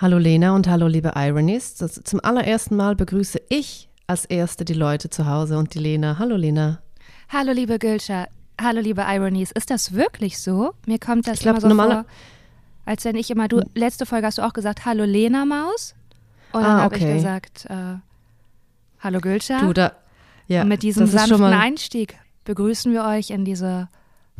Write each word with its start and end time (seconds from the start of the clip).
Hallo 0.00 0.16
Lena 0.16 0.54
und 0.54 0.66
hallo 0.66 0.86
liebe 0.86 1.12
Ironies. 1.14 1.74
Zum 1.74 2.20
allerersten 2.24 2.74
Mal 2.74 2.96
begrüße 2.96 3.38
ich 3.50 3.90
als 4.06 4.24
Erste 4.24 4.64
die 4.64 4.72
Leute 4.72 5.10
zu 5.10 5.26
Hause 5.26 5.58
und 5.58 5.74
die 5.74 5.78
Lena. 5.78 6.18
Hallo 6.18 6.36
Lena. 6.36 6.80
Hallo 7.28 7.52
liebe 7.52 7.78
Gülscha. 7.78 8.26
Hallo 8.58 8.80
liebe 8.80 9.04
Ironies. 9.06 9.50
Ist 9.52 9.68
das 9.68 9.92
wirklich 9.92 10.38
so? 10.38 10.72
Mir 10.86 10.98
kommt 10.98 11.26
das 11.26 11.34
ich 11.34 11.40
glaub, 11.40 11.62
immer 11.62 11.84
so 11.84 11.90
vor, 11.92 12.06
als 12.86 13.04
wenn 13.04 13.14
ich 13.14 13.30
immer, 13.30 13.46
du, 13.46 13.60
letzte 13.74 14.06
Folge 14.06 14.26
hast 14.26 14.38
du 14.38 14.42
auch 14.42 14.54
gesagt, 14.54 14.86
hallo 14.86 15.04
Lena 15.04 15.44
Maus. 15.44 15.94
Und 16.52 16.62
dann 16.62 16.80
ah, 16.80 16.86
okay. 16.86 17.00
habe 17.00 17.08
ich 17.10 17.16
gesagt, 17.16 17.66
äh, 17.68 17.96
hallo 19.00 19.20
Gülscha. 19.20 19.60
Du, 19.60 19.74
da, 19.74 19.92
ja, 20.46 20.62
und 20.62 20.68
mit 20.68 20.82
diesem 20.82 21.08
sanften 21.08 21.44
Einstieg 21.44 22.16
begrüßen 22.44 22.90
wir 22.90 23.04
euch 23.04 23.28
in 23.28 23.44
diese 23.44 23.90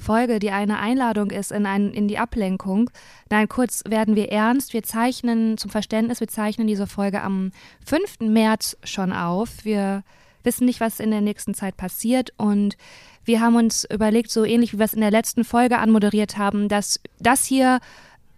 Folge, 0.00 0.38
die 0.38 0.50
eine 0.50 0.78
Einladung 0.78 1.30
ist 1.30 1.52
in, 1.52 1.66
ein, 1.66 1.92
in 1.92 2.08
die 2.08 2.18
Ablenkung. 2.18 2.90
Nein, 3.30 3.48
kurz 3.48 3.82
werden 3.86 4.16
wir 4.16 4.32
ernst. 4.32 4.72
Wir 4.72 4.82
zeichnen 4.82 5.58
zum 5.58 5.70
Verständnis, 5.70 6.20
wir 6.20 6.28
zeichnen 6.28 6.66
diese 6.66 6.86
Folge 6.86 7.22
am 7.22 7.52
5. 7.86 8.20
März 8.20 8.76
schon 8.82 9.12
auf. 9.12 9.64
Wir 9.64 10.02
wissen 10.42 10.64
nicht, 10.64 10.80
was 10.80 11.00
in 11.00 11.10
der 11.10 11.20
nächsten 11.20 11.54
Zeit 11.54 11.76
passiert 11.76 12.32
und 12.38 12.76
wir 13.24 13.40
haben 13.40 13.56
uns 13.56 13.84
überlegt, 13.84 14.30
so 14.30 14.44
ähnlich 14.44 14.72
wie 14.72 14.78
wir 14.78 14.86
es 14.86 14.94
in 14.94 15.02
der 15.02 15.10
letzten 15.10 15.44
Folge 15.44 15.78
anmoderiert 15.78 16.38
haben, 16.38 16.68
dass 16.68 16.98
das 17.18 17.44
hier 17.44 17.78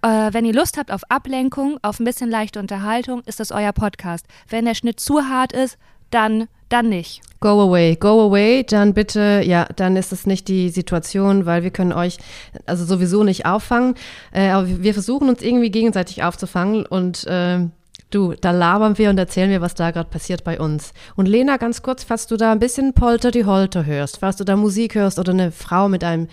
äh, 0.02 0.32
wenn 0.32 0.44
ihr 0.44 0.52
Lust 0.52 0.76
habt 0.78 0.90
auf 0.90 1.08
Ablenkung, 1.08 1.78
auf 1.82 2.00
ein 2.00 2.04
bisschen 2.04 2.28
leichte 2.28 2.58
Unterhaltung, 2.58 3.22
ist 3.24 3.40
das 3.40 3.52
euer 3.52 3.72
Podcast. 3.72 4.26
Wenn 4.48 4.64
der 4.64 4.74
Schnitt 4.74 4.98
zu 4.98 5.28
hart 5.28 5.52
ist, 5.52 5.78
dann, 6.12 6.48
dann 6.68 6.88
nicht. 6.88 7.22
Go 7.40 7.60
away, 7.60 7.96
go 7.96 8.20
away, 8.20 8.62
dann 8.62 8.94
bitte, 8.94 9.42
ja, 9.44 9.66
dann 9.74 9.96
ist 9.96 10.12
es 10.12 10.26
nicht 10.26 10.46
die 10.46 10.68
Situation, 10.68 11.44
weil 11.44 11.64
wir 11.64 11.70
können 11.70 11.92
euch 11.92 12.18
also 12.66 12.84
sowieso 12.84 13.24
nicht 13.24 13.46
auffangen. 13.46 13.94
Äh, 14.32 14.50
aber 14.50 14.68
wir 14.68 14.94
versuchen 14.94 15.28
uns 15.28 15.42
irgendwie 15.42 15.70
gegenseitig 15.70 16.22
aufzufangen 16.22 16.86
und 16.86 17.26
äh, 17.26 17.66
du, 18.10 18.34
da 18.40 18.52
labern 18.52 18.96
wir 18.98 19.10
und 19.10 19.18
erzählen 19.18 19.50
wir, 19.50 19.60
was 19.60 19.74
da 19.74 19.90
gerade 19.90 20.08
passiert 20.08 20.44
bei 20.44 20.60
uns. 20.60 20.92
Und 21.16 21.26
Lena, 21.26 21.56
ganz 21.56 21.82
kurz, 21.82 22.04
falls 22.04 22.26
du 22.26 22.36
da 22.36 22.52
ein 22.52 22.60
bisschen 22.60 22.92
Polter 22.92 23.30
die 23.30 23.44
Holter 23.44 23.86
hörst, 23.86 24.18
falls 24.18 24.36
du 24.36 24.44
da 24.44 24.56
Musik 24.56 24.94
hörst 24.94 25.18
oder 25.18 25.32
eine 25.32 25.50
Frau 25.50 25.88
mit 25.88 26.04
einem, 26.04 26.28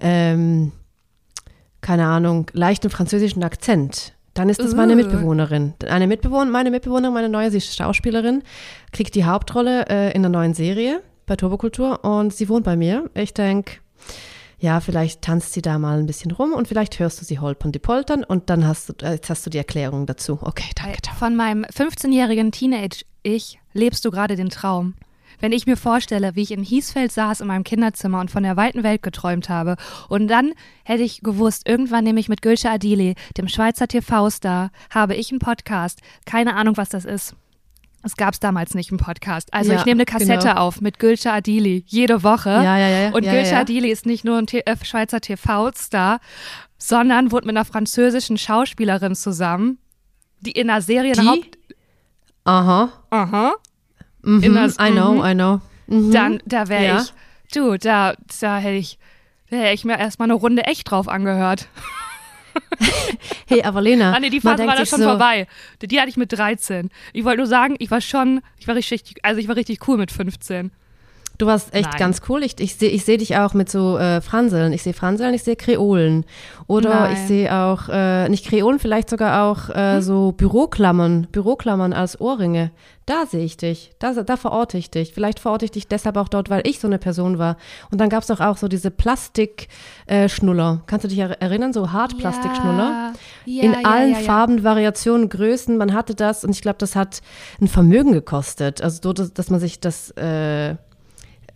ähm, 0.00 0.72
keine 1.80 2.06
Ahnung, 2.06 2.50
leichten 2.52 2.90
französischen 2.90 3.42
Akzent, 3.42 4.12
dann 4.38 4.48
ist 4.48 4.60
das 4.60 4.74
meine 4.74 4.96
Mitbewohnerin. 4.96 5.74
Eine 5.88 6.06
Mitbewohnerin, 6.06 6.50
meine 6.50 6.70
Mitbewohnerin, 6.70 7.14
meine 7.14 7.28
neue, 7.28 7.50
sie 7.50 7.58
ist 7.58 7.74
Schauspielerin, 7.74 8.42
kriegt 8.92 9.14
die 9.14 9.24
Hauptrolle 9.24 9.86
äh, 9.88 10.12
in 10.12 10.22
der 10.22 10.30
neuen 10.30 10.54
Serie 10.54 11.02
bei 11.26 11.36
Turbokultur 11.36 12.04
und 12.04 12.32
sie 12.32 12.48
wohnt 12.48 12.64
bei 12.64 12.76
mir. 12.76 13.10
Ich 13.14 13.34
denke, 13.34 13.78
ja, 14.58 14.80
vielleicht 14.80 15.22
tanzt 15.22 15.52
sie 15.52 15.62
da 15.62 15.78
mal 15.78 15.98
ein 15.98 16.06
bisschen 16.06 16.30
rum 16.30 16.52
und 16.52 16.68
vielleicht 16.68 16.98
hörst 16.98 17.20
du 17.20 17.24
sie 17.24 17.38
holpern, 17.38 17.72
die 17.72 17.78
poltern 17.78 18.24
und 18.24 18.48
dann 18.50 18.66
hast 18.66 18.88
du, 18.88 19.06
äh, 19.06 19.12
jetzt 19.12 19.30
hast 19.30 19.44
du 19.46 19.50
die 19.50 19.58
Erklärung 19.58 20.06
dazu. 20.06 20.38
Okay, 20.40 20.70
danke. 20.74 20.98
Von 21.18 21.36
meinem 21.36 21.64
15-jährigen 21.64 22.52
Teenage-Ich 22.52 23.58
lebst 23.72 24.04
du 24.04 24.10
gerade 24.10 24.36
den 24.36 24.50
Traum. 24.50 24.94
Wenn 25.40 25.52
ich 25.52 25.66
mir 25.66 25.76
vorstelle, 25.76 26.34
wie 26.34 26.42
ich 26.42 26.50
in 26.50 26.62
Hiesfeld 26.62 27.12
saß 27.12 27.40
in 27.40 27.46
meinem 27.48 27.64
Kinderzimmer 27.64 28.20
und 28.20 28.30
von 28.30 28.42
der 28.42 28.56
weiten 28.56 28.82
Welt 28.82 29.02
geträumt 29.02 29.48
habe 29.48 29.76
und 30.08 30.28
dann 30.28 30.52
hätte 30.84 31.02
ich 31.02 31.20
gewusst, 31.20 31.68
irgendwann 31.68 32.04
nehme 32.04 32.20
ich 32.20 32.28
mit 32.28 32.42
Gülscha 32.42 32.72
Adili, 32.72 33.14
dem 33.36 33.48
Schweizer 33.48 33.88
TV-Star, 33.88 34.70
habe 34.90 35.14
ich 35.14 35.30
einen 35.30 35.38
Podcast. 35.38 36.00
Keine 36.24 36.54
Ahnung, 36.54 36.76
was 36.76 36.88
das 36.88 37.04
ist. 37.04 37.34
Es 38.02 38.16
gab 38.16 38.34
es 38.34 38.40
damals 38.40 38.74
nicht 38.74 38.92
im 38.92 38.98
Podcast. 38.98 39.52
Also 39.52 39.72
ja, 39.72 39.78
ich 39.78 39.84
nehme 39.84 39.98
eine 39.98 40.04
Kassette 40.04 40.48
genau. 40.48 40.60
auf 40.60 40.80
mit 40.80 41.00
Gülscha 41.00 41.34
Adili 41.34 41.84
jede 41.88 42.22
Woche. 42.22 42.50
Ja, 42.50 42.78
ja, 42.78 42.88
ja. 42.88 43.10
Und 43.10 43.24
ja, 43.24 43.32
Gülscha 43.32 43.54
ja. 43.54 43.60
Adili 43.62 43.90
ist 43.90 44.06
nicht 44.06 44.24
nur 44.24 44.38
ein 44.38 44.46
T 44.46 44.60
äh, 44.60 44.76
Schweizer 44.82 45.20
TV-Star, 45.20 46.20
sondern 46.78 47.32
wurde 47.32 47.46
mit 47.46 47.56
einer 47.56 47.64
französischen 47.64 48.38
Schauspielerin 48.38 49.16
zusammen, 49.16 49.78
die 50.40 50.52
in 50.52 50.70
einer 50.70 50.82
Serie 50.82 51.14
die? 51.14 51.26
Haupt 51.26 51.58
Aha. 52.46 52.92
Aha. 53.10 53.54
Mhm, 54.26 54.42
in 54.42 54.54
das, 54.54 54.76
I 54.80 54.90
know, 54.90 55.24
I 55.24 55.34
know. 55.34 55.60
Mhm. 55.86 56.12
Dann, 56.12 56.42
da 56.44 56.68
wäre 56.68 56.84
ja. 56.84 57.00
ich, 57.00 57.12
du, 57.54 57.78
da, 57.78 58.14
da 58.40 58.58
hätte 58.58 58.76
ich, 58.76 58.98
da 59.50 59.56
hätte 59.56 59.74
ich 59.74 59.84
mir 59.84 59.98
erstmal 59.98 60.26
eine 60.26 60.34
Runde 60.34 60.64
echt 60.64 60.90
drauf 60.90 61.08
angehört. 61.08 61.68
hey, 63.46 63.62
aber 63.62 63.80
Lena. 63.80 64.12
Ah, 64.16 64.20
nee, 64.20 64.30
die 64.30 64.40
Phase 64.40 64.66
war 64.66 64.74
da 64.74 64.84
schon 64.84 64.98
so 64.98 65.04
vorbei. 65.04 65.46
Die, 65.80 65.86
die 65.86 66.00
hatte 66.00 66.08
ich 66.08 66.16
mit 66.16 66.32
13. 66.32 66.90
Ich 67.12 67.24
wollte 67.24 67.38
nur 67.38 67.46
sagen, 67.46 67.76
ich 67.78 67.90
war 67.90 68.00
schon, 68.00 68.40
ich 68.58 68.66
war 68.66 68.74
richtig, 68.74 69.14
also 69.22 69.40
ich 69.40 69.46
war 69.46 69.56
richtig 69.56 69.86
cool 69.86 69.96
mit 69.96 70.10
15. 70.10 70.72
Du 71.38 71.46
warst 71.46 71.74
echt 71.74 71.90
Nein. 71.90 71.98
ganz 71.98 72.22
cool. 72.28 72.42
Ich, 72.42 72.58
ich 72.60 72.76
sehe 72.76 72.90
ich 72.90 73.04
seh 73.04 73.16
dich 73.16 73.36
auch 73.36 73.54
mit 73.54 73.70
so 73.70 73.98
äh, 73.98 74.20
Franseln. 74.20 74.72
Ich 74.72 74.82
sehe 74.82 74.94
Franseln, 74.94 75.34
ich 75.34 75.42
sehe 75.42 75.56
Kreolen. 75.56 76.24
Oder 76.66 77.00
Nein. 77.00 77.12
ich 77.12 77.18
sehe 77.20 77.54
auch, 77.54 77.88
äh, 77.88 78.28
nicht 78.28 78.46
Kreolen, 78.46 78.78
vielleicht 78.78 79.10
sogar 79.10 79.44
auch 79.44 79.68
äh, 79.68 79.96
hm? 79.96 80.02
so 80.02 80.32
Büroklammern, 80.32 81.28
Büroklammern 81.30 81.92
als 81.92 82.20
Ohrringe. 82.20 82.70
Da 83.04 83.24
sehe 83.24 83.44
ich 83.44 83.56
dich. 83.56 83.92
Da, 84.00 84.14
da 84.14 84.36
verorte 84.36 84.78
ich 84.78 84.90
dich. 84.90 85.14
Vielleicht 85.14 85.38
verorte 85.38 85.64
ich 85.64 85.70
dich 85.70 85.86
deshalb 85.86 86.16
auch 86.16 86.28
dort, 86.28 86.50
weil 86.50 86.66
ich 86.66 86.80
so 86.80 86.88
eine 86.88 86.98
Person 86.98 87.38
war. 87.38 87.56
Und 87.92 88.00
dann 88.00 88.08
gab 88.08 88.22
es 88.22 88.26
doch 88.26 88.40
auch 88.40 88.56
so 88.56 88.66
diese 88.66 88.90
Plastikschnuller. 88.90 90.82
Kannst 90.86 91.04
du 91.04 91.08
dich 91.08 91.18
erinnern? 91.18 91.72
So 91.72 91.92
Hartplastikschnuller. 91.92 93.12
Ja. 93.44 93.62
Ja, 93.62 93.62
In 93.62 93.72
ja, 93.74 93.78
allen 93.88 94.16
Farben, 94.16 94.64
Variationen, 94.64 95.28
Größen. 95.28 95.76
Man 95.76 95.94
hatte 95.94 96.16
das 96.16 96.42
und 96.42 96.50
ich 96.50 96.62
glaube, 96.62 96.78
das 96.78 96.96
hat 96.96 97.20
ein 97.60 97.68
Vermögen 97.68 98.10
gekostet. 98.12 98.82
Also, 98.82 98.98
so, 99.00 99.12
dass, 99.12 99.32
dass 99.32 99.50
man 99.50 99.60
sich 99.60 99.78
das 99.78 100.10
äh, 100.12 100.74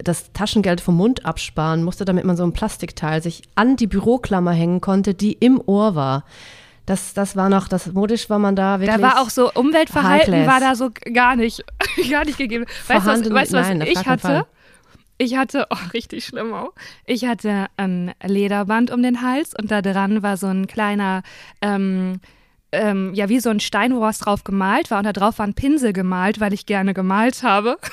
das 0.02 0.32
Taschengeld 0.32 0.80
vom 0.80 0.96
Mund 0.96 1.24
absparen 1.24 1.82
musste, 1.82 2.04
damit 2.04 2.24
man 2.24 2.36
so 2.36 2.44
ein 2.44 2.52
Plastikteil 2.52 3.22
sich 3.22 3.42
an 3.54 3.76
die 3.76 3.86
Büroklammer 3.86 4.52
hängen 4.52 4.80
konnte, 4.80 5.14
die 5.14 5.32
im 5.32 5.60
Ohr 5.64 5.94
war. 5.94 6.24
Das, 6.86 7.14
das 7.14 7.36
war 7.36 7.48
noch, 7.48 7.68
das 7.68 7.92
modisch 7.92 8.28
war 8.30 8.38
man 8.38 8.56
da 8.56 8.80
wirklich. 8.80 8.96
Da 8.96 9.02
war 9.02 9.20
auch 9.20 9.30
so 9.30 9.52
Umweltverhalten 9.52 10.46
war 10.46 10.60
da 10.60 10.74
so 10.74 10.90
gar 11.12 11.36
nicht, 11.36 11.64
gar 12.10 12.24
nicht 12.24 12.38
gegeben. 12.38 12.64
Weißt 12.88 13.06
du, 13.06 13.10
was, 13.10 13.30
weißt, 13.30 13.52
was 13.52 13.68
nein, 13.68 13.82
ich 13.82 14.06
hatte? 14.06 14.20
Fall. 14.20 14.46
Ich 15.18 15.36
hatte, 15.36 15.66
oh, 15.70 15.76
richtig 15.92 16.24
schlimm 16.24 16.52
auch. 16.52 16.72
Ich 17.04 17.26
hatte 17.26 17.66
ein 17.76 18.12
Lederband 18.24 18.90
um 18.90 19.02
den 19.02 19.22
Hals 19.22 19.52
und 19.56 19.70
da 19.70 19.82
dran 19.82 20.22
war 20.22 20.36
so 20.36 20.46
ein 20.46 20.66
kleiner, 20.66 21.22
ähm, 21.60 22.20
ähm, 22.72 23.12
ja, 23.14 23.28
wie 23.28 23.40
so 23.40 23.50
ein 23.50 23.60
Stein, 23.60 23.94
wo 23.94 24.00
was 24.00 24.18
drauf 24.18 24.44
gemalt 24.44 24.90
war. 24.90 24.98
Und 24.98 25.04
da 25.04 25.12
drauf 25.12 25.38
war 25.38 25.46
ein 25.46 25.54
Pinsel 25.54 25.92
gemalt, 25.92 26.40
weil 26.40 26.52
ich 26.52 26.66
gerne 26.66 26.94
gemalt 26.94 27.42
habe. 27.42 27.78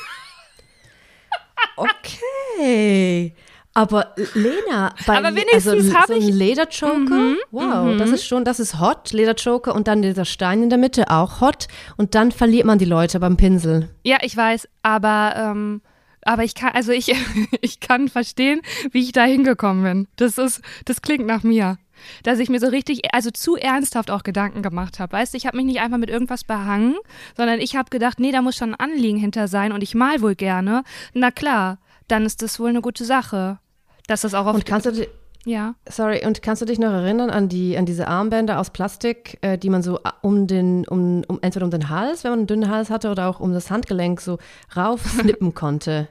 Okay. 1.75 3.33
Aber 3.73 4.15
Lena, 4.33 4.91
bei 5.05 5.17
Aber 5.17 5.35
wenigstens 5.35 5.67
also, 5.67 5.93
habe 5.93 6.19
so 6.19 6.27
ein 6.27 6.33
Lederjoker, 6.33 6.97
mhm, 6.97 7.37
wow, 7.51 7.85
mhm. 7.85 7.99
das 7.99 8.09
ist 8.09 8.25
schon, 8.25 8.43
das 8.43 8.59
ist 8.59 8.79
hot, 8.79 9.13
Lederjoker 9.13 9.75
und 9.75 9.87
dann 9.87 10.01
dieser 10.01 10.25
Stein 10.25 10.63
in 10.63 10.69
der 10.71 10.79
Mitte 10.79 11.11
auch 11.11 11.41
hot 11.41 11.67
und 11.95 12.15
dann 12.15 12.31
verliert 12.31 12.65
man 12.65 12.79
die 12.79 12.85
Leute 12.85 13.19
beim 13.19 13.37
Pinsel. 13.37 13.89
Ja, 14.03 14.17
ich 14.23 14.35
weiß, 14.35 14.67
aber 14.81 15.33
ähm, 15.37 15.81
aber 16.23 16.43
ich 16.43 16.55
kann, 16.55 16.71
also 16.73 16.91
ich, 16.91 17.13
ich 17.61 17.79
kann 17.79 18.09
verstehen, 18.09 18.61
wie 18.91 19.03
ich 19.03 19.11
da 19.11 19.23
hingekommen 19.23 19.83
bin. 19.83 20.07
Das 20.15 20.39
ist, 20.39 20.61
das 20.85 21.03
klingt 21.03 21.27
nach 21.27 21.43
mir 21.43 21.77
dass 22.23 22.39
ich 22.39 22.49
mir 22.49 22.59
so 22.59 22.67
richtig, 22.67 23.13
also 23.13 23.31
zu 23.31 23.55
ernsthaft 23.55 24.11
auch 24.11 24.23
Gedanken 24.23 24.61
gemacht 24.61 24.99
habe. 24.99 25.13
Weißt 25.13 25.33
du, 25.33 25.37
ich 25.37 25.45
habe 25.45 25.57
mich 25.57 25.65
nicht 25.65 25.79
einfach 25.79 25.97
mit 25.97 26.09
irgendwas 26.09 26.43
behangen, 26.43 26.95
sondern 27.35 27.59
ich 27.59 27.75
habe 27.75 27.89
gedacht, 27.89 28.19
nee, 28.19 28.31
da 28.31 28.41
muss 28.41 28.55
schon 28.55 28.73
ein 28.73 28.79
Anliegen 28.79 29.17
hinter 29.17 29.47
sein 29.47 29.71
und 29.71 29.81
ich 29.81 29.95
mal 29.95 30.21
wohl 30.21 30.35
gerne. 30.35 30.83
Na 31.13 31.31
klar, 31.31 31.79
dann 32.07 32.25
ist 32.25 32.41
das 32.41 32.59
wohl 32.59 32.69
eine 32.69 32.81
gute 32.81 33.05
Sache. 33.05 33.59
Dass 34.07 34.21
das 34.21 34.33
auch 34.33 34.45
auf 34.45 34.55
Und 34.55 34.65
kannst 34.65 34.85
du 34.85 34.91
dich, 34.91 35.09
ja. 35.47 35.75
Sorry, 35.89 36.25
und 36.25 36.41
kannst 36.41 36.61
du 36.61 36.65
dich 36.65 36.77
noch 36.77 36.91
erinnern 36.91 37.29
an 37.29 37.47
die, 37.47 37.77
an 37.77 37.85
diese 37.85 38.07
Armbänder 38.07 38.59
aus 38.59 38.69
Plastik, 38.69 39.37
äh, 39.41 39.57
die 39.57 39.69
man 39.69 39.81
so 39.81 39.97
äh, 39.99 40.09
um 40.21 40.45
den, 40.45 40.85
um, 40.87 41.23
um, 41.27 41.39
entweder 41.41 41.65
um 41.65 41.71
den 41.71 41.89
Hals, 41.89 42.23
wenn 42.23 42.31
man 42.31 42.39
einen 42.39 42.47
dünnen 42.47 42.69
Hals 42.69 42.89
hatte, 42.89 43.09
oder 43.09 43.29
auch 43.29 43.39
um 43.39 43.53
das 43.53 43.71
Handgelenk 43.71 44.19
so 44.19 44.39
raufsnippen 44.75 45.53
konnte? 45.53 46.09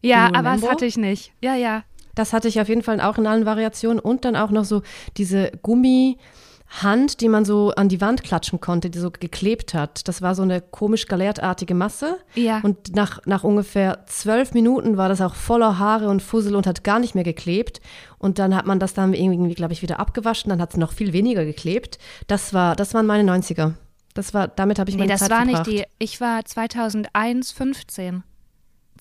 Ja, 0.00 0.30
aber 0.34 0.54
das 0.54 0.68
hatte 0.68 0.84
ich 0.84 0.96
nicht. 0.96 1.32
Ja, 1.40 1.54
ja. 1.54 1.84
Das 2.14 2.32
hatte 2.32 2.48
ich 2.48 2.60
auf 2.60 2.68
jeden 2.68 2.82
Fall 2.82 3.00
auch 3.00 3.18
in 3.18 3.26
allen 3.26 3.46
Variationen 3.46 3.98
und 3.98 4.24
dann 4.24 4.36
auch 4.36 4.50
noch 4.50 4.64
so 4.64 4.82
diese 5.16 5.50
Gummihand, 5.62 7.20
die 7.20 7.28
man 7.28 7.44
so 7.44 7.70
an 7.70 7.88
die 7.88 8.00
Wand 8.00 8.22
klatschen 8.22 8.60
konnte, 8.60 8.90
die 8.90 8.98
so 8.98 9.10
geklebt 9.10 9.74
hat. 9.74 10.06
Das 10.08 10.20
war 10.22 10.34
so 10.34 10.42
eine 10.42 10.60
komisch 10.60 11.06
galertartige 11.06 11.74
Masse. 11.74 12.18
Ja. 12.34 12.60
Und 12.62 12.94
nach, 12.94 13.20
nach 13.26 13.44
ungefähr 13.44 14.04
zwölf 14.06 14.52
Minuten 14.52 14.96
war 14.96 15.08
das 15.08 15.20
auch 15.20 15.34
voller 15.34 15.78
Haare 15.78 16.08
und 16.08 16.22
Fussel 16.22 16.54
und 16.54 16.66
hat 16.66 16.84
gar 16.84 16.98
nicht 16.98 17.14
mehr 17.14 17.24
geklebt. 17.24 17.80
Und 18.18 18.38
dann 18.38 18.54
hat 18.54 18.66
man 18.66 18.78
das 18.78 18.94
dann 18.94 19.14
irgendwie, 19.14 19.54
glaube 19.54 19.72
ich, 19.72 19.82
wieder 19.82 19.98
abgewaschen. 20.00 20.50
Dann 20.50 20.60
hat 20.60 20.72
es 20.72 20.76
noch 20.76 20.92
viel 20.92 21.12
weniger 21.12 21.44
geklebt. 21.44 21.98
Das 22.26 22.52
war, 22.52 22.76
das 22.76 22.94
waren 22.94 23.06
meine 23.06 23.30
90er. 23.30 23.72
Das 24.14 24.34
war, 24.34 24.48
damit 24.48 24.78
habe 24.78 24.90
ich 24.90 24.96
nee, 24.96 25.06
meine 25.06 25.16
Zeit 25.16 25.28
verbracht. 25.28 25.46
Nee, 25.46 25.52
das 25.52 25.66
war 25.66 25.72
nicht 25.72 25.86
die, 25.86 26.04
ich 26.04 26.20
war 26.20 26.44
2001, 26.44 27.52
15. 27.52 28.22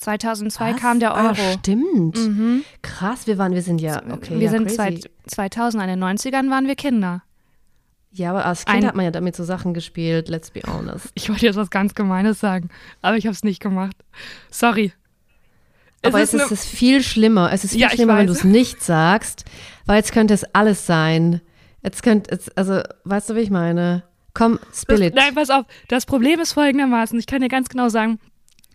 2002 0.01 0.74
Was? 0.74 0.81
kam 0.81 1.00
der 1.00 1.13
Euro. 1.13 1.30
Ah, 1.30 1.53
stimmt. 1.59 2.18
Mhm. 2.18 2.63
Krass, 2.81 3.27
wir 3.27 3.38
waren, 3.38 3.53
wir 3.53 3.62
sind 3.62 3.81
ja, 3.81 4.01
okay. 4.12 4.39
Wir 4.39 4.45
ja, 4.45 4.50
sind 4.50 4.71
zwei, 4.71 5.00
2000, 5.27 5.83
in 5.83 5.89
den 5.89 6.03
90ern 6.03 6.50
waren 6.50 6.65
wir 6.65 6.75
Kinder. 6.75 7.21
Ja, 8.09 8.31
aber 8.31 8.45
als 8.45 8.65
Kind 8.65 8.77
Ein, 8.77 8.88
hat 8.88 8.95
man 8.95 9.06
ja 9.06 9.12
damit 9.12 9.36
so 9.36 9.44
Sachen 9.44 9.74
gespielt, 9.74 10.27
let's 10.27 10.51
be 10.51 10.62
honest. 10.68 11.12
Ich 11.13 11.30
wollte 11.30 11.45
jetzt 11.45 11.56
was 11.56 11.69
ganz 11.69 11.94
Gemeines 11.94 12.39
sagen, 12.39 12.69
aber 13.01 13.15
ich 13.15 13.25
habe 13.25 13.33
es 13.33 13.44
nicht 13.44 13.62
gemacht. 13.62 13.95
Sorry. 14.50 14.92
Aber 16.04 16.19
es 16.19 16.33
ist, 16.33 16.45
es 16.45 16.51
ist 16.51 16.65
viel 16.65 17.04
schlimmer. 17.04 17.54
Es 17.54 17.63
ist 17.63 17.71
viel 17.71 17.81
ja, 17.81 17.89
schlimmer, 17.92 18.18
wenn 18.18 18.25
du 18.25 18.33
es 18.33 18.44
nicht 18.44 18.81
sagst, 18.81 19.45
weil 19.86 19.97
jetzt 19.97 20.12
könnte 20.12 20.33
es 20.33 20.44
alles 20.56 20.88
sein. 20.88 21.42
Jetzt 21.83 22.01
könnte 22.01 22.36
es, 22.36 22.50
also, 22.57 22.81
weißt 23.04 23.30
du, 23.30 23.36
wie 23.36 23.42
ich 23.42 23.51
meine? 23.51 24.04
Komm, 24.33 24.59
spill 24.74 25.04
it. 25.04 25.13
Nein, 25.13 25.36
pass 25.36 25.51
auf. 25.51 25.65
Das 25.89 26.06
Problem 26.06 26.39
ist 26.39 26.54
folgendermaßen. 26.54 27.19
Ich 27.19 27.27
kann 27.27 27.42
dir 27.42 27.50
ganz 27.50 27.69
genau 27.69 27.89
sagen, 27.89 28.19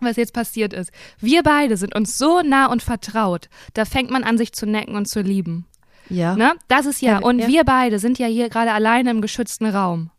was 0.01 0.17
jetzt 0.17 0.33
passiert 0.33 0.73
ist. 0.73 0.91
Wir 1.19 1.43
beide 1.43 1.77
sind 1.77 1.95
uns 1.95 2.17
so 2.17 2.41
nah 2.41 2.67
und 2.67 2.83
vertraut. 2.83 3.49
Da 3.73 3.85
fängt 3.85 4.11
man 4.11 4.23
an, 4.23 4.37
sich 4.37 4.53
zu 4.53 4.65
necken 4.65 4.95
und 4.95 5.07
zu 5.07 5.21
lieben. 5.21 5.65
Ja. 6.09 6.35
Ne? 6.35 6.53
Das 6.67 6.85
ist 6.85 7.01
ja. 7.01 7.19
Und 7.19 7.39
ja. 7.39 7.47
wir 7.47 7.63
beide 7.63 7.99
sind 7.99 8.19
ja 8.19 8.27
hier 8.27 8.49
gerade 8.49 8.71
alleine 8.71 9.11
im 9.11 9.21
geschützten 9.21 9.65
Raum. 9.65 10.11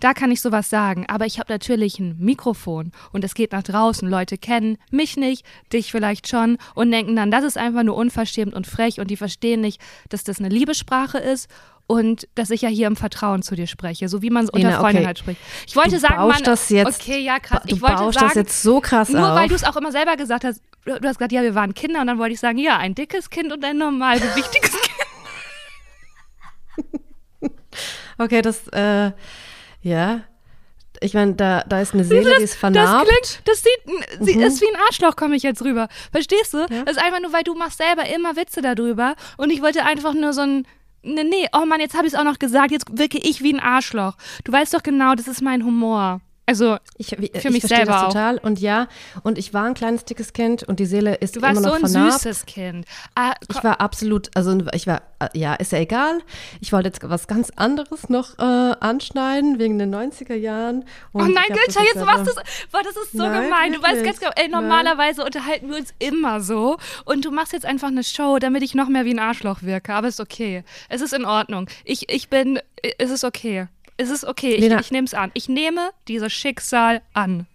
Da 0.00 0.12
kann 0.12 0.30
ich 0.30 0.40
sowas 0.40 0.68
sagen. 0.68 1.06
Aber 1.08 1.26
ich 1.26 1.38
habe 1.38 1.52
natürlich 1.52 1.98
ein 1.98 2.16
Mikrofon 2.18 2.92
und 3.12 3.24
es 3.24 3.34
geht 3.34 3.52
nach 3.52 3.62
draußen. 3.62 4.08
Leute 4.08 4.38
kennen 4.38 4.78
mich 4.90 5.16
nicht, 5.16 5.44
dich 5.72 5.90
vielleicht 5.90 6.28
schon 6.28 6.58
und 6.74 6.90
denken 6.90 7.16
dann, 7.16 7.30
das 7.30 7.44
ist 7.44 7.58
einfach 7.58 7.82
nur 7.82 7.96
unverschämt 7.96 8.54
und 8.54 8.66
frech 8.66 9.00
und 9.00 9.10
die 9.10 9.16
verstehen 9.16 9.60
nicht, 9.60 9.80
dass 10.08 10.24
das 10.24 10.38
eine 10.38 10.48
Liebessprache 10.48 11.18
ist 11.18 11.48
und 11.86 12.28
dass 12.34 12.50
ich 12.50 12.62
ja 12.62 12.68
hier 12.68 12.86
im 12.88 12.96
Vertrauen 12.96 13.42
zu 13.42 13.54
dir 13.54 13.66
spreche, 13.66 14.08
so 14.08 14.22
wie 14.22 14.30
man 14.30 14.44
es 14.44 14.50
unter 14.50 14.68
Lena, 14.68 14.80
Freunden 14.80 14.98
okay. 14.98 15.06
halt 15.06 15.18
spricht. 15.18 15.40
Ich 15.66 15.76
wollte 15.76 15.90
du 15.90 15.98
sagen, 16.00 16.26
man, 16.26 16.42
das 16.42 16.68
jetzt, 16.68 17.00
okay, 17.00 17.20
ja 17.20 17.38
krass. 17.38 17.62
Du 17.66 17.76
ich 17.76 17.82
wollte 17.82 18.12
sagen, 18.12 18.26
das 18.28 18.34
jetzt 18.34 18.62
so 18.62 18.80
krass 18.80 19.08
nur 19.08 19.30
auf. 19.30 19.36
weil 19.36 19.48
du 19.48 19.54
es 19.54 19.64
auch 19.64 19.76
immer 19.76 19.92
selber 19.92 20.16
gesagt 20.16 20.44
hast. 20.44 20.62
Du 20.84 20.92
hast 20.92 21.00
gesagt, 21.00 21.32
ja, 21.32 21.42
wir 21.42 21.54
waren 21.54 21.74
Kinder 21.74 22.00
und 22.00 22.06
dann 22.06 22.18
wollte 22.18 22.34
ich 22.34 22.40
sagen, 22.40 22.58
ja, 22.58 22.76
ein 22.76 22.94
dickes 22.94 23.30
Kind 23.30 23.52
und 23.52 23.64
ein 23.64 23.78
normalgewichtiges 23.78 24.72
Kind. 27.40 27.52
okay, 28.18 28.42
das, 28.42 28.68
äh, 28.68 29.12
ja. 29.82 30.20
Ich 31.00 31.12
meine, 31.14 31.34
da, 31.34 31.62
da 31.68 31.80
ist 31.82 31.92
eine 31.92 32.04
Seele, 32.04 32.30
das, 32.30 32.38
die 32.38 32.44
ist 32.44 32.54
vernarbt. 32.54 33.08
Das 33.44 33.62
klingt, 33.62 34.00
das 34.18 34.26
sieht, 34.26 34.36
mhm. 34.36 34.42
ist 34.42 34.60
wie 34.62 34.68
ein 34.68 34.80
Arschloch, 34.88 35.14
komme 35.14 35.36
ich 35.36 35.42
jetzt 35.42 35.62
rüber. 35.62 35.88
Verstehst 36.10 36.54
du? 36.54 36.58
Ja. 36.58 36.84
Das 36.84 36.96
ist 36.96 37.02
einfach 37.02 37.20
nur, 37.20 37.32
weil 37.32 37.42
du 37.42 37.54
machst 37.54 37.78
selber 37.78 38.06
immer 38.08 38.34
Witze 38.36 38.62
darüber 38.62 39.14
und 39.36 39.50
ich 39.50 39.60
wollte 39.60 39.84
einfach 39.84 40.14
nur 40.14 40.32
so 40.32 40.40
ein 40.40 40.66
Nee, 41.02 41.24
nee, 41.24 41.48
oh 41.52 41.64
Mann, 41.66 41.80
jetzt 41.80 41.94
habe 41.94 42.06
ich 42.06 42.12
es 42.12 42.18
auch 42.18 42.24
noch 42.24 42.38
gesagt, 42.38 42.72
jetzt 42.72 42.86
wirke 42.98 43.18
ich 43.18 43.42
wie 43.42 43.54
ein 43.54 43.60
Arschloch. 43.60 44.16
Du 44.44 44.52
weißt 44.52 44.74
doch 44.74 44.82
genau, 44.82 45.14
das 45.14 45.28
ist 45.28 45.42
mein 45.42 45.64
Humor. 45.64 46.20
Also 46.48 46.78
ich, 46.96 47.08
für 47.08 47.24
ich 47.24 47.50
mich 47.50 47.62
selber 47.64 47.92
das 47.92 48.04
total. 48.04 48.38
Und 48.38 48.60
ja, 48.60 48.86
und 49.24 49.36
ich 49.36 49.52
war 49.52 49.64
ein 49.64 49.74
kleines 49.74 50.04
dickes 50.04 50.32
Kind 50.32 50.62
und 50.62 50.78
die 50.78 50.86
Seele 50.86 51.16
ist 51.16 51.34
du 51.34 51.42
warst 51.42 51.58
immer 51.58 51.66
noch 51.66 51.78
so 51.78 51.84
ein 51.84 51.90
vernarbt. 51.90 52.20
süßes 52.20 52.46
Kind. 52.46 52.86
Ah, 53.16 53.34
ich 53.48 53.64
war 53.64 53.80
absolut, 53.80 54.30
also 54.36 54.56
ich 54.72 54.86
war, 54.86 55.02
ja, 55.34 55.54
ist 55.54 55.72
ja 55.72 55.78
egal. 55.78 56.20
Ich 56.60 56.72
wollte 56.72 56.88
jetzt 56.88 57.00
was 57.02 57.26
ganz 57.26 57.50
anderes 57.56 58.08
noch 58.08 58.38
äh, 58.38 58.42
anschneiden 58.42 59.58
wegen 59.58 59.80
den 59.80 59.92
90er 59.92 60.36
Jahren. 60.36 60.84
oh 61.12 61.18
nein, 61.18 61.34
Gülscha, 61.48 61.82
jetzt 61.82 62.04
machst 62.04 62.28
du 62.28 62.40
boah, 62.70 62.82
das 62.84 62.96
ist 62.96 63.12
so 63.12 63.24
nein, 63.24 63.42
gemein. 63.42 63.72
Du 63.72 63.82
weißt 63.82 64.04
ganz 64.04 64.20
genau, 64.20 64.32
ey, 64.36 64.48
normalerweise 64.48 65.18
nein. 65.18 65.26
unterhalten 65.26 65.68
wir 65.68 65.78
uns 65.78 65.94
immer 65.98 66.40
so 66.40 66.76
und 67.06 67.24
du 67.24 67.32
machst 67.32 67.54
jetzt 67.54 67.66
einfach 67.66 67.88
eine 67.88 68.04
Show, 68.04 68.38
damit 68.38 68.62
ich 68.62 68.76
noch 68.76 68.88
mehr 68.88 69.04
wie 69.04 69.14
ein 69.14 69.18
Arschloch 69.18 69.62
wirke. 69.62 69.94
Aber 69.94 70.06
ist 70.06 70.20
okay. 70.20 70.62
Es 70.88 71.00
ist 71.00 71.12
in 71.12 71.24
Ordnung. 71.24 71.68
Ich, 71.84 72.08
ich 72.08 72.28
bin, 72.28 72.60
es 72.98 73.10
ist 73.10 73.24
okay 73.24 73.66
es 73.96 74.10
ist 74.10 74.24
okay, 74.24 74.56
Lena, 74.56 74.76
ich, 74.76 74.86
ich 74.86 74.90
nehme 74.90 75.06
es 75.06 75.14
an. 75.14 75.30
Ich 75.34 75.48
nehme 75.48 75.90
dieses 76.08 76.32
Schicksal 76.32 77.02
an. 77.14 77.46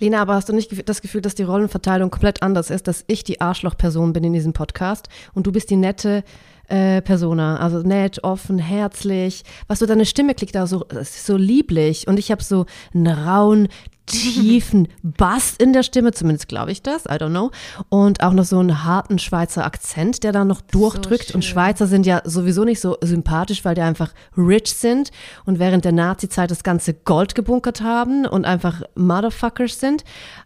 Lena, 0.00 0.22
aber 0.22 0.34
hast 0.34 0.48
du 0.48 0.52
nicht 0.52 0.88
das 0.88 1.02
Gefühl, 1.02 1.20
dass 1.20 1.34
die 1.34 1.42
Rollenverteilung 1.42 2.10
komplett 2.10 2.42
anders 2.42 2.70
ist, 2.70 2.86
dass 2.88 3.04
ich 3.06 3.24
die 3.24 3.40
Arschlochperson 3.40 4.12
bin 4.12 4.24
in 4.24 4.32
diesem 4.32 4.52
Podcast 4.52 5.08
und 5.34 5.46
du 5.46 5.52
bist 5.52 5.70
die 5.70 5.76
nette 5.76 6.24
äh, 6.68 7.02
Persona, 7.02 7.58
also 7.58 7.80
nett, 7.80 8.22
offen, 8.24 8.58
herzlich. 8.58 9.42
Was 9.66 9.80
so 9.80 9.86
deine 9.86 10.06
Stimme 10.06 10.34
klingt 10.34 10.54
da 10.54 10.66
so, 10.66 10.84
so 11.02 11.36
lieblich 11.36 12.06
und 12.06 12.18
ich 12.18 12.30
habe 12.30 12.42
so 12.42 12.66
einen 12.94 13.06
rauen, 13.06 13.68
tiefen 14.08 14.88
Bass 15.02 15.54
in 15.58 15.72
der 15.72 15.82
Stimme, 15.82 16.12
zumindest 16.12 16.48
glaube 16.48 16.72
ich 16.72 16.82
das, 16.82 17.04
I 17.04 17.10
don't 17.10 17.30
know. 17.30 17.50
Und 17.88 18.22
auch 18.22 18.32
noch 18.32 18.44
so 18.44 18.58
einen 18.58 18.84
harten 18.84 19.18
Schweizer 19.18 19.64
Akzent, 19.64 20.24
der 20.24 20.32
da 20.32 20.44
noch 20.44 20.60
durchdrückt. 20.60 21.28
So 21.28 21.34
und 21.34 21.44
Schweizer 21.44 21.86
sind 21.86 22.06
ja 22.06 22.22
sowieso 22.24 22.64
nicht 22.64 22.80
so 22.80 22.96
sympathisch, 23.00 23.64
weil 23.64 23.74
die 23.74 23.82
einfach 23.82 24.12
rich 24.36 24.72
sind 24.74 25.10
und 25.44 25.58
während 25.58 25.84
der 25.84 25.92
Nazi-Zeit 25.92 26.50
das 26.50 26.62
ganze 26.62 26.94
Gold 26.94 27.34
gebunkert 27.34 27.80
haben 27.80 28.26
und 28.26 28.44
einfach 28.44 28.82
Motherfuckers 28.94 29.78
sind. 29.78 30.04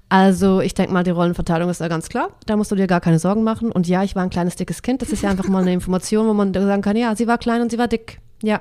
Also 0.08 0.60
ich 0.60 0.74
denke 0.74 0.92
mal, 0.92 1.04
die 1.04 1.10
Rollenverteilung 1.10 1.70
ist 1.70 1.80
da 1.80 1.88
ganz 1.88 2.10
klar. 2.10 2.28
Da 2.44 2.56
musst 2.56 2.70
du 2.70 2.76
dir 2.76 2.86
gar 2.86 3.00
keine 3.00 3.18
Sorgen 3.18 3.44
machen. 3.44 3.72
Und 3.72 3.88
ja, 3.88 4.02
ich 4.02 4.14
war 4.14 4.22
ein 4.22 4.28
kleines, 4.28 4.56
dickes 4.56 4.82
Kind. 4.82 5.00
Das 5.00 5.08
ist 5.08 5.22
ja 5.22 5.30
einfach 5.30 5.48
mal 5.48 5.62
eine 5.62 5.72
Information, 5.72 6.26
wo 6.26 6.34
man 6.34 6.52
sagen 6.52 6.82
kann, 6.82 6.96
ja, 6.96 7.16
sie 7.16 7.26
war 7.26 7.38
klein 7.38 7.62
und 7.62 7.70
sie 7.70 7.78
war 7.78 7.88
dick. 7.88 8.20
Ja. 8.42 8.60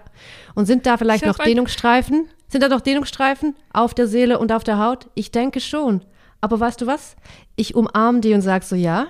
Und 0.56 0.65
sind 0.65 0.86
da 0.86 0.95
vielleicht 0.95 1.25
noch 1.25 1.38
Dehnungsstreifen? 1.38 2.27
Sind 2.51 2.62
da 2.62 2.68
doch 2.68 2.81
Dehnungsstreifen 2.81 3.56
auf 3.71 3.94
der 3.94 4.07
Seele 4.07 4.38
und 4.38 4.51
auf 4.51 4.65
der 4.65 4.77
Haut? 4.77 5.09
Ich 5.15 5.31
denke 5.31 5.62
schon. 5.62 6.03
Aber 6.42 6.59
weißt 6.59 6.81
du 6.81 6.86
was? 6.86 7.15
Ich 7.56 7.75
umarme 7.75 8.19
die 8.19 8.33
und 8.33 8.42
sag 8.42 8.63
so, 8.63 8.75
ja, 8.75 9.07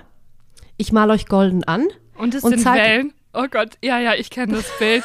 ich 0.76 0.92
mal 0.92 1.10
euch 1.10 1.26
golden 1.26 1.64
an. 1.64 1.88
Und 2.16 2.36
es 2.36 2.44
und 2.44 2.56
sind 2.56 2.64
Wellen. 2.64 3.12
Oh 3.34 3.46
Gott, 3.50 3.78
ja, 3.82 3.98
ja, 3.98 4.14
ich 4.14 4.30
kenne 4.30 4.54
das 4.54 4.70
Bild. 4.78 5.02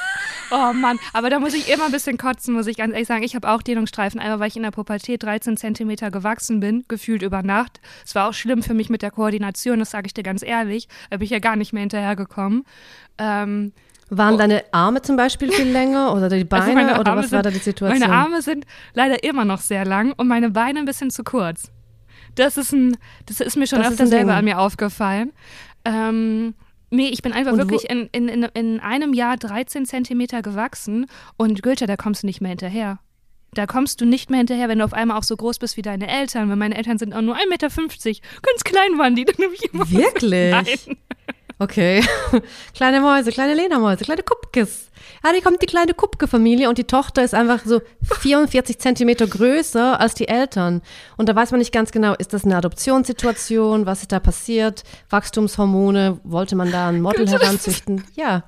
Oh 0.52 0.72
Mann, 0.74 1.00
aber 1.14 1.30
da 1.30 1.40
muss 1.40 1.54
ich 1.54 1.70
immer 1.70 1.86
ein 1.86 1.92
bisschen 1.92 2.18
kotzen, 2.18 2.54
muss 2.54 2.68
ich 2.68 2.78
ganz 2.78 2.94
ehrlich 2.94 3.08
sagen. 3.08 3.24
Ich 3.24 3.36
habe 3.36 3.50
auch 3.50 3.62
Dehnungsstreifen, 3.62 4.20
einmal 4.20 4.40
weil 4.40 4.50
ich 4.50 4.56
in 4.56 4.64
der 4.64 4.72
Pubertät 4.72 5.24
13 5.24 5.58
Zentimeter 5.58 6.12
gewachsen 6.12 6.60
bin, 6.60 6.86
gefühlt 6.88 7.24
über 7.24 7.42
Nacht. 7.42 7.82
Es 8.06 8.16
war 8.16 8.30
auch 8.30 8.34
schlimm 8.34 8.62
für 8.62 8.74
mich 8.74 8.90
mit 8.90 9.02
der 9.02 9.12
Koordination, 9.12 9.80
das 9.80 9.92
sage 9.92 10.08
ich 10.08 10.14
dir 10.14 10.24
ganz 10.24 10.44
ehrlich. 10.44 10.88
Da 11.10 11.18
bin 11.18 11.26
ich 11.26 11.32
ja 11.32 11.40
gar 11.40 11.56
nicht 11.56 11.74
mehr 11.74 11.82
hinterhergekommen. 11.82 12.66
Ähm, 13.18 13.74
waren 14.10 14.36
oh. 14.36 14.38
deine 14.38 14.64
Arme 14.72 15.02
zum 15.02 15.18
Beispiel 15.18 15.52
viel 15.52 15.70
länger 15.72 16.14
oder 16.14 16.30
die 16.30 16.36
also 16.50 16.74
Beine 16.74 16.90
also 16.90 17.02
oder 17.02 17.16
was 17.16 17.30
sind, 17.30 17.36
war 17.38 17.44
da 17.44 17.50
die 17.50 17.58
Situation? 17.58 18.00
Meine 18.00 18.14
Arme 18.14 18.42
sind 18.42 18.66
leider 18.94 19.24
immer 19.24 19.46
noch 19.46 19.60
sehr 19.60 19.86
lang 19.86 20.14
und 20.18 20.28
meine 20.28 20.52
Beine 20.52 20.80
ein 20.80 20.86
bisschen 20.86 21.10
zu 21.10 21.24
kurz. 21.24 21.72
Das 22.36 22.58
ist 22.58 22.72
ein, 22.72 22.98
das 23.26 23.40
ist 23.42 23.58
mir 23.58 23.68
schon 23.68 23.80
das 23.80 23.94
öfter 23.94 24.08
selber 24.08 24.36
an 24.36 24.46
mir 24.46 24.60
aufgefallen. 24.60 25.32
Ähm, 25.86 26.54
nee, 26.90 27.10
ich 27.10 27.22
bin 27.22 27.34
einfach 27.34 27.54
und 27.54 27.58
wirklich 27.58 27.90
in, 27.90 28.08
in, 28.12 28.28
in, 28.28 28.44
in 28.44 28.80
einem 28.80 29.14
Jahr 29.14 29.38
13 29.38 29.86
Zentimeter 29.86 30.42
gewachsen 30.42 31.08
und 31.38 31.64
Goethe, 31.64 31.88
da 31.88 31.98
kommst 31.98 32.24
du 32.24 32.28
nicht 32.28 32.42
mehr 32.42 32.50
hinterher. 32.50 33.00
Da 33.54 33.66
kommst 33.66 34.02
du 34.02 34.06
nicht 34.06 34.30
mehr 34.30 34.40
hinterher, 34.40 34.70
wenn 34.70 34.80
du 34.80 34.86
auf 34.86 34.94
einmal 34.94 35.18
auch 35.18 35.24
so 35.24 35.36
groß 35.36 35.58
bist 35.58 35.78
wie 35.78 35.82
deine 35.82 36.08
Eltern. 36.08 36.50
Weil 36.50 36.58
meine 36.58 36.76
Eltern 36.76 36.98
sind 36.98 37.14
auch 37.14 37.22
nur 37.22 37.36
1,50 37.36 37.48
Meter. 37.50 37.70
Ganz 37.70 38.64
klein 38.64 38.98
waren 38.98 39.16
die. 39.16 39.26
Dann 39.26 39.38
Wirklich? 39.90 40.80
So, 40.80 40.92
Okay. 41.60 42.04
kleine 42.76 43.02
Mäuse, 43.02 43.32
kleine 43.32 43.56
Lena-Mäuse, 43.56 44.04
kleine 44.04 44.22
Kupkes. 44.22 44.90
Ja, 45.24 45.34
die 45.34 45.42
kommt 45.42 45.62
die 45.62 45.66
kleine 45.66 45.94
Kupke-Familie 45.94 46.70
und 46.70 46.78
die 46.78 46.84
Tochter 46.84 47.24
ist 47.24 47.34
einfach 47.34 47.66
so 47.66 47.82
44 48.20 48.78
Zentimeter 48.78 49.26
größer 49.26 50.00
als 50.00 50.14
die 50.14 50.28
Eltern. 50.28 50.82
Und 51.18 51.30
da 51.30 51.36
weiß 51.36 51.52
man 51.52 51.60
nicht 51.60 51.74
ganz 51.74 51.92
genau, 51.92 52.14
ist 52.14 52.34
das 52.34 52.46
eine 52.46 52.58
Adoptionssituation? 52.58 53.86
Was 53.86 54.02
ist 54.02 54.12
da 54.12 54.20
passiert? 54.20 54.84
Wachstumshormone? 55.10 56.20
Wollte 56.24 56.56
man 56.56 56.72
da 56.72 56.90
ein 56.90 57.02
Model 57.02 57.28
heranzüchten? 57.28 58.04
Ja. 58.16 58.44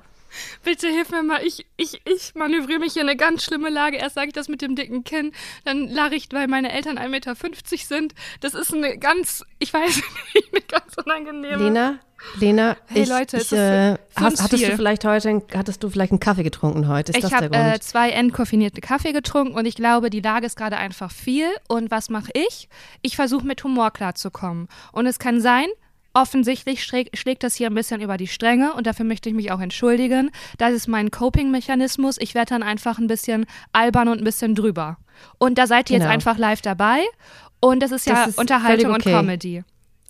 Bitte 0.64 0.88
hilf 0.88 1.10
mir 1.10 1.22
mal, 1.22 1.42
ich, 1.44 1.66
ich, 1.76 2.00
ich 2.04 2.34
manövriere 2.34 2.80
mich 2.80 2.94
hier 2.94 3.02
in 3.02 3.08
eine 3.08 3.16
ganz 3.16 3.44
schlimme 3.44 3.70
Lage. 3.70 3.96
Erst 3.96 4.14
sage 4.14 4.28
ich 4.28 4.34
das 4.34 4.48
mit 4.48 4.62
dem 4.62 4.76
dicken 4.76 5.04
Kinn, 5.04 5.32
dann 5.64 5.88
lache 5.88 6.14
ich, 6.14 6.28
weil 6.32 6.48
meine 6.48 6.72
Eltern 6.72 6.98
1,50 6.98 7.08
Meter 7.08 7.34
sind. 7.76 8.14
Das 8.40 8.54
ist 8.54 8.72
eine 8.72 8.98
ganz, 8.98 9.44
ich 9.58 9.72
weiß 9.72 9.96
nicht, 10.34 10.52
eine 10.52 10.62
ganz 10.62 10.96
unangenehme. 10.96 11.64
Lena, 11.64 11.98
Lena, 12.38 12.76
hey 12.86 13.02
ich, 13.02 13.08
Leute, 13.08 13.38
ich, 13.38 13.52
äh, 13.52 13.96
hast, 14.14 14.42
hattest 14.42 14.62
du 14.62 14.76
vielleicht 14.76 15.04
heute, 15.04 15.42
hattest 15.54 15.82
du 15.82 15.90
vielleicht 15.90 16.12
einen 16.12 16.20
Kaffee 16.20 16.42
getrunken 16.42 16.88
heute? 16.88 17.12
Ist 17.12 17.24
ich 17.24 17.32
habe 17.32 17.50
äh, 17.52 17.80
zwei 17.80 18.10
entkoffinierte 18.10 18.80
Kaffee 18.80 19.12
getrunken 19.12 19.54
und 19.54 19.66
ich 19.66 19.74
glaube, 19.74 20.10
die 20.10 20.20
Lage 20.20 20.46
ist 20.46 20.56
gerade 20.56 20.76
einfach 20.76 21.10
viel. 21.10 21.46
Und 21.68 21.90
was 21.90 22.10
mache 22.10 22.30
ich? 22.34 22.68
Ich 23.02 23.16
versuche 23.16 23.46
mit 23.46 23.64
Humor 23.64 23.90
klarzukommen. 23.90 24.68
Und 24.92 25.06
es 25.06 25.18
kann 25.18 25.40
sein, 25.40 25.66
Offensichtlich 26.12 26.82
schlägt 26.84 27.44
das 27.44 27.54
hier 27.54 27.68
ein 27.68 27.74
bisschen 27.74 28.00
über 28.00 28.16
die 28.16 28.26
Stränge 28.26 28.74
und 28.74 28.86
dafür 28.86 29.04
möchte 29.04 29.28
ich 29.28 29.34
mich 29.34 29.52
auch 29.52 29.60
entschuldigen. 29.60 30.30
Das 30.58 30.72
ist 30.72 30.88
mein 30.88 31.10
Coping-Mechanismus. 31.10 32.16
Ich 32.18 32.34
werde 32.34 32.50
dann 32.50 32.62
einfach 32.64 32.98
ein 32.98 33.06
bisschen 33.06 33.46
albern 33.72 34.08
und 34.08 34.18
ein 34.18 34.24
bisschen 34.24 34.56
drüber. 34.56 34.96
Und 35.38 35.56
da 35.56 35.66
seid 35.68 35.88
ihr 35.90 35.98
genau. 35.98 36.08
jetzt 36.08 36.14
einfach 36.14 36.36
live 36.36 36.62
dabei. 36.62 37.00
Und 37.60 37.80
das 37.80 37.92
ist 37.92 38.06
ja 38.06 38.14
das 38.14 38.28
ist 38.28 38.38
Unterhaltung 38.38 38.92
okay. 38.92 39.10
und 39.10 39.20
Comedy. 39.20 39.64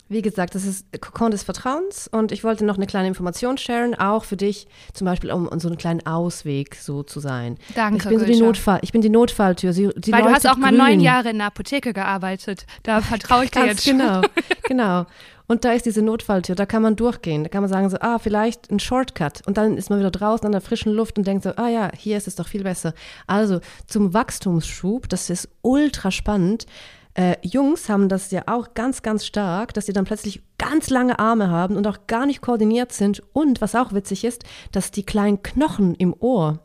Wie 0.09 0.23
gesagt, 0.23 0.57
das 0.57 0.65
ist 0.65 0.87
Kokon 1.01 1.31
des 1.31 1.45
Vertrauens 1.45 2.09
und 2.09 2.33
ich 2.33 2.43
wollte 2.43 2.65
noch 2.65 2.77
eine 2.77 2.89
kleine 2.89 3.07
Information 3.07 3.59
sharen, 3.59 3.95
auch 3.95 4.25
für 4.25 4.37
dich, 4.37 4.67
zum 4.93 5.05
Beispiel 5.05 5.31
um, 5.31 5.47
um 5.47 5.61
so 5.61 5.69
einen 5.69 5.79
kleinen 5.79 6.05
Ausweg 6.05 6.75
so 6.75 7.05
zu 7.05 7.21
sein. 7.21 7.59
Danke, 7.77 7.99
ich 7.99 8.09
bin 8.09 8.19
so 8.19 8.25
die 8.25 8.41
Notfall, 8.41 8.81
ich 8.83 8.91
bin 8.91 9.03
die 9.03 9.09
Notfalltür. 9.09 9.73
Sie, 9.73 9.89
die 9.95 10.11
Weil 10.11 10.23
du 10.23 10.31
hast 10.31 10.49
auch 10.49 10.57
mal 10.57 10.71
grün. 10.71 10.79
neun 10.79 11.01
Jahre 11.01 11.31
in 11.31 11.39
der 11.39 11.47
Apotheke 11.47 11.93
gearbeitet. 11.93 12.67
Da 12.83 13.03
vertraue 13.03 13.45
ich 13.45 13.53
dir 13.53 13.67
jetzt 13.67 13.85
schon. 13.85 13.99
Genau, 13.99 14.23
genau. 14.65 15.07
Und 15.51 15.65
da 15.65 15.73
ist 15.73 15.85
diese 15.85 16.01
Notfalltür, 16.01 16.55
da 16.55 16.65
kann 16.65 16.81
man 16.81 16.95
durchgehen. 16.95 17.43
Da 17.43 17.49
kann 17.49 17.65
man 17.65 17.69
sagen 17.69 17.91
so, 17.91 17.97
ah, 17.99 18.21
vielleicht 18.21 18.71
ein 18.71 18.79
Shortcut. 18.79 19.45
Und 19.49 19.57
dann 19.57 19.77
ist 19.77 19.91
man 19.91 19.99
wieder 19.99 20.13
draußen 20.13 20.47
an 20.47 20.53
der 20.53 20.61
frischen 20.61 20.93
Luft 20.93 21.19
und 21.19 21.27
denkt 21.27 21.43
so, 21.43 21.51
ah 21.57 21.67
ja, 21.67 21.91
hier 21.93 22.17
ist 22.17 22.29
es 22.29 22.37
doch 22.37 22.47
viel 22.47 22.63
besser. 22.63 22.95
Also 23.27 23.59
zum 23.89 24.15
Wachstumsschub, 24.15 25.09
das 25.09 25.29
ist 25.29 25.49
ultra 25.63 26.13
spannend. 26.13 26.67
Äh, 27.15 27.35
Jungs 27.43 27.89
haben 27.89 28.09
das 28.09 28.31
ja 28.31 28.45
auch 28.47 28.75
ganz, 28.75 29.03
ganz 29.03 29.27
stark, 29.27 29.75
dass 29.75 29.87
sie 29.87 29.93
dann 29.93 30.05
plötzlich 30.05 30.41
ganz 30.57 30.89
lange 30.89 31.19
Arme 31.19 31.51
haben 31.51 31.77
und 31.77 31.85
auch 31.89 32.07
gar 32.07 32.27
nicht 32.27 32.43
koordiniert 32.43 32.93
sind. 32.93 33.21
Und 33.33 33.61
was 33.61 33.75
auch 33.75 33.93
witzig 33.93 34.23
ist, 34.23 34.45
dass 34.71 34.93
die 34.93 35.03
kleinen 35.03 35.43
Knochen 35.43 35.97
im 35.97 36.15
Ohr, 36.17 36.61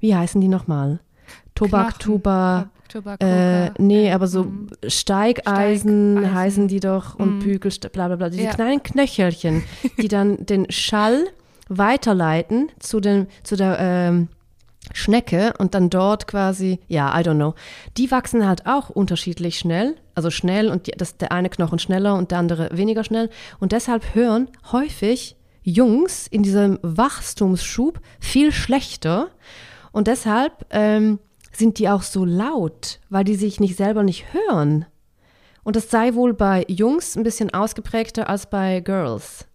wie 0.00 0.16
heißen 0.16 0.40
die 0.40 0.48
nochmal? 0.48 0.98
Tobak, 1.54 2.00
Tuba, 2.00 2.70
äh, 3.20 3.70
nee, 3.78 4.12
aber 4.12 4.26
so 4.26 4.44
mm. 4.44 4.68
Steigeisen, 4.86 6.18
Steigeisen, 6.18 6.34
heißen 6.34 6.68
die 6.68 6.80
doch 6.80 7.14
und 7.14 7.38
mm. 7.38 7.40
Bügel, 7.40 7.72
bla 7.92 8.08
bla 8.08 8.16
bla. 8.16 8.28
Diese 8.28 8.44
ja. 8.44 8.50
kleinen 8.52 8.82
Knöchelchen, 8.82 9.62
die 9.98 10.08
dann 10.08 10.44
den 10.46 10.70
Schall 10.70 11.24
weiterleiten 11.68 12.70
zu, 12.80 13.00
den, 13.00 13.28
zu 13.42 13.56
der 13.56 13.78
ähm, 13.78 14.28
Schnecke 14.92 15.54
und 15.58 15.74
dann 15.74 15.88
dort 15.88 16.26
quasi, 16.26 16.80
ja, 16.88 17.18
I 17.18 17.22
don't 17.22 17.36
know. 17.36 17.54
Die 17.96 18.10
wachsen 18.10 18.46
halt 18.46 18.66
auch 18.66 18.90
unterschiedlich 18.90 19.58
schnell, 19.58 19.96
also 20.14 20.30
schnell 20.30 20.68
und 20.68 20.86
die, 20.86 20.92
das, 20.92 21.16
der 21.16 21.32
eine 21.32 21.48
Knochen 21.48 21.78
schneller 21.78 22.16
und 22.16 22.30
der 22.30 22.38
andere 22.38 22.70
weniger 22.72 23.04
schnell. 23.04 23.30
Und 23.60 23.72
deshalb 23.72 24.14
hören 24.14 24.48
häufig 24.72 25.36
Jungs 25.62 26.26
in 26.26 26.42
diesem 26.42 26.78
Wachstumsschub 26.82 28.00
viel 28.18 28.52
schlechter. 28.52 29.28
Und 29.92 30.06
deshalb 30.06 30.66
ähm, 30.70 31.18
sind 31.52 31.78
die 31.78 31.88
auch 31.88 32.02
so 32.02 32.24
laut, 32.24 33.00
weil 33.08 33.24
die 33.24 33.34
sich 33.34 33.60
nicht 33.60 33.76
selber 33.76 34.02
nicht 34.02 34.32
hören. 34.32 34.86
Und 35.62 35.76
das 35.76 35.90
sei 35.90 36.14
wohl 36.14 36.32
bei 36.32 36.64
Jungs 36.68 37.16
ein 37.16 37.22
bisschen 37.22 37.52
ausgeprägter 37.52 38.28
als 38.28 38.48
bei 38.48 38.80
Girls, 38.80 39.46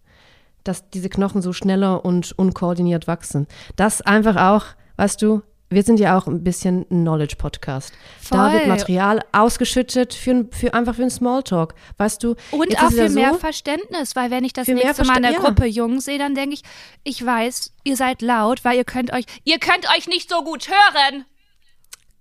dass 0.64 0.88
diese 0.90 1.08
Knochen 1.08 1.42
so 1.42 1.52
schneller 1.52 2.04
und 2.04 2.38
unkoordiniert 2.38 3.06
wachsen. 3.06 3.46
Das 3.76 4.02
einfach 4.02 4.36
auch 4.36 4.64
weißt 4.96 5.22
du, 5.22 5.42
wir 5.68 5.82
sind 5.82 5.98
ja 5.98 6.16
auch 6.16 6.28
ein 6.28 6.44
bisschen 6.44 6.86
ein 6.90 7.02
Knowledge-Podcast. 7.02 7.92
Da 8.30 8.52
wird 8.52 8.68
Material 8.68 9.20
ausgeschüttet 9.32 10.14
für, 10.14 10.46
für 10.52 10.74
einfach 10.74 10.94
für 10.94 11.02
einen 11.02 11.10
Smalltalk, 11.10 11.74
weißt 11.96 12.22
du. 12.22 12.36
Und 12.52 12.80
auch 12.80 12.92
für 12.92 13.08
mehr 13.08 13.34
Verständnis, 13.34 14.14
weil 14.14 14.30
wenn 14.30 14.44
ich 14.44 14.52
das 14.52 14.68
nächste 14.68 15.04
Mal 15.04 15.16
in 15.16 15.22
der 15.22 15.32
ja. 15.32 15.38
Gruppe 15.40 15.66
Jungs 15.66 16.04
sehe, 16.04 16.18
dann 16.18 16.36
denke 16.36 16.54
ich, 16.54 16.62
ich 17.02 17.24
weiß, 17.24 17.72
ihr 17.82 17.96
seid 17.96 18.22
laut, 18.22 18.64
weil 18.64 18.76
ihr 18.76 18.84
könnt 18.84 19.12
euch, 19.12 19.24
ihr 19.42 19.58
könnt 19.58 19.88
euch 19.96 20.06
nicht 20.06 20.30
so 20.30 20.44
gut 20.44 20.68
hören. 20.68 21.24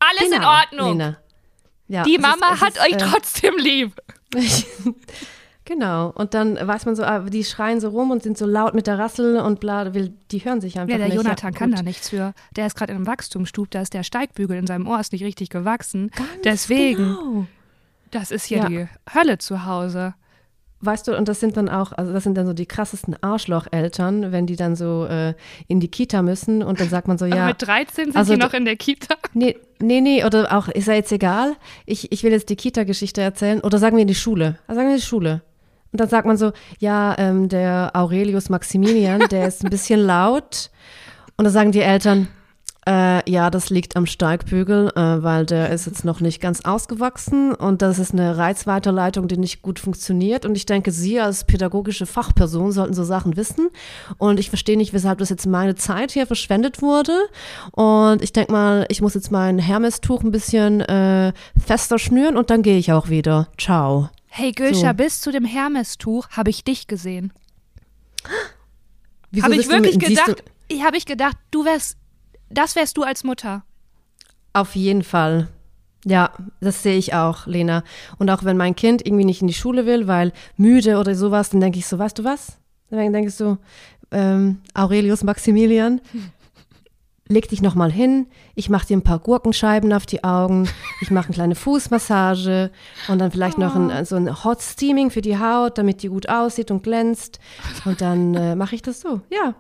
Alles 0.09 0.29
genau, 0.29 0.37
in 0.37 0.43
Ordnung. 0.45 0.97
Lena. 0.97 1.17
Ja, 1.87 2.03
Die 2.03 2.17
Mama 2.17 2.53
ist, 2.53 2.61
hat 2.61 2.73
ist, 2.75 2.81
euch 2.81 2.93
äh, 2.93 2.97
trotzdem 2.97 3.55
lieb. 3.57 3.93
Genau. 5.67 6.11
Und 6.11 6.35
dann 6.35 6.55
weiß 6.55 6.85
man 6.85 6.95
so, 6.95 7.03
ah, 7.03 7.21
die 7.21 7.43
schreien 7.43 7.81
so 7.81 7.89
rum 7.89 8.11
und 8.11 8.21
sind 8.21 8.37
so 8.37 8.45
laut 8.45 8.75
mit 8.75 8.85
der 8.85 8.99
Rassel 8.99 9.37
und 9.37 9.59
bla, 9.59 9.89
die 9.89 10.45
hören 10.45 10.61
sich 10.61 10.77
einfach 10.77 10.85
nicht. 10.85 10.91
Ja, 10.91 10.97
der 10.97 11.07
nicht. 11.07 11.15
Jonathan 11.15 11.53
ja, 11.53 11.57
kann 11.57 11.71
da 11.71 11.81
nichts 11.81 12.09
für. 12.09 12.35
Der 12.55 12.67
ist 12.67 12.75
gerade 12.75 12.91
in 12.91 12.97
einem 12.97 13.07
Wachstumsstub, 13.07 13.71
da 13.71 13.81
ist 13.81 13.95
der 13.95 14.03
Steigbügel 14.03 14.57
in 14.57 14.67
seinem 14.67 14.87
Ohr 14.87 14.99
ist 14.99 15.11
nicht 15.11 15.23
richtig 15.23 15.49
gewachsen. 15.49 16.11
Ganz 16.15 16.29
Deswegen, 16.43 17.03
genau. 17.03 17.47
das 18.11 18.29
ist 18.29 18.45
hier 18.45 18.59
ja. 18.59 18.69
die 18.69 18.87
Hölle 19.11 19.39
zu 19.39 19.65
Hause. 19.65 20.13
Weißt 20.85 21.07
du, 21.07 21.17
und 21.17 21.27
das 21.27 21.39
sind 21.39 21.57
dann 21.57 21.69
auch, 21.69 21.91
also 21.91 22.13
das 22.13 22.23
sind 22.23 22.37
dann 22.37 22.45
so 22.45 22.53
die 22.53 22.65
krassesten 22.65 23.15
Arschlocheltern, 23.21 24.31
wenn 24.31 24.45
die 24.45 24.55
dann 24.55 24.75
so 24.75 25.05
äh, 25.05 25.33
in 25.67 25.79
die 25.79 25.87
Kita 25.87 26.21
müssen 26.21 26.63
und 26.63 26.79
dann 26.79 26.89
sagt 26.89 27.07
man 27.07 27.17
so, 27.17 27.25
ja. 27.25 27.47
mit 27.47 27.61
13 27.61 28.05
sind 28.05 28.15
also, 28.15 28.33
die 28.33 28.39
noch 28.39 28.53
in 28.53 28.65
der 28.65 28.75
Kita? 28.75 29.15
Nee, 29.33 29.57
nee, 29.79 30.01
nee, 30.01 30.23
oder 30.23 30.55
auch, 30.55 30.67
ist 30.67 30.87
ja 30.87 30.93
jetzt 30.93 31.11
egal. 31.11 31.55
Ich, 31.85 32.11
ich 32.11 32.23
will 32.23 32.31
jetzt 32.31 32.49
die 32.49 32.55
Kita-Geschichte 32.55 33.21
erzählen. 33.21 33.61
Oder 33.61 33.77
sagen 33.79 33.95
wir 33.97 34.01
in 34.01 34.07
die 34.07 34.15
Schule. 34.15 34.59
Also 34.67 34.79
sagen 34.79 34.89
wir 34.89 34.95
in 34.95 35.01
die 35.01 35.05
Schule. 35.05 35.41
Und 35.91 36.01
dann 36.01 36.09
sagt 36.09 36.27
man 36.27 36.37
so, 36.37 36.51
ja, 36.79 37.15
ähm, 37.17 37.47
der 37.49 37.91
Aurelius 37.93 38.49
Maximilian, 38.49 39.27
der 39.31 39.47
ist 39.47 39.63
ein 39.63 39.69
bisschen 39.69 39.99
laut. 39.99 40.69
Und 41.37 41.45
dann 41.45 41.53
sagen 41.53 41.71
die 41.71 41.81
Eltern, 41.81 42.27
äh, 42.87 43.27
ja, 43.29 43.49
das 43.49 43.71
liegt 43.71 43.95
am 43.95 44.05
Steigbügel, 44.05 44.91
äh, 44.95 45.23
weil 45.23 45.47
der 45.47 45.71
ist 45.71 45.87
jetzt 45.87 46.05
noch 46.05 46.19
nicht 46.19 46.39
ganz 46.39 46.61
ausgewachsen 46.61 47.53
und 47.55 47.81
das 47.81 47.97
ist 47.97 48.13
eine 48.13 48.37
Reizweiterleitung, 48.37 49.27
die 49.27 49.37
nicht 49.37 49.63
gut 49.63 49.79
funktioniert. 49.79 50.45
Und 50.45 50.55
ich 50.55 50.67
denke, 50.67 50.91
Sie 50.91 51.19
als 51.19 51.45
pädagogische 51.45 52.05
Fachperson 52.05 52.71
sollten 52.71 52.93
so 52.93 53.03
Sachen 53.03 53.37
wissen. 53.37 53.69
Und 54.19 54.39
ich 54.39 54.49
verstehe 54.49 54.77
nicht, 54.77 54.93
weshalb 54.93 55.17
das 55.17 55.29
jetzt 55.29 55.47
meine 55.47 55.73
Zeit 55.75 56.11
hier 56.11 56.27
verschwendet 56.27 56.83
wurde. 56.83 57.13
Und 57.71 58.21
ich 58.21 58.33
denke 58.33 58.51
mal, 58.51 58.85
ich 58.89 59.01
muss 59.01 59.15
jetzt 59.15 59.31
mein 59.31 59.57
Hermestuch 59.57 60.21
ein 60.21 60.31
bisschen 60.31 60.81
äh, 60.81 61.33
fester 61.57 61.97
schnüren 61.97 62.37
und 62.37 62.51
dann 62.51 62.61
gehe 62.61 62.77
ich 62.77 62.91
auch 62.91 63.09
wieder. 63.09 63.47
Ciao. 63.57 64.09
Hey 64.27 64.51
Gülscha, 64.51 64.89
so. 64.89 64.93
bis 64.93 65.21
zu 65.21 65.31
dem 65.31 65.45
Hermestuch 65.45 66.27
habe 66.29 66.51
ich 66.51 66.63
dich 66.63 66.85
gesehen. 66.87 67.33
Habe 69.41 69.55
ich 69.55 69.69
wirklich 69.69 69.97
gedacht, 69.97 70.43
ich 70.67 70.83
habe 70.83 70.97
ich 70.97 71.05
gedacht, 71.05 71.37
du 71.51 71.65
wärst, 71.65 71.97
das 72.49 72.75
wärst 72.75 72.97
du 72.97 73.03
als 73.03 73.23
Mutter. 73.23 73.63
Auf 74.53 74.75
jeden 74.75 75.03
Fall. 75.03 75.49
Ja, 76.05 76.31
das 76.61 76.83
sehe 76.83 76.97
ich 76.97 77.15
auch, 77.15 77.47
Lena. 77.47 77.83
Und 78.19 78.29
auch 78.29 78.43
wenn 78.43 78.57
mein 78.57 78.75
Kind 78.75 79.05
irgendwie 79.05 79.25
nicht 79.25 79.41
in 79.41 79.47
die 79.47 79.53
Schule 79.53 79.85
will, 79.87 80.07
weil 80.07 80.31
müde 80.55 80.99
oder 80.99 81.15
sowas, 81.15 81.49
dann 81.49 81.61
denke 81.61 81.79
ich 81.79 81.87
so, 81.87 81.97
weißt 81.97 82.19
du 82.19 82.23
was? 82.23 82.57
Dann 82.91 83.11
denke 83.11 83.29
ich 83.29 83.35
so, 83.35 83.57
ähm, 84.11 84.61
Aurelius 84.75 85.23
Maximilian, 85.23 85.99
leg 87.27 87.49
dich 87.49 87.63
nochmal 87.63 87.91
hin, 87.91 88.27
ich 88.53 88.69
mache 88.69 88.85
dir 88.85 88.97
ein 88.97 89.01
paar 89.01 89.17
Gurkenscheiben 89.17 89.91
auf 89.93 90.05
die 90.05 90.23
Augen, 90.23 90.69
ich 91.01 91.09
mache 91.09 91.25
eine 91.25 91.33
kleine 91.33 91.55
Fußmassage 91.55 92.69
und 93.07 93.17
dann 93.17 93.31
vielleicht 93.31 93.57
oh. 93.57 93.61
noch 93.61 93.75
ein, 93.75 93.89
oh. 93.89 94.05
so 94.05 94.15
ein 94.15 94.43
Hot 94.43 94.61
Steaming 94.61 95.09
für 95.09 95.21
die 95.21 95.39
Haut, 95.39 95.79
damit 95.79 96.03
die 96.03 96.09
gut 96.09 96.29
aussieht 96.29 96.69
und 96.69 96.83
glänzt. 96.83 97.39
Und 97.83 98.01
dann 98.01 98.35
äh, 98.35 98.55
mache 98.55 98.75
ich 98.75 98.83
das 98.83 99.01
so. 99.01 99.21
Ja, 99.31 99.55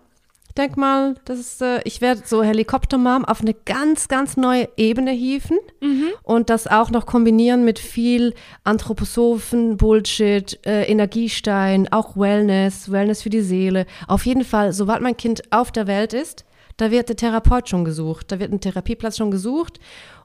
denk 0.57 0.77
mal, 0.77 1.15
das 1.25 1.39
ist, 1.39 1.61
äh, 1.61 1.81
ich 1.83 2.01
werde 2.01 2.21
so 2.25 2.43
Helikoptermom 2.43 3.25
auf 3.25 3.41
eine 3.41 3.53
ganz, 3.53 4.07
ganz 4.07 4.37
neue 4.37 4.69
Ebene 4.77 5.11
hieven 5.11 5.57
mhm. 5.81 6.09
und 6.23 6.49
das 6.49 6.67
auch 6.67 6.91
noch 6.91 7.05
kombinieren 7.05 7.65
mit 7.65 7.79
viel 7.79 8.33
Anthroposophen, 8.63 9.77
Bullshit, 9.77 10.59
äh, 10.65 10.83
Energiestein, 10.83 11.91
auch 11.91 12.15
Wellness, 12.15 12.91
Wellness 12.91 13.21
für 13.21 13.29
die 13.29 13.41
Seele. 13.41 13.85
Auf 14.07 14.25
jeden 14.25 14.43
Fall, 14.43 14.73
sobald 14.73 15.01
mein 15.01 15.17
Kind 15.17 15.43
auf 15.51 15.71
der 15.71 15.87
Welt 15.87 16.13
ist, 16.13 16.45
da 16.77 16.91
wird 16.91 17.09
der 17.09 17.15
Therapeut 17.15 17.69
schon 17.69 17.85
gesucht, 17.85 18.31
da 18.31 18.39
wird 18.39 18.51
ein 18.51 18.59
Therapieplatz 18.59 19.17
schon 19.17 19.31
gesucht 19.31 19.79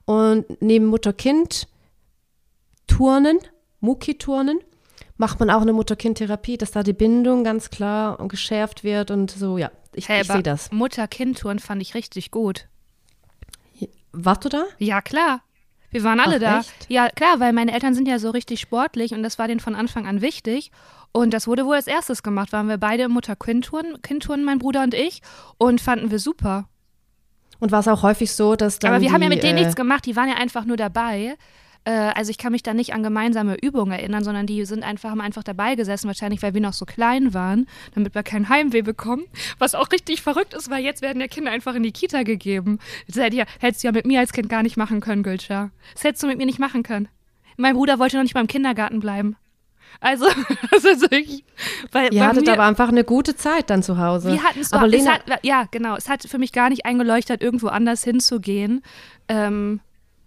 und 0.04 0.44
neben 0.60 0.86
Mutter-Kind 0.86 1.68
Turnen, 2.86 3.38
Muki-Turnen, 3.80 4.58
macht 5.20 5.38
man 5.38 5.50
auch 5.50 5.60
eine 5.60 5.74
Mutter-Kind-Therapie, 5.74 6.56
dass 6.56 6.70
da 6.70 6.82
die 6.82 6.94
Bindung 6.94 7.44
ganz 7.44 7.68
klar 7.68 8.18
und 8.18 8.28
geschärft 8.28 8.82
wird 8.82 9.10
und 9.10 9.30
so, 9.30 9.58
ja, 9.58 9.70
ich, 9.94 10.08
hey, 10.08 10.22
ich 10.22 10.26
sehe 10.26 10.42
das. 10.42 10.72
Mutter-Kind-Touren 10.72 11.58
fand 11.58 11.82
ich 11.82 11.94
richtig 11.94 12.30
gut. 12.30 12.66
Warst 14.12 14.44
du 14.46 14.48
da? 14.48 14.64
Ja, 14.78 15.02
klar. 15.02 15.42
Wir 15.90 16.04
waren 16.04 16.20
alle 16.20 16.36
Ach, 16.36 16.40
da. 16.40 16.60
Echt? 16.60 16.86
Ja, 16.88 17.10
klar, 17.10 17.38
weil 17.38 17.52
meine 17.52 17.72
Eltern 17.72 17.94
sind 17.94 18.08
ja 18.08 18.18
so 18.18 18.30
richtig 18.30 18.60
sportlich 18.60 19.12
und 19.12 19.22
das 19.22 19.38
war 19.38 19.46
denen 19.46 19.60
von 19.60 19.74
Anfang 19.74 20.06
an 20.06 20.22
wichtig. 20.22 20.70
Und 21.12 21.34
das 21.34 21.46
wurde 21.46 21.66
wohl 21.66 21.74
als 21.74 21.86
erstes 21.86 22.22
gemacht. 22.22 22.52
Waren 22.52 22.68
wir 22.68 22.78
beide 22.78 23.08
Mutter-Kind-Touren, 23.08 24.00
Kind-Touren, 24.00 24.42
mein 24.42 24.58
Bruder 24.58 24.82
und 24.82 24.94
ich, 24.94 25.20
und 25.58 25.82
fanden 25.82 26.10
wir 26.10 26.18
super. 26.18 26.68
Und 27.58 27.72
war 27.72 27.80
es 27.80 27.88
auch 27.88 28.02
häufig 28.02 28.32
so, 28.32 28.56
dass 28.56 28.78
dann. 28.78 28.92
Aber 28.92 29.02
wir 29.02 29.08
die, 29.08 29.14
haben 29.14 29.22
ja 29.22 29.28
mit 29.28 29.42
denen 29.42 29.58
äh, 29.58 29.60
nichts 29.60 29.76
gemacht, 29.76 30.06
die 30.06 30.16
waren 30.16 30.28
ja 30.28 30.36
einfach 30.36 30.64
nur 30.64 30.78
dabei. 30.78 31.36
Äh, 31.84 31.90
also 31.90 32.30
ich 32.30 32.38
kann 32.38 32.52
mich 32.52 32.62
da 32.62 32.74
nicht 32.74 32.92
an 32.92 33.02
gemeinsame 33.02 33.56
Übungen 33.60 33.92
erinnern, 33.92 34.24
sondern 34.24 34.46
die 34.46 34.64
sind 34.64 34.82
einfach, 34.82 35.10
haben 35.10 35.20
einfach 35.20 35.42
dabei 35.42 35.74
gesessen, 35.74 36.06
wahrscheinlich 36.06 36.42
weil 36.42 36.54
wir 36.54 36.60
noch 36.60 36.72
so 36.72 36.84
klein 36.84 37.32
waren, 37.34 37.66
damit 37.94 38.14
wir 38.14 38.22
kein 38.22 38.48
Heimweh 38.48 38.82
bekommen. 38.82 39.24
Was 39.58 39.74
auch 39.74 39.90
richtig 39.92 40.22
verrückt 40.22 40.54
ist, 40.54 40.70
weil 40.70 40.84
jetzt 40.84 41.02
werden 41.02 41.20
ja 41.20 41.28
Kinder 41.28 41.50
einfach 41.50 41.74
in 41.74 41.82
die 41.82 41.92
Kita 41.92 42.22
gegeben. 42.22 42.78
Das 43.06 43.16
hättest 43.16 43.82
du 43.82 43.88
ja 43.88 43.92
mit 43.92 44.06
mir 44.06 44.20
als 44.20 44.32
Kind 44.32 44.48
gar 44.48 44.62
nicht 44.62 44.76
machen 44.76 45.00
können, 45.00 45.22
Gülscha. 45.22 45.70
Das 45.94 46.04
hättest 46.04 46.22
du 46.22 46.26
mit 46.26 46.38
mir 46.38 46.46
nicht 46.46 46.58
machen 46.58 46.82
können. 46.82 47.08
Mein 47.56 47.74
Bruder 47.74 47.98
wollte 47.98 48.16
noch 48.16 48.22
nicht 48.22 48.34
beim 48.34 48.46
Kindergarten 48.46 49.00
bleiben. 49.00 49.36
Also, 50.00 50.26
das 50.70 50.84
ist 50.84 51.02
wirklich. 51.02 51.44
Weil, 51.92 52.12
Ihr 52.14 52.26
hattet 52.26 52.46
mir, 52.46 52.52
aber 52.52 52.64
einfach 52.64 52.88
eine 52.88 53.04
gute 53.04 53.36
Zeit 53.36 53.70
dann 53.70 53.82
zu 53.82 53.98
Hause. 53.98 54.32
Wir 54.32 54.42
hatten 54.42 54.60
es 54.60 54.72
aber 54.72 54.86
Lena, 54.86 55.14
hat, 55.14 55.44
Ja, 55.44 55.66
genau. 55.70 55.96
Es 55.96 56.08
hat 56.08 56.22
für 56.22 56.38
mich 56.38 56.52
gar 56.52 56.70
nicht 56.70 56.86
eingeleuchtet, 56.86 57.42
irgendwo 57.42 57.68
anders 57.68 58.04
hinzugehen. 58.04 58.82
Ähm, 59.28 59.80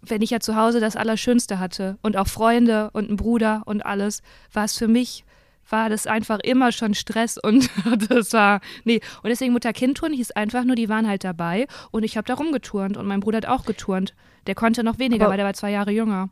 wenn 0.05 0.21
ich 0.21 0.29
ja 0.29 0.39
zu 0.39 0.55
Hause 0.55 0.79
das 0.79 0.95
Allerschönste 0.95 1.59
hatte 1.59 1.97
und 2.01 2.17
auch 2.17 2.27
Freunde 2.27 2.89
und 2.93 3.07
einen 3.07 3.17
Bruder 3.17 3.63
und 3.65 3.85
alles, 3.85 4.21
war 4.51 4.65
es 4.65 4.77
für 4.77 4.87
mich, 4.87 5.23
war 5.69 5.89
das 5.89 6.07
einfach 6.07 6.39
immer 6.43 6.71
schon 6.71 6.93
Stress 6.93 7.37
und 7.37 7.69
das 8.09 8.33
war, 8.33 8.59
nee. 8.83 8.99
Und 9.23 9.29
deswegen 9.29 9.53
Mutter-Kind-Touren 9.53 10.13
hieß 10.13 10.31
einfach 10.31 10.63
nur, 10.65 10.75
die 10.75 10.89
waren 10.89 11.07
halt 11.07 11.23
dabei 11.23 11.67
und 11.91 12.03
ich 12.03 12.17
habe 12.17 12.27
da 12.27 12.33
rumgeturnt 12.35 12.97
und 12.97 13.05
mein 13.07 13.21
Bruder 13.21 13.37
hat 13.37 13.45
auch 13.47 13.65
geturnt. 13.65 14.13
Der 14.47 14.55
konnte 14.55 14.83
noch 14.83 14.99
weniger, 14.99 15.25
aber, 15.25 15.31
weil 15.31 15.37
der 15.37 15.45
war 15.45 15.53
zwei 15.53 15.71
Jahre 15.71 15.91
jünger. 15.91 16.29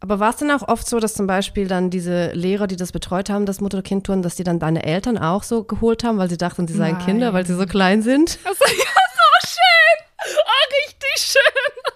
Aber 0.00 0.20
war 0.20 0.30
es 0.30 0.36
denn 0.36 0.50
auch 0.50 0.68
oft 0.68 0.86
so, 0.86 1.00
dass 1.00 1.14
zum 1.14 1.26
Beispiel 1.26 1.66
dann 1.66 1.88
diese 1.88 2.32
Lehrer, 2.32 2.66
die 2.66 2.76
das 2.76 2.92
betreut 2.92 3.30
haben, 3.30 3.46
das 3.46 3.62
Mutter-Kind-Touren, 3.62 4.20
dass 4.20 4.34
die 4.34 4.44
dann 4.44 4.58
deine 4.58 4.84
Eltern 4.84 5.16
auch 5.16 5.42
so 5.42 5.64
geholt 5.64 6.04
haben, 6.04 6.18
weil 6.18 6.28
sie 6.28 6.36
dachten, 6.36 6.68
sie 6.68 6.74
seien 6.74 6.96
Nein. 6.96 7.06
Kinder, 7.06 7.32
weil 7.32 7.46
sie 7.46 7.54
so 7.54 7.64
klein 7.64 8.02
sind? 8.02 8.28
Ist 8.30 8.44
ja 8.44 8.52
so 8.52 9.48
schön! 9.48 10.36
Oh, 10.36 10.92
richtig 10.92 11.32
schön! 11.32 11.94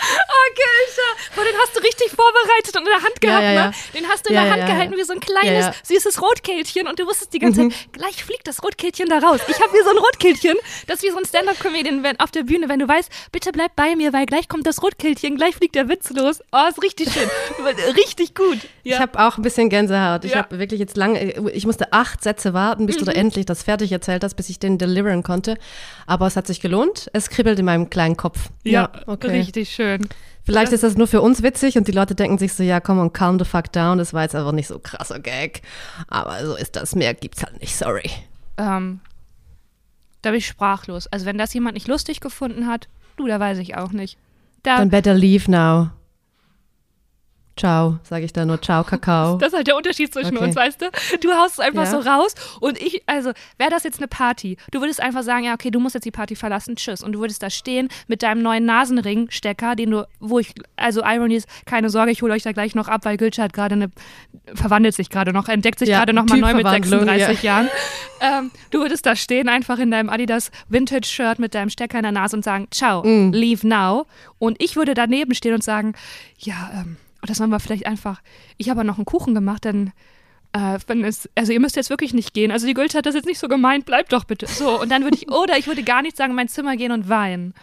Oh, 0.00 0.46
Gilcha. 0.54 1.44
den 1.44 1.58
hast 1.60 1.76
du 1.76 1.80
richtig 1.80 2.16
vorbereitet 2.40 2.76
und 2.76 2.82
in 2.82 2.92
der 2.92 3.02
Hand 3.02 3.20
gehabt, 3.20 3.42
ja, 3.42 3.52
ja, 3.52 3.52
ja. 3.52 3.66
ne? 3.68 3.74
Den 3.94 4.08
hast 4.08 4.26
du 4.26 4.30
in 4.30 4.34
der 4.34 4.50
Hand 4.50 4.66
gehalten 4.66 4.94
wie 4.96 5.04
so 5.04 5.12
ein 5.12 5.20
kleines, 5.20 5.76
süßes 5.84 6.22
Rotkehlchen 6.22 6.86
und 6.86 6.98
du 6.98 7.06
wusstest 7.06 7.32
die 7.32 7.38
ganze 7.38 7.62
mhm. 7.64 7.70
Zeit, 7.70 7.92
gleich 7.92 8.24
fliegt 8.24 8.46
das 8.46 8.62
Rotkehlchen 8.62 9.08
da 9.08 9.18
raus. 9.18 9.40
Ich 9.48 9.60
habe 9.60 9.70
hier 9.72 9.84
so 9.84 9.90
ein 9.90 9.98
Rotkehlchen, 9.98 10.56
das 10.86 10.96
ist 10.96 11.02
wie 11.04 11.10
so 11.10 11.18
ein 11.18 11.24
Stand-Up-Comedian 11.24 12.04
auf 12.18 12.30
der 12.30 12.42
Bühne, 12.42 12.68
wenn 12.68 12.78
du 12.78 12.88
weißt, 12.88 13.10
bitte 13.32 13.52
bleib 13.52 13.76
bei 13.76 13.96
mir, 13.96 14.12
weil 14.12 14.26
gleich 14.26 14.48
kommt 14.48 14.66
das 14.66 14.82
Rotkehlchen, 14.82 15.36
gleich 15.36 15.56
fliegt 15.56 15.74
der 15.74 15.88
Witz 15.88 16.10
los. 16.10 16.40
Oh, 16.52 16.68
ist 16.68 16.82
richtig 16.82 17.12
schön. 17.12 17.28
richtig 17.96 18.34
gut. 18.34 18.58
Ich 18.82 18.98
habe 18.98 19.18
auch 19.18 19.36
ein 19.36 19.42
bisschen 19.42 19.68
Gänsehaut. 19.68 20.24
Ich 20.24 20.36
habe 20.36 20.58
wirklich 20.58 20.80
jetzt 20.80 20.96
lange, 20.96 21.50
ich 21.50 21.66
musste 21.66 21.92
acht 21.92 22.22
Sätze 22.22 22.54
warten, 22.54 22.86
bis 22.86 22.96
mhm. 22.96 23.00
du 23.00 23.04
da 23.06 23.12
mhm. 23.12 23.18
endlich 23.18 23.46
das 23.46 23.62
fertig 23.62 23.92
erzählt 23.92 24.24
hast, 24.24 24.34
bis 24.34 24.48
ich 24.48 24.58
den 24.58 24.78
deliveren 24.78 25.22
konnte. 25.22 25.58
Aber 26.06 26.26
es 26.26 26.36
hat 26.36 26.46
sich 26.46 26.60
gelohnt. 26.60 27.10
Es 27.12 27.30
kribbelt 27.30 27.58
in 27.58 27.64
meinem 27.64 27.90
kleinen 27.90 28.16
Kopf. 28.16 28.48
Ja, 28.64 28.90
okay. 29.06 29.30
richtig 29.30 29.70
schön. 29.70 30.08
Vielleicht 30.52 30.72
ist 30.72 30.82
das 30.82 30.96
nur 30.96 31.06
für 31.06 31.20
uns 31.20 31.42
witzig 31.42 31.78
und 31.78 31.86
die 31.88 31.92
Leute 31.92 32.14
denken 32.14 32.38
sich 32.38 32.52
so, 32.52 32.62
ja, 32.62 32.80
komm 32.80 32.98
und 32.98 33.12
calm 33.12 33.38
the 33.38 33.44
fuck 33.44 33.72
down. 33.72 33.98
Das 33.98 34.12
war 34.12 34.22
jetzt 34.22 34.34
einfach 34.34 34.52
nicht 34.52 34.66
so 34.68 34.78
krasser 34.78 35.18
Gag. 35.18 35.62
Aber 36.08 36.44
so 36.44 36.56
ist 36.56 36.76
das. 36.76 36.94
Mehr 36.94 37.14
gibt's 37.14 37.42
halt 37.42 37.60
nicht, 37.60 37.76
sorry. 37.76 38.10
Ähm, 38.58 39.00
Da 40.22 40.30
bin 40.30 40.38
ich 40.38 40.46
sprachlos. 40.46 41.06
Also 41.06 41.24
wenn 41.26 41.38
das 41.38 41.54
jemand 41.54 41.74
nicht 41.74 41.88
lustig 41.88 42.20
gefunden 42.20 42.66
hat, 42.66 42.88
du, 43.16 43.26
da 43.26 43.38
weiß 43.40 43.58
ich 43.58 43.76
auch 43.76 43.92
nicht. 43.92 44.18
Da, 44.62 44.76
Dann 44.78 44.90
better 44.90 45.14
leave 45.14 45.50
now. 45.50 45.90
Ciao, 47.56 47.98
sage 48.04 48.24
ich 48.24 48.32
da 48.32 48.46
nur. 48.46 48.60
Ciao, 48.62 48.84
Kakao. 48.84 49.36
Das 49.36 49.48
ist 49.48 49.56
halt 49.56 49.66
der 49.66 49.76
Unterschied 49.76 50.12
zwischen 50.12 50.36
okay. 50.36 50.46
uns, 50.46 50.56
weißt 50.56 50.80
du? 50.80 50.90
Du 51.20 51.30
haust 51.32 51.54
es 51.54 51.60
einfach 51.60 51.84
ja. 51.84 51.90
so 51.90 51.98
raus 51.98 52.34
und 52.60 52.80
ich, 52.80 53.02
also, 53.06 53.32
wäre 53.58 53.70
das 53.70 53.84
jetzt 53.84 53.98
eine 53.98 54.08
Party? 54.08 54.56
Du 54.70 54.80
würdest 54.80 55.00
einfach 55.00 55.22
sagen, 55.22 55.44
ja, 55.44 55.54
okay, 55.54 55.70
du 55.70 55.78
musst 55.78 55.94
jetzt 55.94 56.04
die 56.04 56.10
Party 56.10 56.36
verlassen, 56.36 56.76
tschüss. 56.76 57.02
Und 57.02 57.12
du 57.12 57.20
würdest 57.20 57.42
da 57.42 57.50
stehen 57.50 57.88
mit 58.06 58.22
deinem 58.22 58.42
neuen 58.42 58.64
Nasenring-Stecker, 58.64 59.76
den 59.76 59.90
du, 59.90 60.06
wo 60.20 60.38
ich, 60.38 60.54
also 60.76 61.02
Irony 61.04 61.36
ist, 61.36 61.48
keine 61.66 61.90
Sorge, 61.90 62.12
ich 62.12 62.22
hole 62.22 62.32
euch 62.32 62.42
da 62.42 62.52
gleich 62.52 62.74
noch 62.74 62.88
ab, 62.88 63.04
weil 63.04 63.16
Gülce 63.16 63.42
hat 63.42 63.52
gerade 63.52 63.74
eine, 63.74 63.90
verwandelt 64.54 64.94
sich 64.94 65.10
gerade 65.10 65.32
noch, 65.32 65.48
entdeckt 65.48 65.80
sich 65.80 65.90
ja, 65.90 65.98
gerade 65.98 66.14
nochmal 66.14 66.38
neu 66.38 66.54
mit 66.54 66.66
36 66.66 67.42
ja. 67.42 67.56
Jahren. 67.56 67.68
Ähm, 68.22 68.50
du 68.70 68.80
würdest 68.80 69.06
da 69.06 69.16
stehen, 69.16 69.48
einfach 69.48 69.78
in 69.78 69.90
deinem 69.90 70.10
Adidas 70.10 70.50
Vintage-Shirt 70.68 71.38
mit 71.38 71.54
deinem 71.54 71.70
Stecker 71.70 71.96
in 71.98 72.02
der 72.02 72.12
Nase 72.12 72.36
und 72.36 72.44
sagen, 72.44 72.68
ciao, 72.70 73.02
mm. 73.02 73.32
leave 73.32 73.66
now. 73.66 74.06
Und 74.38 74.62
ich 74.62 74.76
würde 74.76 74.92
daneben 74.92 75.34
stehen 75.34 75.54
und 75.54 75.64
sagen, 75.64 75.94
ja, 76.38 76.70
ähm, 76.74 76.98
das 77.22 77.38
machen 77.38 77.50
wir 77.50 77.60
vielleicht 77.60 77.86
einfach. 77.86 78.22
Ich 78.56 78.70
habe 78.70 78.84
noch 78.84 78.96
einen 78.96 79.04
Kuchen 79.04 79.34
gemacht, 79.34 79.64
dann 79.64 79.92
äh, 80.52 80.78
wenn 80.86 81.04
es, 81.04 81.28
also 81.34 81.52
ihr 81.52 81.60
müsst 81.60 81.76
jetzt 81.76 81.90
wirklich 81.90 82.12
nicht 82.12 82.34
gehen. 82.34 82.50
Also 82.50 82.66
die 82.66 82.74
Gülce 82.74 82.98
hat 82.98 83.06
das 83.06 83.14
jetzt 83.14 83.26
nicht 83.26 83.38
so 83.38 83.48
gemeint, 83.48 83.84
bleibt 83.86 84.12
doch 84.12 84.24
bitte. 84.24 84.46
So, 84.46 84.80
und 84.80 84.90
dann 84.90 85.04
würde 85.04 85.16
ich, 85.16 85.30
oder 85.30 85.56
ich 85.56 85.66
würde 85.66 85.82
gar 85.82 86.02
nicht 86.02 86.16
sagen, 86.16 86.30
in 86.30 86.36
mein 86.36 86.48
Zimmer 86.48 86.76
gehen 86.76 86.92
und 86.92 87.08
weinen. 87.08 87.54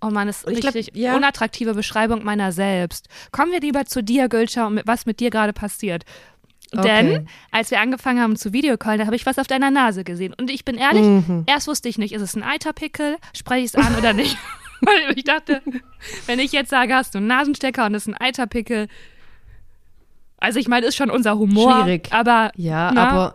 Oh 0.00 0.10
man, 0.10 0.26
das 0.26 0.42
ist 0.42 0.58
ich 0.58 0.64
richtig 0.64 0.92
glaub, 0.92 0.96
ja. 0.96 1.16
unattraktive 1.16 1.74
Beschreibung 1.74 2.24
meiner 2.24 2.52
selbst. 2.52 3.08
Kommen 3.30 3.52
wir 3.52 3.60
lieber 3.60 3.86
zu 3.86 4.02
dir, 4.02 4.28
Gülscha, 4.28 4.66
und 4.66 4.82
was 4.84 5.06
mit 5.06 5.20
dir 5.20 5.30
gerade 5.30 5.52
passiert. 5.52 6.04
Okay. 6.76 6.82
Denn 6.82 7.28
als 7.50 7.70
wir 7.70 7.80
angefangen 7.80 8.20
haben 8.20 8.36
zu 8.36 8.52
Videocallen, 8.52 8.98
da 8.98 9.06
habe 9.06 9.14
ich 9.14 9.26
was 9.26 9.38
auf 9.38 9.46
deiner 9.46 9.70
Nase 9.70 10.04
gesehen. 10.04 10.34
Und 10.34 10.50
ich 10.50 10.64
bin 10.64 10.76
ehrlich, 10.76 11.02
mhm. 11.02 11.44
erst 11.46 11.68
wusste 11.68 11.88
ich 11.88 11.98
nicht, 11.98 12.12
ist 12.12 12.22
es 12.22 12.34
ein 12.34 12.42
Eiterpickel, 12.42 13.16
spreche 13.36 13.64
ich 13.64 13.74
es 13.74 13.74
an 13.74 13.94
oder 13.96 14.12
nicht. 14.12 14.36
Weil 14.82 15.16
ich 15.16 15.24
dachte, 15.24 15.62
wenn 16.26 16.38
ich 16.38 16.52
jetzt 16.52 16.70
sage, 16.70 16.94
hast 16.94 17.14
du 17.14 17.18
einen 17.18 17.28
Nasenstecker 17.28 17.86
und 17.86 17.92
das 17.92 18.06
ist 18.06 18.14
ein 18.14 18.20
Eiterpickel. 18.20 18.88
Also 20.38 20.58
ich 20.58 20.66
meine, 20.66 20.86
ist 20.86 20.96
schon 20.96 21.10
unser 21.10 21.38
Humor. 21.38 21.84
Schwierig. 21.84 22.08
Aber, 22.10 22.50
ja, 22.56 22.90
na, 22.92 23.08
aber 23.08 23.34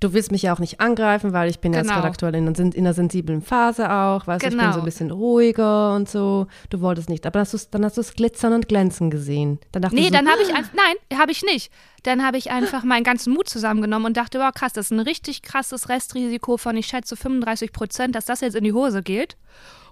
du 0.00 0.14
willst 0.14 0.32
mich 0.32 0.42
ja 0.42 0.54
auch 0.54 0.58
nicht 0.58 0.80
angreifen, 0.80 1.32
weil 1.32 1.50
ich 1.50 1.60
bin 1.60 1.72
genau. 1.72 1.84
jetzt 1.84 1.92
gerade 1.92 2.06
aktuell 2.06 2.34
in, 2.34 2.46
in, 2.48 2.74
einer 2.74 2.94
sensiblen 2.94 3.42
Phase 3.42 3.90
auch, 3.90 4.26
weißt 4.26 4.42
genau. 4.42 4.50
du, 4.50 4.56
ich 4.56 4.56
bin 4.56 4.58
so 4.58 4.70
genau. 4.72 4.78
ein 4.78 4.84
bisschen 4.84 5.10
ruhiger 5.10 5.94
und 5.94 6.08
so. 6.08 6.46
Du 6.70 6.80
wolltest 6.80 7.08
nicht, 7.08 7.26
aber 7.26 7.44
dann 7.70 7.84
hast 7.84 7.96
du 7.96 8.00
es 8.00 8.14
glitzern 8.14 8.54
und 8.54 8.68
glänzen 8.68 9.10
gesehen. 9.10 9.60
Dann 9.72 9.82
dachte 9.82 9.94
nee, 9.94 10.04
so, 10.04 10.10
dann 10.10 10.28
habe 10.28 10.42
ich, 10.42 10.54
einfach, 10.54 10.72
nein, 10.74 11.18
habe 11.18 11.32
ich 11.32 11.42
nicht. 11.42 11.70
Dann 12.02 12.24
habe 12.24 12.38
ich 12.38 12.50
einfach 12.50 12.82
meinen 12.82 13.04
ganzen 13.04 13.34
Mut 13.34 13.48
zusammengenommen 13.48 14.06
und 14.06 14.16
dachte, 14.16 14.38
wow, 14.38 14.50
krass, 14.52 14.72
das 14.72 14.86
ist 14.86 14.92
ein 14.92 15.00
richtig 15.00 15.42
krasses 15.42 15.90
Restrisiko 15.90 16.56
von, 16.56 16.76
ich 16.76 16.86
schätze, 16.86 17.14
35 17.14 17.72
Prozent, 17.72 18.14
dass 18.14 18.24
das 18.24 18.40
jetzt 18.40 18.56
in 18.56 18.64
die 18.64 18.72
Hose 18.72 19.02
geht. 19.02 19.36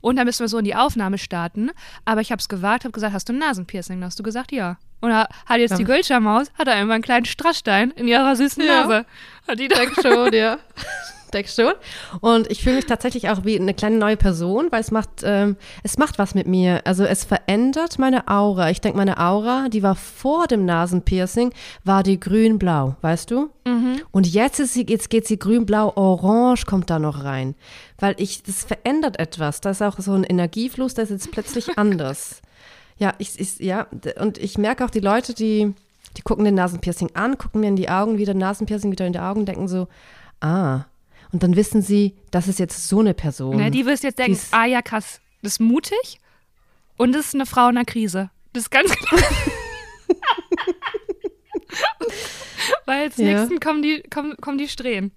Und 0.01 0.17
dann 0.17 0.27
müssen 0.27 0.41
wir 0.41 0.49
so 0.49 0.59
in 0.59 0.65
die 0.65 0.77
Aufnahme 0.77 1.19
starten. 1.19 1.71
Aber 2.05 2.21
ich 2.21 2.31
habe 2.33 2.41
es 2.41 2.49
gewagt, 2.49 2.85
habe 2.85 2.93
gesagt, 2.93 3.13
hast 3.13 3.29
du 3.29 3.33
ein 3.35 3.39
Nasenpiercing? 3.39 4.01
Da 4.01 4.07
hast 4.07 4.19
du 4.19 4.23
gesagt, 4.23 4.53
ja. 4.53 4.79
Und 5.01 5.11
da 5.11 5.29
hat 5.47 5.59
jetzt 5.59 5.73
ja. 5.73 5.77
die 5.77 5.85
Gülscher-Maus, 5.85 6.49
hat 6.59 6.69
er 6.69 6.81
immer 6.81 6.95
einen 6.95 7.03
kleinen 7.03 7.25
Strassstein 7.25 7.93
in 7.93 8.09
ihrer 8.09 8.35
süßen 8.35 8.65
ja. 8.65 8.83
Nase. 8.83 9.07
Hat 9.47 9.59
die 9.59 9.69
Denk 9.69 9.95
schon, 10.03 10.33
ja. 10.33 10.59
Denk 11.33 11.49
schon. 11.49 11.73
Und 12.21 12.51
ich 12.51 12.63
fühle 12.63 12.77
mich 12.77 12.87
tatsächlich 12.87 13.29
auch 13.29 13.45
wie 13.45 13.59
eine 13.59 13.75
kleine 13.75 13.99
neue 13.99 14.17
Person, 14.17 14.69
weil 14.71 14.81
es 14.81 14.91
macht, 14.91 15.11
ähm, 15.23 15.57
es 15.83 15.99
macht 15.99 16.19
was 16.19 16.35
mit 16.35 16.47
mir. 16.47 16.81
Also 16.87 17.05
es 17.05 17.25
verändert 17.25 17.99
meine 17.99 18.29
Aura. 18.29 18.71
Ich 18.71 18.81
denke, 18.81 18.97
meine 18.97 19.19
Aura, 19.19 19.69
die 19.69 19.83
war 19.83 19.95
vor 19.95 20.47
dem 20.47 20.65
Nasenpiercing, 20.65 21.53
war 21.85 22.03
die 22.03 22.19
grün-blau, 22.19 22.97
weißt 23.03 23.31
du? 23.31 23.51
Mhm. 23.67 24.01
Und 24.11 24.27
jetzt 24.27 24.59
ist 24.61 24.75
sie, 24.75 24.87
jetzt 24.89 25.11
geht 25.11 25.27
sie 25.27 25.39
grün-blau, 25.39 25.93
orange 25.97 26.65
kommt 26.67 26.89
da 26.91 26.99
noch 26.99 27.25
rein. 27.25 27.55
Weil 27.99 28.15
ich, 28.19 28.43
das 28.43 28.65
verändert 28.65 29.19
etwas. 29.19 29.61
Da 29.61 29.71
ist 29.71 29.83
auch 29.83 29.99
so 29.99 30.15
ein 30.15 30.25
Energiefluss, 30.25 30.95
der 30.95 31.05
ist 31.05 31.11
jetzt 31.11 31.31
plötzlich 31.31 31.67
anders. 31.79 32.41
Ja, 32.99 33.15
ich, 33.19 33.39
ich, 33.39 33.59
ja, 33.59 33.87
und 34.21 34.39
ich 34.39 34.59
merke 34.59 34.85
auch 34.85 34.91
die 34.91 35.01
Leute, 35.01 35.35
die, 35.35 35.73
die 36.17 36.23
gucken 36.23 36.45
den 36.45 36.55
Nasenpiercing 36.55 37.11
an, 37.15 37.39
gucken 37.39 37.61
mir 37.61 37.69
in 37.69 37.77
die 37.77 37.89
Augen, 37.89 38.19
wieder 38.19 38.35
Nasenpiercing 38.35 38.91
wieder 38.91 39.07
in 39.07 39.13
die 39.13 39.21
Augen, 39.21 39.47
denken 39.47 39.69
so, 39.69 39.89
ah. 40.41 40.85
Und 41.31 41.43
dann 41.43 41.57
wissen 41.57 41.83
sie, 41.83 42.17
das 42.31 42.49
ist 42.49 42.59
jetzt 42.59 42.89
so 42.89 43.01
eine 43.01 43.15
Person. 43.15 43.57
Na, 43.59 43.71
die 43.71 43.85
wirst 43.87 44.03
jetzt 44.03 44.19
denken, 44.19 44.39
ah 44.51 44.65
ja, 44.65 44.83
krass, 44.83 45.21
das 45.43 45.53
ist 45.53 45.61
mutig 45.61 46.21
und 46.97 47.13
das 47.13 47.27
ist 47.27 47.35
eine 47.35 47.47
Frau 47.47 47.69
in 47.69 47.77
einer 47.77 47.85
Krise. 47.85 48.31
Das 48.53 48.65
ist 48.65 48.71
ganz 48.71 48.91
klar. 48.91 49.21
Weil 52.87 53.05
als 53.05 53.17
ja. 53.19 53.27
nächsten 53.27 53.61
kommen 53.61 53.83
die, 53.83 54.03
kommen, 54.11 54.37
kommen 54.41 54.59
die 54.59 54.69
Strähnen. 54.69 55.13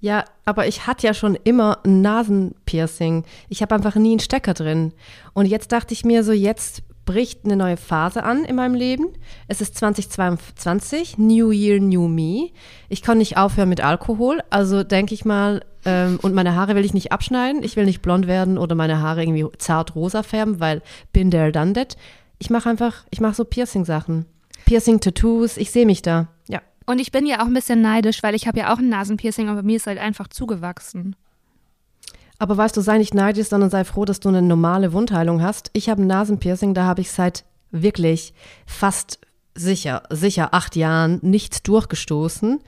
Ja, 0.00 0.24
aber 0.44 0.66
ich 0.66 0.86
hatte 0.86 1.06
ja 1.06 1.14
schon 1.14 1.36
immer 1.44 1.78
ein 1.84 2.02
Nasenpiercing. 2.02 3.24
Ich 3.48 3.62
habe 3.62 3.74
einfach 3.74 3.94
nie 3.94 4.12
einen 4.12 4.20
Stecker 4.20 4.54
drin. 4.54 4.92
Und 5.32 5.46
jetzt 5.46 5.72
dachte 5.72 5.94
ich 5.94 6.04
mir 6.04 6.22
so, 6.22 6.32
jetzt 6.32 6.82
bricht 7.06 7.44
eine 7.44 7.56
neue 7.56 7.76
Phase 7.76 8.22
an 8.24 8.44
in 8.44 8.56
meinem 8.56 8.74
Leben. 8.74 9.06
Es 9.48 9.60
ist 9.60 9.76
2022, 9.76 11.16
New 11.16 11.50
Year, 11.50 11.80
New 11.80 12.08
Me. 12.08 12.50
Ich 12.88 13.00
kann 13.00 13.18
nicht 13.18 13.38
aufhören 13.38 13.68
mit 13.68 13.80
Alkohol, 13.80 14.42
also 14.50 14.82
denke 14.82 15.14
ich 15.14 15.24
mal, 15.24 15.62
ähm, 15.86 16.18
und 16.20 16.34
meine 16.34 16.54
Haare 16.56 16.74
will 16.74 16.84
ich 16.84 16.92
nicht 16.92 17.12
abschneiden. 17.12 17.62
Ich 17.62 17.76
will 17.76 17.86
nicht 17.86 18.02
blond 18.02 18.26
werden 18.26 18.58
oder 18.58 18.74
meine 18.74 19.00
Haare 19.00 19.22
irgendwie 19.22 19.46
zart 19.56 19.94
rosa 19.94 20.22
färben, 20.22 20.60
weil 20.60 20.82
bin 21.12 21.30
there, 21.30 21.52
done 21.52 21.72
that. 21.72 21.96
Ich 22.38 22.50
mache 22.50 22.68
einfach, 22.68 23.04
ich 23.10 23.20
mache 23.20 23.34
so 23.34 23.44
Piercing-Sachen. 23.44 24.26
Piercing-Tattoos, 24.66 25.56
ich 25.56 25.70
sehe 25.70 25.86
mich 25.86 26.02
da. 26.02 26.28
Und 26.86 27.00
ich 27.00 27.10
bin 27.10 27.26
ja 27.26 27.40
auch 27.42 27.46
ein 27.46 27.54
bisschen 27.54 27.82
neidisch, 27.82 28.22
weil 28.22 28.34
ich 28.34 28.46
habe 28.46 28.60
ja 28.60 28.72
auch 28.72 28.78
ein 28.78 28.88
Nasenpiercing, 28.88 29.48
aber 29.48 29.62
mir 29.62 29.76
ist 29.76 29.86
halt 29.86 29.98
einfach 29.98 30.28
zugewachsen. 30.28 31.16
Aber 32.38 32.56
weißt 32.56 32.76
du, 32.76 32.80
sei 32.80 32.98
nicht 32.98 33.14
neidisch, 33.14 33.48
sondern 33.48 33.70
sei 33.70 33.84
froh, 33.84 34.04
dass 34.04 34.20
du 34.20 34.28
eine 34.28 34.42
normale 34.42 34.92
Wundheilung 34.92 35.42
hast. 35.42 35.70
Ich 35.72 35.88
habe 35.88 36.02
ein 36.02 36.06
Nasenpiercing, 36.06 36.74
da 36.74 36.84
habe 36.84 37.00
ich 37.00 37.10
seit 37.10 37.44
wirklich 37.70 38.34
fast 38.66 39.18
sicher, 39.54 40.02
sicher 40.10 40.52
acht 40.52 40.76
Jahren 40.76 41.18
nichts 41.22 41.62
durchgestoßen. 41.62 42.60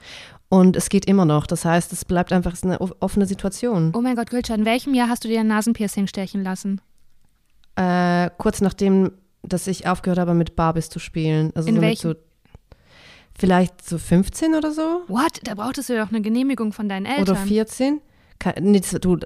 Und 0.49 0.75
es 0.75 0.89
geht 0.89 1.05
immer 1.05 1.25
noch. 1.25 1.45
Das 1.45 1.63
heißt, 1.63 1.93
es 1.93 2.03
bleibt 2.03 2.33
einfach 2.33 2.55
eine 2.63 2.81
offene 2.81 3.27
Situation. 3.27 3.93
Oh 3.95 4.01
mein 4.01 4.15
Gott, 4.15 4.31
Gülcan, 4.31 4.61
in 4.61 4.65
welchem 4.65 4.95
Jahr 4.95 5.07
hast 5.07 5.23
du 5.23 5.27
dir 5.27 5.41
ein 5.41 5.47
Nasenpiercing 5.47 6.07
stechen 6.07 6.43
lassen? 6.43 6.81
Äh, 7.75 8.31
kurz 8.39 8.59
nachdem, 8.59 9.11
dass 9.43 9.67
ich 9.67 9.87
aufgehört 9.87 10.17
habe, 10.17 10.33
mit 10.33 10.55
Barbies 10.55 10.89
zu 10.89 10.97
spielen. 10.97 11.51
Also 11.55 11.69
in 11.69 11.79
welchem? 11.79 12.11
So 12.11 12.15
Vielleicht 13.39 13.87
so 13.87 13.97
15 13.97 14.55
oder 14.55 14.71
so? 14.71 15.01
What? 15.07 15.39
Da 15.43 15.55
brauchtest 15.55 15.89
du 15.89 15.97
doch 15.97 16.09
eine 16.09 16.21
Genehmigung 16.21 16.73
von 16.73 16.89
deinen 16.89 17.05
Eltern. 17.05 17.35
Oder 17.35 17.35
14? 17.35 18.01
Nee, 18.59 18.81
du, 19.01 19.17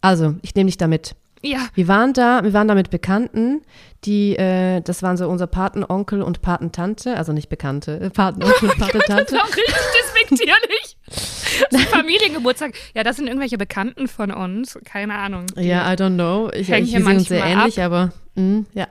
also, 0.00 0.36
ich 0.42 0.54
nehme 0.54 0.68
dich 0.68 0.76
damit. 0.76 1.14
Ja. 1.42 1.58
Wir 1.74 1.88
waren 1.88 2.14
da, 2.14 2.42
wir 2.42 2.54
waren 2.54 2.68
da 2.68 2.74
mit 2.74 2.90
Bekannten, 2.90 3.62
die, 4.04 4.34
äh, 4.36 4.80
das 4.80 5.02
waren 5.02 5.16
so 5.16 5.28
unser 5.28 5.46
Patenonkel 5.46 6.22
und 6.22 6.40
Patentante, 6.40 7.16
also 7.16 7.32
nicht 7.32 7.50
Bekannte, 7.50 8.00
äh, 8.00 8.10
Patenonkel 8.10 8.70
und 8.70 8.78
Patentante. 8.78 9.24
das 9.24 9.32
ist 9.32 9.40
auch 9.40 9.56
richtig 9.56 9.74
despektierlich. 10.00 10.96
Familiengeburtstag. 11.90 12.74
Ja, 12.94 13.04
das 13.04 13.16
sind 13.16 13.26
irgendwelche 13.26 13.58
Bekannten 13.58 14.08
von 14.08 14.30
uns, 14.30 14.78
keine 14.84 15.16
Ahnung. 15.16 15.46
Ja, 15.56 15.90
I 15.92 15.96
don't 15.96 16.14
know. 16.14 16.50
Ich, 16.52 16.70
ich, 16.70 16.92
wir 16.92 17.04
sind 17.04 17.16
uns 17.16 17.28
sehr 17.28 17.44
ähnlich, 17.44 17.78
ab. 17.80 17.86
aber 17.86 18.12
mh, 18.34 18.64
ja. 18.72 18.86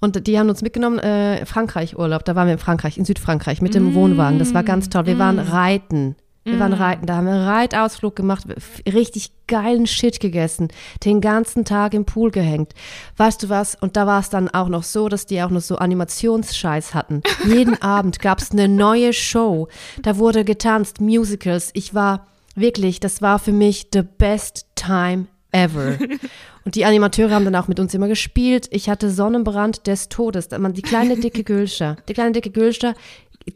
Und 0.00 0.26
die 0.26 0.38
haben 0.38 0.48
uns 0.48 0.62
mitgenommen, 0.62 0.98
äh, 0.98 1.44
Frankreich 1.44 1.98
Urlaub, 1.98 2.24
da 2.24 2.34
waren 2.34 2.46
wir 2.46 2.54
in 2.54 2.58
Frankreich, 2.58 2.96
in 2.96 3.04
Südfrankreich 3.04 3.60
mit 3.60 3.74
dem 3.74 3.92
mm. 3.92 3.94
Wohnwagen. 3.94 4.38
Das 4.38 4.54
war 4.54 4.62
ganz 4.62 4.88
toll. 4.88 5.06
Wir 5.06 5.16
mm. 5.16 5.18
waren 5.18 5.38
reiten. 5.38 6.16
Wir 6.44 6.54
mm. 6.54 6.60
waren 6.60 6.72
reiten, 6.72 7.06
da 7.06 7.16
haben 7.16 7.26
wir 7.26 7.34
einen 7.34 7.46
Reitausflug 7.46 8.16
gemacht, 8.16 8.44
richtig 8.90 9.32
geilen 9.46 9.86
Shit 9.86 10.20
gegessen, 10.20 10.68
den 11.04 11.20
ganzen 11.20 11.66
Tag 11.66 11.92
im 11.92 12.06
Pool 12.06 12.30
gehängt. 12.30 12.72
Weißt 13.18 13.42
du 13.42 13.50
was? 13.50 13.74
Und 13.74 13.96
da 13.96 14.06
war 14.06 14.20
es 14.20 14.30
dann 14.30 14.48
auch 14.48 14.68
noch 14.68 14.84
so, 14.84 15.08
dass 15.10 15.26
die 15.26 15.42
auch 15.42 15.50
noch 15.50 15.60
so 15.60 15.76
Animationsscheiß 15.76 16.94
hatten. 16.94 17.22
Jeden 17.46 17.80
Abend 17.82 18.20
gab 18.20 18.40
es 18.40 18.52
eine 18.52 18.68
neue 18.68 19.12
Show. 19.12 19.68
Da 20.00 20.16
wurde 20.16 20.44
getanzt, 20.44 21.00
Musicals. 21.00 21.70
Ich 21.74 21.94
war 21.94 22.26
wirklich, 22.54 23.00
das 23.00 23.20
war 23.20 23.38
für 23.38 23.52
mich 23.52 23.88
the 23.92 24.02
best 24.02 24.66
time 24.76 25.26
ever. 25.52 25.98
Und 26.64 26.74
die 26.74 26.84
Animateure 26.84 27.30
haben 27.30 27.44
dann 27.44 27.56
auch 27.56 27.68
mit 27.68 27.80
uns 27.80 27.94
immer 27.94 28.08
gespielt. 28.08 28.68
Ich 28.70 28.88
hatte 28.88 29.10
Sonnenbrand 29.10 29.86
des 29.86 30.08
Todes. 30.08 30.48
Die 30.48 30.82
kleine 30.82 31.16
dicke 31.16 31.44
Gülscher, 31.44 31.96
die 32.08 32.14
kleine 32.14 32.32
dicke 32.32 32.50
Gülscher, 32.50 32.94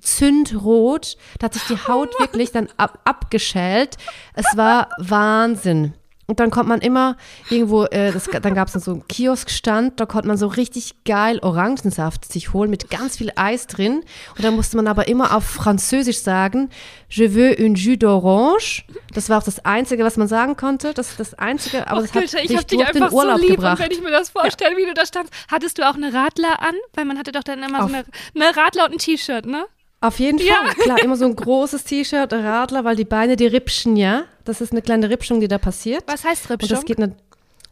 zündrot. 0.01 1.17
Da 1.39 1.47
hat 1.47 1.55
sich 1.55 1.65
die 1.65 1.89
Haut 1.89 2.19
wirklich 2.19 2.53
dann 2.53 2.69
ab, 2.77 3.01
abgeschält. 3.05 3.97
Es 4.35 4.57
war 4.57 4.89
Wahnsinn. 4.99 5.95
Und 6.27 6.41
dann 6.41 6.51
kommt 6.51 6.69
man 6.69 6.81
immer 6.81 7.17
irgendwo, 7.51 7.85
äh, 7.85 8.13
das, 8.13 8.25
dann 8.25 8.55
gab 8.55 8.69
es 8.69 8.85
so 8.85 8.93
einen 8.93 9.09
Kioskstand, 9.09 10.01
da 10.01 10.07
konnte 10.07 10.29
man 10.29 10.39
so 10.39 10.47
richtig 10.47 11.05
geil 11.05 11.39
Orangensaft 11.41 12.31
sich 12.31 12.53
holen 12.53 12.71
mit 12.71 12.91
ganz 12.91 13.19
viel 13.19 13.31
Eis 13.37 13.67
drin. 13.67 14.03
Und 14.37 14.45
dann 14.45 14.57
musste 14.57 14.77
man 14.77 14.87
aber 14.87 15.09
immer 15.09 15.37
auf 15.37 15.45
Französisch 15.45 16.21
sagen, 16.21 16.71
je 17.11 17.35
veux 17.35 17.59
un 17.59 17.75
jus 17.75 17.97
d'orange. 17.97 18.83
Das 19.13 19.29
war 19.29 19.39
auch 19.39 19.43
das 19.43 19.65
Einzige, 19.65 20.05
was 20.05 20.17
man 20.17 20.29
sagen 20.29 20.57
konnte. 20.57 20.95
Das 20.95 21.11
ist 21.11 21.21
das 21.21 21.35
Einzige, 21.35 21.87
aber 21.89 22.01
Och, 22.01 22.07
das 22.07 22.15
hat 22.15 22.21
Gülte, 22.21 22.41
ich 22.41 22.57
hab 22.57 22.67
dich 22.67 22.81
einfach 22.81 23.09
den 23.09 23.15
Urlaub 23.15 23.37
so 23.37 23.43
lieb. 23.43 23.57
gebracht. 23.57 23.79
Und 23.79 23.85
wenn 23.85 23.93
ich 23.93 24.03
mir 24.03 24.11
das 24.11 24.31
vorstelle, 24.31 24.73
ja. 24.73 24.77
wie 24.79 24.87
du 24.87 24.95
da 24.95 25.05
standst, 25.05 25.33
hattest 25.51 25.79
du 25.79 25.89
auch 25.89 25.95
eine 25.95 26.13
Radler 26.15 26.63
an? 26.63 26.75
Weil 26.95 27.05
man 27.05 27.19
hatte 27.19 27.33
doch 27.33 27.45
dann 27.45 27.63
immer 27.63 27.85
auf. 27.85 27.91
so 27.91 27.97
eine, 27.97 28.05
eine 28.35 28.57
Radler 28.57 28.87
und 28.87 28.93
ein 28.93 28.99
T-Shirt, 28.99 29.47
ne? 29.47 29.67
Auf 30.05 30.19
jeden 30.19 30.39
Fall, 30.39 30.47
ja. 30.47 30.75
klar, 30.75 31.03
immer 31.03 31.17
so 31.17 31.25
ein 31.25 31.35
großes 31.35 31.85
T-Shirt, 31.85 32.31
Radler, 32.31 32.85
weil 32.85 32.95
die 32.95 33.07
Beine, 33.07 33.37
die 33.37 33.47
ripschen 33.47 33.97
ja. 33.97 34.25
Das 34.45 34.61
ist 34.61 34.73
eine 34.73 34.83
kleine 34.83 35.09
Ripschung, 35.09 35.41
die 35.41 35.49
da 35.49 35.57
passiert. 35.57 36.05
Was 36.07 36.25
heißt 36.25 36.51
Ripschung? 36.51 36.69
Und 36.69 36.71
das 36.73 36.85
geht 36.85 36.99
nicht, 36.99 37.15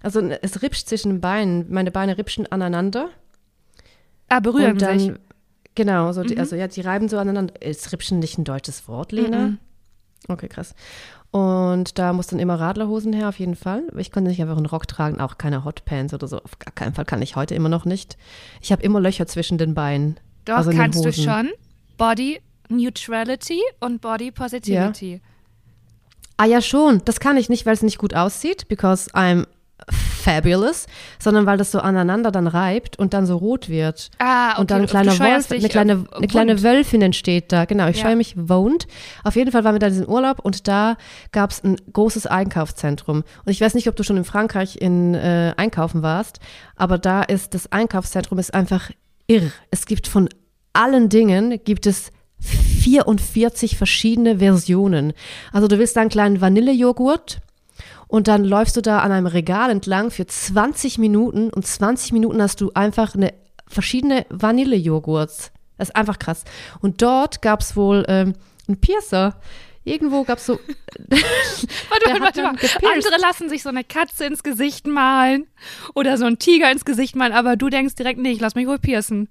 also 0.02 0.20
es 0.20 0.62
ripscht 0.62 0.88
zwischen 0.88 1.10
den 1.10 1.20
Beinen. 1.20 1.66
Meine 1.68 1.90
Beine 1.90 2.16
ripschen 2.16 2.50
aneinander. 2.50 3.10
Ah, 4.30 4.40
berühren 4.40 4.78
dann, 4.78 4.98
sich. 4.98 5.12
Genau, 5.74 6.10
so 6.12 6.22
die, 6.22 6.34
mhm. 6.34 6.40
also 6.40 6.56
ja, 6.56 6.68
die 6.68 6.80
reiben 6.80 7.10
so 7.10 7.18
aneinander. 7.18 7.52
Ist 7.60 7.92
ripschen 7.92 8.18
nicht 8.18 8.38
ein 8.38 8.44
deutsches 8.44 8.88
Wort, 8.88 9.12
Lena? 9.12 9.48
Mhm. 9.48 9.58
Okay, 10.28 10.48
krass. 10.48 10.74
Und 11.32 11.98
da 11.98 12.14
muss 12.14 12.28
dann 12.28 12.38
immer 12.38 12.58
Radlerhosen 12.58 13.12
her, 13.12 13.28
auf 13.28 13.38
jeden 13.38 13.56
Fall. 13.56 13.82
Ich 13.98 14.10
konnte 14.10 14.30
nicht 14.30 14.40
einfach 14.40 14.56
einen 14.56 14.66
Rock 14.66 14.88
tragen, 14.88 15.20
auch 15.20 15.36
keine 15.36 15.66
Hotpants 15.66 16.14
oder 16.14 16.28
so. 16.28 16.38
Auf 16.38 16.58
gar 16.58 16.72
keinen 16.72 16.94
Fall 16.94 17.04
kann 17.04 17.20
ich 17.20 17.36
heute 17.36 17.54
immer 17.54 17.68
noch 17.68 17.84
nicht. 17.84 18.16
Ich 18.62 18.72
habe 18.72 18.82
immer 18.82 19.00
Löcher 19.00 19.26
zwischen 19.26 19.58
den 19.58 19.74
Beinen. 19.74 20.18
Doch, 20.46 20.56
also 20.56 20.70
kannst 20.70 21.04
du 21.04 21.12
schon. 21.12 21.50
Body 21.96 22.40
Neutrality 22.68 23.60
und 23.80 24.00
Body 24.00 24.30
Positivity. 24.30 25.14
Ja. 25.14 25.18
Ah 26.36 26.46
ja, 26.46 26.60
schon. 26.62 27.02
Das 27.04 27.20
kann 27.20 27.36
ich 27.36 27.48
nicht, 27.48 27.66
weil 27.66 27.74
es 27.74 27.82
nicht 27.82 27.98
gut 27.98 28.14
aussieht, 28.14 28.68
because 28.68 29.10
I'm 29.12 29.46
fabulous, 30.22 30.86
sondern 31.18 31.46
weil 31.46 31.58
das 31.58 31.72
so 31.72 31.80
aneinander 31.80 32.30
dann 32.30 32.46
reibt 32.46 32.98
und 32.98 33.14
dann 33.14 33.26
so 33.26 33.36
rot 33.36 33.68
wird. 33.68 34.10
Ah, 34.18 34.52
okay. 34.52 34.60
Und 34.60 34.70
dann 34.70 34.80
ein 34.82 34.86
kleiner 34.86 35.18
Wolf, 35.18 35.50
eine 35.50 35.68
kleine, 35.68 36.04
eine 36.12 36.26
kleine 36.26 36.62
Wölfin 36.62 37.02
entsteht 37.02 37.52
da. 37.52 37.64
Genau, 37.64 37.88
ich 37.88 37.98
ja. 37.98 38.04
scheue 38.04 38.16
mich 38.16 38.34
wohnt. 38.36 38.86
Auf 39.24 39.36
jeden 39.36 39.50
Fall 39.50 39.64
waren 39.64 39.74
wir 39.74 39.80
da 39.80 39.88
in 39.88 39.94
diesem 39.94 40.08
Urlaub 40.08 40.38
und 40.40 40.68
da 40.68 40.96
gab 41.32 41.50
es 41.50 41.62
ein 41.64 41.76
großes 41.92 42.26
Einkaufszentrum. 42.26 43.24
Und 43.44 43.52
ich 43.52 43.60
weiß 43.60 43.74
nicht, 43.74 43.88
ob 43.88 43.96
du 43.96 44.04
schon 44.04 44.16
in 44.16 44.24
Frankreich 44.24 44.76
in 44.80 45.14
äh, 45.14 45.54
einkaufen 45.56 46.02
warst, 46.02 46.38
aber 46.76 46.98
da 46.98 47.22
ist 47.22 47.54
das 47.54 47.72
Einkaufszentrum 47.72 48.38
ist 48.38 48.54
einfach 48.54 48.90
irr. 49.26 49.50
Es 49.70 49.86
gibt 49.86 50.06
von 50.06 50.28
allen 50.72 51.08
Dingen 51.08 51.60
gibt 51.64 51.86
es 51.86 52.10
44 52.40 53.76
verschiedene 53.76 54.38
Versionen. 54.38 55.12
Also 55.52 55.68
du 55.68 55.78
willst 55.78 55.96
da 55.96 56.00
einen 56.00 56.10
kleinen 56.10 56.40
Vanillejoghurt 56.40 57.38
und 58.08 58.28
dann 58.28 58.44
läufst 58.44 58.76
du 58.76 58.82
da 58.82 58.98
an 58.98 59.12
einem 59.12 59.26
Regal 59.26 59.70
entlang 59.70 60.10
für 60.10 60.26
20 60.26 60.98
Minuten 60.98 61.50
und 61.50 61.66
20 61.66 62.12
Minuten 62.12 62.42
hast 62.42 62.60
du 62.60 62.72
einfach 62.74 63.14
eine 63.14 63.32
verschiedene 63.68 64.26
Vanillejoghurts. 64.28 65.52
Das 65.78 65.88
ist 65.88 65.96
einfach 65.96 66.18
krass. 66.18 66.44
Und 66.80 67.02
dort 67.02 67.40
gab 67.42 67.60
es 67.60 67.76
wohl 67.76 68.04
ähm, 68.08 68.34
einen 68.68 68.80
Piercer. 68.80 69.40
Irgendwo 69.84 70.22
gab 70.24 70.38
es 70.38 70.46
so. 70.46 70.60
warte, 71.08 72.20
warte, 72.20 72.20
warte 72.20 72.42
mal. 72.42 72.56
Andere 72.94 73.18
lassen 73.20 73.48
sich 73.48 73.62
so 73.62 73.68
eine 73.68 73.82
Katze 73.82 74.26
ins 74.26 74.42
Gesicht 74.42 74.86
malen 74.86 75.46
oder 75.94 76.18
so 76.18 76.24
einen 76.24 76.38
Tiger 76.38 76.70
ins 76.70 76.84
Gesicht 76.84 77.16
malen, 77.16 77.32
aber 77.32 77.56
du 77.56 77.68
denkst 77.68 77.94
direkt, 77.94 78.20
nee, 78.20 78.30
ich 78.30 78.40
lass 78.40 78.54
mich 78.54 78.66
wohl 78.66 78.78
piercen 78.78 79.28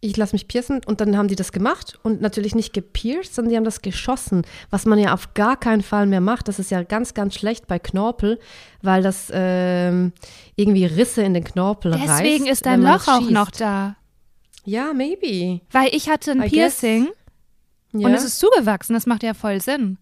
ich 0.00 0.16
lasse 0.16 0.34
mich 0.34 0.48
piercen 0.48 0.80
und 0.86 1.00
dann 1.00 1.16
haben 1.16 1.28
die 1.28 1.36
das 1.36 1.52
gemacht 1.52 1.98
und 2.02 2.22
natürlich 2.22 2.54
nicht 2.54 2.72
gepierst, 2.72 3.34
sondern 3.34 3.50
die 3.50 3.56
haben 3.56 3.64
das 3.64 3.82
geschossen, 3.82 4.42
was 4.70 4.86
man 4.86 4.98
ja 4.98 5.12
auf 5.12 5.34
gar 5.34 5.58
keinen 5.58 5.82
Fall 5.82 6.06
mehr 6.06 6.22
macht. 6.22 6.48
Das 6.48 6.58
ist 6.58 6.70
ja 6.70 6.82
ganz, 6.82 7.12
ganz 7.12 7.34
schlecht 7.34 7.66
bei 7.66 7.78
Knorpel, 7.78 8.38
weil 8.82 9.02
das 9.02 9.30
ähm, 9.32 10.12
irgendwie 10.56 10.86
Risse 10.86 11.22
in 11.22 11.34
den 11.34 11.44
Knorpel 11.44 11.92
Deswegen 11.92 12.10
reißt. 12.10 12.24
Deswegen 12.24 12.46
ist 12.46 12.66
dein 12.66 12.82
Loch 12.82 13.08
auch 13.08 13.28
noch 13.30 13.50
da. 13.50 13.96
Ja, 14.64 14.92
maybe. 14.94 15.60
Weil 15.70 15.94
ich 15.94 16.08
hatte 16.08 16.32
ein 16.32 16.42
I 16.44 16.48
Piercing 16.48 17.08
ja. 17.92 18.06
und 18.06 18.14
es 18.14 18.24
ist 18.24 18.38
zugewachsen, 18.38 18.94
das 18.94 19.06
macht 19.06 19.22
ja 19.22 19.34
voll 19.34 19.60
Sinn. 19.60 19.98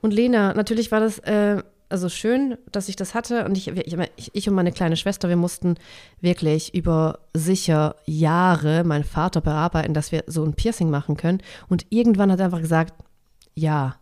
Und 0.00 0.12
Lena, 0.12 0.54
natürlich 0.54 0.90
war 0.90 1.00
das 1.00 1.18
äh, 1.20 1.62
also 1.88 2.08
schön, 2.08 2.58
dass 2.72 2.88
ich 2.88 2.96
das 2.96 3.14
hatte. 3.14 3.44
Und 3.44 3.56
ich, 3.56 3.68
ich, 3.68 4.30
ich, 4.34 4.48
und 4.48 4.54
meine 4.54 4.72
kleine 4.72 4.96
Schwester, 4.96 5.28
wir 5.28 5.36
mussten 5.36 5.76
wirklich 6.20 6.74
über 6.74 7.20
sicher 7.34 7.96
Jahre 8.06 8.84
meinen 8.84 9.04
Vater 9.04 9.40
bearbeiten, 9.40 9.94
dass 9.94 10.12
wir 10.12 10.24
so 10.26 10.44
ein 10.44 10.54
Piercing 10.54 10.90
machen 10.90 11.16
können. 11.16 11.42
Und 11.68 11.86
irgendwann 11.90 12.32
hat 12.32 12.40
er 12.40 12.46
einfach 12.46 12.60
gesagt, 12.60 12.94
ja. 13.54 13.96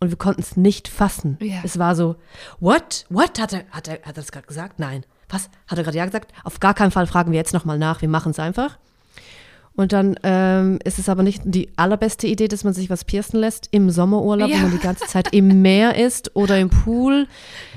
Und 0.00 0.10
wir 0.10 0.16
konnten 0.16 0.40
es 0.40 0.56
nicht 0.56 0.88
fassen. 0.88 1.36
Yeah. 1.42 1.60
Es 1.62 1.78
war 1.78 1.94
so, 1.94 2.16
what? 2.58 3.04
What? 3.10 3.38
Hat 3.38 3.52
er, 3.52 3.64
hat 3.70 3.86
er, 3.86 3.94
hat 3.94 4.06
er 4.06 4.12
das 4.14 4.32
gerade 4.32 4.46
gesagt? 4.46 4.78
Nein. 4.78 5.04
Was? 5.28 5.50
Hat 5.66 5.78
er 5.78 5.84
gerade 5.84 5.98
ja 5.98 6.06
gesagt? 6.06 6.32
Auf 6.42 6.58
gar 6.58 6.74
keinen 6.74 6.90
Fall 6.90 7.06
fragen 7.06 7.32
wir 7.32 7.38
jetzt 7.38 7.52
nochmal 7.52 7.78
nach. 7.78 8.00
Wir 8.00 8.08
machen 8.08 8.30
es 8.30 8.38
einfach. 8.38 8.78
Und 9.76 9.92
dann 9.92 10.16
ähm, 10.24 10.78
ist 10.84 10.98
es 10.98 11.08
aber 11.08 11.22
nicht 11.22 11.42
die 11.44 11.70
allerbeste 11.76 12.26
Idee, 12.26 12.48
dass 12.48 12.64
man 12.64 12.74
sich 12.74 12.90
was 12.90 13.04
piercen 13.04 13.38
lässt 13.40 13.68
im 13.70 13.90
Sommerurlaub, 13.90 14.50
ja. 14.50 14.56
wo 14.56 14.62
man 14.62 14.72
die 14.72 14.78
ganze 14.78 15.06
Zeit 15.06 15.32
im 15.32 15.62
Meer 15.62 15.96
ist 15.96 16.34
oder 16.36 16.58
im 16.58 16.70
Pool. 16.70 17.28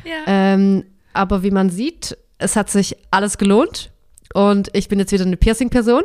Ja. 0.04 0.24
Ähm, 0.28 0.86
aber 1.14 1.44
wie 1.44 1.52
man 1.52 1.70
sieht, 1.70 2.18
es 2.40 2.56
hat 2.56 2.70
sich 2.70 2.98
alles 3.12 3.38
gelohnt. 3.38 3.92
Und 4.34 4.70
ich 4.74 4.90
bin 4.90 5.00
jetzt 5.00 5.12
wieder 5.12 5.26
eine 5.26 5.38
Piercing-Person. 5.38 6.04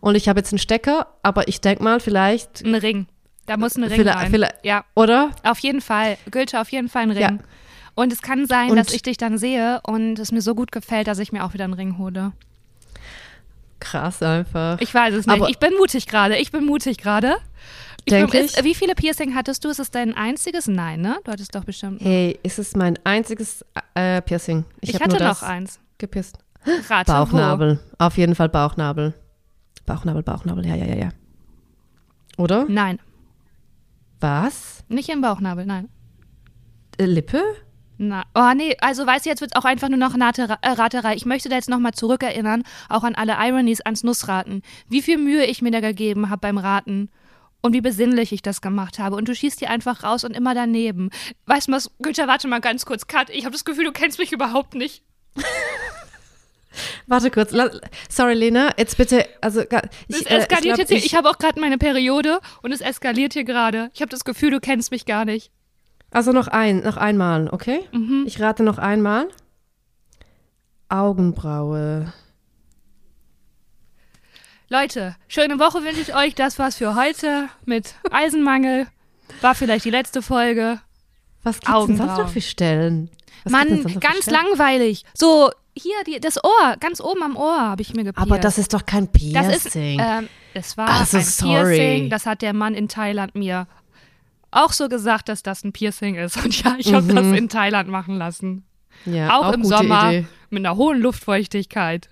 Und 0.00 0.14
ich 0.14 0.28
habe 0.28 0.40
jetzt 0.40 0.52
einen 0.52 0.58
Stecker, 0.58 1.06
aber 1.22 1.48
ich 1.48 1.60
denke 1.60 1.84
mal, 1.84 2.00
vielleicht. 2.00 2.64
Ein 2.64 2.74
Ring. 2.74 3.06
Da 3.46 3.56
muss 3.56 3.76
ein 3.76 3.84
Ring 3.84 4.00
vielleicht, 4.00 4.18
rein. 4.18 4.30
Vielleicht, 4.30 4.64
ja. 4.64 4.84
Oder? 4.94 5.30
Auf 5.42 5.58
jeden 5.60 5.80
Fall. 5.80 6.16
Gülte 6.30 6.60
auf 6.60 6.70
jeden 6.70 6.88
Fall 6.88 7.02
ein 7.02 7.10
Ring. 7.10 7.20
Ja. 7.20 7.38
Und 7.94 8.12
es 8.12 8.22
kann 8.22 8.46
sein, 8.46 8.70
und 8.70 8.76
dass 8.76 8.92
ich 8.92 9.02
dich 9.02 9.16
dann 9.16 9.38
sehe 9.38 9.80
und 9.84 10.18
es 10.18 10.32
mir 10.32 10.40
so 10.40 10.54
gut 10.54 10.70
gefällt, 10.70 11.08
dass 11.08 11.18
ich 11.18 11.32
mir 11.32 11.44
auch 11.44 11.52
wieder 11.52 11.64
einen 11.64 11.72
Ring 11.72 11.98
hole. 11.98 12.32
Krass 13.80 14.22
einfach. 14.22 14.80
Ich 14.80 14.92
weiß 14.92 15.14
es 15.14 15.26
nicht. 15.26 15.34
Aber 15.34 15.48
ich 15.48 15.58
bin 15.58 15.74
mutig 15.76 16.06
gerade. 16.06 16.36
Ich 16.36 16.50
bin 16.50 16.64
mutig 16.64 16.98
gerade. 16.98 17.36
Denke 18.08 18.40
ich. 18.40 18.64
Wie 18.64 18.74
viele 18.74 18.94
Piercing 18.94 19.34
hattest 19.34 19.64
du? 19.64 19.68
Ist 19.68 19.78
es 19.78 19.90
dein 19.90 20.14
einziges? 20.14 20.66
Nein, 20.66 21.00
ne? 21.00 21.18
Du 21.24 21.32
hattest 21.32 21.54
doch 21.54 21.64
bestimmt. 21.64 22.00
Hey, 22.00 22.38
ist 22.42 22.58
es 22.58 22.74
mein 22.74 22.98
einziges 23.04 23.64
äh, 23.94 24.22
Piercing? 24.22 24.64
Ich, 24.80 24.94
ich 24.94 25.00
hatte 25.00 25.22
noch 25.22 25.42
eins. 25.42 25.80
Gepisst. 25.98 26.38
Rate 26.88 27.12
Bauchnabel. 27.12 27.80
Wo? 27.98 28.04
Auf 28.04 28.16
jeden 28.16 28.34
Fall 28.34 28.48
Bauchnabel. 28.48 29.14
Bauchnabel, 29.86 30.22
Bauchnabel. 30.22 30.66
Ja, 30.66 30.74
ja, 30.74 30.86
ja, 30.86 30.96
ja. 30.96 31.08
Oder? 32.36 32.66
Nein. 32.68 32.98
Was? 34.20 34.84
Nicht 34.88 35.08
im 35.08 35.20
Bauchnabel, 35.20 35.66
nein. 35.66 35.88
Äh, 36.98 37.06
Lippe? 37.06 37.42
Na, 38.00 38.24
oh 38.36 38.52
nee, 38.54 38.76
also 38.80 39.04
weißt 39.04 39.26
du, 39.26 39.30
jetzt 39.30 39.40
wird 39.40 39.50
es 39.54 39.60
auch 39.60 39.64
einfach 39.64 39.88
nur 39.88 39.98
noch 39.98 40.14
äh, 40.14 40.68
Raterei. 40.68 41.16
Ich 41.16 41.26
möchte 41.26 41.48
da 41.48 41.56
jetzt 41.56 41.68
nochmal 41.68 41.94
zurückerinnern, 41.94 42.62
auch 42.88 43.02
an 43.02 43.16
alle 43.16 43.36
Ironies, 43.40 43.80
ans 43.80 44.04
Nussraten. 44.04 44.62
Wie 44.88 45.02
viel 45.02 45.18
Mühe 45.18 45.44
ich 45.44 45.62
mir 45.62 45.72
da 45.72 45.80
gegeben 45.80 46.30
habe 46.30 46.40
beim 46.40 46.58
Raten 46.58 47.10
und 47.60 47.72
wie 47.72 47.80
besinnlich 47.80 48.32
ich 48.32 48.40
das 48.40 48.60
gemacht 48.60 49.00
habe. 49.00 49.16
Und 49.16 49.28
du 49.28 49.34
schießt 49.34 49.58
hier 49.58 49.70
einfach 49.70 50.04
raus 50.04 50.22
und 50.22 50.36
immer 50.36 50.54
daneben. 50.54 51.10
Weißt 51.46 51.66
du 51.66 51.72
was, 51.72 51.90
Günther, 51.98 52.28
warte 52.28 52.46
mal 52.46 52.60
ganz 52.60 52.86
kurz, 52.86 53.08
Cut. 53.08 53.30
Ich 53.30 53.44
habe 53.44 53.52
das 53.52 53.64
Gefühl, 53.64 53.84
du 53.84 53.92
kennst 53.92 54.20
mich 54.20 54.32
überhaupt 54.32 54.74
nicht. 54.74 55.02
Warte 57.08 57.30
kurz. 57.30 57.52
Sorry, 58.08 58.34
Lena. 58.34 58.72
Jetzt 58.76 58.98
bitte. 58.98 59.26
Also, 59.40 59.62
ich, 59.62 59.68
es 60.08 60.22
eskaliert 60.22 60.30
äh, 60.30 60.38
ich 60.38 60.48
glaub, 60.48 60.78
jetzt 60.78 60.88
hier. 60.90 60.98
Ich, 60.98 61.06
ich 61.06 61.14
habe 61.16 61.28
auch 61.28 61.38
gerade 61.38 61.58
meine 61.58 61.78
Periode 61.78 62.40
und 62.62 62.70
es 62.70 62.80
eskaliert 62.80 63.32
hier 63.32 63.42
gerade. 63.42 63.90
Ich 63.94 64.00
habe 64.00 64.10
das 64.10 64.22
Gefühl, 64.22 64.50
du 64.50 64.60
kennst 64.60 64.92
mich 64.92 65.04
gar 65.04 65.24
nicht. 65.24 65.50
Also 66.10 66.32
noch 66.32 66.48
ein, 66.48 66.82
noch 66.82 66.96
einmal, 66.96 67.48
okay? 67.50 67.80
Mhm. 67.92 68.24
Ich 68.26 68.40
rate 68.40 68.62
noch 68.62 68.78
einmal. 68.78 69.28
Augenbraue. 70.88 72.12
Leute, 74.70 75.16
schöne 75.28 75.58
Woche 75.58 75.82
wünsche 75.82 76.00
ich 76.00 76.14
euch. 76.14 76.34
Das 76.34 76.58
war's 76.58 76.76
für 76.76 76.94
heute 76.94 77.48
mit 77.64 77.94
Eisenmangel. 78.10 78.86
War 79.40 79.54
vielleicht 79.54 79.84
die 79.84 79.90
letzte 79.90 80.22
Folge. 80.22 80.80
Was 81.42 81.60
gibt's 81.60 81.86
denn 81.86 81.96
sonst 81.96 82.18
noch 82.18 82.28
für 82.28 82.40
Stellen? 82.40 83.10
Was 83.44 83.52
Mann, 83.52 83.82
ganz 84.00 84.26
langweilig. 84.26 85.04
So, 85.14 85.50
hier, 85.76 85.94
die, 86.06 86.20
das 86.20 86.42
Ohr, 86.42 86.76
ganz 86.80 87.00
oben 87.00 87.22
am 87.22 87.36
Ohr 87.36 87.60
habe 87.60 87.82
ich 87.82 87.94
mir 87.94 88.04
gepierst. 88.04 88.26
Aber 88.26 88.38
das 88.38 88.58
ist 88.58 88.74
doch 88.74 88.84
kein 88.84 89.08
Piercing. 89.08 89.34
Das 89.34 89.66
ist, 89.66 89.76
ähm, 89.76 90.28
es 90.54 90.76
war 90.76 90.88
also, 90.88 91.18
ein 91.18 91.24
sorry. 91.24 91.76
Piercing, 91.76 92.10
das 92.10 92.26
hat 92.26 92.42
der 92.42 92.52
Mann 92.52 92.74
in 92.74 92.88
Thailand 92.88 93.34
mir 93.34 93.66
auch 94.50 94.72
so 94.72 94.88
gesagt, 94.88 95.28
dass 95.28 95.42
das 95.42 95.64
ein 95.64 95.72
Piercing 95.72 96.14
ist. 96.14 96.36
Und 96.44 96.62
ja, 96.62 96.76
ich 96.78 96.92
habe 96.92 97.10
mhm. 97.12 97.16
das 97.16 97.38
in 97.38 97.48
Thailand 97.48 97.88
machen 97.88 98.16
lassen. 98.16 98.64
Ja, 99.04 99.38
auch, 99.38 99.46
auch 99.46 99.52
im 99.52 99.64
Sommer 99.64 100.12
Idee. 100.12 100.26
mit 100.50 100.64
einer 100.64 100.76
hohen 100.76 101.00
Luftfeuchtigkeit. 101.00 102.10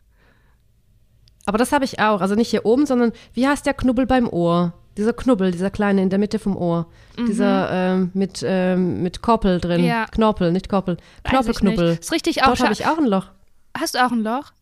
Aber 1.46 1.58
das 1.58 1.72
habe 1.72 1.84
ich 1.84 2.00
auch. 2.00 2.20
Also 2.20 2.34
nicht 2.34 2.50
hier 2.50 2.66
oben, 2.66 2.86
sondern 2.86 3.12
wie 3.32 3.46
heißt 3.46 3.66
der 3.66 3.74
Knubbel 3.74 4.06
beim 4.06 4.28
Ohr? 4.28 4.74
Dieser 4.96 5.12
Knubbel, 5.12 5.50
dieser 5.50 5.70
kleine 5.70 6.02
in 6.02 6.10
der 6.10 6.18
Mitte 6.18 6.38
vom 6.38 6.56
Ohr. 6.56 6.86
Mhm. 7.16 7.26
Dieser 7.26 7.70
ähm, 7.70 8.10
mit, 8.14 8.42
ähm, 8.44 9.02
mit 9.02 9.22
Korpel 9.22 9.60
drin. 9.60 9.84
Ja. 9.84 10.06
Knorpel, 10.06 10.52
nicht 10.52 10.68
Korpel. 10.68 10.96
Knorpelknubbel. 11.24 11.98
Ist 12.00 12.12
richtig 12.12 12.42
auch 12.42 12.48
Dort 12.48 12.60
habe 12.60 12.72
ich 12.72 12.86
auch 12.86 12.98
ein 12.98 13.06
Loch. 13.06 13.26
Hast 13.78 13.94
du 13.94 14.04
auch 14.04 14.10
ein 14.10 14.22
Loch? 14.22 14.52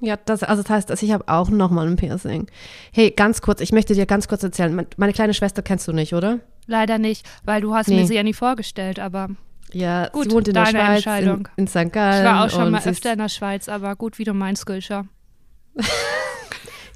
Ja, 0.00 0.16
das, 0.16 0.42
also 0.42 0.62
das 0.62 0.70
heißt, 0.70 1.02
ich 1.02 1.12
habe 1.12 1.24
auch 1.26 1.48
nochmal 1.48 1.86
ein 1.86 1.96
Piercing. 1.96 2.48
Hey, 2.92 3.10
ganz 3.10 3.40
kurz, 3.40 3.60
ich 3.60 3.72
möchte 3.72 3.94
dir 3.94 4.06
ganz 4.06 4.28
kurz 4.28 4.42
erzählen. 4.42 4.86
Meine 4.96 5.12
kleine 5.12 5.32
Schwester 5.32 5.62
kennst 5.62 5.88
du 5.88 5.92
nicht, 5.92 6.14
oder? 6.14 6.40
Leider 6.66 6.98
nicht, 6.98 7.26
weil 7.44 7.60
du 7.60 7.74
hast 7.74 7.88
nee. 7.88 7.96
mir 7.96 8.06
sie 8.06 8.14
ja 8.14 8.22
nie 8.22 8.34
vorgestellt, 8.34 8.98
aber 8.98 9.28
ja, 9.72 10.08
gut, 10.08 10.24
sie 10.24 10.30
wohnt 10.30 10.48
in 10.48 10.54
der 10.54 10.66
Schweiz. 10.66 11.06
In, 11.06 11.48
in 11.56 11.66
St. 11.66 11.92
Gallen. 11.92 12.24
Ich 12.24 12.30
war 12.30 12.44
auch 12.44 12.50
schon 12.50 12.70
mal 12.70 12.82
öfter 12.84 13.12
in 13.12 13.18
der 13.18 13.28
Schweiz, 13.28 13.68
aber 13.68 13.96
gut, 13.96 14.18
wie 14.18 14.24
du 14.24 14.32
meinst, 14.32 14.66
Gülscher. 14.66 15.06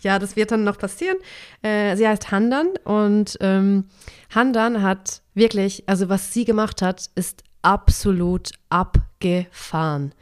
ja, 0.03 0.19
das 0.19 0.37
wird 0.37 0.51
dann 0.51 0.65
noch 0.65 0.79
passieren. 0.79 1.17
Äh, 1.63 1.97
sie 1.97 2.07
heißt 2.07 2.31
Handan 2.31 2.69
und 2.85 3.37
ähm, 3.41 3.87
Handan 4.35 4.83
hat 4.83 5.23
wirklich, 5.35 5.85
also 5.89 6.09
was 6.09 6.33
sie 6.33 6.45
gemacht 6.45 6.83
hat, 6.83 7.11
ist 7.15 7.43
absolut 7.63 8.51
abgefahren. 8.69 10.15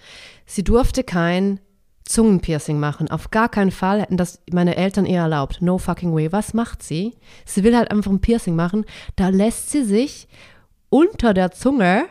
Sie 0.47 0.65
durfte 0.65 1.05
kein 1.05 1.61
Zungenpiercing 2.09 2.81
machen. 2.81 3.11
Auf 3.11 3.31
gar 3.31 3.49
keinen 3.49 3.71
Fall 3.71 4.01
hätten 4.01 4.17
das 4.17 4.41
meine 4.51 4.77
Eltern 4.77 5.07
ihr 5.07 5.21
erlaubt. 5.21 5.61
No 5.61 5.79
fucking 5.79 6.15
way. 6.15 6.33
Was 6.33 6.55
macht 6.55 6.83
sie? 6.83 7.17
Sie 7.45 7.65
will 7.65 7.77
halt 7.77 7.91
einfach 7.91 8.11
ein 8.11 8.21
Piercing 8.21 8.57
machen. 8.57 8.87
Da 9.17 9.29
lässt 9.29 9.71
sie 9.71 9.85
sich 9.85 10.29
unter 10.91 11.35
der 11.35 11.51
Zunge 11.51 12.07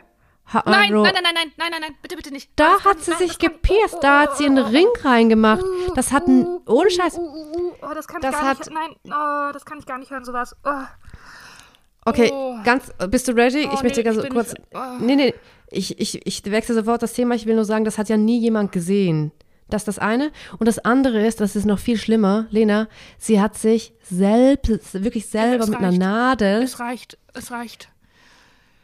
man 0.54 0.64
nein, 0.66 0.94
nein, 0.94 1.04
nein, 1.04 1.14
nein, 1.14 1.24
nein, 1.24 1.52
nein, 1.58 1.72
nein, 1.72 1.82
nein, 1.82 1.96
bitte, 2.02 2.16
bitte 2.16 2.32
nicht. 2.32 2.50
Da 2.56 2.80
hat 2.86 3.02
sie 3.02 3.12
nein, 3.12 3.20
sich 3.20 3.38
gepierst, 3.38 3.98
da 4.02 4.22
hat 4.22 4.38
sie 4.38 4.46
einen 4.46 4.60
Ring 4.60 4.88
reingemacht. 5.04 5.64
Das 5.96 6.14
hat 6.14 6.28
ein, 6.28 6.46
ohne 6.66 6.90
Scheiß. 6.90 7.18
Oh, 7.18 7.94
das 7.94 8.08
kann 8.08 8.22
ich 8.24 8.32
gar 8.32 8.42
hat, 8.42 8.60
nicht, 8.60 8.72
nein, 8.72 8.96
oh, 9.06 9.52
das 9.52 9.66
kann 9.66 9.80
ich 9.80 9.86
gar 9.86 9.98
nicht 9.98 10.10
hören, 10.10 10.24
sowas. 10.24 10.56
Oh. 10.64 10.72
Okay, 12.06 12.32
oh. 12.34 12.56
ganz, 12.64 12.94
bist 13.10 13.28
du 13.28 13.34
ready? 13.34 13.68
Oh, 13.70 13.74
ich 13.74 13.84
möchte 13.84 14.02
nee, 14.02 14.12
so 14.12 14.22
kurz, 14.30 14.54
nicht, 14.54 14.64
oh. 14.74 14.80
nee, 15.02 15.16
nee, 15.18 15.34
ich, 15.70 16.00
ich, 16.00 16.26
ich 16.26 16.46
wechsle 16.46 16.76
sofort 16.76 17.04
das 17.04 17.12
Thema. 17.12 17.36
Ich 17.36 17.46
will 17.46 17.56
nur 17.56 17.66
sagen, 17.66 17.84
das 17.84 17.98
hat 17.98 18.08
ja 18.08 18.16
nie 18.16 18.40
jemand 18.40 18.72
gesehen. 18.72 19.34
Das 19.70 19.82
ist 19.82 19.88
das 19.88 20.00
eine. 20.00 20.32
Und 20.60 20.68
das 20.68 20.80
andere 20.80 21.26
ist, 21.26 21.42
das 21.42 21.56
ist 21.56 21.66
noch 21.66 21.80
viel 21.80 21.98
schlimmer, 21.98 22.48
Lena, 22.50 22.88
sie 23.18 23.42
hat 23.42 23.58
sich 23.58 23.94
selbst, 24.02 25.04
wirklich 25.04 25.28
selber 25.28 25.66
ja, 25.66 25.70
mit 25.70 25.80
einer 25.80 25.92
Nadel. 25.92 26.64
Es 26.64 26.80
reicht, 26.80 27.18
es 27.34 27.52
reicht 27.52 27.90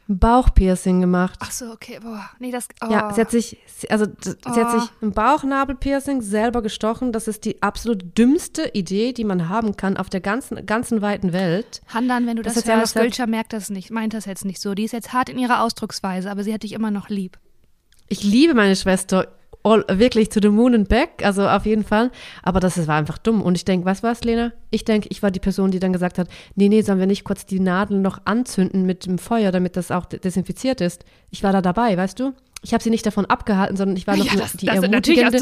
ein 0.10 0.20
Bauchpiercing 0.20 1.00
gemacht. 1.00 1.40
Ach 1.42 1.52
so, 1.52 1.72
okay, 1.72 2.00
boah, 2.02 2.30
nee, 2.40 2.52
das. 2.52 2.68
Oh. 2.82 2.92
Ja, 2.92 3.14
sie 3.14 3.22
hat 3.22 3.32
sich, 3.32 3.58
also 3.90 4.06
sie 4.20 4.36
oh. 4.46 4.56
hat 4.56 4.72
sich 4.72 4.90
ein 5.02 5.12
Bauchnabelpiercing 5.12 6.22
selber 6.22 6.62
gestochen. 6.62 7.14
Das 7.14 7.28
ist 7.28 7.46
die 7.46 7.62
absolut 7.62 8.18
dümmste 8.18 8.70
Idee, 8.74 9.14
die 9.14 9.24
man 9.24 9.48
haben 9.50 9.78
kann 9.78 9.96
auf 9.96 10.10
der 10.10 10.20
ganzen, 10.20 10.66
ganzen 10.66 11.02
weiten 11.02 11.32
Welt. 11.32 11.82
Handan, 11.88 12.28
wenn 12.28 12.36
du 12.36 12.44
das, 12.44 12.56
das 12.56 12.66
hörst, 12.66 12.96
Gülscher 12.96 13.28
merkt 13.28 13.54
das 13.54 13.70
nicht, 13.70 13.92
meint 13.92 14.14
das 14.14 14.26
jetzt 14.26 14.46
nicht 14.46 14.60
so. 14.60 14.74
Die 14.74 14.84
ist 14.84 14.92
jetzt 14.92 15.14
hart 15.14 15.30
in 15.30 15.40
ihrer 15.40 15.64
Ausdrucksweise, 15.64 16.30
aber 16.30 16.44
sie 16.44 16.54
hat 16.54 16.64
dich 16.64 16.74
immer 16.74 16.92
noch 16.92 17.10
lieb. 17.10 17.40
Ich 18.10 18.24
liebe 18.24 18.54
meine 18.54 18.76
Schwester 18.76 19.28
all, 19.64 19.86
wirklich 19.90 20.30
to 20.30 20.40
the 20.42 20.50
moon 20.50 20.76
and 20.76 20.90
back, 20.90 21.24
also 21.24 21.48
auf 21.48 21.66
jeden 21.66 21.84
Fall. 21.84 22.12
Aber 22.44 22.60
das 22.60 22.88
war 22.88 22.96
einfach 22.96 23.18
dumm. 23.18 23.42
Und 23.42 23.56
ich 23.56 23.66
denke, 23.66 23.86
was 23.86 24.04
war's, 24.04 24.24
Lena? 24.24 24.52
Ich 24.70 24.86
denke, 24.86 25.08
ich 25.10 25.24
war 25.24 25.32
die 25.32 25.40
Person, 25.40 25.72
die 25.72 25.80
dann 25.80 25.94
gesagt 25.94 26.18
hat, 26.18 26.28
nee, 26.56 26.70
nee, 26.70 26.82
sollen 26.82 27.00
wir 27.00 27.08
nicht 27.08 27.24
kurz 27.24 27.46
die 27.46 27.60
Nadeln 27.60 28.02
noch 28.02 28.20
anzünden 28.26 28.86
mit 28.86 29.06
dem 29.06 29.18
Feuer, 29.18 29.52
damit 29.52 29.78
das 29.78 29.92
auch 29.92 30.06
desinfiziert 30.06 30.82
ist. 30.82 31.06
Ich 31.32 31.44
war 31.44 31.52
da 31.52 31.62
dabei, 31.62 31.98
weißt 31.98 32.20
du? 32.20 32.34
Ich 32.66 32.74
habe 32.74 32.82
sie 32.82 32.90
nicht 32.90 33.06
davon 33.06 33.26
abgehalten, 33.26 33.76
sondern 33.76 33.98
ich 33.98 34.08
war 34.08 34.16
noch 34.16 34.26
ja, 34.26 34.36
das, 34.38 34.54
die, 34.54 34.68
das, 34.68 34.76
ermutigende, 34.76 35.38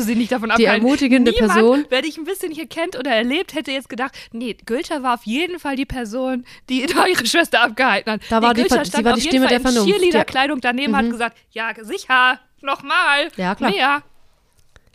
die 0.57 0.65
ermutigende 0.65 1.31
Niemand, 1.31 1.53
Person. 1.53 1.85
Wer 1.89 2.01
dich 2.01 2.17
ein 2.17 2.23
bisschen 2.23 2.51
hier 2.51 2.65
kennt 2.65 2.97
oder 2.97 3.11
erlebt, 3.11 3.53
hätte 3.53 3.71
jetzt 3.71 3.89
gedacht, 3.89 4.15
nee, 4.31 4.57
Gülscher 4.65 5.03
war 5.03 5.13
auf 5.13 5.23
jeden 5.25 5.59
Fall 5.59 5.75
die 5.75 5.85
Person, 5.85 6.45
die 6.67 6.83
eure 6.95 7.25
Schwester 7.27 7.61
abgehalten 7.61 8.13
hat. 8.13 8.21
Da 8.29 8.41
war 8.41 8.55
die, 8.55 8.63
Gülscher 8.63 8.85
sie 8.85 9.05
war 9.05 9.13
die 9.13 9.21
Stimme 9.21 9.45
der 9.45 9.61
Vernunft. 9.61 9.87
Cheerleader-Kleidung 9.87 10.61
daneben 10.61 10.93
mhm. 10.93 10.97
hat 10.97 11.09
gesagt, 11.11 11.37
ja, 11.51 11.71
sicher, 11.81 12.39
nochmal, 12.61 13.27
ja, 13.37 13.53
klar. 13.53 13.69
mehr. 13.69 14.03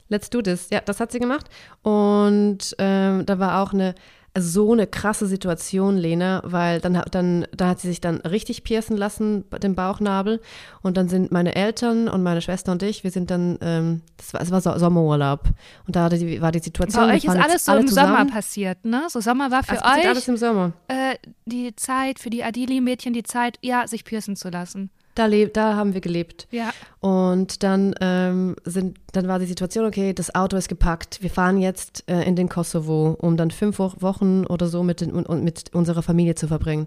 Let's 0.08 0.30
do 0.30 0.42
this. 0.42 0.68
Ja, 0.70 0.80
das 0.80 1.00
hat 1.00 1.12
sie 1.12 1.18
gemacht. 1.18 1.48
Und 1.82 2.74
ähm, 2.78 3.26
da 3.26 3.38
war 3.38 3.62
auch 3.62 3.72
eine 3.72 3.94
so 4.38 4.72
eine 4.72 4.86
krasse 4.86 5.26
Situation, 5.26 5.96
Lena, 5.96 6.42
weil 6.44 6.80
dann, 6.80 7.02
dann 7.10 7.46
da 7.56 7.68
hat 7.68 7.80
sie 7.80 7.88
sich 7.88 8.00
dann 8.00 8.18
richtig 8.18 8.64
piercen 8.64 8.96
lassen, 8.96 9.44
den 9.62 9.74
Bauchnabel. 9.74 10.40
Und 10.82 10.96
dann 10.96 11.08
sind 11.08 11.32
meine 11.32 11.54
Eltern 11.54 12.08
und 12.08 12.22
meine 12.22 12.42
Schwester 12.42 12.72
und 12.72 12.82
ich, 12.82 13.04
wir 13.04 13.10
sind 13.10 13.30
dann, 13.30 13.58
ähm, 13.60 14.02
das 14.16 14.34
war, 14.34 14.40
es 14.40 14.50
war 14.50 14.60
so 14.60 14.76
Sommerurlaub. 14.78 15.44
Und 15.86 15.96
da 15.96 16.08
die, 16.08 16.40
war 16.40 16.52
die 16.52 16.58
Situation. 16.58 17.06
Bei 17.06 17.14
euch 17.14 17.24
ist 17.24 17.30
alles 17.30 17.64
so 17.64 17.74
im 17.74 17.88
zusammen. 17.88 18.16
Sommer 18.16 18.30
passiert, 18.30 18.84
ne? 18.84 19.04
So 19.08 19.20
Sommer 19.20 19.50
war 19.50 19.62
für 19.62 19.82
also 19.82 20.00
euch. 20.00 20.08
alles 20.08 20.28
im 20.28 20.36
Sommer. 20.36 20.72
Äh, 20.88 21.16
die 21.46 21.74
Zeit, 21.76 22.18
für 22.18 22.30
die 22.30 22.44
Adili-Mädchen 22.44 23.12
die 23.12 23.22
Zeit, 23.22 23.58
ja, 23.62 23.86
sich 23.86 24.04
piercen 24.04 24.36
zu 24.36 24.50
lassen. 24.50 24.90
Da, 25.16 25.28
da 25.28 25.74
haben 25.74 25.94
wir 25.94 26.00
gelebt. 26.00 26.46
Ja. 26.50 26.72
Und 27.00 27.62
dann, 27.62 27.94
ähm, 28.00 28.54
sind, 28.64 28.98
dann 29.12 29.26
war 29.26 29.38
die 29.38 29.46
Situation, 29.46 29.86
okay, 29.86 30.12
das 30.12 30.34
Auto 30.34 30.56
ist 30.56 30.68
gepackt. 30.68 31.22
Wir 31.22 31.30
fahren 31.30 31.58
jetzt 31.58 32.04
äh, 32.06 32.22
in 32.22 32.36
den 32.36 32.48
Kosovo, 32.48 33.16
um 33.18 33.36
dann 33.36 33.50
fünf 33.50 33.78
Wochen 33.78 34.44
oder 34.46 34.68
so 34.68 34.82
mit, 34.82 35.00
den, 35.00 35.24
mit 35.42 35.74
unserer 35.74 36.02
Familie 36.02 36.34
zu 36.34 36.48
verbringen. 36.48 36.86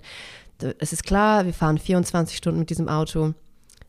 Es 0.77 0.93
ist 0.93 1.03
klar, 1.03 1.45
wir 1.45 1.53
fahren 1.53 1.77
24 1.77 2.37
Stunden 2.37 2.59
mit 2.59 2.69
diesem 2.69 2.87
Auto. 2.87 3.33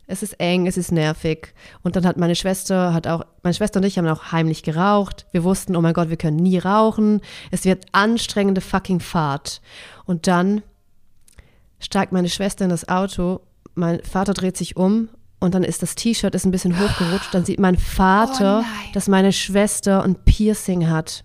Es 0.07 0.23
ist 0.23 0.39
eng, 0.39 0.65
es 0.67 0.75
ist 0.75 0.91
nervig. 0.91 1.53
Und 1.83 1.95
dann 1.95 2.05
hat 2.05 2.17
meine 2.17 2.35
Schwester, 2.35 2.93
hat 2.93 3.07
auch, 3.07 3.23
meine 3.43 3.53
Schwester 3.53 3.79
und 3.79 3.85
ich 3.85 3.97
haben 3.97 4.07
auch 4.07 4.31
heimlich 4.31 4.63
geraucht. 4.63 5.27
Wir 5.31 5.43
wussten, 5.43 5.75
oh 5.75 5.81
mein 5.81 5.93
Gott, 5.93 6.09
wir 6.09 6.17
können 6.17 6.37
nie 6.37 6.57
rauchen. 6.57 7.21
Es 7.51 7.63
wird 7.63 7.85
anstrengende 7.91 8.59
fucking 8.59 8.99
Fahrt. 8.99 9.61
Und 10.05 10.27
dann 10.27 10.63
steigt 11.79 12.11
meine 12.11 12.29
Schwester 12.29 12.65
in 12.65 12.71
das 12.71 12.89
Auto 12.89 13.41
mein 13.75 14.01
Vater 14.03 14.33
dreht 14.33 14.57
sich 14.57 14.75
um 14.77 15.09
und 15.39 15.55
dann 15.55 15.63
ist 15.63 15.81
das 15.81 15.95
T-Shirt 15.95 16.35
ist 16.35 16.45
ein 16.45 16.51
bisschen 16.51 16.79
hochgerutscht. 16.79 17.33
Dann 17.33 17.45
sieht 17.45 17.59
mein 17.59 17.77
Vater, 17.77 18.63
oh 18.63 18.91
dass 18.93 19.07
meine 19.07 19.33
Schwester 19.33 20.03
ein 20.03 20.15
Piercing 20.15 20.89
hat. 20.89 21.23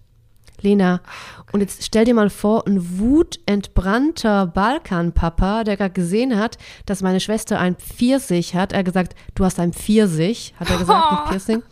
Lena, 0.63 1.03
okay. 1.39 1.51
und 1.53 1.61
jetzt 1.61 1.85
stell 1.85 2.07
dir 2.07 2.15
mal 2.15 2.31
vor, 2.31 2.67
ein 2.67 2.99
wutentbrannter 2.99 4.47
Balkanpapa, 4.47 5.65
der 5.65 5.77
gerade 5.77 5.93
gesehen 5.93 6.39
hat, 6.39 6.57
dass 6.87 7.03
meine 7.03 7.21
Schwester 7.21 7.61
ein 7.61 7.77
Pfirsich 7.77 8.55
hat. 8.55 8.73
Er 8.73 8.79
hat 8.79 8.87
gesagt, 8.87 9.15
du 9.35 9.45
hast 9.45 9.61
ein 9.61 9.75
Pfirsich, 9.75 10.55
hat 10.59 10.71
er 10.71 10.79
gesagt, 10.79 11.05
oh. 11.11 11.15
ein 11.15 11.25
Piercing. 11.29 11.63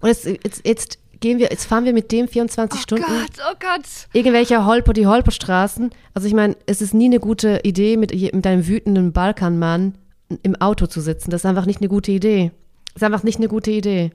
Und 0.00 0.08
jetzt, 0.08 0.24
jetzt, 0.24 0.64
jetzt 0.64 0.98
gehen 1.26 1.38
wir, 1.40 1.48
jetzt 1.50 1.66
fahren 1.66 1.84
wir 1.84 1.92
mit 1.92 2.12
dem 2.12 2.28
24 2.28 2.78
oh 2.78 2.82
Stunden. 2.82 3.04
Oh 3.08 3.20
Gott, 3.20 3.46
oh 3.50 3.56
Gott. 3.58 3.86
Irgendwelche 4.12 4.64
Holper, 4.64 4.92
die 4.92 5.08
Holperstraßen. 5.08 5.90
Also 6.14 6.28
ich 6.28 6.34
meine, 6.34 6.56
es 6.66 6.80
ist 6.80 6.94
nie 6.94 7.06
eine 7.06 7.18
gute 7.18 7.60
Idee, 7.64 7.96
mit, 7.96 8.14
mit 8.14 8.46
einem 8.46 8.66
wütenden 8.68 9.12
Balkanmann 9.12 9.98
im 10.42 10.54
Auto 10.56 10.86
zu 10.86 11.00
sitzen. 11.00 11.30
Das 11.30 11.40
ist 11.40 11.46
einfach 11.46 11.66
nicht 11.66 11.80
eine 11.80 11.88
gute 11.88 12.12
Idee. 12.12 12.52
Das 12.94 13.02
ist 13.02 13.06
einfach 13.06 13.24
nicht 13.24 13.38
eine 13.38 13.48
gute 13.48 13.72
Idee. 13.72 14.12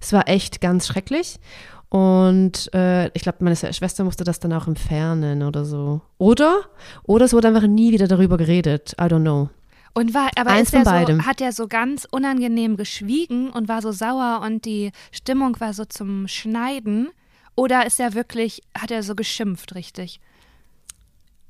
Es 0.00 0.12
war 0.12 0.28
echt 0.28 0.60
ganz 0.60 0.86
schrecklich. 0.86 1.40
Und 1.88 2.72
äh, 2.72 3.08
ich 3.08 3.22
glaube, 3.22 3.38
meine 3.40 3.56
Schwester 3.56 4.04
musste 4.04 4.24
das 4.24 4.38
dann 4.40 4.52
auch 4.52 4.68
entfernen 4.68 5.42
oder 5.42 5.64
so. 5.64 6.02
Oder? 6.18 6.60
Oder 7.02 7.24
es 7.24 7.32
wurde 7.32 7.48
einfach 7.48 7.66
nie 7.66 7.92
wieder 7.92 8.06
darüber 8.06 8.36
geredet. 8.36 8.94
I 9.00 9.04
don't 9.04 9.22
know. 9.22 9.48
Und 9.94 10.12
war, 10.12 10.30
aber 10.36 10.50
Eins 10.50 10.70
von 10.70 10.82
beidem. 10.82 11.20
So, 11.20 11.26
hat 11.26 11.40
er 11.40 11.52
so 11.52 11.68
ganz 11.68 12.06
unangenehm 12.10 12.76
geschwiegen 12.76 13.50
und 13.50 13.68
war 13.68 13.80
so 13.80 13.92
sauer 13.92 14.40
und 14.44 14.64
die 14.64 14.90
Stimmung 15.12 15.58
war 15.60 15.72
so 15.72 15.84
zum 15.84 16.26
Schneiden? 16.26 17.10
Oder 17.54 17.86
ist 17.86 18.00
er 18.00 18.14
wirklich, 18.14 18.62
hat 18.76 18.90
er 18.90 19.04
so 19.04 19.14
geschimpft, 19.14 19.76
richtig? 19.76 20.20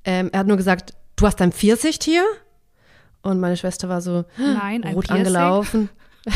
Ähm, 0.04 0.28
er 0.32 0.40
hat 0.40 0.46
nur 0.46 0.58
gesagt, 0.58 0.92
du 1.16 1.26
hast 1.26 1.40
ein 1.40 1.52
Pfirsicht 1.52 2.04
hier? 2.04 2.24
Und 3.22 3.40
meine 3.40 3.56
Schwester 3.56 3.88
war 3.88 4.02
so 4.02 4.26
Nein, 4.36 4.84
rot 4.84 5.10
angelaufen. 5.10 5.88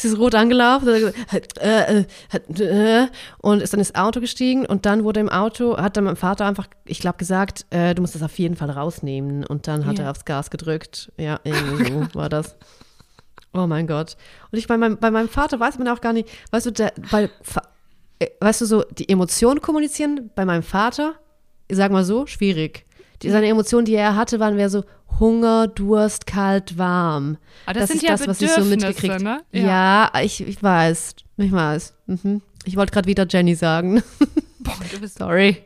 Sie 0.00 0.08
ist 0.08 0.18
rot 0.18 0.34
angelaufen 0.34 1.12
äh, 1.60 2.04
äh, 2.58 3.06
und 3.42 3.60
ist 3.60 3.74
dann 3.74 3.80
ins 3.80 3.94
Auto 3.94 4.20
gestiegen 4.20 4.64
und 4.64 4.86
dann 4.86 5.04
wurde 5.04 5.20
im 5.20 5.28
Auto, 5.28 5.76
hat 5.76 5.96
dann 5.96 6.04
mein 6.04 6.16
Vater 6.16 6.46
einfach, 6.46 6.68
ich 6.86 7.00
glaube, 7.00 7.18
gesagt, 7.18 7.66
äh, 7.68 7.94
du 7.94 8.00
musst 8.00 8.14
das 8.14 8.22
auf 8.22 8.38
jeden 8.38 8.56
Fall 8.56 8.70
rausnehmen 8.70 9.44
und 9.44 9.68
dann 9.68 9.84
hat 9.84 9.98
ja. 9.98 10.04
er 10.04 10.10
aufs 10.10 10.24
Gas 10.24 10.50
gedrückt. 10.50 11.12
Ja, 11.18 11.38
irgendwie 11.44 11.92
so 11.92 12.14
war 12.14 12.30
das. 12.30 12.56
Oh 13.52 13.66
mein 13.66 13.86
Gott. 13.86 14.16
Und 14.50 14.58
ich 14.58 14.66
bei 14.66 14.78
meinem, 14.78 14.96
bei 14.96 15.10
meinem 15.10 15.28
Vater 15.28 15.60
weiß 15.60 15.78
man 15.78 15.88
auch 15.88 16.00
gar 16.00 16.14
nicht, 16.14 16.28
weißt 16.50 16.66
du, 16.66 16.70
der, 16.70 16.92
bei, 17.10 17.28
äh, 18.20 18.28
weißt 18.40 18.62
du, 18.62 18.66
so 18.66 18.84
die 18.84 19.08
Emotionen 19.08 19.60
kommunizieren 19.60 20.30
bei 20.34 20.46
meinem 20.46 20.62
Vater, 20.62 21.16
sag 21.70 21.92
mal 21.92 22.04
so, 22.04 22.24
schwierig. 22.26 22.86
Die, 23.22 23.30
seine 23.30 23.48
Emotionen, 23.48 23.84
die 23.84 23.94
er 23.94 24.16
hatte, 24.16 24.40
waren 24.40 24.56
mehr 24.56 24.70
so, 24.70 24.84
Hunger, 25.18 25.68
Durst, 25.68 26.26
kalt, 26.26 26.78
warm. 26.78 27.36
Aber 27.66 27.74
das, 27.74 27.82
das 27.82 27.88
sind 27.88 27.96
ist 27.98 28.02
ja 28.02 28.16
das, 28.16 28.26
was 28.26 28.40
ich 28.40 28.50
so 28.50 28.64
mitgekriegt 28.64 29.20
ne? 29.20 29.42
Ja, 29.52 30.10
ja 30.12 30.20
ich, 30.22 30.40
ich 30.40 30.62
weiß. 30.62 31.16
Ich 31.36 31.52
weiß. 31.52 31.94
Mhm. 32.06 32.42
Ich 32.64 32.76
wollte 32.76 32.92
gerade 32.92 33.08
wieder 33.08 33.26
Jenny 33.28 33.54
sagen. 33.54 34.02
Boah, 34.60 34.76
du 34.90 35.00
bist 35.00 35.18
Sorry. 35.18 35.58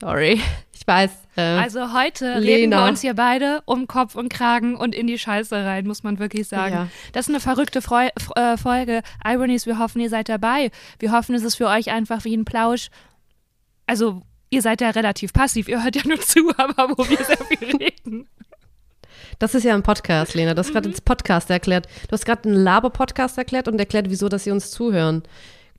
Sorry. 0.00 0.40
Ich 0.72 0.86
weiß. 0.86 1.10
Äh, 1.36 1.42
also 1.42 1.92
heute 1.92 2.38
Lena. 2.38 2.40
reden 2.40 2.70
wir 2.70 2.84
uns 2.84 3.00
hier 3.02 3.14
beide 3.14 3.62
um 3.66 3.86
Kopf 3.86 4.14
und 4.14 4.30
Kragen 4.30 4.76
und 4.76 4.94
in 4.94 5.06
die 5.06 5.18
Scheiße 5.18 5.54
rein, 5.54 5.86
muss 5.86 6.02
man 6.02 6.18
wirklich 6.18 6.48
sagen. 6.48 6.74
Ja. 6.74 6.88
Das 7.12 7.28
ist 7.28 7.34
eine 7.34 7.40
verrückte 7.40 7.82
Freu 7.82 8.08
äh, 8.34 8.56
Folge. 8.56 9.02
Ironies, 9.24 9.66
wir 9.66 9.78
hoffen, 9.78 10.00
ihr 10.00 10.08
seid 10.08 10.28
dabei. 10.28 10.70
Wir 10.98 11.12
hoffen, 11.12 11.34
es 11.34 11.42
ist 11.42 11.56
für 11.56 11.66
euch 11.66 11.90
einfach 11.90 12.24
wie 12.24 12.34
ein 12.34 12.46
Plausch. 12.46 12.88
Also, 13.86 14.22
ihr 14.50 14.62
seid 14.62 14.80
ja 14.80 14.90
relativ 14.90 15.32
passiv, 15.32 15.68
ihr 15.68 15.82
hört 15.82 15.96
ja 15.96 16.02
nur 16.06 16.20
zu, 16.20 16.52
aber 16.56 16.90
wo 16.90 17.08
wir 17.08 17.24
sehr 17.24 17.38
viel 17.38 17.76
reden. 17.76 18.28
Das 19.38 19.54
ist 19.54 19.64
ja 19.64 19.74
ein 19.74 19.82
Podcast, 19.82 20.34
Lena. 20.34 20.52
Du 20.52 20.58
hast 20.58 20.72
gerade 20.72 20.88
mhm. 20.88 20.94
Podcast 21.04 21.48
erklärt. 21.48 21.86
Du 22.08 22.12
hast 22.12 22.26
gerade 22.26 22.48
einen 22.48 22.62
Laber-Podcast 22.62 23.38
erklärt 23.38 23.68
und 23.68 23.78
erklärt, 23.78 24.10
wieso, 24.10 24.28
dass 24.28 24.44
sie 24.44 24.50
uns 24.50 24.70
zuhören. 24.70 25.22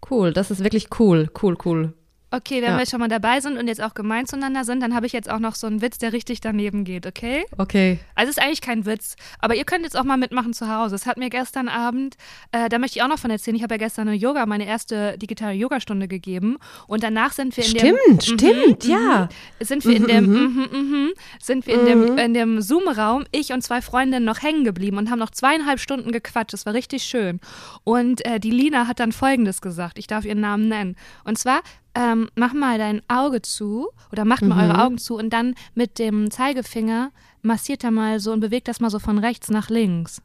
Cool, 0.10 0.34
das 0.34 0.50
ist 0.50 0.64
wirklich 0.64 0.88
cool. 1.00 1.30
Cool, 1.42 1.56
cool. 1.64 1.94
Okay, 2.34 2.62
wenn 2.62 2.72
ja. 2.72 2.78
wir 2.78 2.86
schon 2.86 3.02
mal 3.02 3.10
dabei 3.10 3.42
sind 3.42 3.58
und 3.58 3.68
jetzt 3.68 3.82
auch 3.82 3.94
gemein 3.94 4.26
zueinander 4.26 4.64
sind, 4.64 4.82
dann 4.82 4.96
habe 4.96 5.06
ich 5.06 5.12
jetzt 5.12 5.30
auch 5.30 5.40
noch 5.40 5.56
so 5.56 5.68
einen 5.68 5.82
Witz, 5.82 5.98
der 5.98 6.14
richtig 6.14 6.40
daneben 6.40 6.86
geht, 6.86 7.06
okay? 7.06 7.46
Okay. 7.58 8.00
Also 8.16 8.30
es 8.30 8.38
ist 8.38 8.44
eigentlich 8.44 8.62
kein 8.62 8.86
Witz, 8.86 9.18
aber 9.40 9.56
ihr 9.56 9.66
könnt 9.66 9.84
jetzt 9.84 9.98
auch 9.98 10.06
mal 10.06 10.16
mitmachen 10.16 10.54
zu 10.54 10.74
Hause. 10.74 10.96
Es 10.96 11.06
hat 11.06 11.18
mir 11.18 11.30
gestern 11.30 11.68
Abend, 11.68 12.16
äh, 12.54 12.70
da 12.70 12.80
möchte 12.80 13.00
ich 13.00 13.04
auch 13.04 13.10
noch 13.10 13.20
von 13.20 13.32
erzählen, 13.32 13.58
ich 13.58 13.64
habe 13.64 13.74
ja 13.74 13.80
gestern 13.80 14.08
eine 14.08 14.16
Yoga, 14.16 14.46
meine 14.46 14.66
erste 14.66 15.18
digitale 15.18 15.56
Yogastunde 15.56 16.08
gegeben 16.08 16.58
und 16.88 17.04
danach 17.04 17.34
sind 17.34 17.58
wir 17.58 17.66
in 17.66 17.70
stimmt, 17.70 17.84
dem 17.84 18.22
Stimmt, 18.22 18.42
stimmt, 18.42 18.86
mhm, 18.86 18.92
ja. 18.92 19.30
Sind 19.60 19.86
wir 19.86 19.96
in 19.98 20.08
dem 20.08 20.26
mhm, 20.26 20.68
mhm, 20.72 21.12
sind 21.42 21.68
wir 21.68 21.74
in 21.74 21.86
dem 21.86 22.18
in 22.18 22.34
dem 22.34 22.62
Zoom 22.62 22.88
Raum, 22.88 23.26
ich 23.32 23.52
und 23.52 23.62
zwei 23.62 23.82
Freundinnen 23.82 24.26
noch 24.26 24.42
hängen 24.42 24.64
geblieben 24.64 24.98
und 24.98 25.12
haben 25.12 25.20
noch 25.20 25.32
zweieinhalb 25.32 25.82
Stunden 25.82 26.14
gequatscht. 26.14 26.54
Das 26.54 26.66
war 26.66 26.74
richtig 26.74 27.04
schön. 27.04 27.42
Und 27.84 28.26
äh, 28.26 28.40
die 28.40 28.52
Lina 28.52 28.88
hat 28.88 29.00
dann 29.02 29.12
folgendes 29.12 29.60
gesagt, 29.60 29.98
ich 30.00 30.08
darf 30.08 30.24
ihren 30.24 30.40
Namen 30.40 30.70
nennen. 30.70 30.96
Und 31.26 31.38
zwar 31.38 31.62
ähm, 31.96 32.30
mach 32.36 32.54
mal 32.54 32.78
dein 32.78 33.02
Auge 33.08 33.42
zu 33.42 33.90
oder 34.12 34.26
macht 34.26 34.44
mal 34.44 34.56
mhm. 34.56 34.72
eure 34.72 34.84
Augen 34.84 34.98
zu 34.98 35.18
und 35.18 35.32
dann 35.32 35.56
mit 35.74 36.00
dem 36.00 36.32
Zeigefinger 36.32 37.12
massiert 37.42 37.84
er 37.84 37.92
mal 37.92 38.20
so 38.20 38.32
und 38.32 38.40
bewegt 38.40 38.68
das 38.68 38.80
mal 38.80 38.90
so 38.90 39.00
von 39.00 39.18
rechts 39.18 39.50
nach 39.50 39.70
links. 39.70 40.22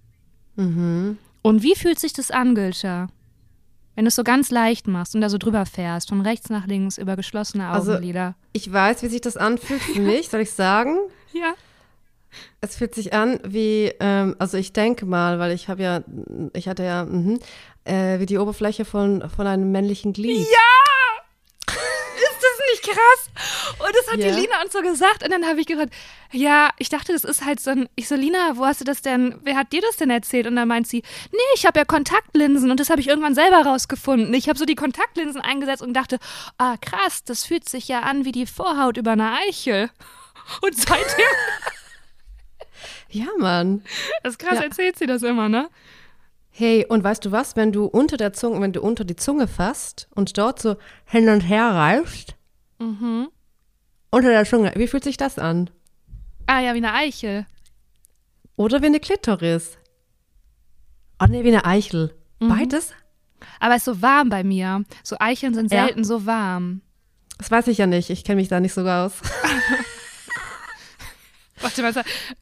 Mhm. 0.57 1.19
Und 1.43 1.63
wie 1.63 1.75
fühlt 1.75 1.99
sich 1.99 2.13
das 2.13 2.31
an, 2.31 2.55
Gülscha? 2.55 3.09
Wenn 3.95 4.05
du 4.05 4.09
es 4.09 4.17
so 4.17 4.25
ganz 4.25 4.51
leicht 4.51 4.89
machst 4.89 5.15
und 5.15 5.23
da 5.23 5.31
so 5.31 5.39
drüber 5.39 5.65
fährst, 5.65 6.11
von 6.11 6.21
rechts 6.21 6.51
nach 6.51 6.67
links 6.67 6.99
über 6.99 7.17
geschlossene 7.17 7.69
also, 7.69 7.93
Augenlider. 7.93 8.27
Also, 8.27 8.37
ich 8.53 8.73
weiß, 8.73 9.03
wie 9.03 9.09
sich 9.09 9.23
das 9.23 9.37
anfühlt 9.37 9.81
für 9.81 10.01
mich, 10.01 10.29
soll 10.29 10.41
ich 10.41 10.53
sagen? 10.53 10.97
Ja. 11.33 11.53
Es 12.63 12.77
fühlt 12.77 12.95
sich 12.95 13.13
an 13.13 13.41
wie, 13.47 13.93
ähm, 14.01 14.37
also 14.39 14.57
ich 14.57 14.73
denke 14.73 15.05
mal, 15.05 15.39
weil 15.39 15.53
ich 15.53 15.69
habe 15.69 15.83
ja, 15.83 16.03
ich 16.55 16.67
hatte 16.67 16.83
ja, 16.83 17.05
mh, 17.05 17.39
äh, 17.85 18.21
wie 18.21 18.27
die 18.27 18.39
Oberfläche 18.39 18.87
von, 18.87 19.29
von 19.29 19.47
einem 19.47 19.71
männlichen 19.71 20.15
Glied. 20.15 20.39
Ja! 20.39 20.96
Nicht 22.73 22.83
krass? 22.83 23.79
Und 23.79 23.95
das 23.95 24.13
hat 24.13 24.19
yeah. 24.19 24.35
die 24.35 24.41
Lina 24.41 24.63
uns 24.63 24.73
so 24.73 24.81
gesagt. 24.81 25.23
Und 25.25 25.31
dann 25.31 25.47
habe 25.47 25.61
ich 25.61 25.67
gesagt, 25.67 25.93
ja, 26.33 26.71
ich 26.79 26.89
dachte, 26.89 27.13
das 27.13 27.25
ist 27.25 27.45
halt 27.45 27.61
so 27.61 27.71
ein. 27.71 27.89
Ich 27.95 28.09
so, 28.09 28.15
Lina, 28.15 28.57
wo 28.57 28.67
hast 28.67 28.81
du 28.81 28.85
das 28.85 29.03
denn? 29.03 29.39
Wer 29.43 29.57
hat 29.57 29.73
dir 29.73 29.81
das 29.81 29.97
denn 29.97 30.11
erzählt? 30.11 30.47
Und 30.47 30.57
dann 30.57 30.69
meint 30.69 30.87
sie, 30.87 31.03
nee, 31.33 31.39
ich 31.55 31.67
habe 31.67 31.79
ja 31.79 31.85
Kontaktlinsen 31.85 32.71
und 32.71 32.81
das 32.81 32.91
habe 32.91 33.01
ich 33.01 33.09
irgendwann 33.09 33.35
selber 33.35 33.63
rausgefunden. 33.63 34.33
Ich 34.35 34.49
habe 34.49 34.59
so 34.59 34.65
die 34.65 34.75
Kontaktlinsen 34.75 35.41
eingesetzt 35.41 35.83
und 35.83 35.95
dachte, 35.95 36.19
ah, 36.59 36.77
krass, 36.81 37.25
das 37.25 37.45
fühlt 37.45 37.69
sich 37.69 37.89
ja 37.89 38.01
an 38.01 38.25
wie 38.25 38.33
die 38.33 38.47
Vorhaut 38.47 38.97
über 38.97 39.13
eine 39.13 39.33
Eichel. 39.49 39.91
Und 40.63 40.77
seitdem. 40.77 41.27
ja, 43.09 43.27
Mann. 43.39 43.83
Das 44.23 44.35
ist 44.35 44.39
krass, 44.39 44.59
ja. 44.59 44.65
erzählt 44.65 44.97
sie 44.97 45.07
das 45.07 45.25
immer, 45.25 45.49
ne? 45.49 45.69
Hey, 46.59 46.87
und 46.89 47.05
weißt 47.05 47.25
du 47.25 47.33
was, 47.33 47.55
wenn 47.57 47.71
du 47.71 47.85
unter 47.85 48.17
der 48.17 48.33
Zunge, 48.33 48.63
wenn 48.63 48.73
du 48.73 48.81
unter 48.81 49.05
die 49.05 49.17
Zunge 49.17 49.47
fasst 49.47 50.09
und 50.15 50.39
dort 50.39 50.63
so 50.63 50.77
hin 51.05 51.29
und 51.29 51.41
her 51.43 51.67
reißt, 51.67 52.36
Mhm. 52.79 53.29
Unter 54.11 54.31
der 54.31 54.45
Zunge. 54.45 54.73
Wie 54.77 54.87
fühlt 54.87 55.05
sich 55.05 55.17
das 55.17 55.39
an? 55.39 55.71
Ah 56.47 56.61
ja, 56.61 56.75
wie 56.75 56.79
eine 56.79 56.95
Eichel. 56.95 57.47
Oder 58.57 58.81
wie 58.83 58.87
eine 58.87 59.01
Klitoris. 59.01 59.79
Oh 61.21 61.27
nee, 61.29 61.45
wie 61.45 61.49
eine 61.49 61.65
Eichel. 61.65 62.15
Mhm. 62.41 62.49
Beides? 62.49 62.93
Aber 63.61 63.75
es 63.75 63.79
ist 63.79 63.85
so 63.87 64.03
warm 64.03 64.29
bei 64.29 64.45
mir. 64.45 64.85
So 65.03 65.17
Eicheln 65.19 65.55
sind 65.55 65.69
selten 65.69 66.01
ja. 66.01 66.05
so 66.05 66.27
warm. 66.27 66.83
Das 67.39 67.51
weiß 67.51 67.69
ich 67.69 67.79
ja 67.79 67.87
nicht. 67.87 68.11
Ich 68.11 68.25
kenne 68.25 68.41
mich 68.41 68.49
da 68.49 68.61
nicht 68.61 68.75
so 68.75 68.87
aus. 68.87 69.21
Warte 71.61 71.83
mal, 71.83 71.93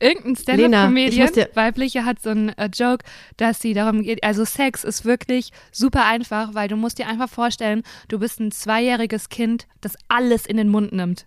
irgendein 0.00 0.37
Stand-Up-Comedian, 0.37 1.31
weibliche, 1.55 2.05
hat 2.05 2.20
so 2.20 2.31
einen 2.31 2.48
äh, 2.50 2.68
Joke, 2.72 3.05
dass 3.37 3.61
sie 3.61 3.74
darum 3.74 4.03
geht, 4.03 4.24
also 4.24 4.44
Sex 4.44 4.85
ist 4.85 5.05
wirklich 5.05 5.50
super 5.70 6.05
einfach, 6.05 6.55
weil 6.55 6.68
du 6.68 6.77
musst 6.77 6.98
dir 6.98 7.07
einfach 7.07 7.29
vorstellen, 7.29 7.83
du 8.09 8.18
bist 8.18 8.40
ein 8.40 8.50
zweijähriges 8.50 9.29
Kind, 9.29 9.66
das 9.81 9.96
alles 10.09 10.46
in 10.46 10.57
den 10.57 10.68
Mund 10.68 10.92
nimmt. 10.92 11.27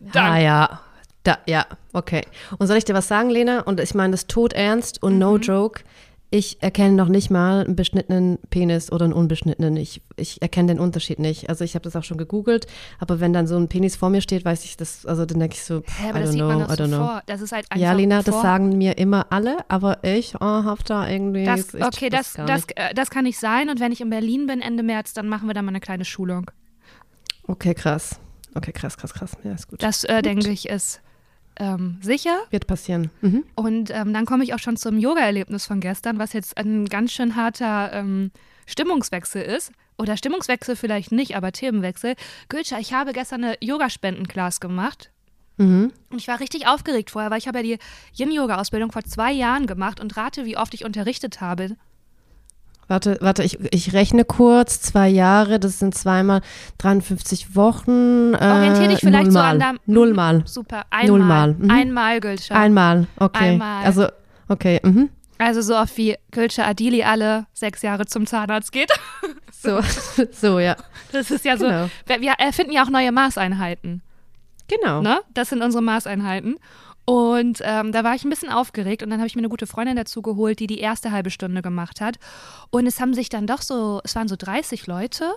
Dann. 0.00 0.32
Ah 0.32 0.38
ja, 0.38 0.80
da, 1.22 1.38
ja, 1.46 1.66
okay. 1.92 2.22
Und 2.58 2.66
soll 2.66 2.76
ich 2.76 2.84
dir 2.84 2.94
was 2.94 3.08
sagen, 3.08 3.30
Lena? 3.30 3.60
Und 3.60 3.80
ich 3.80 3.94
meine 3.94 4.12
das 4.12 4.26
tot 4.26 4.52
ernst 4.52 5.02
und 5.02 5.14
mhm. 5.14 5.18
no 5.18 5.36
joke 5.36 5.82
ich 6.30 6.60
erkenne 6.62 6.94
noch 6.94 7.08
nicht 7.08 7.30
mal 7.30 7.64
einen 7.64 7.76
beschnittenen 7.76 8.38
Penis 8.50 8.90
oder 8.90 9.04
einen 9.04 9.14
unbeschnittenen. 9.14 9.76
Ich, 9.76 10.02
ich 10.16 10.42
erkenne 10.42 10.74
den 10.74 10.80
Unterschied 10.80 11.20
nicht. 11.20 11.48
Also 11.48 11.62
ich 11.64 11.74
habe 11.74 11.84
das 11.84 11.94
auch 11.94 12.02
schon 12.02 12.18
gegoogelt, 12.18 12.66
aber 12.98 13.20
wenn 13.20 13.32
dann 13.32 13.46
so 13.46 13.56
ein 13.56 13.68
Penis 13.68 13.94
vor 13.94 14.10
mir 14.10 14.20
steht, 14.20 14.44
weiß 14.44 14.64
ich 14.64 14.76
das, 14.76 15.06
also 15.06 15.24
dann 15.24 15.38
denke 15.38 15.54
ich 15.54 15.62
so, 15.62 15.82
Hä, 15.86 16.10
aber 16.10 16.20
I 16.20 16.22
don't 16.22 16.26
das 16.26 16.34
know, 16.34 16.46
man 16.48 16.60
I 16.62 16.64
don't 16.64 16.88
know. 16.88 17.06
Vor. 17.06 17.22
Das 17.26 17.40
ist 17.40 17.52
halt 17.52 17.66
ja, 17.76 17.92
Lina, 17.92 18.22
das 18.22 18.42
sagen 18.42 18.76
mir 18.76 18.98
immer 18.98 19.26
alle, 19.30 19.58
aber 19.68 20.02
ich 20.02 20.34
oh, 20.36 20.40
habe 20.40 20.82
da 20.84 21.08
irgendwie. 21.08 21.44
Das, 21.44 21.74
okay, 21.74 22.10
das, 22.10 22.32
das, 22.34 22.46
das, 22.46 22.64
äh, 22.74 22.94
das 22.94 23.10
kann 23.10 23.24
nicht 23.24 23.38
sein. 23.38 23.70
Und 23.70 23.78
wenn 23.78 23.92
ich 23.92 24.00
in 24.00 24.10
Berlin 24.10 24.46
bin 24.46 24.60
Ende 24.60 24.82
März, 24.82 25.12
dann 25.12 25.28
machen 25.28 25.48
wir 25.48 25.54
da 25.54 25.62
mal 25.62 25.68
eine 25.68 25.80
kleine 25.80 26.04
Schulung. 26.04 26.50
Okay, 27.46 27.74
krass. 27.74 28.18
Okay, 28.54 28.72
krass, 28.72 28.96
krass, 28.96 29.14
krass. 29.14 29.32
Ja, 29.44 29.52
ist 29.52 29.68
gut. 29.68 29.82
Das 29.82 30.02
äh, 30.04 30.22
denke 30.22 30.50
ich 30.50 30.68
ist 30.68 31.02
ähm, 31.58 31.98
sicher. 32.02 32.38
Wird 32.50 32.66
passieren. 32.66 33.10
Mhm. 33.20 33.44
Und 33.54 33.90
ähm, 33.90 34.12
dann 34.12 34.26
komme 34.26 34.44
ich 34.44 34.54
auch 34.54 34.58
schon 34.58 34.76
zum 34.76 34.98
Yoga-Erlebnis 34.98 35.66
von 35.66 35.80
gestern, 35.80 36.18
was 36.18 36.32
jetzt 36.32 36.56
ein 36.56 36.86
ganz 36.86 37.12
schön 37.12 37.36
harter 37.36 37.92
ähm, 37.92 38.30
Stimmungswechsel 38.66 39.42
ist. 39.42 39.72
Oder 39.98 40.16
Stimmungswechsel 40.16 40.76
vielleicht 40.76 41.12
nicht, 41.12 41.36
aber 41.36 41.52
Themenwechsel. 41.52 42.14
Gülscha, 42.48 42.78
ich 42.78 42.92
habe 42.92 43.12
gestern 43.12 43.44
eine 43.44 43.56
Yogaspendenclass 43.60 44.60
gemacht. 44.60 45.10
Mhm. 45.56 45.92
Und 46.10 46.18
ich 46.18 46.28
war 46.28 46.40
richtig 46.40 46.66
aufgeregt 46.66 47.10
vorher, 47.10 47.30
weil 47.30 47.38
ich 47.38 47.48
habe 47.48 47.58
ja 47.58 47.64
die 47.64 47.78
Yin-Yoga-Ausbildung 48.22 48.92
vor 48.92 49.04
zwei 49.04 49.32
Jahren 49.32 49.66
gemacht 49.66 50.00
und 50.00 50.16
rate, 50.16 50.44
wie 50.44 50.58
oft 50.58 50.74
ich 50.74 50.84
unterrichtet 50.84 51.40
habe. 51.40 51.76
Warte, 52.88 53.18
warte, 53.20 53.42
ich, 53.42 53.58
ich 53.72 53.92
rechne 53.92 54.24
kurz. 54.24 54.80
Zwei 54.80 55.08
Jahre, 55.08 55.58
das 55.58 55.78
sind 55.78 55.94
zweimal 55.94 56.40
53 56.78 57.56
Wochen. 57.56 58.34
Äh, 58.34 58.36
Orientier 58.36 58.88
dich 58.88 59.00
vielleicht 59.00 59.32
so 59.32 59.38
an 59.40 59.58
deinem. 59.58 59.80
Nullmal. 59.86 60.42
Super, 60.46 60.84
einmal. 60.90 61.18
Nullmal. 61.18 61.54
Mhm. 61.54 61.70
Einmal, 61.70 62.20
Gülscha. 62.20 62.54
Einmal, 62.54 63.06
okay. 63.18 63.52
Einmal. 63.52 63.84
Also, 63.84 64.06
okay. 64.48 64.80
Mhm. 64.84 65.10
Also 65.38 65.60
so 65.60 65.76
oft 65.76 65.96
wie 65.98 66.16
Gülscha 66.30 66.64
Adili 66.64 67.02
alle 67.02 67.46
sechs 67.52 67.82
Jahre 67.82 68.06
zum 68.06 68.26
Zahnarzt 68.26 68.72
geht. 68.72 68.90
so, 69.52 69.80
so, 70.32 70.58
ja. 70.60 70.76
Das 71.12 71.30
ist 71.30 71.44
ja 71.44 71.56
genau. 71.56 71.88
so. 72.06 72.20
Wir 72.20 72.32
erfinden 72.38 72.72
ja 72.72 72.84
auch 72.84 72.90
neue 72.90 73.12
Maßeinheiten. 73.12 74.02
Genau. 74.68 75.00
Ne? 75.00 75.20
Das 75.34 75.50
sind 75.50 75.62
unsere 75.62 75.82
Maßeinheiten. 75.82 76.56
Und 77.06 77.60
ähm, 77.62 77.92
da 77.92 78.02
war 78.02 78.16
ich 78.16 78.24
ein 78.24 78.30
bisschen 78.30 78.50
aufgeregt 78.50 79.02
und 79.02 79.10
dann 79.10 79.20
habe 79.20 79.28
ich 79.28 79.36
mir 79.36 79.40
eine 79.40 79.48
gute 79.48 79.68
Freundin 79.68 79.94
dazu 79.94 80.22
geholt, 80.22 80.58
die 80.58 80.66
die 80.66 80.80
erste 80.80 81.12
halbe 81.12 81.30
Stunde 81.30 81.62
gemacht 81.62 82.00
hat. 82.00 82.16
Und 82.70 82.86
es 82.86 83.00
haben 83.00 83.14
sich 83.14 83.28
dann 83.28 83.46
doch 83.46 83.62
so, 83.62 84.00
es 84.04 84.16
waren 84.16 84.26
so 84.26 84.34
30 84.36 84.88
Leute 84.88 85.32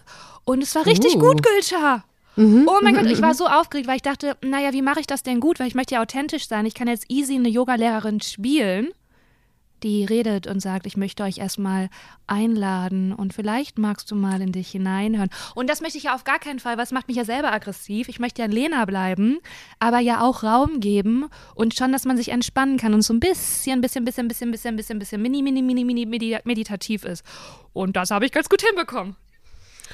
und 0.45 0.63
es 0.63 0.73
war 0.73 0.87
richtig 0.87 1.15
uh. 1.15 1.19
gut, 1.19 1.43
Gülscha. 1.43 2.03
Mhm. 2.35 2.67
Oh 2.67 2.79
mein 2.81 2.95
Gott, 2.95 3.05
ich 3.05 3.21
war 3.21 3.33
mhm. 3.33 3.37
so 3.37 3.47
aufgeregt, 3.47 3.87
weil 3.87 3.97
ich 3.97 4.01
dachte, 4.01 4.35
naja, 4.41 4.73
wie 4.73 4.81
mache 4.81 4.99
ich 4.99 5.07
das 5.07 5.21
denn 5.21 5.39
gut? 5.39 5.59
Weil 5.59 5.67
ich 5.67 5.75
möchte 5.75 5.95
ja 5.95 6.01
authentisch 6.01 6.47
sein. 6.47 6.65
Ich 6.65 6.73
kann 6.73 6.87
jetzt 6.87 7.05
easy 7.07 7.35
eine 7.35 7.49
Yogalehrerin 7.49 8.19
spielen 8.19 8.89
die 9.83 10.05
redet 10.05 10.47
und 10.47 10.59
sagt, 10.59 10.85
ich 10.85 10.97
möchte 10.97 11.23
euch 11.23 11.37
erstmal 11.37 11.89
einladen 12.27 13.13
und 13.13 13.33
vielleicht 13.33 13.77
magst 13.77 14.11
du 14.11 14.15
mal 14.15 14.41
in 14.41 14.51
dich 14.51 14.69
hineinhören. 14.71 15.29
Und 15.55 15.69
das 15.69 15.81
möchte 15.81 15.97
ich 15.97 16.05
ja 16.05 16.15
auf 16.15 16.23
gar 16.23 16.39
keinen 16.39 16.59
Fall, 16.59 16.77
was 16.77 16.91
macht 16.91 17.07
mich 17.07 17.17
ja 17.17 17.25
selber 17.25 17.51
aggressiv. 17.51 18.09
Ich 18.09 18.19
möchte 18.19 18.41
ja 18.41 18.47
Lena 18.47 18.85
bleiben, 18.85 19.39
aber 19.79 19.99
ja 19.99 20.21
auch 20.21 20.43
Raum 20.43 20.79
geben 20.79 21.25
und 21.55 21.75
schon, 21.75 21.91
dass 21.91 22.05
man 22.05 22.17
sich 22.17 22.29
entspannen 22.29 22.77
kann 22.77 22.93
und 22.93 23.01
so 23.01 23.13
ein 23.13 23.19
bisschen, 23.19 23.81
bisschen, 23.81 24.05
bisschen, 24.05 24.27
bisschen, 24.27 24.51
bisschen, 24.51 24.75
bisschen, 24.75 24.99
bisschen 24.99 25.21
mini, 25.21 25.41
mini, 25.41 25.61
mini, 25.61 25.85
mini 25.85 26.37
meditativ 26.43 27.03
ist. 27.03 27.23
Und 27.73 27.95
das 27.95 28.11
habe 28.11 28.25
ich 28.25 28.31
ganz 28.31 28.49
gut 28.49 28.61
hinbekommen. 28.61 29.15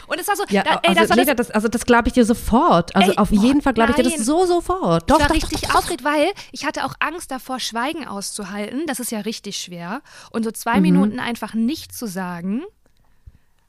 Und 0.08 0.20
es 0.20 0.28
war 0.28 0.36
so, 0.36 0.44
ja, 0.50 0.64
da, 0.64 0.80
ey, 0.84 0.90
also, 0.98 1.08
das, 1.08 1.18
Leda, 1.18 1.34
das, 1.34 1.52
also 1.52 1.68
das 1.68 1.86
glaube 1.86 2.08
ich 2.08 2.14
dir 2.14 2.26
sofort. 2.26 2.96
Also 2.96 3.12
ey, 3.12 3.18
auf 3.18 3.32
jeden 3.32 3.62
Fall 3.62 3.74
glaube 3.74 3.92
ich 3.92 3.96
dir 3.96 4.04
das 4.04 4.26
so 4.26 4.46
sofort. 4.46 5.10
Doch, 5.10 5.18
ich 5.18 5.22
war 5.22 5.28
doch, 5.30 5.36
richtig 5.36 5.62
doch, 5.62 5.76
aufgeregt, 5.76 6.04
weil 6.04 6.32
ich 6.52 6.66
hatte 6.66 6.86
auch 6.86 6.94
Angst 7.00 7.32
davor, 7.32 7.60
Schweigen 7.60 8.08
auszuhalten. 8.08 8.86
Das 8.88 9.00
ist 9.00 9.12
ja 9.12 9.20
richtig 9.20 9.58
schwer. 9.58 10.02
Und 10.32 10.44
so 10.44 10.52
zwei 10.52 10.78
mhm. 10.78 10.82
Minuten 10.82 11.20
einfach 11.20 11.54
nichts 11.54 11.98
zu 11.98 12.08
sagen, 12.08 12.64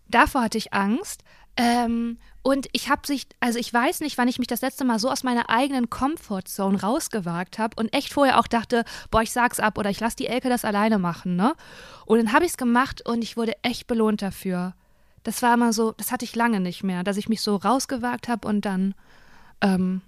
davor 0.08 0.42
hatte 0.42 0.58
ich 0.58 0.72
Angst. 0.72 1.22
Ähm, 1.56 2.18
und 2.42 2.68
ich 2.72 2.90
habe 2.90 3.06
sich, 3.06 3.26
also 3.40 3.58
ich 3.58 3.72
weiß 3.72 4.00
nicht, 4.00 4.18
wann 4.18 4.28
ich 4.28 4.38
mich 4.38 4.46
das 4.46 4.60
letzte 4.60 4.84
Mal 4.84 4.98
so 4.98 5.10
aus 5.10 5.24
meiner 5.24 5.48
eigenen 5.48 5.90
Comfortzone 5.90 6.80
rausgewagt 6.80 7.58
habe 7.58 7.74
und 7.80 7.92
echt 7.92 8.12
vorher 8.12 8.38
auch 8.38 8.46
dachte, 8.46 8.84
boah, 9.10 9.22
ich 9.22 9.32
sag's 9.32 9.58
ab 9.58 9.78
oder 9.78 9.90
ich 9.90 9.98
lasse 9.98 10.16
die 10.16 10.26
Elke 10.26 10.48
das 10.48 10.64
alleine 10.64 10.98
machen, 10.98 11.34
ne? 11.34 11.54
Und 12.04 12.18
dann 12.18 12.32
habe 12.32 12.44
ich 12.44 12.52
es 12.52 12.56
gemacht 12.56 13.04
und 13.04 13.22
ich 13.22 13.36
wurde 13.36 13.54
echt 13.62 13.86
belohnt 13.86 14.22
dafür 14.22 14.74
das 15.26 15.42
war 15.42 15.54
immer 15.54 15.72
so, 15.72 15.90
das 15.90 16.12
hatte 16.12 16.24
ich 16.24 16.36
lange 16.36 16.60
nicht 16.60 16.84
mehr, 16.84 17.02
dass 17.02 17.16
ich 17.16 17.28
mich 17.28 17.40
so 17.40 17.56
rausgewagt 17.56 18.28
habe 18.28 18.46
und 18.46 18.64
dann, 18.64 18.94
ähm, 19.60 20.00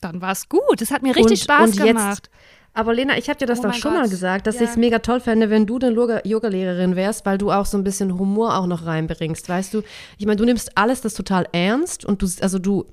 dann 0.00 0.20
war 0.20 0.30
es 0.30 0.48
gut. 0.48 0.80
Es 0.80 0.92
hat 0.92 1.02
mir 1.02 1.16
richtig 1.16 1.40
und, 1.40 1.44
Spaß 1.44 1.70
und 1.72 1.86
gemacht. 1.86 2.30
aber 2.72 2.94
Lena, 2.94 3.18
ich 3.18 3.28
habe 3.28 3.40
dir 3.40 3.46
das 3.46 3.58
oh 3.58 3.62
doch 3.62 3.74
schon 3.74 3.90
Gott. 3.90 4.02
mal 4.02 4.08
gesagt, 4.08 4.46
dass 4.46 4.56
ja. 4.56 4.62
ich 4.62 4.70
es 4.70 4.76
mega 4.76 5.00
toll 5.00 5.18
fände, 5.18 5.50
wenn 5.50 5.66
du 5.66 5.80
eine 5.80 6.22
Yoga-Lehrerin 6.24 6.94
wärst, 6.94 7.26
weil 7.26 7.36
du 7.36 7.50
auch 7.50 7.66
so 7.66 7.78
ein 7.78 7.82
bisschen 7.82 8.16
Humor 8.16 8.56
auch 8.56 8.68
noch 8.68 8.86
reinbringst, 8.86 9.48
weißt 9.48 9.74
du? 9.74 9.82
Ich 10.18 10.26
meine, 10.26 10.36
du 10.36 10.44
nimmst 10.44 10.78
alles 10.78 11.00
das 11.00 11.14
total 11.14 11.48
ernst 11.50 12.04
und 12.04 12.22
du, 12.22 12.28
also 12.42 12.60
du, 12.60 12.86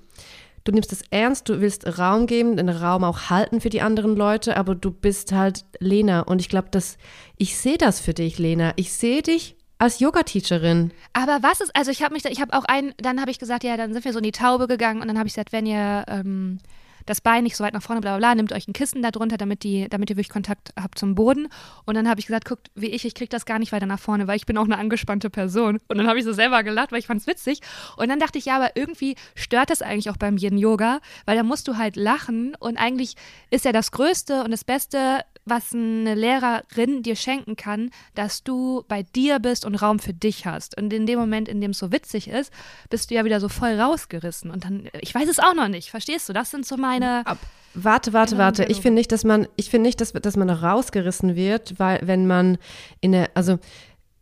du 0.64 0.72
nimmst 0.72 0.92
es 0.92 1.04
ernst, 1.12 1.48
du 1.48 1.62
willst 1.62 2.00
Raum 2.00 2.26
geben, 2.26 2.58
den 2.58 2.70
Raum 2.70 3.04
auch 3.04 3.30
halten 3.30 3.62
für 3.62 3.70
die 3.70 3.84
anderen 3.84 4.16
Leute, 4.16 4.58
aber 4.58 4.74
du 4.74 4.90
bist 4.90 5.32
halt 5.32 5.64
Lena 5.80 6.22
und 6.22 6.42
ich 6.42 6.50
glaube, 6.50 6.70
dass 6.72 6.98
ich 7.38 7.56
sehe 7.56 7.78
das 7.78 8.00
für 8.00 8.16
dich, 8.16 8.40
Lena. 8.40 8.74
Ich 8.78 8.94
sehe 8.94 9.22
dich 9.22 9.58
als 9.80 10.00
Yoga-Teacherin. 10.00 10.92
Aber 11.14 11.40
was 11.42 11.62
ist, 11.62 11.76
also 11.76 11.92
ich 11.92 12.02
habe 12.02 12.14
mich, 12.14 12.24
da, 12.24 12.30
ich 12.30 12.42
habe 12.42 12.54
auch 12.54 12.66
einen, 12.66 12.94
dann 12.98 13.22
habe 13.22 13.32
ich 13.32 13.40
gesagt, 13.40 13.64
ja, 13.64 13.78
dann 13.78 13.94
sind 13.94 14.06
wir 14.06 14.14
so 14.14 14.20
in 14.20 14.24
die 14.24 14.32
Taube 14.32 14.68
gegangen 14.68 15.02
und 15.02 15.08
dann 15.08 15.18
habe 15.18 15.28
ich 15.28 15.34
gesagt, 15.34 15.52
wenn 15.52 15.66
ihr 15.66 16.06
ähm, 16.08 16.60
das 17.08 17.22
Bein 17.22 17.44
nicht 17.44 17.56
so 17.56 17.64
weit 17.64 17.74
nach 17.74 17.82
vorne, 17.82 18.02
bla 18.02 18.12
bla 18.12 18.18
bla, 18.20 18.36
nehmt 18.36 18.54
euch 18.54 18.68
ein 18.68 18.74
Kissen 18.74 19.02
da 19.02 19.12
drunter, 19.12 19.38
damit, 19.38 19.64
die, 19.64 19.88
damit 19.90 20.10
ihr 20.10 20.18
wirklich 20.18 20.30
Kontakt 20.30 20.74
habt 20.80 21.00
zum 21.00 21.16
Boden. 21.16 21.48
Und 21.86 21.96
dann 21.96 22.08
habe 22.08 22.20
ich 22.20 22.28
gesagt, 22.28 22.46
guckt, 22.46 22.70
wie 22.76 22.88
ich, 22.88 23.06
ich 23.06 23.16
kriege 23.16 23.30
das 23.30 23.46
gar 23.46 23.60
nicht 23.60 23.72
weiter 23.72 23.86
nach 23.86 24.00
vorne, 24.00 24.28
weil 24.28 24.36
ich 24.36 24.46
bin 24.46 24.58
auch 24.58 24.66
eine 24.66 24.78
angespannte 24.78 25.30
Person. 25.30 25.80
Und 25.88 25.98
dann 25.98 26.08
habe 26.08 26.20
ich 26.20 26.26
so 26.26 26.34
selber 26.34 26.64
gelacht, 26.64 26.92
weil 26.92 27.00
ich 27.00 27.08
fand 27.08 27.22
es 27.22 27.28
witzig. 27.28 27.62
Und 27.96 28.10
dann 28.10 28.20
dachte 28.20 28.38
ich, 28.38 28.46
ja, 28.46 28.58
aber 28.58 28.76
irgendwie 28.76 29.16
stört 29.36 29.70
das 29.70 29.82
eigentlich 29.82 30.10
auch 30.10 30.18
beim 30.18 30.38
Yin 30.38 30.58
Yoga, 30.58 31.00
weil 31.26 31.38
da 31.38 31.44
musst 31.44 31.68
du 31.68 31.78
halt 31.78 31.96
lachen 31.96 32.56
und 32.60 32.78
eigentlich 32.78 33.16
ist 33.50 33.66
ja 33.66 33.72
das 33.72 33.92
Größte 33.92 34.44
und 34.44 34.52
das 34.52 34.64
Beste, 34.64 35.22
was 35.46 35.74
eine 35.74 36.14
Lehrerin 36.14 37.04
dir 37.04 37.16
schenken 37.16 37.56
kann, 37.56 37.90
dass 38.16 38.44
du 38.44 38.84
bei 38.88 39.04
dir 39.04 39.40
bist 39.40 39.66
und 39.66 39.76
Raum 39.76 40.00
für 40.00 40.14
dich 40.14 40.46
hast. 40.46 40.78
Und 40.78 40.92
in 40.92 41.06
dem 41.06 41.20
Moment, 41.20 41.48
in 41.48 41.62
dem 41.62 41.72
es 41.72 41.80
so 41.80 41.92
witzig 41.92 42.28
ist, 42.28 42.52
bist 42.90 43.10
du 43.10 43.16
ja 43.16 43.24
wieder 43.24 43.40
so 43.40 43.48
voll 43.50 43.80
rausgerissen. 43.80 44.52
Und 44.52 44.66
dann, 44.66 44.90
ich 45.00 45.16
weiß 45.16 45.30
es 45.30 45.40
auch 45.40 45.54
noch 45.54 45.70
nicht, 45.70 45.90
verstehst 45.90 46.28
du? 46.28 46.34
Das 46.34 46.52
sind 46.52 46.66
so 46.66 46.76
meine. 46.78 46.97
Ab, 47.26 47.38
warte, 47.74 48.14
warte, 48.14 48.38
warte. 48.38 48.66
Ich 48.66 48.82
finde 48.82 49.00
nicht, 49.00 49.12
dass 49.12 49.24
man, 49.24 49.48
ich 49.56 49.70
finde 49.70 49.88
nicht, 49.88 50.02
dass, 50.02 50.14
dass 50.14 50.38
man 50.38 50.50
rausgerissen 50.50 51.36
wird, 51.36 51.76
weil 51.78 52.00
wenn 52.04 52.28
man 52.28 52.58
in 53.02 53.12
der, 53.12 53.30
also 53.34 53.60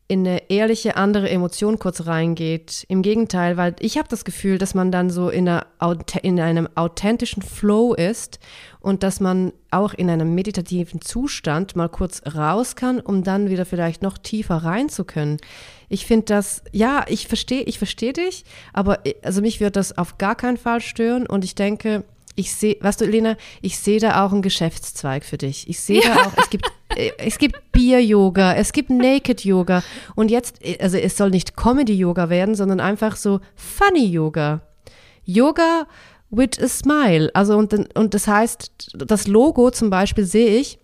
in 0.07 0.19
eine 0.19 0.51
ehrliche 0.51 0.97
andere 0.97 1.29
Emotion 1.31 1.79
kurz 1.79 2.05
reingeht. 2.05 2.85
Im 2.89 3.01
Gegenteil, 3.01 3.57
weil 3.57 3.75
ich 3.79 3.97
habe 3.97 4.07
das 4.07 4.23
Gefühl, 4.23 4.59
dass 4.59 4.75
man 4.75 4.91
dann 4.91 5.09
so 5.09 5.29
in, 5.29 5.49
einer, 5.49 5.65
in 6.21 6.39
einem 6.39 6.69
authentischen 6.75 7.41
Flow 7.41 7.95
ist 7.95 8.39
und 8.79 9.01
dass 9.01 9.19
man 9.19 9.51
auch 9.71 9.95
in 9.95 10.11
einem 10.11 10.35
meditativen 10.35 11.01
Zustand 11.01 11.75
mal 11.75 11.89
kurz 11.89 12.21
raus 12.35 12.75
kann, 12.75 12.99
um 12.99 13.23
dann 13.23 13.49
wieder 13.49 13.65
vielleicht 13.65 14.03
noch 14.03 14.19
tiefer 14.19 14.57
rein 14.57 14.89
zu 14.89 15.05
können. 15.05 15.37
Ich 15.89 16.05
finde 16.05 16.25
das, 16.25 16.63
ja, 16.71 17.05
ich 17.07 17.27
verstehe, 17.27 17.63
ich 17.63 17.79
verstehe 17.79 18.13
dich, 18.13 18.45
aber 18.73 18.99
also 19.23 19.41
mich 19.41 19.59
wird 19.59 19.75
das 19.75 19.97
auf 19.97 20.19
gar 20.19 20.35
keinen 20.35 20.57
Fall 20.57 20.81
stören 20.81 21.25
und 21.25 21.43
ich 21.43 21.55
denke, 21.55 22.03
ich 22.35 22.53
sehe, 22.53 22.77
weißt 22.79 23.01
du, 23.01 23.05
Lena, 23.05 23.37
ich 23.61 23.77
sehe 23.79 23.99
da 23.99 24.25
auch 24.25 24.31
einen 24.31 24.41
Geschäftszweig 24.41 25.23
für 25.23 25.37
dich. 25.37 25.69
Ich 25.69 25.79
sehe 25.79 26.03
ja. 26.03 26.15
da 26.15 26.21
auch, 26.27 26.33
es 26.37 26.49
gibt, 26.49 26.65
äh, 26.95 27.11
es 27.17 27.37
gibt 27.37 27.71
Bier-Yoga, 27.71 28.53
es 28.55 28.73
gibt 28.73 28.89
Naked-Yoga 28.89 29.83
und 30.15 30.29
jetzt, 30.29 30.63
äh, 30.63 30.77
also 30.81 30.97
es 30.97 31.17
soll 31.17 31.29
nicht 31.29 31.55
Comedy-Yoga 31.55 32.29
werden, 32.29 32.55
sondern 32.55 32.79
einfach 32.79 33.15
so 33.15 33.39
Funny-Yoga. 33.55 34.61
Yoga 35.23 35.87
with 36.29 36.59
a 36.61 36.67
smile. 36.67 37.31
Also 37.33 37.57
und, 37.57 37.73
und 37.95 38.13
das 38.13 38.27
heißt, 38.27 38.95
das 39.07 39.27
Logo 39.27 39.71
zum 39.71 39.89
Beispiel 39.89 40.25
sehe 40.25 40.59
ich 40.59 40.79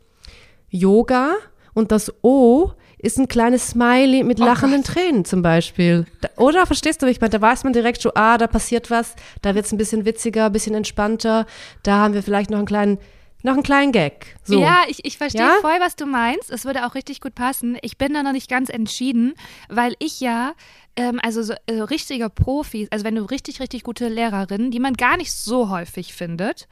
Yoga 0.69 1.33
und 1.73 1.91
das 1.91 2.13
O 2.23 2.71
ist 3.01 3.17
ein 3.17 3.27
kleines 3.27 3.69
Smiley 3.69 4.23
mit 4.23 4.39
oh 4.39 4.45
lachenden 4.45 4.83
Gott. 4.83 4.93
Tränen 4.93 5.25
zum 5.25 5.41
Beispiel. 5.41 6.05
Da, 6.21 6.29
oder 6.37 6.65
verstehst 6.65 7.01
du, 7.01 7.07
wie 7.07 7.11
ich 7.11 7.21
meine? 7.21 7.31
Da 7.31 7.41
weiß 7.41 7.63
man 7.63 7.73
direkt 7.73 8.01
schon, 8.01 8.11
ah, 8.15 8.37
da 8.37 8.47
passiert 8.47 8.91
was, 8.91 9.15
da 9.41 9.55
wird 9.55 9.65
es 9.65 9.71
ein 9.71 9.77
bisschen 9.77 10.05
witziger, 10.05 10.45
ein 10.45 10.51
bisschen 10.51 10.75
entspannter, 10.75 11.45
da 11.83 11.97
haben 11.97 12.13
wir 12.13 12.23
vielleicht 12.23 12.49
noch 12.49 12.59
einen 12.59 12.67
kleinen 12.67 12.97
noch 13.43 13.53
einen 13.53 13.63
kleinen 13.63 13.91
Gag. 13.91 14.35
So. 14.43 14.61
Ja, 14.61 14.83
ich, 14.87 15.03
ich 15.03 15.17
verstehe 15.17 15.41
ja? 15.41 15.57
voll, 15.61 15.79
was 15.79 15.95
du 15.95 16.05
meinst. 16.05 16.51
Es 16.51 16.63
würde 16.63 16.85
auch 16.85 16.93
richtig 16.93 17.21
gut 17.21 17.33
passen. 17.33 17.75
Ich 17.81 17.97
bin 17.97 18.13
da 18.13 18.21
noch 18.21 18.33
nicht 18.33 18.47
ganz 18.47 18.69
entschieden, 18.69 19.33
weil 19.67 19.95
ich 19.97 20.19
ja, 20.19 20.53
ähm, 20.95 21.19
also 21.23 21.41
so, 21.41 21.55
so 21.67 21.83
richtige 21.85 22.29
Profis, 22.29 22.87
also 22.91 23.03
wenn 23.03 23.15
du 23.15 23.23
richtig, 23.23 23.59
richtig 23.59 23.81
gute 23.81 24.09
Lehrerinnen, 24.09 24.69
die 24.69 24.79
man 24.79 24.93
gar 24.93 25.17
nicht 25.17 25.31
so 25.31 25.69
häufig 25.69 26.13
findet, 26.13 26.67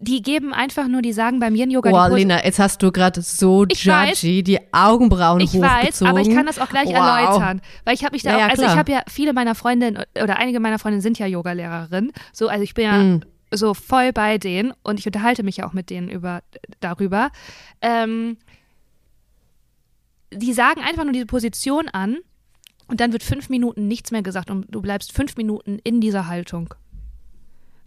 die 0.00 0.22
geben 0.22 0.52
einfach 0.52 0.88
nur, 0.88 1.02
die 1.02 1.12
sagen 1.12 1.38
beim 1.38 1.54
Yin 1.54 1.70
Yoga. 1.70 1.90
Boah, 1.90 2.08
Lena, 2.08 2.44
jetzt 2.44 2.58
hast 2.58 2.82
du 2.82 2.90
gerade 2.90 3.22
so 3.22 3.64
ich 3.68 3.84
judgy 3.84 3.90
weiß, 3.90 4.20
die 4.20 4.58
Augenbrauen 4.72 5.40
ich 5.40 5.50
hochgezogen. 5.50 5.82
Ich 5.82 5.88
weiß, 5.88 6.02
aber 6.02 6.20
ich 6.20 6.30
kann 6.30 6.46
das 6.46 6.58
auch 6.58 6.68
gleich 6.68 6.88
wow. 6.88 6.94
erläutern, 6.94 7.60
weil 7.84 7.94
ich 7.94 8.04
habe 8.04 8.14
mich 8.14 8.22
da 8.22 8.36
ja, 8.36 8.46
auch, 8.46 8.50
also 8.50 8.62
klar. 8.62 8.72
ich 8.72 8.78
habe 8.78 8.92
ja 8.92 9.02
viele 9.08 9.32
meiner 9.32 9.54
Freundinnen 9.54 10.02
oder 10.20 10.36
einige 10.38 10.58
meiner 10.60 10.78
Freundinnen 10.78 11.02
sind 11.02 11.18
ja 11.18 11.26
Yogalehrerinnen, 11.26 12.12
so 12.32 12.48
also 12.48 12.62
ich 12.62 12.74
bin 12.74 12.84
ja 12.84 12.98
mm. 12.98 13.20
so 13.52 13.74
voll 13.74 14.12
bei 14.12 14.38
denen 14.38 14.72
und 14.82 14.98
ich 14.98 15.06
unterhalte 15.06 15.42
mich 15.44 15.58
ja 15.58 15.68
auch 15.68 15.72
mit 15.72 15.90
denen 15.90 16.08
über 16.08 16.42
darüber. 16.80 17.30
Ähm, 17.80 18.36
die 20.32 20.52
sagen 20.52 20.80
einfach 20.82 21.04
nur 21.04 21.12
diese 21.12 21.26
Position 21.26 21.88
an 21.88 22.18
und 22.88 23.00
dann 23.00 23.12
wird 23.12 23.22
fünf 23.22 23.48
Minuten 23.48 23.86
nichts 23.86 24.10
mehr 24.10 24.22
gesagt 24.22 24.50
und 24.50 24.66
du 24.68 24.82
bleibst 24.82 25.12
fünf 25.12 25.36
Minuten 25.36 25.78
in 25.84 26.00
dieser 26.00 26.26
Haltung 26.26 26.74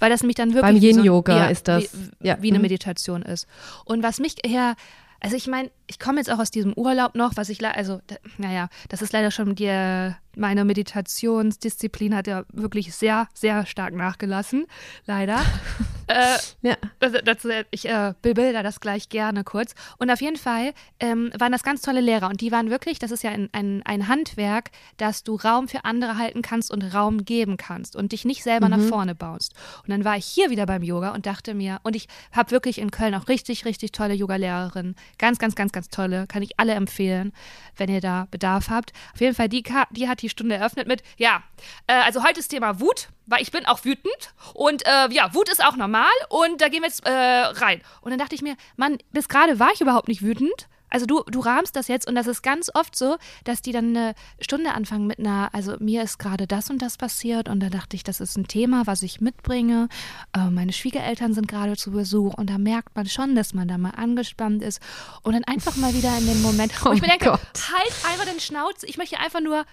weil 0.02 0.10
das 0.10 0.22
nämlich 0.22 0.36
dann 0.36 0.54
wirklich 0.54 0.74
beim 0.74 0.76
Yin 0.76 1.04
Yoga 1.04 1.34
so, 1.34 1.40
ja, 1.40 1.46
ist 1.48 1.68
das 1.68 1.84
wie, 1.94 2.28
ja. 2.28 2.38
wie 2.42 2.50
eine 2.50 2.58
mhm. 2.58 2.64
Meditation 2.64 3.22
ist. 3.22 3.48
Und 3.86 4.04
was 4.04 4.20
mich 4.20 4.36
eher 4.44 4.76
also 5.24 5.36
ich 5.36 5.46
meine, 5.46 5.70
ich 5.86 6.00
komme 6.00 6.18
jetzt 6.18 6.32
auch 6.32 6.40
aus 6.40 6.50
diesem 6.50 6.74
Urlaub 6.74 7.14
noch, 7.14 7.34
was 7.36 7.50
ich, 7.50 7.64
also, 7.64 8.02
naja, 8.40 8.70
das 8.90 9.04
ist 9.04 9.14
leider 9.14 9.30
schon 9.30 9.54
die, 9.54 10.12
meine 10.36 10.66
Meditationsdisziplin 10.66 12.16
hat 12.16 12.28
ja 12.28 12.44
wirklich 12.52 12.94
sehr, 12.94 13.28
sehr 13.34 13.66
stark 13.66 13.94
nachgelassen, 13.94 14.66
leider. 15.06 15.40
äh, 16.08 16.38
ja. 16.62 16.76
Also, 17.00 17.20
dazu, 17.24 17.50
ich 17.72 17.88
äh, 17.88 18.14
bebilder 18.22 18.64
das 18.64 18.80
gleich 18.80 19.10
gerne 19.10 19.44
kurz. 19.44 19.74
Und 19.98 20.10
auf 20.10 20.22
jeden 20.22 20.38
Fall 20.38 20.74
ähm, 21.00 21.32
waren 21.38 21.52
das 21.52 21.64
ganz 21.64 21.82
tolle 21.82 22.02
Lehrer 22.02 22.30
und 22.30 22.42
die 22.42 22.52
waren 22.52 22.70
wirklich, 22.70 23.00
das 23.00 23.12
ist 23.12 23.24
ja 23.24 23.32
ein, 23.32 23.50
ein, 23.52 23.82
ein, 23.86 24.08
Handwerk, 24.08 24.72
dass 24.98 25.24
du 25.24 25.36
Raum 25.36 25.68
für 25.68 25.86
andere 25.86 26.18
halten 26.18 26.42
kannst 26.42 26.72
und 26.72 26.82
Raum 26.94 27.26
geben 27.26 27.58
kannst 27.58 27.96
und 27.96 28.12
dich 28.12 28.26
nicht 28.26 28.44
selber 28.44 28.68
mhm. 28.68 28.72
nach 28.72 28.90
vorne 28.90 29.16
baust. 29.16 29.54
Und 29.84 29.90
dann 29.90 30.06
war 30.06 30.18
ich 30.18 30.26
hier 30.26 30.50
wieder 30.50 30.66
beim 30.66 30.84
Yoga 30.84 31.14
und 31.14 31.26
dachte 31.26 31.54
mir, 31.54 31.80
und 31.84 31.96
ich 31.96 32.08
habe 32.32 32.52
wirklich 32.52 32.80
in 32.80 32.92
Köln 32.92 33.16
auch 33.16 33.28
richtig, 33.28 33.66
richtig 33.66 33.92
tolle 33.92 34.14
Yoga-Lehrerinnen. 34.14 34.96
Ganz, 35.18 35.40
ganz, 35.40 35.56
ganz, 35.56 35.72
ganz 35.72 35.90
tolle. 35.90 36.28
Kann 36.28 36.42
ich 36.42 36.60
alle 36.60 36.74
empfehlen, 36.74 37.32
wenn 37.78 37.90
ihr 37.90 38.02
da 38.02 38.28
Bedarf 38.32 38.70
habt. 38.70 38.92
Auf 39.14 39.22
jeden 39.22 39.36
Fall, 39.36 39.50
die, 39.50 39.64
die 39.92 40.08
hat 40.08 40.21
die 40.22 40.30
Stunde 40.30 40.56
eröffnet 40.56 40.88
mit, 40.88 41.04
ja, 41.18 41.44
äh, 41.88 41.94
also 41.94 42.24
heute 42.24 42.40
ist 42.40 42.50
Thema 42.50 42.80
Wut, 42.80 43.10
weil 43.26 43.42
ich 43.42 43.52
bin 43.52 43.66
auch 43.66 43.84
wütend 43.86 44.34
und 44.54 44.86
äh, 44.86 45.10
ja, 45.12 45.34
Wut 45.34 45.50
ist 45.50 45.64
auch 45.64 45.76
normal 45.76 46.12
und 46.30 46.62
da 46.62 46.70
gehen 46.70 46.82
wir 46.82 46.88
jetzt 46.88 47.06
äh, 47.06 47.12
rein. 47.12 47.82
Und 48.02 48.12
dann 48.12 48.20
dachte 48.20 48.36
ich 48.36 48.42
mir, 48.42 48.56
Mann, 48.76 48.98
bis 49.12 49.30
gerade 49.30 49.60
war 49.60 49.72
ich 49.74 49.82
überhaupt 49.82 50.08
nicht 50.08 50.22
wütend. 50.22 50.68
Also 50.92 51.06
du, 51.06 51.24
du 51.24 51.40
rahmst 51.40 51.76
das 51.76 51.88
jetzt 51.88 52.06
und 52.08 52.16
das 52.16 52.28
ist 52.28 52.42
ganz 52.42 52.70
oft 52.74 52.96
so, 52.96 53.18
dass 53.46 53.62
die 53.62 53.72
dann 53.72 53.96
eine 53.96 54.14
Stunde 54.42 54.74
anfangen 54.74 55.08
mit 55.08 55.20
einer, 55.20 55.50
also 55.54 55.78
mir 55.80 56.04
ist 56.04 56.20
gerade 56.20 56.48
das 56.48 56.70
und 56.70 56.82
das 56.82 56.98
passiert 56.98 57.48
und 57.48 57.62
da 57.62 57.70
dachte 57.70 57.96
ich, 57.96 58.04
das 58.04 58.20
ist 58.20 58.38
ein 58.38 58.48
Thema, 58.48 58.86
was 58.86 59.02
ich 59.02 59.22
mitbringe. 59.22 59.88
Äh, 60.36 60.50
meine 60.50 60.74
Schwiegereltern 60.74 61.34
sind 61.34 61.48
gerade 61.48 61.78
zu 61.78 61.92
Besuch 61.92 62.34
und 62.34 62.50
da 62.50 62.58
merkt 62.58 62.94
man 62.94 63.08
schon, 63.08 63.36
dass 63.36 63.54
man 63.54 63.70
da 63.70 63.78
mal 63.78 63.92
angespannt 63.92 64.62
ist 64.62 64.82
und 65.24 65.34
dann 65.34 65.46
einfach 65.46 65.78
mal 65.78 65.94
wieder 65.94 66.16
in 66.18 66.28
den 66.28 66.42
Moment, 66.42 66.74
wo 66.84 66.90
oh 66.90 66.92
ich 66.92 67.02
mir 67.02 67.08
denke, 67.08 67.30
Gott. 67.30 67.40
halt 67.40 68.12
einfach 68.12 68.26
den 68.26 68.42
Schnauz, 68.42 68.84
ich 68.84 68.98
möchte 68.98 69.18
einfach 69.18 69.40
nur, 69.40 69.64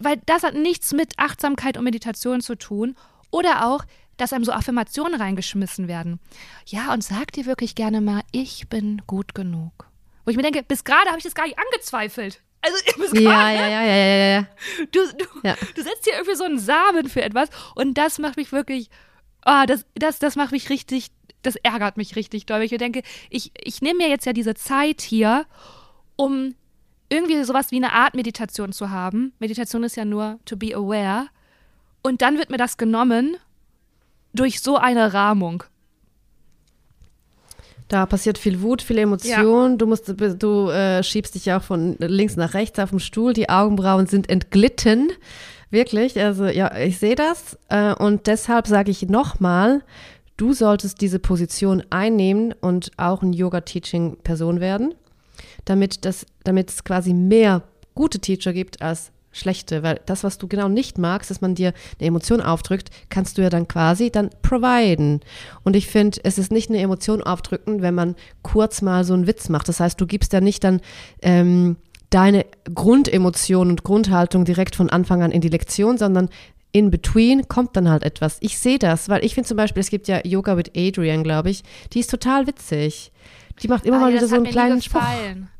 weil 0.00 0.20
das 0.26 0.42
hat 0.42 0.54
nichts 0.54 0.92
mit 0.92 1.18
Achtsamkeit 1.18 1.76
und 1.76 1.84
Meditation 1.84 2.40
zu 2.40 2.56
tun 2.56 2.96
oder 3.30 3.66
auch, 3.66 3.84
dass 4.16 4.32
einem 4.32 4.44
so 4.44 4.52
Affirmationen 4.52 5.14
reingeschmissen 5.14 5.88
werden. 5.88 6.20
Ja, 6.66 6.92
und 6.92 7.02
sag 7.02 7.32
dir 7.32 7.46
wirklich 7.46 7.74
gerne 7.74 8.00
mal, 8.00 8.22
ich 8.32 8.68
bin 8.68 9.02
gut 9.06 9.34
genug. 9.34 9.88
Wo 10.24 10.30
ich 10.30 10.36
mir 10.36 10.42
denke, 10.42 10.62
bis 10.62 10.84
gerade 10.84 11.08
habe 11.08 11.18
ich 11.18 11.24
das 11.24 11.34
gar 11.34 11.44
nicht 11.44 11.58
angezweifelt. 11.58 12.42
Also 12.62 12.76
bis 12.98 13.12
gerade. 13.12 13.22
Ja, 13.22 13.52
ja, 13.52 13.68
ja, 13.68 13.82
ja, 13.82 13.94
ja, 13.94 14.34
ja. 14.34 14.46
Du, 14.92 15.00
du, 15.16 15.24
ja. 15.42 15.56
du 15.74 15.82
setzt 15.82 16.04
hier 16.04 16.14
irgendwie 16.14 16.36
so 16.36 16.44
einen 16.44 16.58
Samen 16.58 17.08
für 17.08 17.22
etwas 17.22 17.48
und 17.74 17.94
das 17.94 18.18
macht 18.18 18.36
mich 18.36 18.52
wirklich, 18.52 18.90
oh, 19.46 19.64
das, 19.66 19.86
das, 19.94 20.18
das 20.18 20.36
macht 20.36 20.52
mich 20.52 20.68
richtig, 20.68 21.08
das 21.42 21.56
ärgert 21.56 21.96
mich 21.96 22.16
richtig 22.16 22.46
doll. 22.46 22.58
Weil 22.58 22.66
ich 22.66 22.72
mir 22.72 22.78
denke, 22.78 23.02
ich, 23.30 23.52
ich 23.62 23.80
nehme 23.80 23.98
mir 23.98 24.08
jetzt 24.08 24.26
ja 24.26 24.34
diese 24.34 24.54
Zeit 24.54 25.00
hier, 25.00 25.46
um 26.16 26.54
irgendwie 27.10 27.42
sowas 27.44 27.70
wie 27.70 27.76
eine 27.76 27.92
Art 27.92 28.14
Meditation 28.14 28.72
zu 28.72 28.90
haben. 28.90 29.32
Meditation 29.38 29.84
ist 29.84 29.96
ja 29.96 30.04
nur 30.04 30.38
to 30.44 30.56
be 30.56 30.74
aware. 30.74 31.26
Und 32.02 32.22
dann 32.22 32.38
wird 32.38 32.50
mir 32.50 32.56
das 32.56 32.78
genommen 32.78 33.36
durch 34.32 34.60
so 34.60 34.76
eine 34.76 35.12
Rahmung. 35.12 35.64
Da 37.88 38.06
passiert 38.06 38.38
viel 38.38 38.62
Wut, 38.62 38.82
viel 38.82 38.98
Emotion. 38.98 39.72
Ja. 39.72 39.76
Du 39.76 39.86
musst, 39.86 40.14
du 40.16 40.70
äh, 40.70 41.02
schiebst 41.02 41.34
dich 41.34 41.46
ja 41.46 41.58
auch 41.58 41.62
von 41.62 41.96
links 41.98 42.36
nach 42.36 42.54
rechts 42.54 42.78
auf 42.78 42.90
dem 42.90 43.00
Stuhl. 43.00 43.32
Die 43.32 43.48
Augenbrauen 43.48 44.06
sind 44.06 44.30
entglitten. 44.30 45.10
Wirklich. 45.70 46.18
Also 46.20 46.46
ja, 46.46 46.76
ich 46.76 46.98
sehe 46.98 47.16
das. 47.16 47.58
Äh, 47.68 47.94
und 47.94 48.28
deshalb 48.28 48.68
sage 48.68 48.92
ich 48.92 49.08
nochmal, 49.08 49.82
du 50.36 50.52
solltest 50.52 51.00
diese 51.00 51.18
Position 51.18 51.82
einnehmen 51.90 52.54
und 52.60 52.92
auch 52.96 53.22
ein 53.22 53.32
Yoga-Teaching-Person 53.32 54.60
werden, 54.60 54.94
damit 55.64 56.04
das, 56.04 56.26
damit 56.44 56.70
es 56.70 56.84
quasi 56.84 57.14
mehr 57.14 57.62
gute 57.94 58.18
Teacher 58.18 58.52
gibt 58.52 58.82
als 58.82 59.12
schlechte, 59.32 59.82
weil 59.82 60.00
das, 60.06 60.24
was 60.24 60.38
du 60.38 60.48
genau 60.48 60.68
nicht 60.68 60.98
magst, 60.98 61.30
dass 61.30 61.40
man 61.40 61.54
dir 61.54 61.72
eine 61.98 62.08
Emotion 62.08 62.40
aufdrückt, 62.40 62.90
kannst 63.10 63.38
du 63.38 63.42
ja 63.42 63.50
dann 63.50 63.68
quasi 63.68 64.10
dann 64.10 64.30
providen. 64.42 65.20
Und 65.62 65.76
ich 65.76 65.86
finde, 65.86 66.18
es 66.24 66.38
ist 66.38 66.50
nicht 66.50 66.68
eine 66.68 66.80
Emotion 66.80 67.22
aufdrücken, 67.22 67.80
wenn 67.82 67.94
man 67.94 68.16
kurz 68.42 68.82
mal 68.82 69.04
so 69.04 69.14
einen 69.14 69.26
Witz 69.26 69.48
macht. 69.48 69.68
Das 69.68 69.80
heißt, 69.80 70.00
du 70.00 70.06
gibst 70.06 70.32
ja 70.32 70.40
nicht 70.40 70.64
dann 70.64 70.80
ähm, 71.22 71.76
deine 72.10 72.44
Grundemotion 72.74 73.70
und 73.70 73.84
Grundhaltung 73.84 74.44
direkt 74.44 74.74
von 74.74 74.90
Anfang 74.90 75.22
an 75.22 75.30
in 75.30 75.40
die 75.40 75.48
Lektion, 75.48 75.96
sondern 75.96 76.28
in 76.72 76.90
between 76.90 77.48
kommt 77.48 77.76
dann 77.76 77.88
halt 77.88 78.02
etwas. 78.02 78.38
Ich 78.40 78.58
sehe 78.58 78.78
das, 78.78 79.08
weil 79.08 79.24
ich 79.24 79.34
finde 79.34 79.48
zum 79.48 79.56
Beispiel, 79.56 79.80
es 79.80 79.90
gibt 79.90 80.08
ja 80.08 80.20
Yoga 80.24 80.56
with 80.56 80.70
Adrian, 80.76 81.24
glaube 81.24 81.50
ich, 81.50 81.62
die 81.92 82.00
ist 82.00 82.10
total 82.10 82.46
witzig. 82.46 83.12
Die 83.62 83.68
macht 83.68 83.84
immer 83.84 83.98
ah, 83.98 84.00
mal 84.00 84.12
wieder 84.12 84.26
so 84.26 84.36
einen 84.36 84.46
kleinen 84.46 84.82
Spruch. 84.82 85.02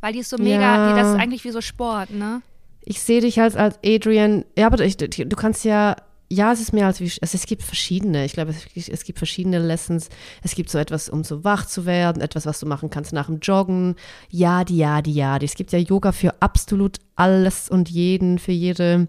Weil 0.01 0.12
die 0.12 0.20
ist 0.20 0.30
so 0.30 0.38
mega, 0.38 0.61
ja. 0.61 0.88
die, 0.88 1.01
das 1.01 1.09
ist 1.12 1.20
eigentlich 1.20 1.44
wie 1.44 1.51
so 1.51 1.61
Sport, 1.61 2.11
ne? 2.11 2.42
ich 2.84 3.01
sehe 3.01 3.20
dich 3.20 3.40
als, 3.40 3.57
als 3.57 3.78
Adrian, 3.84 4.44
ja, 4.57 4.66
aber 4.66 4.82
ich, 4.84 4.96
du 4.96 5.36
kannst 5.36 5.64
ja, 5.64 5.96
ja, 6.32 6.53
es 6.53 6.61
ist 6.61 6.72
mehr 6.72 6.86
als 6.86 7.01
wie, 7.01 7.12
also 7.20 7.36
es 7.36 7.46
gibt 7.46 7.62
verschiedene, 7.62 8.24
ich 8.24 8.32
glaube, 8.32 8.55
es, 8.74 8.88
es, 8.88 9.05
gibt 9.05 9.18
verschiedene 9.18 9.59
Lessons. 9.59 10.09
Es 10.42 10.55
gibt 10.55 10.70
so 10.70 10.78
etwas, 10.78 11.09
um 11.09 11.24
so 11.24 11.42
wach 11.42 11.66
zu 11.66 11.86
werden, 11.86 12.22
etwas, 12.22 12.46
was 12.46 12.61
du 12.61 12.66
machen 12.66 12.88
kannst 12.88 13.12
nach 13.12 13.26
dem 13.26 13.40
Joggen. 13.40 13.96
Ja, 14.28 14.64
die, 14.64 14.76
ja, 14.76 15.03
die, 15.03 15.12
ja. 15.12 15.36
Es 15.38 15.55
gibt 15.55 15.72
ja 15.72 15.78
Yoga 15.78 16.12
für 16.12 16.40
absolut 16.40 16.98
alles 17.16 17.68
und 17.68 17.90
jeden, 17.90 18.38
für 18.38 18.53
jede 18.53 19.09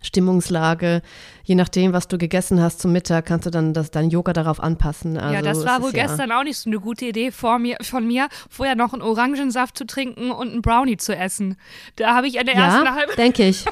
Stimmungslage. 0.00 1.02
Je 1.42 1.54
nachdem, 1.54 1.92
was 1.92 2.08
du 2.08 2.18
gegessen 2.18 2.62
hast 2.62 2.80
zum 2.80 2.92
Mittag, 2.92 3.26
kannst 3.26 3.46
du 3.46 3.50
dann 3.50 3.74
das, 3.74 3.90
dein 3.90 4.10
Yoga 4.10 4.32
darauf 4.32 4.60
anpassen. 4.60 5.16
Also 5.16 5.34
ja, 5.34 5.42
das 5.42 5.64
war 5.64 5.82
wohl 5.82 5.94
ja 5.94 6.06
gestern 6.06 6.30
auch 6.32 6.44
nicht 6.44 6.58
so 6.58 6.70
eine 6.70 6.78
gute 6.78 7.06
Idee 7.06 7.30
vor 7.30 7.58
mir, 7.58 7.76
von 7.82 8.06
mir, 8.06 8.28
vorher 8.48 8.76
noch 8.76 8.92
einen 8.92 9.02
Orangensaft 9.02 9.76
zu 9.76 9.86
trinken 9.86 10.30
und 10.30 10.50
einen 10.50 10.62
Brownie 10.62 10.96
zu 10.96 11.16
essen. 11.16 11.56
Da 11.96 12.14
habe 12.14 12.28
ich 12.28 12.36
in 12.36 12.46
der 12.46 12.54
ja, 12.54 12.66
ersten 12.66 12.94
halben 12.94 13.12
denke 13.16 13.48
ich. 13.48 13.64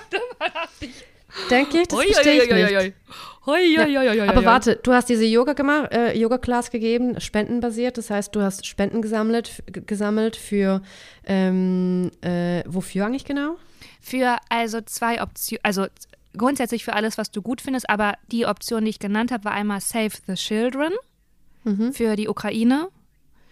denke 1.51 1.81
ich, 1.83 1.89
das 1.89 2.03
verstehe 2.03 2.43
ich 2.43 2.51
nicht. 2.51 2.95
Oi, 3.47 3.79
oi, 3.79 3.99
oi, 3.99 4.29
Aber 4.29 4.45
warte, 4.45 4.81
du 4.83 4.93
hast 4.93 5.09
diese 5.09 5.24
Yoga 5.24 5.53
gemacht, 5.53 5.93
äh, 5.93 6.18
Yoga 6.18 6.37
Class 6.37 6.72
gegeben, 6.72 7.20
spendenbasiert. 7.20 7.97
Das 7.97 8.11
heißt, 8.11 8.35
du 8.35 8.43
hast 8.43 8.66
Spenden 8.66 9.03
gesammelt, 9.03 9.62
gesammelt 9.66 10.35
für 10.35 10.83
ähm, 11.24 12.11
äh, 12.22 12.64
wofür 12.66 13.07
eigentlich 13.07 13.24
genau? 13.24 13.57
Für 14.01 14.39
also 14.49 14.81
zwei 14.81 15.22
Optionen, 15.22 15.61
also 15.62 15.87
grundsätzlich 16.37 16.84
für 16.84 16.95
alles, 16.95 17.18
was 17.18 17.30
du 17.30 17.43
gut 17.43 17.61
findest, 17.61 17.89
aber 17.89 18.14
die 18.30 18.47
Option, 18.47 18.84
die 18.84 18.91
ich 18.91 18.99
genannt 18.99 19.32
habe, 19.32 19.45
war 19.45 19.53
einmal 19.53 19.80
Save 19.80 20.12
the 20.26 20.34
Children 20.34 20.93
mhm. 21.64 21.93
für 21.93 22.16
die 22.16 22.28
Ukraine 22.28 22.89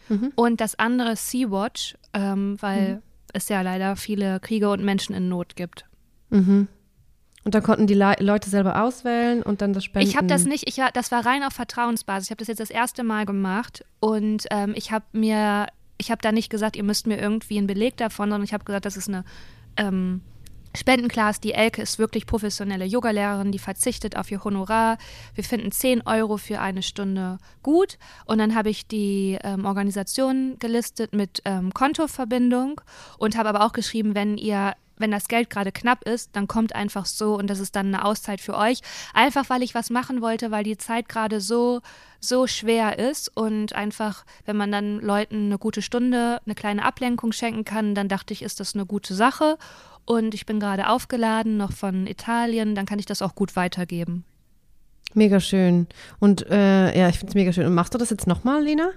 mhm. 0.08 0.32
und 0.34 0.60
das 0.60 0.78
andere 0.78 1.16
Sea-Watch, 1.16 1.96
ähm, 2.12 2.56
weil 2.60 2.96
mhm. 2.96 3.02
es 3.32 3.48
ja 3.48 3.62
leider 3.62 3.96
viele 3.96 4.40
Kriege 4.40 4.70
und 4.70 4.84
Menschen 4.84 5.14
in 5.14 5.28
Not 5.28 5.56
gibt. 5.56 5.84
Mhm. 6.30 6.68
Und 7.44 7.54
dann 7.54 7.62
konnten 7.62 7.86
die 7.86 7.94
Le 7.94 8.16
Leute 8.20 8.48
selber 8.48 8.82
auswählen 8.82 9.42
und 9.42 9.60
dann 9.60 9.74
das 9.74 9.84
Spenden. 9.84 10.08
Ich 10.08 10.16
habe 10.16 10.26
das 10.26 10.46
nicht, 10.46 10.66
ich 10.66 10.78
war, 10.78 10.90
das 10.92 11.12
war 11.12 11.26
rein 11.26 11.42
auf 11.42 11.52
Vertrauensbasis. 11.52 12.28
Ich 12.28 12.30
habe 12.30 12.38
das 12.38 12.48
jetzt 12.48 12.60
das 12.60 12.70
erste 12.70 13.04
Mal 13.04 13.26
gemacht 13.26 13.84
und 14.00 14.46
ähm, 14.50 14.72
ich 14.74 14.92
habe 14.92 15.04
mir, 15.12 15.66
ich 15.98 16.10
habe 16.10 16.22
da 16.22 16.32
nicht 16.32 16.48
gesagt, 16.48 16.74
ihr 16.74 16.84
müsst 16.84 17.06
mir 17.06 17.18
irgendwie 17.18 17.58
einen 17.58 17.66
Beleg 17.66 17.98
davon, 17.98 18.30
sondern 18.30 18.44
ich 18.44 18.54
habe 18.54 18.64
gesagt, 18.64 18.86
das 18.86 18.96
ist 18.96 19.08
eine 19.08 19.24
ähm, 19.76 20.22
Spendenclass, 20.76 21.40
die 21.40 21.52
Elke 21.52 21.82
ist 21.82 21.98
wirklich 21.98 22.26
professionelle 22.26 22.84
Yogalehrerin, 22.84 23.52
die 23.52 23.58
verzichtet 23.58 24.16
auf 24.16 24.30
ihr 24.30 24.42
Honorar. 24.42 24.98
Wir 25.34 25.44
finden 25.44 25.70
10 25.70 26.06
Euro 26.06 26.36
für 26.36 26.60
eine 26.60 26.82
Stunde 26.82 27.38
gut. 27.62 27.96
Und 28.24 28.38
dann 28.38 28.54
habe 28.54 28.70
ich 28.70 28.86
die 28.86 29.38
ähm, 29.44 29.66
Organisation 29.66 30.56
gelistet 30.58 31.12
mit 31.12 31.42
ähm, 31.44 31.72
Kontoverbindung 31.72 32.80
und 33.18 33.36
habe 33.36 33.50
aber 33.50 33.64
auch 33.64 33.72
geschrieben, 33.72 34.14
wenn 34.14 34.36
ihr 34.36 34.74
wenn 34.96 35.10
das 35.10 35.26
Geld 35.26 35.50
gerade 35.50 35.72
knapp 35.72 36.04
ist, 36.04 36.30
dann 36.36 36.46
kommt 36.46 36.74
einfach 36.74 37.06
so 37.06 37.36
und 37.36 37.48
das 37.48 37.58
ist 37.58 37.74
dann 37.74 37.86
eine 37.88 38.04
Auszeit 38.04 38.40
für 38.40 38.56
euch. 38.56 38.80
Einfach 39.12 39.50
weil 39.50 39.62
ich 39.62 39.74
was 39.74 39.90
machen 39.90 40.22
wollte, 40.22 40.50
weil 40.50 40.64
die 40.64 40.76
Zeit 40.76 41.08
gerade 41.08 41.40
so, 41.40 41.80
so 42.20 42.46
schwer 42.46 42.98
ist 42.98 43.36
und 43.36 43.72
einfach, 43.72 44.24
wenn 44.44 44.56
man 44.56 44.70
dann 44.70 45.00
Leuten 45.00 45.46
eine 45.46 45.58
gute 45.58 45.82
Stunde, 45.82 46.40
eine 46.44 46.54
kleine 46.54 46.84
Ablenkung 46.84 47.32
schenken 47.32 47.64
kann, 47.64 47.94
dann 47.94 48.08
dachte 48.08 48.32
ich, 48.32 48.42
ist 48.42 48.60
das 48.60 48.74
eine 48.74 48.86
gute 48.86 49.14
Sache 49.14 49.58
und 50.04 50.34
ich 50.34 50.46
bin 50.46 50.60
gerade 50.60 50.88
aufgeladen, 50.88 51.56
noch 51.56 51.72
von 51.72 52.06
Italien, 52.06 52.74
dann 52.74 52.86
kann 52.86 52.98
ich 52.98 53.06
das 53.06 53.22
auch 53.22 53.34
gut 53.34 53.56
weitergeben. 53.56 54.24
Mega 55.14 55.40
schön. 55.40 55.86
Und 56.18 56.48
äh, 56.50 56.98
ja, 56.98 57.08
ich 57.08 57.18
finde 57.18 57.30
es 57.30 57.34
mega 57.34 57.52
schön. 57.52 57.66
Und 57.66 57.74
machst 57.74 57.94
du 57.94 57.98
das 57.98 58.10
jetzt 58.10 58.26
nochmal, 58.26 58.64
Lena? 58.64 58.90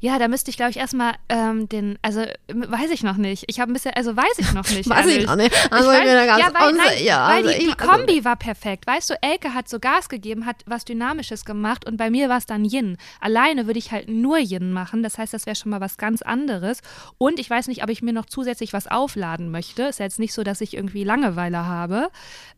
Ja, 0.00 0.18
da 0.18 0.28
müsste 0.28 0.50
ich, 0.50 0.56
glaube 0.56 0.70
ich, 0.70 0.76
erstmal 0.76 1.14
ähm, 1.28 1.68
den, 1.68 1.98
also 2.02 2.24
weiß 2.48 2.90
ich 2.90 3.02
noch 3.02 3.16
nicht. 3.16 3.44
Ich 3.48 3.60
habe 3.60 3.70
ein 3.70 3.74
bisschen, 3.74 3.92
also 3.94 4.16
weiß 4.16 4.38
ich 4.38 4.52
noch 4.52 4.68
nicht. 4.70 4.88
weiß 4.88 5.06
ehrlich. 5.06 5.18
ich 5.18 5.26
noch 5.26 5.36
nicht. 5.36 5.54
Also 5.72 5.90
ich, 5.90 5.98
ich 5.98 6.04
bin 6.04 6.14
da 6.14 6.26
ganz 6.26 6.40
ja, 6.40 6.54
weil, 6.54 6.72
nein, 6.72 7.04
ja, 7.04 7.28
weil 7.28 7.46
also 7.46 7.58
die, 7.58 7.66
die 7.66 7.74
Kombi 7.74 8.12
also, 8.12 8.24
war 8.24 8.36
perfekt. 8.36 8.86
Weißt 8.86 9.10
du, 9.10 9.14
Elke 9.22 9.54
hat 9.54 9.68
so 9.68 9.78
Gas 9.78 10.08
gegeben, 10.08 10.46
hat 10.46 10.56
was 10.66 10.84
Dynamisches 10.84 11.44
gemacht 11.44 11.86
und 11.86 11.96
bei 11.96 12.10
mir 12.10 12.28
war 12.28 12.38
es 12.38 12.46
dann 12.46 12.64
Yin. 12.64 12.96
Alleine 13.20 13.66
würde 13.66 13.78
ich 13.78 13.92
halt 13.92 14.08
nur 14.08 14.38
Yin 14.38 14.72
machen. 14.72 15.02
Das 15.02 15.18
heißt, 15.18 15.32
das 15.34 15.46
wäre 15.46 15.56
schon 15.56 15.70
mal 15.70 15.80
was 15.80 15.96
ganz 15.96 16.22
anderes. 16.22 16.80
Und 17.18 17.38
ich 17.38 17.48
weiß 17.48 17.68
nicht, 17.68 17.82
ob 17.82 17.90
ich 17.90 18.02
mir 18.02 18.12
noch 18.12 18.26
zusätzlich 18.26 18.72
was 18.72 18.86
aufladen 18.86 19.50
möchte. 19.50 19.84
Ist 19.84 19.98
ja 19.98 20.06
jetzt 20.06 20.18
nicht 20.18 20.32
so, 20.32 20.42
dass 20.42 20.60
ich 20.60 20.74
irgendwie 20.74 21.04
Langeweile 21.04 21.66
habe. 21.66 22.10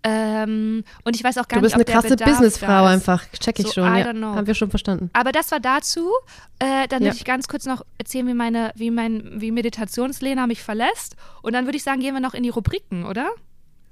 Ähm, 0.04 0.84
und 1.04 1.16
ich 1.16 1.24
weiß 1.24 1.38
auch 1.38 1.48
gar 1.48 1.60
nicht, 1.60 1.74
ob 1.74 1.78
Du 1.78 1.84
bist 1.84 2.06
eine 2.06 2.16
krasse 2.16 2.16
Businessfrau 2.16 2.84
einfach. 2.84 3.24
Check 3.38 3.58
ich 3.58 3.66
so, 3.66 3.72
schon. 3.72 3.96
Ja, 3.96 4.06
haben 4.06 4.46
wir 4.46 4.54
schon 4.54 4.70
verstanden. 4.70 5.10
Aber 5.12 5.32
das 5.32 5.50
war 5.50 5.60
dazu. 5.60 6.10
Äh, 6.58 6.86
dann 6.88 7.01
ja. 7.02 7.10
würde 7.10 7.16
ich 7.16 7.24
ganz 7.24 7.48
kurz 7.48 7.66
noch 7.66 7.84
erzählen, 7.98 8.26
wie 8.26 8.34
meine, 8.34 8.72
wie 8.74 8.90
mein, 8.90 9.40
wie 9.40 9.50
Meditationslena 9.50 10.46
mich 10.46 10.62
verlässt. 10.62 11.16
Und 11.42 11.52
dann 11.52 11.66
würde 11.66 11.76
ich 11.76 11.82
sagen, 11.82 12.00
gehen 12.00 12.14
wir 12.14 12.20
noch 12.20 12.34
in 12.34 12.42
die 12.42 12.48
Rubriken, 12.48 13.04
oder? 13.04 13.30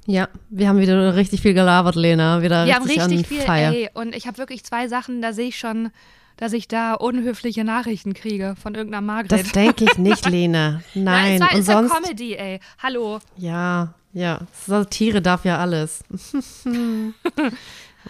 Ja, 0.07 0.29
wir 0.49 0.69
haben 0.69 0.81
wieder 0.81 1.15
richtig 1.15 1.41
viel 1.43 1.55
gelabert, 1.55 1.95
Lena. 1.95 2.43
Wieder 2.43 2.67
wir 2.67 2.75
richtig 2.75 3.01
haben 3.01 3.11
richtig 3.11 3.27
viel, 3.29 3.41
Feier. 3.41 3.73
ey. 3.73 3.91
Und 3.95 4.15
ich 4.15 4.27
habe 4.27 4.39
wirklich 4.39 4.65
zwei 4.65 4.89
Sachen, 4.89 5.23
da 5.23 5.33
sehe 5.33 5.49
ich 5.49 5.59
schon, 5.59 5.91
dass 6.37 6.53
ich 6.53 6.69
da 6.69 6.95
unhöfliche 6.95 7.65
Nachrichten 7.65 8.15
kriege 8.15 8.55
von 8.61 8.75
irgendeiner 8.75 9.03
Margret. 9.03 9.33
Das 9.33 9.53
denke 9.53 9.85
ich 9.85 9.99
nicht, 9.99 10.27
Lena. 10.31 10.83
Nein. 10.95 11.39
Nein 11.39 11.39
es 11.39 11.41
war, 11.41 11.51
und 11.53 11.59
ist 11.59 11.67
sonst, 11.67 11.93
ja 11.93 12.01
Comedy, 12.01 12.35
ey. 12.35 12.61
Hallo. 12.83 13.21
Ja, 13.37 13.95
ja. 14.13 14.41
Satire 14.67 15.21
darf 15.21 15.45
ja 15.45 15.59
alles. 15.59 16.03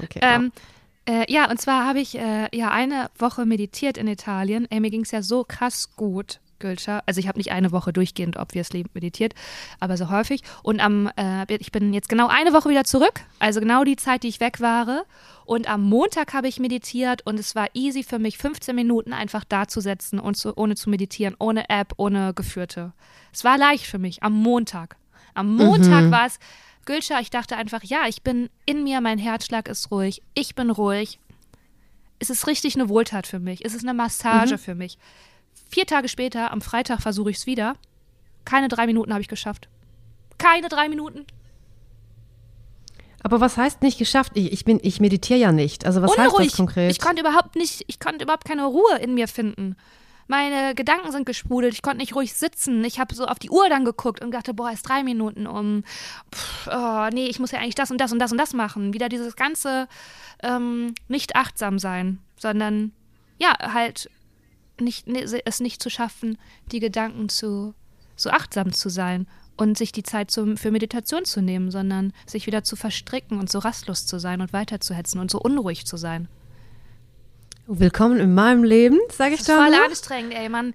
okay. 0.03 0.21
Ähm, 0.23 0.53
äh, 1.09 1.31
ja, 1.33 1.51
und 1.51 1.61
zwar 1.61 1.87
habe 1.87 2.01
ich 2.01 2.19
äh, 2.19 2.49
ja 2.53 2.71
eine 2.71 3.11
Woche 3.19 3.47
meditiert 3.47 3.99
in 3.99 4.07
Italien. 4.07 4.67
Ey, 4.71 4.81
mir 4.81 4.91
ging 4.91 5.03
es 5.03 5.11
ja 5.11 5.23
so 5.23 5.45
krass 5.45 5.97
gut. 5.97 6.41
Gülscher. 6.61 7.03
Also 7.07 7.19
ich 7.19 7.27
habe 7.27 7.39
nicht 7.39 7.51
eine 7.51 7.73
Woche 7.73 7.93
durchgehend 7.93 8.37
obviously 8.37 8.85
meditiert, 8.95 9.35
aber 9.81 9.97
so 9.97 10.11
häufig. 10.11 10.43
Und 10.63 10.79
am, 10.79 11.11
äh, 11.17 11.53
ich 11.57 11.73
bin 11.73 11.93
jetzt 11.93 12.09
genau 12.09 12.29
eine 12.29 12.53
Woche 12.53 12.69
wieder 12.69 12.85
zurück, 12.85 13.23
also 13.41 13.59
genau 13.59 13.83
die 13.83 13.97
Zeit, 13.97 14.23
die 14.23 14.29
ich 14.29 14.39
weg 14.39 14.61
war. 14.61 15.05
Und 15.45 15.69
am 15.69 15.83
Montag 15.83 16.33
habe 16.33 16.47
ich 16.47 16.61
meditiert 16.61 17.27
und 17.27 17.41
es 17.41 17.57
war 17.57 17.67
easy 17.75 18.05
für 18.05 18.21
mich, 18.21 18.39
15 18.39 18.77
Minuten 18.77 19.13
einfach 19.13 19.43
da 19.43 19.67
zu 19.67 19.81
setzen 19.81 20.21
und 20.21 20.37
zu, 20.37 20.57
ohne 20.57 20.77
zu 20.77 20.91
meditieren, 20.91 21.35
ohne 21.41 21.69
App, 21.69 21.95
ohne 21.97 22.35
geführte. 22.35 22.93
Es 23.33 23.43
war 23.43 23.59
leicht 23.59 23.87
für 23.87 23.99
mich 23.99 24.23
am 24.23 24.35
Montag. 24.35 24.97
Am 25.35 25.57
Montag 25.57 26.05
mhm. 26.05 26.11
war 26.11 26.27
es 26.27 26.39
Gülscha, 26.85 27.21
ich 27.21 27.31
dachte 27.31 27.57
einfach, 27.57 27.83
ja, 27.85 28.07
ich 28.09 28.23
bin 28.23 28.49
in 28.67 28.85
mir, 28.85 29.01
mein 29.01 29.19
Herzschlag 29.19 29.69
ist 29.69 29.91
ruhig, 29.91 30.23
ich 30.35 30.55
bin 30.55 30.71
ruhig. 30.71 31.19
Es 32.19 32.31
ist 32.31 32.47
richtig 32.47 32.75
eine 32.75 32.89
Wohltat 32.89 33.27
für 33.27 33.39
mich. 33.39 33.65
Es 33.65 33.75
ist 33.75 33.83
eine 33.83 33.95
Massage 33.95 34.55
mhm. 34.55 34.59
für 34.59 34.75
mich. 34.75 34.99
Vier 35.71 35.87
Tage 35.87 36.09
später, 36.09 36.51
am 36.51 36.61
Freitag, 36.61 37.01
versuche 37.01 37.31
ich 37.31 37.39
es 37.39 37.47
wieder. 37.47 37.77
Keine 38.45 38.69
drei 38.69 38.87
Minuten 38.87 39.13
habe 39.13 39.23
ich 39.23 39.29
geschafft. 39.29 39.69
Keine 40.39 40.69
drei 40.69 40.89
Minuten. 40.89 41.27
Aber 43.23 43.41
was 43.41 43.57
heißt 43.57 43.83
nicht 43.83 43.99
geschafft? 43.99 44.33
Ich, 44.35 44.53
ich, 44.53 44.65
bin, 44.65 44.81
ich 44.83 45.01
meditiere 45.01 45.39
ja 45.39 45.53
nicht. 45.53 45.85
Also 45.85 46.03
was 46.03 46.13
Unruhig. 46.13 46.33
heißt 46.33 46.47
das 46.47 46.57
konkret? 46.57 46.91
Ich 46.91 47.01
konnte 47.01 47.21
überhaupt 47.21 47.57
nicht, 47.57 47.85
ich 47.87 48.01
konnte 48.01 48.25
überhaupt 48.25 48.45
keine 48.45 48.65
Ruhe 48.65 48.99
in 49.01 49.15
mir 49.15 49.29
finden. 49.29 49.77
Meine 50.31 50.77
Gedanken 50.77 51.11
sind 51.11 51.27
gesprudelt, 51.27 51.75
ich 51.75 51.83
konnte 51.83 51.99
nicht 51.99 52.15
ruhig 52.15 52.35
sitzen. 52.35 52.85
Ich 52.85 53.01
habe 53.01 53.13
so 53.17 53.27
auf 53.27 53.41
die 53.41 53.51
Uhr 53.51 53.69
dann 53.69 53.85
geguckt 53.85 54.23
und 54.23 54.31
dachte, 54.31 54.55
boah, 54.55 54.71
ist 54.71 54.89
drei 54.89 55.03
Minuten 55.03 55.49
um. 55.49 55.83
Pff, 56.33 56.69
oh, 56.73 57.09
nee, 57.13 57.27
ich 57.27 57.41
muss 57.41 57.51
ja 57.51 57.59
eigentlich 57.59 57.75
das 57.75 57.91
und 57.91 58.01
das 58.01 58.13
und 58.13 58.21
das 58.21 58.31
und 58.31 58.39
das 58.39 58.53
machen. 58.53 58.95
Wieder 58.95 59.09
dieses 59.09 59.35
ganze 59.35 59.89
ähm, 60.41 60.95
nicht 61.09 61.35
achtsam 61.35 61.81
sein, 61.81 62.21
sondern 62.37 62.93
ja, 63.41 63.59
halt 63.59 64.09
nicht, 64.79 65.09
ne, 65.09 65.25
es 65.25 65.59
nicht 65.59 65.83
zu 65.83 65.91
schaffen, 65.91 66.39
die 66.71 66.79
Gedanken 66.79 67.29
zu 67.29 67.75
so 68.15 68.31
achtsam 68.31 68.73
zu 68.73 68.89
sein 68.89 69.27
und 69.57 69.77
sich 69.77 69.91
die 69.91 70.05
Zeit 70.05 70.31
zum, 70.31 70.57
für 70.57 70.71
Meditation 70.71 71.25
zu 71.25 71.43
nehmen, 71.43 71.73
sondern 71.73 72.13
sich 72.25 72.47
wieder 72.47 72.63
zu 72.63 72.77
verstricken 72.77 73.41
und 73.41 73.51
so 73.51 73.59
rastlos 73.59 74.07
zu 74.07 74.21
sein 74.21 74.41
und 74.41 74.53
weiterzuhetzen 74.53 75.19
und 75.19 75.29
so 75.29 75.41
unruhig 75.41 75.87
zu 75.87 75.97
sein. 75.97 76.29
Willkommen 77.73 78.19
in 78.19 78.35
meinem 78.35 78.65
Leben, 78.65 78.99
sage 79.13 79.35
ich 79.35 79.45
da. 79.45 79.55
Voll 79.55 79.73
anstrengend, 79.87 80.35
ey, 80.35 80.49
man. 80.49 80.75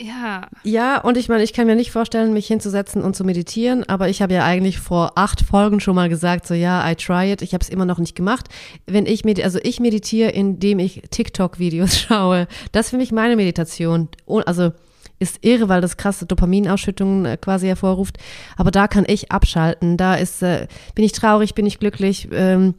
Ja. 0.00 0.48
Ja, 0.64 1.00
und 1.00 1.16
ich 1.16 1.28
meine, 1.28 1.44
ich 1.44 1.52
kann 1.52 1.68
mir 1.68 1.76
nicht 1.76 1.92
vorstellen, 1.92 2.32
mich 2.32 2.48
hinzusetzen 2.48 3.02
und 3.02 3.14
zu 3.14 3.22
meditieren, 3.22 3.88
aber 3.88 4.08
ich 4.08 4.20
habe 4.20 4.34
ja 4.34 4.44
eigentlich 4.44 4.80
vor 4.80 5.12
acht 5.14 5.42
Folgen 5.42 5.78
schon 5.78 5.94
mal 5.94 6.08
gesagt, 6.08 6.44
so 6.44 6.54
ja, 6.54 6.90
I 6.90 6.96
try 6.96 7.30
it. 7.30 7.40
Ich 7.40 7.54
habe 7.54 7.62
es 7.62 7.68
immer 7.68 7.84
noch 7.84 7.98
nicht 8.00 8.16
gemacht. 8.16 8.48
Wenn 8.84 9.06
ich 9.06 9.24
med 9.24 9.40
also 9.44 9.60
ich 9.62 9.78
meditiere, 9.78 10.30
indem 10.30 10.80
ich 10.80 11.02
TikTok-Videos 11.08 11.96
schaue. 12.00 12.48
Das 12.72 12.86
ist 12.86 12.90
für 12.90 12.96
mich 12.96 13.12
meine 13.12 13.36
Meditation. 13.36 14.08
Also 14.26 14.72
ist 15.20 15.38
irre, 15.42 15.68
weil 15.68 15.80
das 15.80 15.96
krasse 15.96 16.26
Dopaminausschüttungen 16.26 17.26
äh, 17.26 17.36
quasi 17.36 17.68
hervorruft. 17.68 18.18
Aber 18.56 18.72
da 18.72 18.88
kann 18.88 19.04
ich 19.06 19.30
abschalten. 19.30 19.96
Da 19.96 20.16
ist, 20.16 20.42
äh, 20.42 20.66
bin 20.96 21.04
ich 21.04 21.12
traurig, 21.12 21.54
bin 21.54 21.64
ich 21.64 21.78
glücklich. 21.78 22.26
Ähm, 22.32 22.74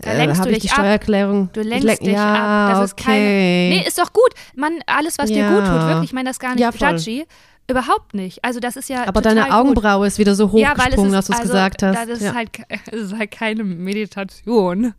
da 0.00 0.12
lenkst 0.12 0.40
äh, 0.40 0.44
du 0.44 0.50
dich 0.50 0.62
die 0.62 0.68
Steuererklärung. 0.68 1.44
Ab. 1.44 1.52
Du 1.52 1.62
lenkst 1.62 1.84
lenk, 1.84 2.00
dich 2.00 2.12
ja, 2.12 2.66
ab. 2.66 2.74
Das 2.74 2.84
ist 2.84 2.92
okay. 2.92 3.04
keine. 3.04 3.20
Nee, 3.20 3.84
ist 3.86 3.98
doch 3.98 4.12
gut. 4.12 4.30
Man, 4.54 4.80
alles, 4.86 5.18
was 5.18 5.30
ja. 5.30 5.36
dir 5.36 5.56
gut 5.56 5.66
tut, 5.66 5.88
wirklich, 5.88 6.04
ich 6.04 6.12
meine 6.12 6.30
das 6.30 6.38
gar 6.38 6.54
nicht 6.54 6.60
ja, 6.60 6.90
judgy. 6.90 7.26
Überhaupt 7.66 8.12
nicht. 8.12 8.44
Also 8.44 8.60
das 8.60 8.76
ist 8.76 8.90
ja. 8.90 9.06
Aber 9.06 9.22
deine 9.22 9.54
Augenbraue 9.54 10.00
gut. 10.00 10.08
ist 10.08 10.18
wieder 10.18 10.34
so 10.34 10.52
hochgesprungen, 10.52 11.12
ja, 11.12 11.16
dass 11.16 11.26
du 11.26 11.32
es 11.32 11.38
also, 11.38 11.52
gesagt 11.52 11.82
hast. 11.82 11.96
Das 11.96 12.08
ist, 12.08 12.22
ja. 12.22 12.34
halt, 12.34 12.50
das 12.90 13.00
ist 13.00 13.16
halt 13.16 13.30
keine 13.30 13.64
Meditation. 13.64 14.94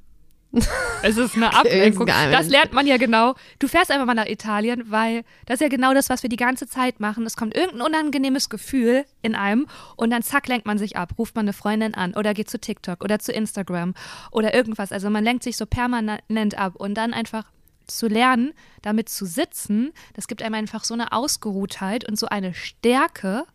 Es 1.01 1.17
ist 1.17 1.35
eine 1.35 1.53
Ablenkung. 1.53 2.07
Das 2.07 2.47
lernt 2.47 2.73
man 2.73 2.87
ja 2.87 2.97
genau. 2.97 3.35
Du 3.59 3.67
fährst 3.67 3.91
einfach 3.91 4.05
mal 4.05 4.13
nach 4.13 4.27
Italien, 4.27 4.89
weil 4.89 5.23
das 5.45 5.55
ist 5.55 5.61
ja 5.61 5.67
genau 5.67 5.93
das, 5.93 6.09
was 6.09 6.23
wir 6.23 6.29
die 6.29 6.35
ganze 6.35 6.67
Zeit 6.67 6.99
machen. 6.99 7.25
Es 7.25 7.35
kommt 7.35 7.55
irgendein 7.55 7.81
unangenehmes 7.81 8.49
Gefühl 8.49 9.05
in 9.21 9.35
einem 9.35 9.67
und 9.95 10.09
dann 10.09 10.23
zack, 10.23 10.47
lenkt 10.47 10.65
man 10.65 10.77
sich 10.77 10.97
ab, 10.97 11.13
ruft 11.17 11.35
man 11.35 11.45
eine 11.45 11.53
Freundin 11.53 11.93
an 11.93 12.13
oder 12.15 12.33
geht 12.33 12.49
zu 12.49 12.59
TikTok 12.59 13.03
oder 13.03 13.19
zu 13.19 13.31
Instagram 13.31 13.93
oder 14.31 14.53
irgendwas. 14.53 14.91
Also 14.91 15.09
man 15.09 15.23
lenkt 15.23 15.43
sich 15.43 15.57
so 15.57 15.65
permanent 15.65 16.57
ab 16.57 16.75
und 16.75 16.95
dann 16.95 17.13
einfach 17.13 17.45
zu 17.87 18.07
lernen, 18.07 18.53
damit 18.81 19.09
zu 19.09 19.25
sitzen, 19.25 19.91
das 20.13 20.27
gibt 20.27 20.41
einem 20.41 20.55
einfach 20.55 20.83
so 20.83 20.93
eine 20.93 21.11
Ausgeruhtheit 21.11 22.07
und 22.07 22.17
so 22.17 22.27
eine 22.27 22.53
Stärke, 22.53 23.45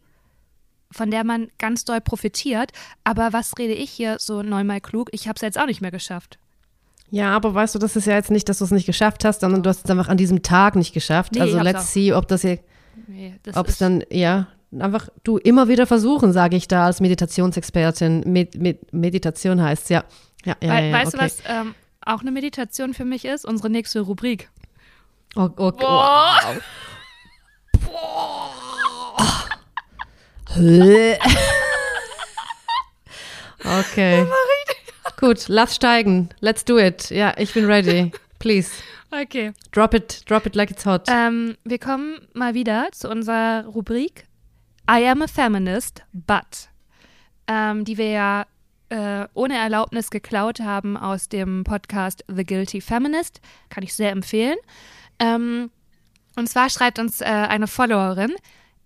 von 0.92 1.10
der 1.10 1.24
man 1.24 1.50
ganz 1.58 1.84
doll 1.84 2.00
profitiert. 2.00 2.72
Aber 3.04 3.32
was 3.32 3.58
rede 3.58 3.74
ich 3.74 3.90
hier 3.90 4.16
so 4.18 4.42
neunmal 4.42 4.80
klug? 4.80 5.08
Ich 5.12 5.28
habe 5.28 5.36
es 5.36 5.42
jetzt 5.42 5.58
auch 5.58 5.66
nicht 5.66 5.80
mehr 5.80 5.90
geschafft. 5.90 6.38
Ja, 7.10 7.34
aber 7.34 7.54
weißt 7.54 7.74
du, 7.74 7.78
das 7.78 7.96
ist 7.96 8.06
ja 8.06 8.14
jetzt 8.14 8.30
nicht, 8.30 8.48
dass 8.48 8.58
du 8.58 8.64
es 8.64 8.70
nicht 8.70 8.86
geschafft 8.86 9.24
hast, 9.24 9.40
sondern 9.40 9.62
du 9.62 9.70
hast 9.70 9.84
es 9.84 9.90
einfach 9.90 10.08
an 10.08 10.16
diesem 10.16 10.42
Tag 10.42 10.76
nicht 10.76 10.92
geschafft. 10.92 11.32
Nee, 11.32 11.40
also 11.40 11.58
let's 11.60 11.80
auch. 11.80 11.86
see, 11.86 12.12
ob 12.12 12.28
das 12.28 12.42
hier, 12.42 12.58
nee, 13.08 13.34
ob 13.54 13.68
es 13.68 13.78
dann, 13.78 14.04
ja, 14.10 14.48
einfach 14.78 15.08
du 15.24 15.38
immer 15.38 15.68
wieder 15.68 15.86
versuchen, 15.86 16.32
sage 16.32 16.56
ich 16.56 16.68
da 16.68 16.86
als 16.86 17.00
Meditationsexpertin. 17.00 18.22
Med, 18.26 18.54
Med, 18.56 18.92
Meditation 18.92 19.60
heißt 19.60 19.90
ja. 19.90 20.04
ja, 20.44 20.54
ja, 20.62 20.72
We 20.72 20.86
ja 20.86 20.92
weißt 20.92 21.14
okay. 21.14 21.16
du, 21.16 21.24
was 21.24 21.38
ähm, 21.46 21.74
auch 22.04 22.20
eine 22.20 22.30
Meditation 22.30 22.94
für 22.94 23.04
mich 23.04 23.24
ist? 23.24 23.44
Unsere 23.44 23.70
nächste 23.70 24.00
Rubrik. 24.00 24.48
Oh, 25.36 25.48
oh, 25.56 25.72
Boah. 25.72 26.40
Wow. 27.72 27.80
Boah. 27.80 28.50
okay. 33.80 34.26
Gut, 35.20 35.48
lass 35.48 35.76
steigen. 35.76 36.30
Let's 36.40 36.64
do 36.64 36.78
it. 36.78 37.10
Ja, 37.10 37.34
ich 37.36 37.52
bin 37.52 37.66
ready. 37.66 38.10
Please. 38.38 38.70
Okay. 39.10 39.52
Drop 39.70 39.92
it, 39.92 40.22
drop 40.26 40.46
it 40.46 40.56
like 40.56 40.70
it's 40.70 40.86
hot. 40.86 41.08
Ähm, 41.08 41.58
wir 41.62 41.78
kommen 41.78 42.26
mal 42.32 42.54
wieder 42.54 42.88
zu 42.92 43.10
unserer 43.10 43.66
Rubrik 43.66 44.24
I 44.90 45.06
am 45.06 45.20
a 45.20 45.26
feminist, 45.26 46.02
but, 46.14 46.70
ähm, 47.46 47.84
die 47.84 47.98
wir 47.98 48.08
ja 48.08 48.46
äh, 48.88 49.28
ohne 49.34 49.58
Erlaubnis 49.58 50.08
geklaut 50.08 50.60
haben 50.60 50.96
aus 50.96 51.28
dem 51.28 51.64
Podcast 51.64 52.24
The 52.34 52.46
Guilty 52.46 52.80
Feminist. 52.80 53.42
Kann 53.68 53.84
ich 53.84 53.92
sehr 53.92 54.12
empfehlen. 54.12 54.56
Ähm, 55.18 55.70
und 56.34 56.48
zwar 56.48 56.70
schreibt 56.70 56.98
uns 56.98 57.20
äh, 57.20 57.26
eine 57.26 57.66
Followerin, 57.66 58.32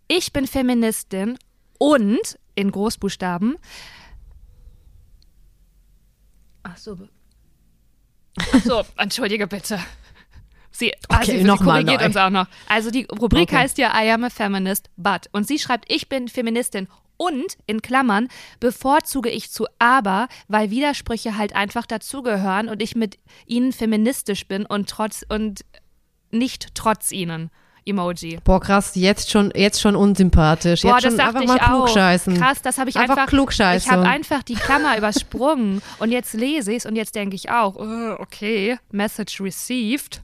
ich 0.09 0.33
bin 0.33 0.49
Feministin 0.49 1.39
und 1.79 2.39
in 2.57 2.73
Großbuchstaben 2.73 3.57
Ach 6.65 6.77
so. 6.77 6.99
Ach 8.37 8.61
so, 8.63 8.83
entschuldige 8.97 9.47
bitte. 9.47 9.79
Sie, 10.73 10.93
okay, 11.09 11.33
also, 11.35 11.47
noch 11.47 11.59
sie 11.59 11.65
korrigiert 11.65 12.03
uns 12.03 12.17
auch 12.17 12.31
noch. 12.31 12.47
Also 12.67 12.91
die 12.91 13.05
Rubrik 13.05 13.45
okay. 13.45 13.57
heißt 13.59 13.79
ja 13.79 13.93
I 13.95 14.11
am 14.11 14.25
a 14.25 14.31
feminist, 14.31 14.91
but. 14.97 15.29
Und 15.31 15.47
sie 15.47 15.61
schreibt, 15.61 15.85
ich 15.91 16.09
bin 16.09 16.27
Feministin 16.27 16.89
und 17.17 17.57
in 17.67 17.81
Klammern 17.81 18.27
bevorzuge 18.59 19.31
ich 19.31 19.53
zu 19.53 19.67
aber, 19.79 20.27
weil 20.49 20.71
Widersprüche 20.71 21.37
halt 21.37 21.55
einfach 21.55 21.87
dazugehören 21.87 22.69
und 22.69 22.83
ich 22.83 22.97
mit 22.97 23.19
ihnen 23.47 23.73
feministisch 23.73 24.49
bin 24.49 24.67
und 24.67 24.89
trotz 24.89 25.25
und 25.29 25.65
nicht 26.33 26.75
trotz 26.75 27.13
ihnen. 27.13 27.51
Emoji. 27.87 28.39
Boah, 28.45 28.61
krass, 28.61 28.93
jetzt 28.95 29.31
schon, 29.31 29.53
jetzt 29.55 29.81
schon 29.81 29.97
unsympathisch. 29.97 30.83
Boah, 30.83 30.95
jetzt 30.95 31.05
das 31.05 31.13
schon 31.13 31.21
einfach 31.21 31.41
ich 31.41 31.47
mal 31.47 31.59
klugscheißen. 31.59 32.35
Krass, 32.37 32.63
das 32.63 32.79
habe 32.79 32.91
ich 32.91 32.97
einfach, 32.97 33.17
einfach 33.17 33.31
klugscheißen. 33.31 33.91
Ich 33.91 33.97
habe 33.97 34.09
einfach 34.09 34.43
die 34.43 34.55
Klammer 34.55 34.97
übersprungen 34.99 35.83
und 35.99 36.11
jetzt 36.11 36.35
lese 36.35 36.73
ich 36.73 36.79
es 36.79 36.87
und 36.87 36.97
jetzt 36.97 37.15
denke 37.15 37.37
ich 37.37 37.51
auch, 37.51 37.77
oh, 37.77 38.17
okay, 38.19 38.79
Message 38.91 39.41
received. 39.41 40.21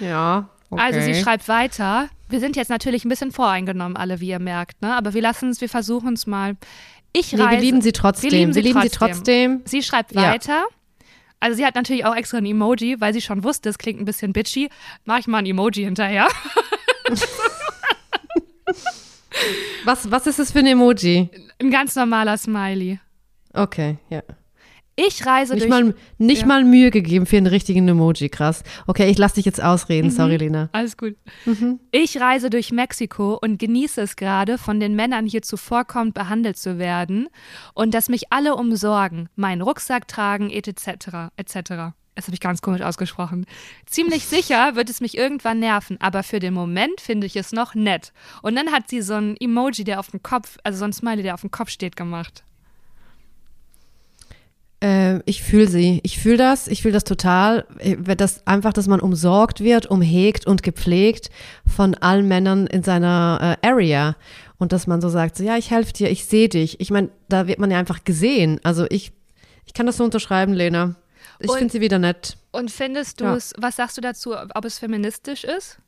Ja. 0.00 0.48
Okay. 0.70 0.82
Also 0.82 1.00
sie 1.00 1.14
schreibt 1.14 1.48
weiter. 1.48 2.08
Wir 2.28 2.40
sind 2.40 2.56
jetzt 2.56 2.70
natürlich 2.70 3.04
ein 3.04 3.08
bisschen 3.08 3.32
voreingenommen, 3.32 3.96
alle, 3.96 4.20
wie 4.20 4.28
ihr 4.28 4.38
merkt, 4.38 4.80
ne? 4.82 4.96
Aber 4.96 5.14
wir 5.14 5.22
lassen 5.22 5.50
es, 5.50 5.60
wir 5.60 5.68
versuchen 5.68 6.14
es 6.14 6.26
mal. 6.26 6.56
Ich 7.12 7.34
reise. 7.34 7.44
Nee, 7.44 7.50
wir 7.50 7.60
lieben 7.60 7.80
sie 7.82 7.92
trotzdem. 7.92 8.30
Wir 8.30 8.38
lieben 8.38 8.52
sie, 8.52 8.56
wir 8.56 8.62
lieben 8.64 8.80
trotzdem. 8.80 9.12
sie 9.12 9.14
trotzdem. 9.14 9.62
Sie 9.66 9.82
schreibt 9.82 10.12
ja. 10.14 10.22
weiter. 10.22 10.64
Also 11.38 11.58
sie 11.58 11.66
hat 11.66 11.74
natürlich 11.74 12.06
auch 12.06 12.16
extra 12.16 12.38
ein 12.38 12.46
Emoji, 12.46 13.00
weil 13.00 13.12
sie 13.12 13.20
schon 13.20 13.44
wusste, 13.44 13.68
es 13.68 13.76
klingt 13.76 14.00
ein 14.00 14.06
bisschen 14.06 14.32
bitchy. 14.32 14.70
Mach 15.04 15.18
ich 15.18 15.26
mal 15.26 15.38
ein 15.38 15.46
Emoji 15.46 15.84
hinterher. 15.84 16.26
was, 19.84 20.10
was 20.10 20.26
ist 20.26 20.38
es 20.38 20.52
für 20.52 20.60
ein 20.60 20.66
Emoji? 20.66 21.30
Ein 21.60 21.70
ganz 21.70 21.94
normaler 21.96 22.36
Smiley. 22.38 22.98
Okay, 23.52 23.98
ja. 24.10 24.22
Ich 24.96 25.26
reise 25.26 25.54
nicht 25.54 25.64
durch. 25.64 25.70
Mal, 25.70 25.94
nicht 26.18 26.42
ja. 26.42 26.46
mal 26.46 26.64
Mühe 26.64 26.90
gegeben 26.90 27.26
für 27.26 27.36
einen 27.36 27.48
richtigen 27.48 27.88
Emoji, 27.88 28.28
krass. 28.28 28.62
Okay, 28.86 29.10
ich 29.10 29.18
lasse 29.18 29.36
dich 29.36 29.44
jetzt 29.44 29.62
ausreden, 29.62 30.06
mhm. 30.06 30.12
sorry, 30.12 30.36
Lena. 30.36 30.68
Alles 30.72 30.96
gut. 30.96 31.16
Mhm. 31.46 31.80
Ich 31.90 32.20
reise 32.20 32.48
durch 32.48 32.70
Mexiko 32.70 33.36
und 33.40 33.58
genieße 33.58 34.00
es 34.00 34.14
gerade, 34.14 34.56
von 34.56 34.78
den 34.78 34.94
Männern 34.94 35.26
hier 35.26 35.42
zuvorkommend 35.42 36.14
behandelt 36.14 36.56
zu 36.58 36.78
werden 36.78 37.28
und 37.74 37.92
dass 37.92 38.08
mich 38.08 38.32
alle 38.32 38.54
umsorgen, 38.54 39.28
meinen 39.34 39.62
Rucksack 39.62 40.06
tragen, 40.06 40.50
etc. 40.50 41.32
etc. 41.36 41.94
Das 42.14 42.26
habe 42.26 42.34
ich 42.34 42.40
ganz 42.40 42.62
komisch 42.62 42.82
ausgesprochen. 42.82 43.44
Ziemlich 43.86 44.24
sicher 44.26 44.76
wird 44.76 44.88
es 44.88 45.00
mich 45.00 45.18
irgendwann 45.18 45.58
nerven, 45.58 46.00
aber 46.00 46.22
für 46.22 46.38
den 46.38 46.54
Moment 46.54 47.00
finde 47.00 47.26
ich 47.26 47.34
es 47.34 47.52
noch 47.52 47.74
nett. 47.74 48.12
Und 48.42 48.54
dann 48.54 48.70
hat 48.70 48.88
sie 48.88 49.02
so 49.02 49.14
ein 49.14 49.36
Emoji, 49.38 49.82
der 49.82 49.98
auf 49.98 50.10
dem 50.10 50.22
Kopf, 50.22 50.58
also 50.62 50.78
so 50.78 50.84
ein 50.84 50.92
Smiley, 50.92 51.22
der 51.22 51.34
auf 51.34 51.40
dem 51.40 51.50
Kopf 51.50 51.70
steht, 51.70 51.96
gemacht. 51.96 52.44
Äh, 54.84 55.20
ich 55.24 55.42
fühle 55.42 55.66
sie. 55.66 56.00
Ich 56.02 56.18
fühle 56.18 56.36
das. 56.36 56.68
Ich 56.68 56.82
fühle 56.82 56.94
das 56.94 57.04
total. 57.04 57.66
Das 58.16 58.46
einfach, 58.46 58.72
dass 58.72 58.86
man 58.86 59.00
umsorgt 59.00 59.60
wird, 59.60 59.86
umhegt 59.86 60.46
und 60.46 60.62
gepflegt 60.62 61.30
von 61.66 61.94
allen 61.94 62.28
Männern 62.28 62.66
in 62.66 62.82
seiner 62.82 63.58
äh, 63.62 63.66
Area. 63.66 64.14
Und 64.58 64.72
dass 64.72 64.86
man 64.86 65.00
so 65.00 65.08
sagt, 65.08 65.36
so, 65.36 65.42
ja, 65.42 65.56
ich 65.56 65.70
helfe 65.70 65.92
dir, 65.92 66.10
ich 66.10 66.26
sehe 66.26 66.48
dich. 66.48 66.80
Ich 66.80 66.90
meine, 66.90 67.08
da 67.28 67.46
wird 67.46 67.58
man 67.58 67.70
ja 67.70 67.78
einfach 67.78 68.04
gesehen. 68.04 68.60
Also 68.62 68.86
ich, 68.88 69.12
ich 69.66 69.72
kann 69.72 69.86
das 69.86 69.96
so 69.96 70.04
unterschreiben, 70.04 70.52
Lena. 70.52 70.94
Ich 71.38 71.50
finde 71.50 71.72
sie 71.72 71.80
wieder 71.80 71.98
nett. 71.98 72.36
Und 72.52 72.70
findest 72.70 73.20
du 73.20 73.26
es, 73.26 73.52
ja. 73.56 73.62
was 73.62 73.76
sagst 73.76 73.96
du 73.96 74.00
dazu, 74.00 74.36
ob 74.36 74.64
es 74.64 74.78
feministisch 74.78 75.44
ist? 75.44 75.78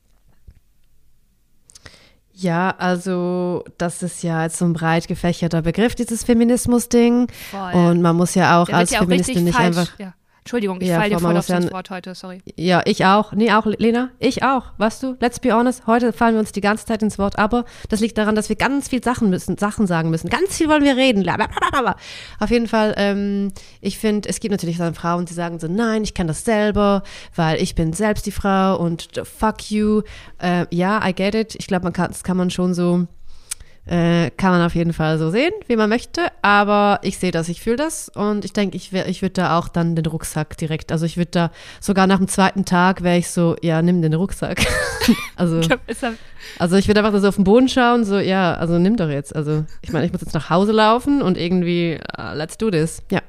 Ja, 2.33 2.75
also 2.77 3.65
das 3.79 4.03
ist 4.03 4.23
ja 4.23 4.43
jetzt 4.43 4.59
so 4.59 4.67
ein 4.67 4.75
breit 4.75 5.09
gefächerter 5.09 5.63
Begriff, 5.63 5.95
dieses 5.95 6.23
Feminismus-Ding. 6.23 7.29
Und 7.73 8.03
man 8.03 8.15
muss 8.15 8.35
ja 8.35 8.61
auch 8.61 8.67
Der 8.67 8.77
als 8.77 8.91
ja 8.91 8.99
auch 8.99 9.05
Feministin 9.05 9.45
nicht 9.45 9.57
falsch, 9.57 9.79
einfach. 9.79 9.99
Ja. 9.99 10.15
Entschuldigung, 10.47 10.81
ich 10.81 10.87
ja, 10.87 11.01
falle 11.01 11.11
dir 11.11 11.19
voll 11.19 11.37
auf 11.37 11.47
das 11.49 11.73
Wort 11.73 11.91
heute, 11.91 12.15
sorry. 12.15 12.41
Ja, 12.55 12.81
ich 12.85 13.05
auch. 13.05 13.33
Nee, 13.33 13.51
auch, 13.51 13.67
Lena, 13.67 14.11
ich 14.21 14.45
auch. 14.45 14.67
Weißt 14.79 15.03
du, 15.03 15.17
let's 15.19 15.41
be 15.41 15.53
honest, 15.53 15.89
heute 15.89 16.13
fallen 16.13 16.35
wir 16.35 16.39
uns 16.39 16.53
die 16.53 16.61
ganze 16.61 16.87
Zeit 16.87 17.03
ins 17.03 17.19
Wort, 17.19 17.37
aber 17.37 17.65
das 17.89 17.99
liegt 17.99 18.17
daran, 18.17 18.37
dass 18.37 18.49
wir 18.49 18.55
ganz 18.55 18.87
viel 18.87 19.03
Sachen 19.03 19.29
müssen, 19.29 19.59
Sachen 19.59 19.89
sagen 19.89 20.09
müssen. 20.09 20.31
Ganz 20.31 20.57
viel 20.57 20.69
wollen 20.69 20.85
wir 20.85 20.97
reden. 20.97 21.25
Blablabla. 21.25 21.97
Auf 22.39 22.51
jeden 22.51 22.69
Fall, 22.69 22.95
ähm, 22.97 23.51
ich 23.81 23.99
finde, 23.99 24.29
es 24.29 24.39
gibt 24.39 24.53
natürlich 24.53 24.79
dann 24.79 24.95
Frauen, 24.95 25.25
die 25.25 25.35
sagen 25.35 25.59
so, 25.59 25.67
nein, 25.67 26.05
ich 26.05 26.15
kann 26.15 26.29
das 26.29 26.45
selber, 26.45 27.03
weil 27.35 27.61
ich 27.61 27.75
bin 27.75 27.93
selbst 27.93 28.25
die 28.25 28.31
Frau 28.31 28.77
und 28.77 29.09
fuck 29.25 29.73
you. 29.73 30.03
Äh, 30.41 30.67
ja, 30.71 31.05
I 31.05 31.13
get 31.13 31.35
it. 31.35 31.57
Ich 31.57 31.67
glaube, 31.67 31.83
man 31.83 31.93
kann, 31.93 32.07
das 32.07 32.23
kann 32.23 32.37
man 32.37 32.51
schon 32.51 32.73
so 32.73 33.09
äh, 33.87 34.31
kann 34.31 34.51
man 34.51 34.63
auf 34.63 34.75
jeden 34.75 34.93
Fall 34.93 35.19
so 35.19 35.31
sehen, 35.31 35.53
wie 35.69 35.77
man 35.77 35.89
möchte. 35.89 36.27
Aber 36.43 36.99
ich 37.03 37.19
sehe 37.19 37.31
das, 37.31 37.49
ich 37.49 37.61
fühle 37.63 37.77
das 37.77 38.09
und 38.09 38.45
ich 38.45 38.53
denke, 38.53 38.77
ich, 38.77 38.93
ich 38.93 39.23
würde 39.23 39.35
da 39.35 39.59
auch 39.59 39.69
dann 39.69 39.95
den 39.95 40.07
Rucksack 40.07 40.57
direkt, 40.57 40.93
also 40.93 41.07
ich 41.07 41.17
würde 41.17 41.31
da 41.31 41.51
sogar 41.81 42.07
nach 42.07 42.19
dem 42.19 42.29
zweiten 42.29 42.65
Tag 42.65 43.03
wäre 43.03 43.19
ich 43.19 43.31
so, 43.31 43.57
ja, 43.63 43.81
nimm 43.83 44.03
den 44.03 44.15
Rucksack. 44.15 44.67
also, 45.37 45.61
ich 45.61 45.69
glaub, 45.69 45.81
also 46.59 46.77
ich 46.77 46.89
würde 46.89 47.05
einfach 47.05 47.19
so 47.19 47.29
auf 47.29 47.37
den 47.37 47.45
Boden 47.45 47.69
schauen, 47.69 48.05
so, 48.05 48.19
ja, 48.19 48.55
also 48.55 48.79
nimm 48.79 48.97
doch 48.97 49.09
jetzt. 49.09 49.35
Also 49.35 49.65
ich 49.83 49.93
meine, 49.93 50.07
ich 50.07 50.13
muss 50.13 50.21
jetzt 50.21 50.35
nach 50.35 50.51
Hause 50.51 50.73
laufen 50.73 51.23
und 51.23 51.39
irgendwie, 51.39 51.99
uh, 52.19 52.35
let's 52.35 52.59
do 52.59 52.71
this. 52.71 53.03
Ja. 53.11 53.23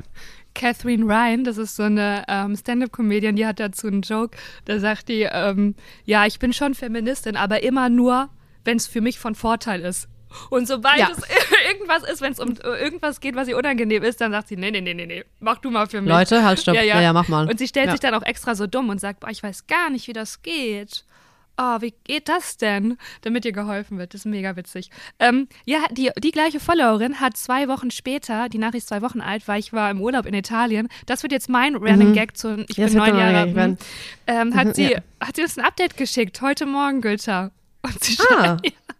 Catherine 0.55 1.05
Ryan, 1.05 1.43
das 1.43 1.59
ist 1.59 1.75
so 1.75 1.83
eine 1.83 2.23
ähm, 2.27 2.55
Stand-up-Comedian, 2.55 3.35
die 3.35 3.45
hat 3.45 3.59
dazu 3.59 3.85
einen 3.85 4.01
Joke. 4.01 4.35
Da 4.65 4.79
sagt 4.79 5.07
die, 5.07 5.27
ähm, 5.31 5.75
ja, 6.03 6.25
ich 6.25 6.39
bin 6.39 6.51
schon 6.51 6.73
Feministin, 6.73 7.35
aber 7.35 7.61
immer 7.61 7.89
nur, 7.89 8.29
wenn 8.65 8.77
es 8.77 8.87
für 8.87 9.01
mich 9.01 9.19
von 9.19 9.35
Vorteil 9.35 9.81
ist. 9.81 10.09
Und 10.49 10.67
sobald 10.67 10.97
ja. 10.97 11.09
es 11.11 11.17
irgendwas 11.71 12.03
ist, 12.03 12.21
wenn 12.21 12.31
es 12.33 12.39
um 12.39 12.55
irgendwas 12.63 13.19
geht, 13.19 13.35
was 13.35 13.47
ihr 13.47 13.57
unangenehm 13.57 14.03
ist, 14.03 14.21
dann 14.21 14.31
sagt 14.31 14.49
sie, 14.49 14.55
nee, 14.55 14.71
nee, 14.71 14.81
nee, 14.81 14.93
nee, 14.93 15.05
nee, 15.05 15.23
mach 15.39 15.57
du 15.59 15.71
mal 15.71 15.87
für 15.87 16.01
mich. 16.01 16.09
Leute, 16.09 16.43
halt, 16.43 16.59
stopp. 16.59 16.75
Ja, 16.75 16.81
ja, 16.81 16.95
ja, 16.95 17.01
ja 17.01 17.13
mach 17.13 17.27
mal. 17.27 17.49
Und 17.49 17.59
sie 17.59 17.67
stellt 17.67 17.91
sich 17.91 17.99
dann 17.99 18.13
auch 18.13 18.23
extra 18.23 18.55
so 18.55 18.67
dumm 18.67 18.89
und 18.89 18.99
sagt, 18.99 19.19
boah, 19.21 19.29
ich 19.29 19.43
weiß 19.43 19.67
gar 19.67 19.89
nicht, 19.89 20.07
wie 20.07 20.13
das 20.13 20.41
geht. 20.41 21.05
Oh, 21.59 21.81
wie 21.81 21.95
geht 22.03 22.29
das 22.29 22.57
denn? 22.57 22.97
Damit 23.21 23.43
ihr 23.43 23.51
geholfen 23.51 23.97
wird. 23.97 24.13
Das 24.13 24.21
ist 24.21 24.25
mega 24.25 24.55
witzig. 24.55 24.91
Ähm, 25.17 25.47
ja, 25.65 25.79
die, 25.89 26.11
die 26.19 26.29
gleiche 26.29 26.59
Followerin 26.59 27.19
hat 27.19 27.35
zwei 27.35 27.67
Wochen 27.67 27.89
später, 27.89 28.47
die 28.47 28.59
Nachricht 28.59 28.83
ist 28.83 28.89
zwei 28.89 29.01
Wochen 29.01 29.21
alt, 29.21 29.47
weil 29.47 29.59
ich 29.59 29.73
war 29.73 29.89
im 29.89 29.99
Urlaub 29.99 30.27
in 30.27 30.35
Italien. 30.35 30.87
Das 31.07 31.23
wird 31.23 31.31
jetzt 31.31 31.49
mein 31.49 31.75
Running 31.75 32.09
mhm. 32.09 32.13
Gag 32.13 32.37
zu 32.37 32.63
Ich 32.69 32.75
bin 32.75 32.93
neun 32.93 33.17
Jahre 33.17 33.37
alt. 33.39 33.79
Ähm, 34.27 34.55
hat, 34.55 34.67
mhm, 34.67 34.73
sie, 34.75 34.95
hat 35.19 35.35
sie 35.35 35.41
uns 35.41 35.57
ein 35.57 35.65
Update 35.65 35.97
geschickt, 35.97 36.39
heute 36.41 36.67
Morgen, 36.67 37.01
Günther. 37.01 37.49
Und 37.81 38.03
sie 38.03 38.17
ah. 38.19 38.59
schreibt, 38.59 38.73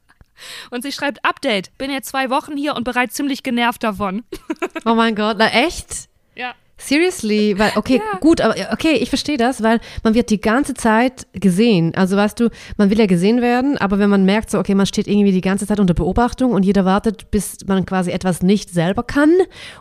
und 0.72 0.84
sie 0.84 0.92
schreibt 0.92 1.24
Update. 1.24 1.78
Bin 1.78 1.92
jetzt 1.92 2.10
zwei 2.10 2.30
Wochen 2.30 2.58
hier 2.58 2.76
und 2.76 2.84
bereits 2.84 3.16
ziemlich 3.16 3.44
genervt 3.44 3.84
davon. 3.84 4.24
Oh 4.86 4.96
mein 4.96 5.16
Gott, 5.16 5.38
na 5.40 5.50
echt? 5.50 6.08
Ja. 6.36 6.54
Seriously, 6.80 7.58
weil, 7.58 7.72
okay, 7.76 7.98
ja. 7.98 8.20
gut, 8.20 8.40
aber 8.40 8.56
okay, 8.72 8.94
ich 8.94 9.10
verstehe 9.10 9.38
das, 9.38 9.64
weil 9.64 9.80
man 10.04 10.14
wird 10.14 10.30
die 10.30 10.40
ganze 10.40 10.76
Zeit 10.76 11.26
gesehen. 11.34 11.94
Also 11.96 12.16
weißt 12.16 12.40
du, 12.40 12.50
man 12.78 12.92
will 12.92 13.00
ja 13.00 13.08
gesehen 13.08 13.42
werden, 13.42 13.80
aber 13.80 13.98
wenn 13.98 14.12
man 14.12 14.26
merkt, 14.26 14.52
so, 14.52 14.60
okay, 14.60 14.76
man 14.76 14.86
steht 14.86 15.08
irgendwie 15.08 15.32
die 15.32 15.42
ganze 15.42 15.66
Zeit 15.66 15.80
unter 15.80 15.96
Beobachtung 15.96 16.52
und 16.52 16.64
jeder 16.64 16.86
wartet, 16.86 17.32
bis 17.32 17.58
man 17.66 17.86
quasi 17.88 18.12
etwas 18.12 18.44
nicht 18.44 18.70
selber 18.70 19.02
kann 19.02 19.34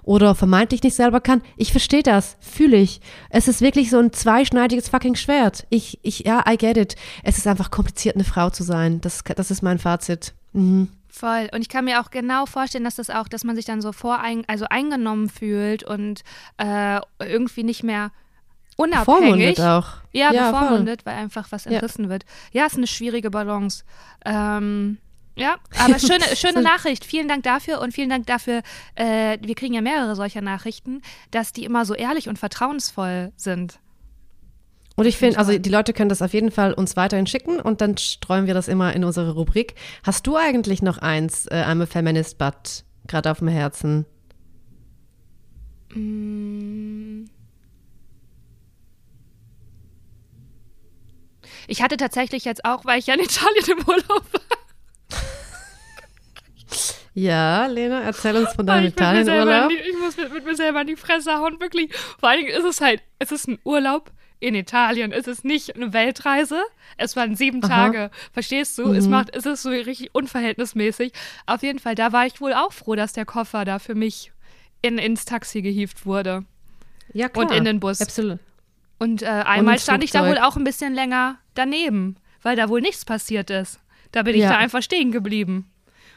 oder 0.05 0.35
vermeintlich 0.35 0.83
nicht 0.83 0.97
selber 0.97 1.21
kann, 1.21 1.43
ich 1.59 1.71
verstehe 1.71 2.03
das, 2.03 2.39
fühle 2.41 2.79
ich. 2.79 3.03
Es 3.29 3.47
ist 3.47 3.61
wirklich 3.61 3.91
so 3.91 3.99
ein 3.99 4.15
zweischneidiges 4.15 4.89
fucking 4.89 5.17
Schwert. 5.17 5.67
Ich, 5.69 5.99
ich, 6.03 6.21
ja, 6.21 6.45
I 6.51 6.57
get 6.57 6.79
it. 6.79 6.97
Es 7.23 7.37
ist 7.37 7.47
einfach 7.47 7.71
kompliziert, 7.71 8.17
eine 8.17 8.25
Frau 8.25 8.49
zu 8.49 8.63
sein. 8.63 9.03
Das, 9.03 9.23
das 9.23 9.51
ist 9.51 9.63
mein 9.63 9.79
Fazit. 9.79 10.33
Mhm. 10.57 10.89
Voll. 11.09 11.49
Und 11.53 11.63
ich 11.63 11.69
kann 11.69 11.85
mir 11.85 12.01
auch 12.01 12.11
genau 12.11 12.47
vorstellen, 12.47 12.85
dass 12.85 12.97
das 12.97 13.09
auch, 13.09 13.29
dass 13.29 13.45
man 13.45 13.57
sich 13.57 13.65
dann 13.65 13.81
so 13.81 13.93
vorein, 13.93 14.45
also 14.49 14.67
eingenommen 14.69 15.29
fühlt 15.29 15.83
und 15.83 16.23
äh, 16.59 17.01
irgendwie 17.19 17.63
nicht 17.63 17.83
mehr 17.83 18.11
unabhängig. 18.77 19.05
Vormundet 19.05 19.61
auch. 19.61 19.89
Ja, 20.13 20.33
ja 20.33 20.51
bevormundet, 20.51 21.07
weil 21.07 21.17
einfach 21.17 21.53
was 21.53 21.67
entrissen 21.67 22.05
ja. 22.05 22.11
wird. 22.11 22.25
Ja, 22.53 22.67
ist 22.67 22.77
eine 22.77 22.87
schwierige 22.87 23.31
Balance. 23.31 23.85
Ähm, 24.25 24.99
ja, 25.37 25.57
aber 25.79 25.99
schöne, 25.99 26.25
schöne 26.37 26.63
Nachricht. 26.63 27.05
Vielen 27.05 27.29
Dank 27.29 27.45
dafür 27.45 27.81
und 27.81 27.93
vielen 27.93 28.11
Dank 28.11 28.27
dafür, 28.27 28.63
äh, 28.95 29.39
wir 29.41 29.55
kriegen 29.55 29.75
ja 29.75 29.83
mehrere 29.83 30.17
solcher 30.17 30.41
Nachrichten, 30.41 31.03
dass 31.31 31.53
die 31.53 31.65
immer 31.65 31.85
so 31.85 31.95
ehrlich 31.95 32.29
und 32.29 32.39
vertrauensvoll 32.39 33.33
sind. 33.37 33.79
Und 34.97 35.05
ich 35.05 35.19
finde, 35.19 35.39
also 35.39 35.57
die 35.57 35.71
Leute 35.71 35.93
können 35.93 36.09
das 36.09 36.23
auf 36.23 36.33
jeden 36.33 36.51
Fall 36.51 36.73
uns 36.73 36.97
weiterhin 36.97 37.27
schicken 37.27 37.61
und 37.61 37.83
dann 37.83 37.99
streuen 37.99 38.47
wir 38.47 38.55
das 38.55 38.67
immer 38.67 38.95
in 38.95 39.05
unsere 39.05 39.33
Rubrik. 39.33 39.75
Hast 40.03 40.27
du 40.27 40.37
eigentlich 40.37 40.81
noch 40.83 40.99
eins, 40.99 41.47
äh, 41.47 41.63
I'm 41.67 41.83
a 41.83 41.87
Feminist, 41.87 42.39
but 42.39 42.85
gerade 43.07 43.31
auf 43.31 43.39
dem 43.39 43.49
Herzen? 43.49 44.07
Mm. 45.95 47.27
Ich 51.69 51.83
hatte 51.83 51.97
tatsächlich 51.99 52.45
jetzt 52.45 52.65
auch, 52.65 52.85
weil 52.85 52.99
ich 52.99 53.07
ja 53.07 53.15
in 53.15 53.21
Italien 53.21 53.65
im 53.79 53.87
Urlaub 53.87 54.25
war. 54.33 54.41
Ja, 57.13 57.65
Lena, 57.65 58.03
erzähl 58.03 58.37
uns 58.37 58.53
von 58.53 58.67
deinem 58.67 58.89
Italienurlaub. 58.89 59.71
Ich 59.71 59.99
muss 59.99 60.19
mit, 60.19 60.35
mit, 60.35 60.45
mir 60.45 60.55
selber 60.55 60.83
in 60.83 60.89
die 60.89 60.97
Fresse 60.97 61.39
hauen, 61.39 61.59
wirklich. 61.61 61.95
Vor 62.21 62.29
allen 62.29 62.45
Dingen 62.45 62.55
ist 62.55 62.65
es 62.65 62.83
halt, 62.83 63.03
es 63.19 63.33
ist 63.33 63.49
ein 63.49 63.59
Urlaub 63.65 64.13
in 64.39 64.55
Italien. 64.55 65.13
Es 65.13 65.27
ist 65.27 65.45
nicht 65.45 65.75
eine 65.75 65.93
Weltreise. 65.93 66.63
Es 66.97 67.17
waren 67.17 67.37
sieben 67.37 67.63
Aha. 67.65 67.69
Tage. 67.69 68.11
Verstehst 68.33 68.79
du? 68.79 68.89
Mhm. 68.89 68.95
Es 68.95 69.09
macht, 69.09 69.35
es 69.35 69.47
ist 69.47 69.63
so 69.63 69.71
richtig 69.71 70.15
unverhältnismäßig. 70.15 71.13
Auf 71.47 71.63
jeden 71.63 71.79
Fall, 71.79 71.95
da 71.95 72.13
war 72.13 72.27
ich 72.27 72.41
wohl 72.41 72.53
auch 72.53 72.73
froh, 72.73 72.95
dass 72.95 73.13
der 73.13 73.25
Koffer 73.25 73.65
da 73.65 73.79
für 73.79 73.95
mich 73.95 74.33
in, 74.83 74.99
ins 74.99 75.25
Taxi 75.25 75.63
gehievt 75.63 76.07
wurde. 76.07 76.45
Ja, 77.13 77.29
klar. 77.29 77.47
Und 77.47 77.53
in 77.53 77.65
den 77.65 77.81
Bus. 77.81 78.01
Absolut. 78.01 78.39
Und 78.99 79.23
äh, 79.23 79.27
einmal 79.27 79.75
Und 79.75 79.81
stand 79.81 80.05
ich 80.05 80.11
da 80.11 80.27
wohl 80.27 80.39
auch 80.39 80.57
ein 80.57 80.65
bisschen 80.65 80.95
länger 80.95 81.39
daneben, 81.55 82.17
weil 82.43 82.57
da 82.57 82.69
wohl 82.69 82.81
nichts 82.81 83.05
passiert 83.05 83.51
ist. 83.51 83.81
Da 84.13 84.23
bin 84.23 84.35
ich 84.35 84.43
ja. 84.43 84.51
da 84.51 84.57
einfach 84.59 84.83
stehen 84.83 85.13
geblieben. 85.13 85.71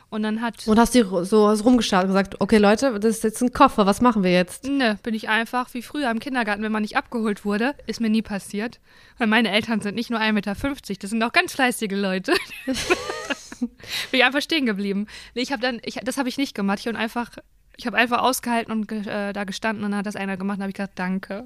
Und 0.09 0.23
dann 0.23 0.41
hat. 0.41 0.67
Und 0.67 0.79
hast 0.79 0.95
du 0.95 1.23
so 1.23 1.51
rumgeschaut 1.51 2.03
und 2.03 2.09
gesagt, 2.09 2.41
okay 2.41 2.57
Leute, 2.57 2.99
das 2.99 3.17
ist 3.17 3.23
jetzt 3.23 3.41
ein 3.43 3.53
Koffer, 3.53 3.85
was 3.85 4.01
machen 4.01 4.23
wir 4.23 4.31
jetzt? 4.31 4.65
Ne, 4.65 4.97
bin 5.03 5.13
ich 5.13 5.29
einfach 5.29 5.71
wie 5.73 5.83
früher 5.83 6.09
im 6.09 6.19
Kindergarten, 6.19 6.63
wenn 6.63 6.71
man 6.71 6.81
nicht 6.81 6.97
abgeholt 6.97 7.45
wurde, 7.45 7.75
ist 7.85 8.01
mir 8.01 8.09
nie 8.09 8.23
passiert. 8.23 8.79
Weil 9.19 9.27
meine 9.27 9.51
Eltern 9.51 9.81
sind 9.81 9.95
nicht 9.95 10.09
nur 10.09 10.19
1,50 10.19 10.33
Meter, 10.33 10.55
das 10.99 11.09
sind 11.11 11.21
auch 11.21 11.31
ganz 11.31 11.53
fleißige 11.53 11.91
Leute. 11.91 12.33
bin 13.59 13.69
ich 14.11 14.23
einfach 14.23 14.41
stehen 14.41 14.65
geblieben. 14.65 15.05
Nee, 15.35 15.41
ich 15.41 15.51
habe 15.51 15.61
dann, 15.61 15.79
ich, 15.83 15.95
das 15.95 16.17
habe 16.17 16.29
ich 16.29 16.37
nicht 16.37 16.55
gemacht. 16.55 16.79
Ich 16.79 16.87
habe 16.87 16.97
einfach, 16.97 17.31
ich 17.77 17.85
habe 17.85 17.97
einfach 17.97 18.19
ausgehalten 18.19 18.71
und 18.71 18.91
äh, 18.91 19.33
da 19.33 19.43
gestanden 19.43 19.85
und 19.85 19.91
dann 19.91 19.99
hat 19.99 20.05
das 20.05 20.15
einer 20.15 20.37
gemacht 20.37 20.57
und 20.57 20.63
habe 20.63 20.71
ich 20.71 20.75
gesagt, 20.75 20.97
danke. 20.97 21.45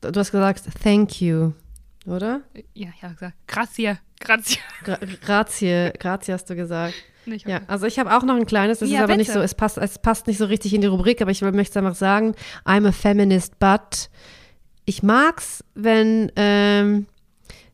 Du 0.00 0.18
hast 0.18 0.32
gesagt, 0.32 0.64
thank 0.82 1.20
you, 1.20 1.52
oder? 2.06 2.42
Ja, 2.74 2.88
ich 2.94 3.02
habe 3.02 3.14
gesagt, 3.14 3.34
grazie. 3.46 3.96
Grazie. 4.20 4.58
Gra 4.84 4.98
grazie, 5.20 5.92
grazie 5.98 6.32
hast 6.32 6.48
du 6.48 6.56
gesagt. 6.56 6.94
Nicht, 7.26 7.48
ja, 7.48 7.60
also 7.68 7.86
ich 7.86 7.98
habe 7.98 8.14
auch 8.14 8.22
noch 8.22 8.36
ein 8.36 8.46
kleines, 8.46 8.80
das 8.80 8.90
ja, 8.90 8.98
ist 8.98 9.04
aber 9.04 9.16
bitte. 9.16 9.18
nicht 9.18 9.32
so, 9.32 9.40
es 9.40 9.54
passt, 9.54 9.78
es 9.78 9.98
passt 9.98 10.26
nicht 10.26 10.38
so 10.38 10.44
richtig 10.44 10.74
in 10.74 10.82
die 10.82 10.86
Rubrik, 10.86 11.22
aber 11.22 11.30
ich 11.30 11.40
möchte 11.40 11.70
es 11.70 11.76
einfach 11.76 11.94
sagen, 11.94 12.34
I'm 12.66 12.86
a 12.86 12.92
feminist, 12.92 13.58
but 13.58 14.10
ich 14.84 15.02
mag's, 15.02 15.64
wenn, 15.74 16.30
ähm, 16.36 17.06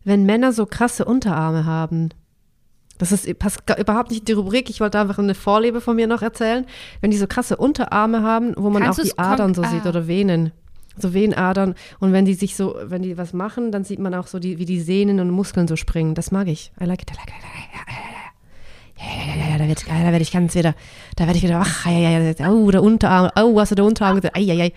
wenn 0.04 0.24
Männer 0.24 0.52
so 0.52 0.66
krasse 0.66 1.04
Unterarme 1.04 1.66
haben. 1.66 2.10
Das 2.98 3.12
ist, 3.12 3.38
passt 3.38 3.62
überhaupt 3.78 4.10
nicht 4.10 4.20
in 4.20 4.26
die 4.26 4.32
Rubrik. 4.32 4.68
Ich 4.68 4.80
wollte 4.80 5.00
einfach 5.00 5.18
eine 5.18 5.34
Vorliebe 5.34 5.80
von 5.80 5.96
mir 5.96 6.06
noch 6.06 6.20
erzählen. 6.20 6.66
Wenn 7.00 7.10
die 7.10 7.16
so 7.16 7.26
krasse 7.26 7.56
Unterarme 7.56 8.22
haben, 8.22 8.52
wo 8.56 8.68
man 8.68 8.82
Kannst 8.82 9.00
auch 9.00 9.04
die 9.04 9.18
Adern 9.18 9.54
so 9.54 9.62
ah. 9.62 9.68
sieht 9.68 9.86
oder 9.86 10.06
Venen 10.06 10.52
so 10.97 11.14
Venenadern. 11.14 11.74
Und 11.99 12.12
wenn 12.12 12.24
die 12.24 12.34
sich 12.34 12.57
so, 12.57 12.76
wenn 12.82 13.03
die 13.03 13.16
was 13.16 13.32
machen, 13.32 13.72
dann 13.72 13.84
sieht 13.84 13.99
man 13.99 14.14
auch 14.14 14.26
so, 14.26 14.38
die, 14.38 14.59
wie 14.59 14.64
die 14.64 14.80
Sehnen 14.80 15.20
und 15.20 15.30
Muskeln 15.30 15.68
so 15.68 15.76
springen. 15.76 16.14
Das 16.14 16.30
mag 16.30 16.49
ich. 16.49 16.72
I 16.80 16.84
like 16.84 17.03
it, 17.03 17.11
I 17.11 17.14
like 17.16 17.28
it. 17.28 17.34
Ja, 18.99 19.07
ja, 19.07 19.34
ja, 19.34 19.51
ja, 19.53 19.59
da 19.59 19.66
werde 19.66 19.80
ich, 19.80 19.86
da 19.86 20.12
werd 20.12 20.22
ich 20.22 20.30
ganz 20.30 20.55
wieder, 20.55 20.74
da 21.16 21.24
werde 21.24 21.38
ich 21.38 21.43
wieder 21.43 21.61
wach. 21.61 21.86
Ja, 21.86 21.93
ja, 21.93 22.20
ja, 22.20 22.51
oh, 22.51 22.70
der 22.70 22.82
Unterarm, 22.82 23.30
oh, 23.36 23.59
hast 23.59 23.70
du 23.70 23.76
der 23.76 23.84
Unterarm 23.86 24.16
gesagt? 24.16 24.36
Ei, 24.36 24.51
ei, 24.51 24.62
ei. 24.64 24.72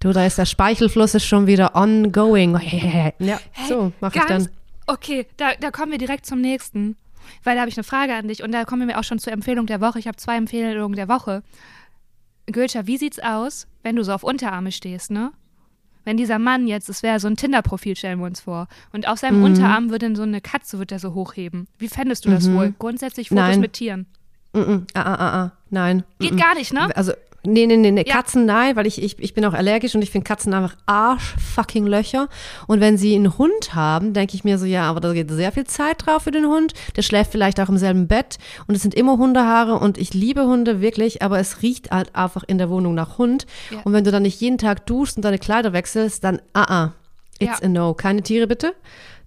Du, 0.00 0.12
da 0.12 0.26
ist 0.26 0.36
der 0.36 0.46
Speichelfluss 0.46 1.14
ist 1.14 1.24
schon 1.24 1.46
wieder 1.46 1.74
ongoing. 1.74 2.58
Ja, 3.18 3.38
so 3.68 3.92
mache 4.00 4.18
ich 4.18 4.24
dann. 4.24 4.48
Okay, 4.86 5.26
da, 5.36 5.52
da 5.60 5.70
kommen 5.70 5.92
wir 5.92 5.98
direkt 5.98 6.26
zum 6.26 6.40
nächsten. 6.40 6.96
Weil 7.44 7.54
da 7.54 7.60
habe 7.60 7.70
ich 7.70 7.76
eine 7.76 7.84
Frage 7.84 8.14
an 8.14 8.28
dich 8.28 8.42
und 8.42 8.52
da 8.52 8.64
kommen 8.64 8.88
wir 8.88 8.98
auch 8.98 9.04
schon 9.04 9.18
zur 9.18 9.32
Empfehlung 9.32 9.66
der 9.66 9.80
Woche. 9.80 9.98
Ich 9.98 10.06
habe 10.06 10.16
zwei 10.16 10.36
Empfehlungen 10.36 10.96
der 10.96 11.08
Woche. 11.08 11.42
Gülscha, 12.46 12.86
wie 12.86 12.96
sieht's 12.96 13.18
aus, 13.18 13.66
wenn 13.82 13.96
du 13.96 14.04
so 14.04 14.12
auf 14.12 14.24
Unterarme 14.24 14.72
stehst, 14.72 15.10
ne? 15.10 15.32
Wenn 16.04 16.16
dieser 16.16 16.40
Mann 16.40 16.66
jetzt, 16.66 16.88
es 16.88 17.04
wäre 17.04 17.20
so 17.20 17.28
ein 17.28 17.36
Tinder-Profil, 17.36 17.94
stellen 17.94 18.18
wir 18.18 18.26
uns 18.26 18.40
vor, 18.40 18.66
und 18.92 19.06
auf 19.06 19.20
seinem 19.20 19.38
mhm. 19.38 19.44
Unterarm 19.44 19.90
würde 19.90 20.14
so 20.16 20.22
eine 20.22 20.40
Katze, 20.40 20.78
wird 20.80 20.90
er 20.90 20.98
so 20.98 21.14
hochheben. 21.14 21.68
Wie 21.78 21.88
fändest 21.88 22.24
du 22.24 22.30
das 22.30 22.48
mhm. 22.48 22.56
wohl? 22.56 22.74
Grundsätzlich 22.78 23.28
Fotos 23.28 23.44
Nein. 23.44 23.60
mit 23.60 23.74
Tieren. 23.74 24.06
Mhm. 24.52 24.86
Ah, 24.94 25.02
ah, 25.02 25.14
ah, 25.14 25.42
ah. 25.44 25.52
Nein. 25.70 26.02
Geht 26.18 26.36
gar 26.36 26.54
nicht, 26.54 26.72
ne? 26.72 26.94
Also 26.96 27.12
Nee, 27.44 27.66
nee, 27.66 27.76
nee, 27.76 27.90
nee. 27.90 28.04
Ja. 28.06 28.14
Katzen 28.14 28.46
nein, 28.46 28.76
weil 28.76 28.86
ich, 28.86 29.02
ich, 29.02 29.18
ich 29.18 29.34
bin 29.34 29.44
auch 29.44 29.52
allergisch 29.52 29.96
und 29.96 30.02
ich 30.02 30.10
finde 30.10 30.26
Katzen 30.26 30.54
einfach 30.54 30.76
arsch-fucking 30.86 31.86
Löcher. 31.86 32.28
Und 32.68 32.80
wenn 32.80 32.96
sie 32.96 33.16
einen 33.16 33.36
Hund 33.36 33.74
haben, 33.74 34.12
denke 34.12 34.36
ich 34.36 34.44
mir 34.44 34.58
so, 34.58 34.64
ja, 34.64 34.84
aber 34.84 35.00
da 35.00 35.12
geht 35.12 35.28
sehr 35.30 35.50
viel 35.50 35.64
Zeit 35.64 36.06
drauf 36.06 36.22
für 36.22 36.30
den 36.30 36.46
Hund. 36.46 36.72
Der 36.94 37.02
schläft 37.02 37.32
vielleicht 37.32 37.58
auch 37.58 37.68
im 37.68 37.78
selben 37.78 38.06
Bett 38.06 38.38
und 38.68 38.76
es 38.76 38.82
sind 38.82 38.94
immer 38.94 39.18
Hundehaare 39.18 39.74
und 39.74 39.98
ich 39.98 40.14
liebe 40.14 40.44
Hunde 40.46 40.80
wirklich, 40.80 41.22
aber 41.22 41.40
es 41.40 41.62
riecht 41.62 41.90
halt 41.90 42.14
einfach 42.14 42.44
in 42.46 42.58
der 42.58 42.70
Wohnung 42.70 42.94
nach 42.94 43.18
Hund. 43.18 43.46
Ja. 43.70 43.80
Und 43.82 43.92
wenn 43.92 44.04
du 44.04 44.12
dann 44.12 44.22
nicht 44.22 44.40
jeden 44.40 44.58
Tag 44.58 44.86
duschst 44.86 45.16
und 45.16 45.24
deine 45.24 45.38
Kleider 45.38 45.72
wechselst, 45.72 46.22
dann, 46.22 46.40
ah, 46.52 46.64
ah, 46.68 46.92
it's 47.40 47.58
ja. 47.60 47.66
a 47.66 47.68
no. 47.68 47.94
Keine 47.94 48.22
Tiere 48.22 48.46
bitte. 48.46 48.74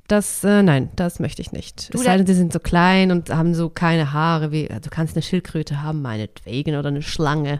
Das, 0.08 0.44
äh, 0.44 0.62
nein, 0.62 0.90
das 0.96 1.20
möchte 1.20 1.42
ich 1.42 1.52
nicht. 1.52 1.94
Du, 1.94 1.98
es 1.98 2.06
sei 2.06 2.16
denn, 2.16 2.28
sie 2.28 2.36
sind 2.36 2.54
so 2.54 2.60
klein 2.60 3.12
und 3.12 3.30
haben 3.32 3.56
so 3.56 3.70
keine 3.70 4.14
Haare, 4.14 4.52
wie, 4.52 4.68
du 4.68 4.90
kannst 4.90 5.16
eine 5.16 5.24
Schildkröte 5.24 5.82
haben, 5.82 6.02
meinetwegen, 6.02 6.78
oder 6.78 6.90
eine 6.90 7.02
Schlange. 7.02 7.60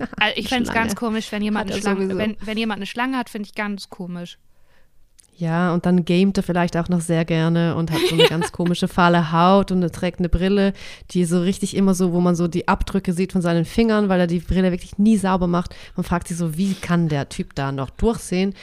Also 0.18 0.36
ich 0.36 0.48
fände 0.48 0.68
es 0.68 0.74
ganz 0.74 0.96
komisch, 0.96 1.30
wenn 1.32 1.42
jemand, 1.42 1.70
eine 1.70 1.80
Schlange, 1.80 2.16
wenn, 2.16 2.36
wenn 2.40 2.58
jemand 2.58 2.78
eine 2.78 2.86
Schlange 2.86 3.16
hat, 3.16 3.30
finde 3.30 3.48
ich 3.48 3.54
ganz 3.54 3.88
komisch. 3.90 4.38
Ja, 5.40 5.72
und 5.72 5.86
dann 5.86 6.04
gamet 6.04 6.36
er 6.36 6.42
vielleicht 6.42 6.76
auch 6.76 6.90
noch 6.90 7.00
sehr 7.00 7.24
gerne 7.24 7.74
und 7.74 7.90
hat 7.90 8.00
so 8.08 8.14
eine 8.14 8.24
ganz 8.28 8.52
komische 8.52 8.88
fahle 8.88 9.32
Haut 9.32 9.72
und 9.72 9.82
er 9.82 9.90
trägt 9.90 10.18
eine 10.18 10.28
Brille, 10.28 10.74
die 11.12 11.24
so 11.24 11.40
richtig 11.40 11.74
immer 11.74 11.94
so, 11.94 12.12
wo 12.12 12.20
man 12.20 12.36
so 12.36 12.46
die 12.46 12.68
Abdrücke 12.68 13.14
sieht 13.14 13.32
von 13.32 13.40
seinen 13.40 13.64
Fingern, 13.64 14.10
weil 14.10 14.20
er 14.20 14.26
die 14.26 14.40
Brille 14.40 14.70
wirklich 14.70 14.98
nie 14.98 15.16
sauber 15.16 15.46
macht. 15.46 15.74
Man 15.96 16.04
fragt 16.04 16.28
sich 16.28 16.36
so, 16.36 16.58
wie 16.58 16.74
kann 16.74 17.08
der 17.08 17.30
Typ 17.30 17.54
da 17.54 17.72
noch 17.72 17.88
durchsehen? 17.88 18.54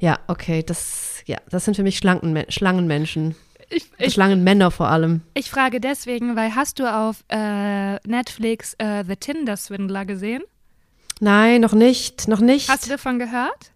Ja, 0.00 0.18
okay, 0.26 0.64
das, 0.64 1.22
ja, 1.26 1.38
das 1.48 1.64
sind 1.64 1.76
für 1.76 1.84
mich 1.84 1.96
Schlanken, 1.96 2.44
Schlangenmenschen. 2.48 3.36
Ich, 3.70 3.88
ich, 3.98 4.12
Schlangenmänner 4.12 4.72
vor 4.72 4.88
allem. 4.88 5.22
Ich 5.34 5.48
frage 5.48 5.80
deswegen, 5.80 6.34
weil 6.34 6.56
hast 6.56 6.80
du 6.80 6.92
auf 6.92 7.24
äh, 7.28 7.94
Netflix 8.06 8.74
äh, 8.78 9.04
The 9.06 9.16
Tinder 9.16 9.56
Swindler 9.56 10.04
gesehen? 10.04 10.42
Nein, 11.20 11.60
noch 11.60 11.72
nicht, 11.72 12.28
noch 12.28 12.40
nicht. 12.40 12.68
Hast 12.68 12.86
du 12.86 12.90
davon 12.90 13.18
gehört? 13.18 13.72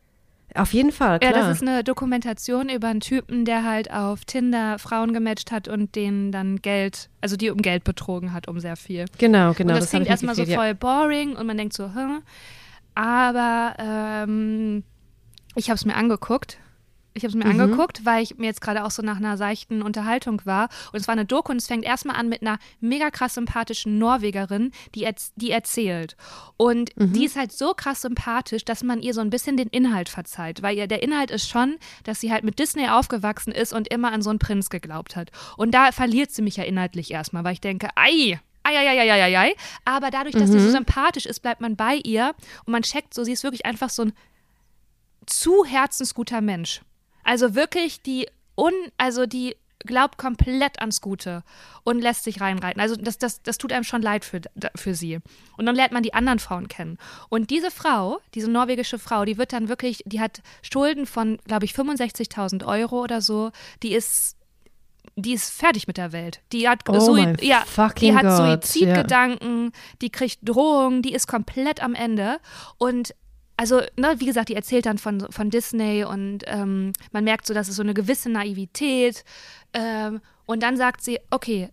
Auf 0.55 0.73
jeden 0.73 0.91
Fall, 0.91 1.21
klar. 1.21 1.33
Ja, 1.33 1.39
das 1.39 1.57
ist 1.57 1.63
eine 1.63 1.85
Dokumentation 1.85 2.69
über 2.69 2.89
einen 2.89 3.01
Typen, 3.01 3.45
der 3.45 3.65
halt 3.65 3.93
auf 3.93 4.25
Tinder 4.25 4.79
Frauen 4.79 5.13
gematcht 5.13 5.53
hat 5.53 5.69
und 5.69 5.95
denen 5.95 6.33
dann 6.33 6.61
Geld, 6.61 7.09
also 7.21 7.37
die 7.37 7.51
um 7.51 7.63
Geld 7.63 7.85
betrogen 7.85 8.33
hat, 8.33 8.49
um 8.49 8.59
sehr 8.59 8.77
viel. 8.77 9.05
Genau, 9.19 9.53
genau. 9.53 9.75
Und 9.75 9.77
das, 9.77 9.81
das 9.81 9.91
klingt 9.91 10.09
erstmal 10.09 10.35
so 10.35 10.45
voll 10.45 10.75
boring 10.75 11.37
und 11.37 11.47
man 11.47 11.57
denkt 11.57 11.75
so, 11.75 11.95
hm. 11.95 12.23
Aber 12.97 13.75
ähm, 13.79 14.83
ich 15.55 15.71
habe 15.71 15.77
es 15.77 15.85
mir 15.85 15.95
angeguckt 15.95 16.59
ich 17.15 17.25
habe 17.25 17.31
es 17.31 17.35
mir 17.35 17.53
mhm. 17.53 17.61
angeguckt, 17.61 18.05
weil 18.05 18.23
ich 18.23 18.39
mir 18.39 18.47
jetzt 18.47 18.61
gerade 18.61 18.85
auch 18.85 18.91
so 18.91 19.03
nach 19.03 19.17
einer 19.17 19.37
seichten 19.37 19.83
Unterhaltung 19.83 20.43
war. 20.45 20.69
Und 20.93 21.01
es 21.01 21.09
war 21.09 21.13
eine 21.13 21.25
Doku 21.25 21.51
und 21.51 21.59
es 21.59 21.67
fängt 21.67 21.85
erstmal 21.85 22.17
an 22.17 22.29
mit 22.29 22.43
einer 22.43 22.59
mega 22.81 23.11
krass 23.11 23.35
sympathischen 23.35 23.99
Norwegerin, 23.99 24.71
die, 24.95 25.05
erz 25.05 25.33
die 25.35 25.51
erzählt. 25.51 26.17
Und 26.57 26.97
mhm. 26.97 27.13
die 27.13 27.25
ist 27.25 27.37
halt 27.37 27.53
so 27.53 27.75
krass 27.75 28.03
sympathisch, 28.03 28.65
dass 28.65 28.85
man 28.85 29.03
ihr 29.03 29.15
so 29.15 29.21
ein 29.21 29.31
bisschen 29.31 29.57
den 29.57 29.69
Inhalt 29.69 30.09
verzeiht. 30.09 30.63
Weil 30.63 30.77
ihr 30.77 30.87
der 30.87 31.03
Inhalt 31.03 31.31
ist 31.31 31.49
schon, 31.49 31.77
dass 32.05 32.21
sie 32.21 32.33
halt 32.33 32.45
mit 32.45 32.59
Disney 32.59 32.89
aufgewachsen 32.89 33.53
ist 33.53 33.73
und 33.73 33.89
immer 33.89 34.13
an 34.13 34.23
so 34.23 34.31
einen 34.31 34.39
Prinz 34.39 34.71
geglaubt 34.71 35.17
hat. 35.17 35.31
Und 35.57 35.73
da 35.73 35.93
verliert 35.93 36.31
sie 36.31 36.43
mich 36.43 36.57
ja 36.57 36.65
inhaltlich 36.65 37.11
erstmal, 37.11 37.43
weil 37.43 37.55
ich 37.55 37.61
denke, 37.61 37.89
ei, 37.97 38.41
ai, 38.63 39.55
aber 39.85 40.11
dadurch, 40.11 40.35
dass 40.35 40.49
mhm. 40.49 40.53
sie 40.53 40.61
so 40.61 40.71
sympathisch 40.71 41.27
ist, 41.27 41.41
bleibt 41.41 41.61
man 41.61 41.77
bei 41.77 41.97
ihr 41.97 42.35
und 42.65 42.73
man 42.73 42.83
checkt 42.83 43.15
so, 43.15 43.25
sie 43.25 43.33
ist 43.33 43.43
wirklich 43.43 43.67
einfach 43.67 43.91
so 43.91 44.03
ein 44.03 44.13
zu 45.27 45.65
herzensguter 45.65 46.41
Mensch. 46.41 46.83
Also 47.31 47.55
wirklich 47.55 48.03
die 48.03 48.27
un, 48.57 48.73
also 48.97 49.25
die 49.25 49.55
glaubt 49.87 50.19
komplett 50.19 50.81
ans 50.81 51.01
Gute 51.01 51.45
und 51.85 52.01
lässt 52.01 52.25
sich 52.25 52.41
reinreiten. 52.41 52.83
Also 52.83 52.97
das, 52.97 53.19
das, 53.19 53.41
das 53.41 53.57
tut 53.57 53.73
einem 53.73 53.85
schon 53.85 54.03
leid 54.03 54.25
für, 54.25 54.41
für 54.75 54.97
sie. 54.97 55.21
Und 55.57 55.67
dann 55.67 55.77
lernt 55.77 55.93
man 55.93 56.03
die 56.03 56.13
anderen 56.13 56.41
Frauen 56.41 56.67
kennen. 56.67 56.99
Und 57.29 57.51
diese 57.51 57.71
Frau, 57.71 58.19
diese 58.35 58.51
norwegische 58.51 58.99
Frau, 58.99 59.25
die 59.25 59.39
wird 59.39 59.53
dann 59.53 59.69
wirklich, 59.69 60.03
die 60.07 60.21
hat 60.21 60.43
Schulden 60.61 61.07
von, 61.07 61.39
glaube 61.47 61.67
ich, 61.67 61.73
65.000 61.73 62.67
Euro 62.67 63.01
oder 63.01 63.21
so. 63.21 63.53
Die 63.85 63.93
ist 63.93 64.37
die 65.17 65.35
ist 65.35 65.51
fertig 65.51 65.87
mit 65.87 65.99
der 65.99 66.13
Welt. 66.13 66.41
Die 66.53 66.69
hat, 66.69 66.89
oh 66.89 66.99
Sui 66.99 67.37
ja, 67.41 67.65
die 68.01 68.15
hat 68.15 68.37
Suizidgedanken, 68.37 69.65
ja. 69.67 69.71
die 70.03 70.11
kriegt 70.11 70.39
Drohungen, 70.43 71.03
die 71.03 71.13
ist 71.13 71.27
komplett 71.27 71.83
am 71.83 71.95
Ende. 71.95 72.39
Und 72.79 73.15
also, 73.61 73.83
ne, 73.99 74.15
wie 74.17 74.25
gesagt, 74.25 74.49
die 74.49 74.55
erzählt 74.55 74.87
dann 74.87 74.97
von, 74.97 75.21
von 75.31 75.51
Disney 75.51 76.03
und 76.03 76.45
ähm, 76.47 76.95
man 77.13 77.25
merkt 77.25 77.47
so, 77.47 77.53
dass 77.53 77.69
es 77.69 77.77
so 77.77 77.83
eine 77.83 77.93
gewisse 77.93 78.31
Naivität. 78.31 79.23
Ähm, 79.75 80.23
und 80.47 80.63
dann 80.63 80.79
sagt 80.79 81.03
sie, 81.05 81.19
okay, 81.31 81.69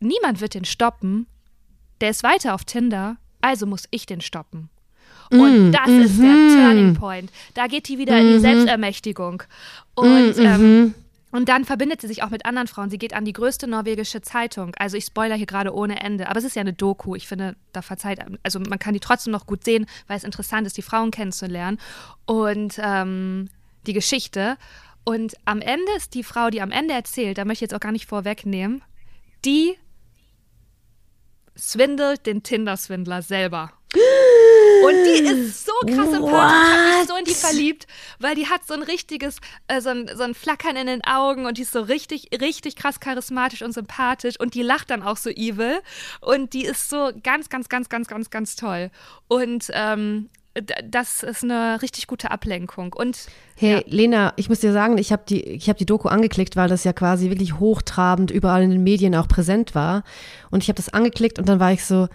niemand 0.00 0.40
wird 0.40 0.54
den 0.54 0.64
stoppen, 0.64 1.28
der 2.00 2.10
ist 2.10 2.24
weiter 2.24 2.56
auf 2.56 2.64
Tinder, 2.64 3.18
also 3.40 3.66
muss 3.66 3.84
ich 3.92 4.04
den 4.04 4.20
stoppen. 4.20 4.68
Und 5.30 5.68
mm, 5.68 5.70
das 5.70 5.86
mm 5.86 6.00
ist 6.00 6.18
der 6.18 6.26
mhm. 6.26 6.54
Turning 6.56 6.94
Point. 6.94 7.30
Da 7.54 7.68
geht 7.68 7.86
die 7.86 7.98
wieder 7.98 8.14
mm 8.14 8.18
in 8.18 8.26
die 8.26 8.38
mhm. 8.38 8.40
Selbstermächtigung. 8.40 9.44
Und 9.94 10.36
mm 10.36 10.44
ähm, 10.44 10.94
und 11.32 11.48
dann 11.48 11.64
verbindet 11.64 12.00
sie 12.00 12.06
sich 12.06 12.22
auch 12.22 12.30
mit 12.30 12.44
anderen 12.44 12.68
Frauen. 12.68 12.90
Sie 12.90 12.98
geht 12.98 13.14
an 13.14 13.24
die 13.24 13.32
größte 13.32 13.66
norwegische 13.66 14.20
Zeitung. 14.20 14.74
Also 14.78 14.96
ich 14.96 15.06
spoiler 15.06 15.34
hier 15.34 15.46
gerade 15.46 15.74
ohne 15.74 16.00
Ende. 16.00 16.28
Aber 16.28 16.38
es 16.38 16.44
ist 16.44 16.54
ja 16.54 16.60
eine 16.60 16.74
Doku. 16.74 17.16
Ich 17.16 17.26
finde, 17.26 17.56
da 17.72 17.80
verzeiht, 17.80 18.20
also 18.42 18.60
man 18.60 18.78
kann 18.78 18.92
die 18.92 19.00
trotzdem 19.00 19.32
noch 19.32 19.46
gut 19.46 19.64
sehen, 19.64 19.86
weil 20.06 20.18
es 20.18 20.24
interessant 20.24 20.66
ist, 20.66 20.76
die 20.76 20.82
Frauen 20.82 21.10
kennenzulernen. 21.10 21.78
Und 22.26 22.78
ähm, 22.78 23.48
die 23.86 23.94
Geschichte. 23.94 24.56
Und 25.04 25.34
am 25.44 25.60
Ende 25.60 25.90
ist 25.96 26.14
die 26.14 26.22
Frau, 26.22 26.50
die 26.50 26.60
am 26.60 26.70
Ende 26.70 26.94
erzählt, 26.94 27.38
da 27.38 27.44
möchte 27.44 27.64
ich 27.64 27.70
jetzt 27.70 27.74
auch 27.74 27.80
gar 27.80 27.92
nicht 27.92 28.06
vorwegnehmen, 28.06 28.82
die 29.44 29.76
swindelt 31.58 32.26
den 32.26 32.42
Tinder-Swindler 32.42 33.22
selber. 33.22 33.72
Und 34.84 34.94
die 35.04 35.22
ist 35.22 35.66
so 35.66 35.72
krass 35.86 36.10
sympathisch. 36.10 36.92
Ich 36.92 36.98
mich 36.98 37.08
so 37.08 37.16
in 37.16 37.24
die 37.24 37.34
verliebt, 37.34 37.86
weil 38.18 38.34
die 38.34 38.46
hat 38.46 38.66
so 38.66 38.74
ein 38.74 38.82
richtiges, 38.82 39.36
äh, 39.68 39.80
so, 39.80 39.90
ein, 39.90 40.10
so 40.14 40.22
ein 40.22 40.34
Flackern 40.34 40.76
in 40.76 40.86
den 40.86 41.04
Augen 41.04 41.46
und 41.46 41.58
die 41.58 41.62
ist 41.62 41.72
so 41.72 41.82
richtig, 41.82 42.28
richtig 42.40 42.76
krass 42.76 43.00
charismatisch 43.00 43.62
und 43.62 43.72
sympathisch 43.72 44.38
und 44.38 44.54
die 44.54 44.62
lacht 44.62 44.90
dann 44.90 45.02
auch 45.02 45.16
so 45.16 45.30
evil 45.30 45.80
und 46.20 46.52
die 46.52 46.64
ist 46.64 46.88
so 46.88 47.10
ganz, 47.22 47.48
ganz, 47.48 47.68
ganz, 47.68 47.88
ganz, 47.88 48.08
ganz, 48.08 48.30
ganz 48.30 48.56
toll. 48.56 48.90
Und 49.28 49.66
ähm, 49.72 50.28
das 50.84 51.22
ist 51.22 51.44
eine 51.44 51.80
richtig 51.80 52.06
gute 52.06 52.30
Ablenkung. 52.30 52.92
Und 52.92 53.26
hey, 53.56 53.76
ja. 53.76 53.82
Lena, 53.86 54.32
ich 54.36 54.48
muss 54.48 54.60
dir 54.60 54.72
sagen, 54.72 54.98
ich 54.98 55.12
habe 55.12 55.22
die, 55.26 55.42
ich 55.42 55.64
die 55.64 55.86
Doku 55.86 56.08
angeklickt, 56.08 56.56
weil 56.56 56.68
das 56.68 56.84
ja 56.84 56.92
quasi 56.92 57.30
wirklich 57.30 57.58
hochtrabend 57.58 58.30
überall 58.30 58.62
in 58.62 58.70
den 58.70 58.82
Medien 58.82 59.14
auch 59.14 59.28
präsent 59.28 59.74
war. 59.74 60.04
Und 60.50 60.62
ich 60.62 60.68
habe 60.68 60.76
das 60.76 60.90
angeklickt 60.90 61.38
und 61.38 61.48
dann 61.48 61.58
war 61.58 61.72
ich 61.72 61.84
so, 61.84 62.08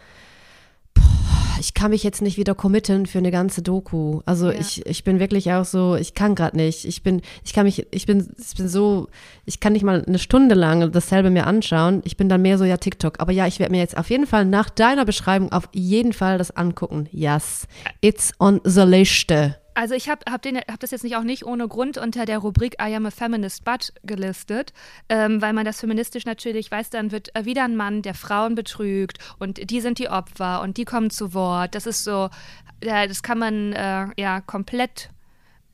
ich 1.60 1.74
kann 1.74 1.92
mich 1.92 2.04
jetzt 2.04 2.22
nicht 2.22 2.38
wieder 2.38 2.56
committen 2.56 3.06
für 3.06 3.18
eine 3.18 3.32
ganze 3.32 3.62
Doku. 3.62 4.22
Also 4.26 4.52
ja. 4.52 4.60
ich, 4.60 4.86
ich 4.86 5.04
bin 5.04 5.20
wirklich 5.20 5.52
auch 5.52 5.66
so, 5.66 5.96
ich 5.96 6.14
kann 6.14 6.36
gerade 6.36 6.58
nicht. 6.58 6.86
Ich 6.86 7.04
bin, 7.04 7.22
ich 7.44 7.54
kann 7.54 7.66
mich, 7.66 7.86
ich 7.92 8.06
bin, 8.06 8.28
ich 8.38 8.56
bin 8.56 8.68
so, 8.68 9.08
ich 9.46 9.60
kann 9.60 9.74
nicht 9.74 9.84
mal 9.84 10.04
eine 10.06 10.20
Stunde 10.20 10.56
lang 10.56 10.92
dasselbe 10.92 11.30
mir 11.30 11.48
anschauen. 11.48 12.02
Ich 12.06 12.18
bin 12.18 12.30
dann 12.30 12.42
mehr 12.42 12.58
so, 12.58 12.66
ja, 12.66 12.78
TikTok. 12.78 13.20
Aber 13.20 13.32
ja, 13.32 13.48
ich 13.48 13.60
werde 13.60 13.72
mir 13.72 13.80
jetzt 13.80 13.98
auf 13.98 14.10
jeden 14.10 14.28
Fall 14.28 14.46
nach 14.46 14.70
deiner 14.70 15.06
Beschreibung 15.06 15.52
auf 15.52 15.70
jeden 15.74 16.14
Fall 16.14 16.38
das 16.38 16.52
angucken. 16.52 17.08
Yes, 17.12 17.68
it's 18.02 18.34
on 18.40 18.62
the 18.64 18.82
Liste. 18.82 19.56
Also 19.78 19.94
ich 19.94 20.10
habe 20.10 20.22
hab 20.28 20.44
hab 20.44 20.80
das 20.80 20.90
jetzt 20.90 21.04
nicht 21.04 21.18
auch 21.18 21.24
nicht 21.24 21.46
ohne 21.46 21.68
Grund 21.68 22.00
unter 22.00 22.26
der 22.26 22.40
Rubrik 22.40 22.78
I 22.82 22.96
am 22.96 23.06
a 23.06 23.12
feminist 23.12 23.64
but 23.64 23.94
gelistet, 24.02 24.74
ähm, 25.08 25.40
weil 25.40 25.54
man 25.54 25.66
das 25.66 25.82
feministisch 25.82 26.26
natürlich 26.26 26.72
weiß, 26.72 26.90
dann 26.90 27.12
wird 27.12 27.30
äh, 27.36 27.46
wieder 27.46 27.64
ein 27.64 27.76
Mann, 27.76 28.02
der 28.02 28.16
Frauen 28.16 28.56
betrügt 28.56 29.20
und 29.38 29.70
die 29.70 29.80
sind 29.80 30.00
die 30.00 30.10
Opfer 30.10 30.62
und 30.62 30.78
die 30.78 30.86
kommen 30.86 31.12
zu 31.12 31.36
Wort. 31.36 31.76
Das 31.76 31.86
ist 31.86 32.04
so, 32.04 32.32
das 32.80 33.22
kann 33.22 33.38
man 33.38 33.74
äh, 33.74 34.08
ja 34.18 34.42
komplett 34.42 35.12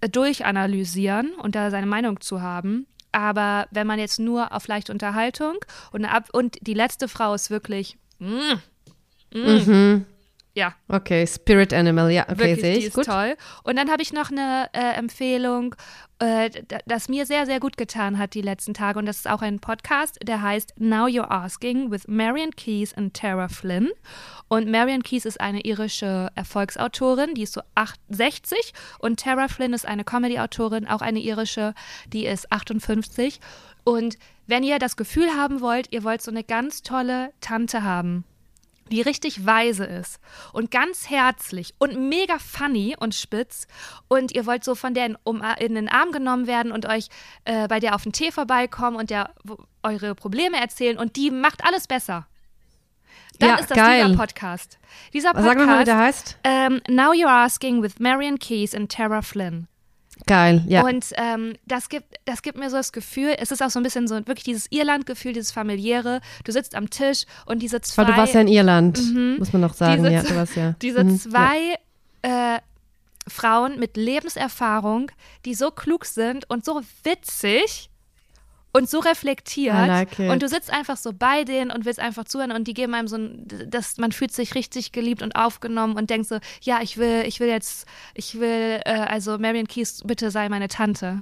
äh, 0.01 0.09
durchanalysieren 0.09 1.33
und 1.35 1.55
da 1.55 1.71
seine 1.71 1.87
Meinung 1.87 2.19
zu 2.19 2.41
haben. 2.41 2.87
Aber 3.13 3.67
wenn 3.71 3.87
man 3.87 3.99
jetzt 3.99 4.19
nur 4.19 4.51
auf 4.51 4.67
leichte 4.67 4.91
Unterhaltung 4.91 5.59
und, 5.93 6.03
ab 6.03 6.27
und 6.33 6.57
die 6.59 6.73
letzte 6.73 7.07
Frau 7.07 7.33
ist 7.35 7.49
wirklich 7.49 7.97
mm, 8.19 8.25
mm, 9.33 9.39
mhm. 9.39 10.05
Ja. 10.55 10.75
Okay, 10.87 11.25
Spirit 11.25 11.73
Animal, 11.73 12.11
ja, 12.11 12.27
okay, 12.29 12.53
sehe 12.53 12.73
ich. 12.73 12.79
Die 12.81 12.85
ist 12.85 12.93
gut. 12.93 13.05
toll. 13.05 13.35
Und 13.63 13.75
dann 13.75 13.89
habe 13.89 14.03
ich 14.03 14.13
noch 14.13 14.29
eine 14.29 14.69
äh, 14.73 14.93
Empfehlung, 14.97 15.73
äh, 16.19 16.51
das 16.85 17.09
mir 17.09 17.25
sehr, 17.25 17.47
sehr 17.47 17.59
gut 17.59 17.75
getan 17.75 18.19
hat 18.19 18.35
die 18.35 18.41
letzten 18.41 18.75
Tage. 18.75 18.99
Und 18.99 19.07
das 19.07 19.17
ist 19.17 19.27
auch 19.27 19.41
ein 19.41 19.59
Podcast, 19.59 20.19
der 20.21 20.43
heißt 20.43 20.75
Now 20.77 21.07
You're 21.07 21.31
Asking 21.31 21.89
with 21.89 22.07
Marion 22.07 22.51
Keys 22.51 22.93
und 22.93 23.15
Tara 23.15 23.47
Flynn. 23.47 23.89
Und 24.47 24.69
Marion 24.69 25.01
Keys 25.01 25.25
ist 25.25 25.41
eine 25.41 25.61
irische 25.61 26.29
Erfolgsautorin, 26.35 27.33
die 27.33 27.43
ist 27.43 27.53
so 27.53 27.61
68. 27.73 28.73
Und 28.99 29.19
Tara 29.21 29.47
Flynn 29.47 29.73
ist 29.73 29.87
eine 29.87 30.03
Comedy-Autorin, 30.03 30.87
auch 30.87 31.01
eine 31.01 31.19
irische, 31.19 31.73
die 32.05 32.27
ist 32.27 32.51
58. 32.51 33.39
Und 33.83 34.19
wenn 34.45 34.61
ihr 34.61 34.77
das 34.77 34.97
Gefühl 34.97 35.31
haben 35.35 35.61
wollt, 35.61 35.91
ihr 35.91 36.03
wollt 36.03 36.21
so 36.21 36.29
eine 36.29 36.43
ganz 36.43 36.83
tolle 36.83 37.31
Tante 37.41 37.83
haben, 37.83 38.23
die 38.91 39.01
richtig 39.01 39.45
weise 39.45 39.85
ist 39.85 40.19
und 40.51 40.71
ganz 40.71 41.09
herzlich 41.09 41.73
und 41.77 42.09
mega 42.09 42.37
funny 42.39 42.95
und 42.99 43.15
spitz 43.15 43.67
und 44.07 44.33
ihr 44.33 44.45
wollt 44.45 44.63
so 44.63 44.75
von 44.75 44.93
der 44.93 45.05
in, 45.05 45.17
um, 45.23 45.43
in 45.59 45.75
den 45.75 45.89
Arm 45.89 46.11
genommen 46.11 46.47
werden 46.47 46.71
und 46.71 46.87
euch 46.87 47.07
äh, 47.45 47.67
bei 47.67 47.79
der 47.79 47.95
auf 47.95 48.03
den 48.03 48.11
Tee 48.11 48.31
vorbeikommen 48.31 48.97
und 48.97 49.09
der 49.09 49.33
eure 49.83 50.15
Probleme 50.15 50.57
erzählen 50.57 50.97
und 50.97 51.15
die 51.15 51.31
macht 51.31 51.65
alles 51.65 51.87
besser. 51.87 52.27
Dann 53.39 53.49
ja, 53.49 53.55
ist 53.55 53.71
das 53.71 53.77
geil. 53.77 54.05
dieser 54.05 54.17
Podcast. 54.17 54.79
Dieser 55.11 55.33
Podcast. 55.33 55.57
Sag 55.57 55.65
mal, 55.65 55.79
wie 55.79 55.85
der 55.85 55.97
heißt. 55.97 56.37
Ähm, 56.43 56.81
Now 56.87 57.11
You're 57.11 57.27
Asking 57.27 57.81
with 57.81 57.99
Marion 57.99 58.37
Keys 58.37 58.75
and 58.75 58.91
Tara 58.91 59.21
Flynn. 59.21 59.67
Geil, 60.25 60.63
ja. 60.67 60.83
Und 60.83 61.07
ähm, 61.15 61.53
das, 61.65 61.89
gibt, 61.89 62.05
das 62.25 62.41
gibt 62.41 62.57
mir 62.57 62.69
so 62.69 62.77
das 62.77 62.91
Gefühl, 62.91 63.35
es 63.39 63.51
ist 63.51 63.61
auch 63.61 63.69
so 63.69 63.79
ein 63.79 63.83
bisschen 63.83 64.07
so 64.07 64.15
wirklich 64.15 64.43
dieses 64.43 64.67
Irland-Gefühl, 64.71 65.33
dieses 65.33 65.51
familiäre. 65.51 66.21
Du 66.43 66.51
sitzt 66.51 66.75
am 66.75 66.89
Tisch 66.89 67.25
und 67.45 67.61
diese 67.61 67.81
zwei. 67.81 68.03
Weil 68.03 68.11
du 68.11 68.17
warst 68.17 68.33
ja 68.33 68.41
in 68.41 68.47
Irland, 68.47 68.99
mhm, 68.99 69.35
muss 69.39 69.51
man 69.53 69.61
noch 69.61 69.73
sagen. 69.73 70.03
Diese, 70.03 70.13
ja, 70.13 70.23
du 70.23 70.35
warst 70.35 70.55
ja. 70.55 70.75
diese 70.81 71.03
mhm, 71.03 71.19
zwei 71.19 71.75
ja. 72.25 72.55
Äh, 72.55 72.59
Frauen 73.27 73.79
mit 73.79 73.97
Lebenserfahrung, 73.97 75.11
die 75.45 75.55
so 75.55 75.71
klug 75.71 76.05
sind 76.05 76.49
und 76.49 76.65
so 76.65 76.81
witzig 77.03 77.89
und 78.73 78.89
so 78.89 78.99
reflektiert. 78.99 79.73
Like 79.73 80.19
und 80.19 80.41
du 80.41 80.49
sitzt 80.49 80.73
einfach 80.73 80.97
so 80.97 81.13
bei 81.13 81.43
denen 81.43 81.71
und 81.71 81.85
willst 81.85 81.99
einfach 81.99 82.25
zuhören 82.25 82.51
und 82.51 82.67
die 82.67 82.73
geben 82.73 82.95
einem 82.95 83.07
so 83.07 83.17
ein, 83.17 83.47
das, 83.67 83.97
man 83.97 84.11
fühlt 84.11 84.33
sich 84.33 84.55
richtig 84.55 84.91
geliebt 84.91 85.21
und 85.21 85.35
aufgenommen 85.35 85.95
und 85.95 86.09
denkt 86.09 86.27
so, 86.27 86.39
ja, 86.61 86.79
ich 86.81 86.97
will, 86.97 87.23
ich 87.25 87.39
will 87.39 87.47
jetzt, 87.47 87.87
ich 88.15 88.39
will, 88.39 88.81
äh, 88.83 89.05
also 89.07 89.37
Marion 89.37 89.67
Keys, 89.67 90.01
bitte 90.03 90.31
sei 90.31 90.49
meine 90.49 90.67
Tante. 90.67 91.21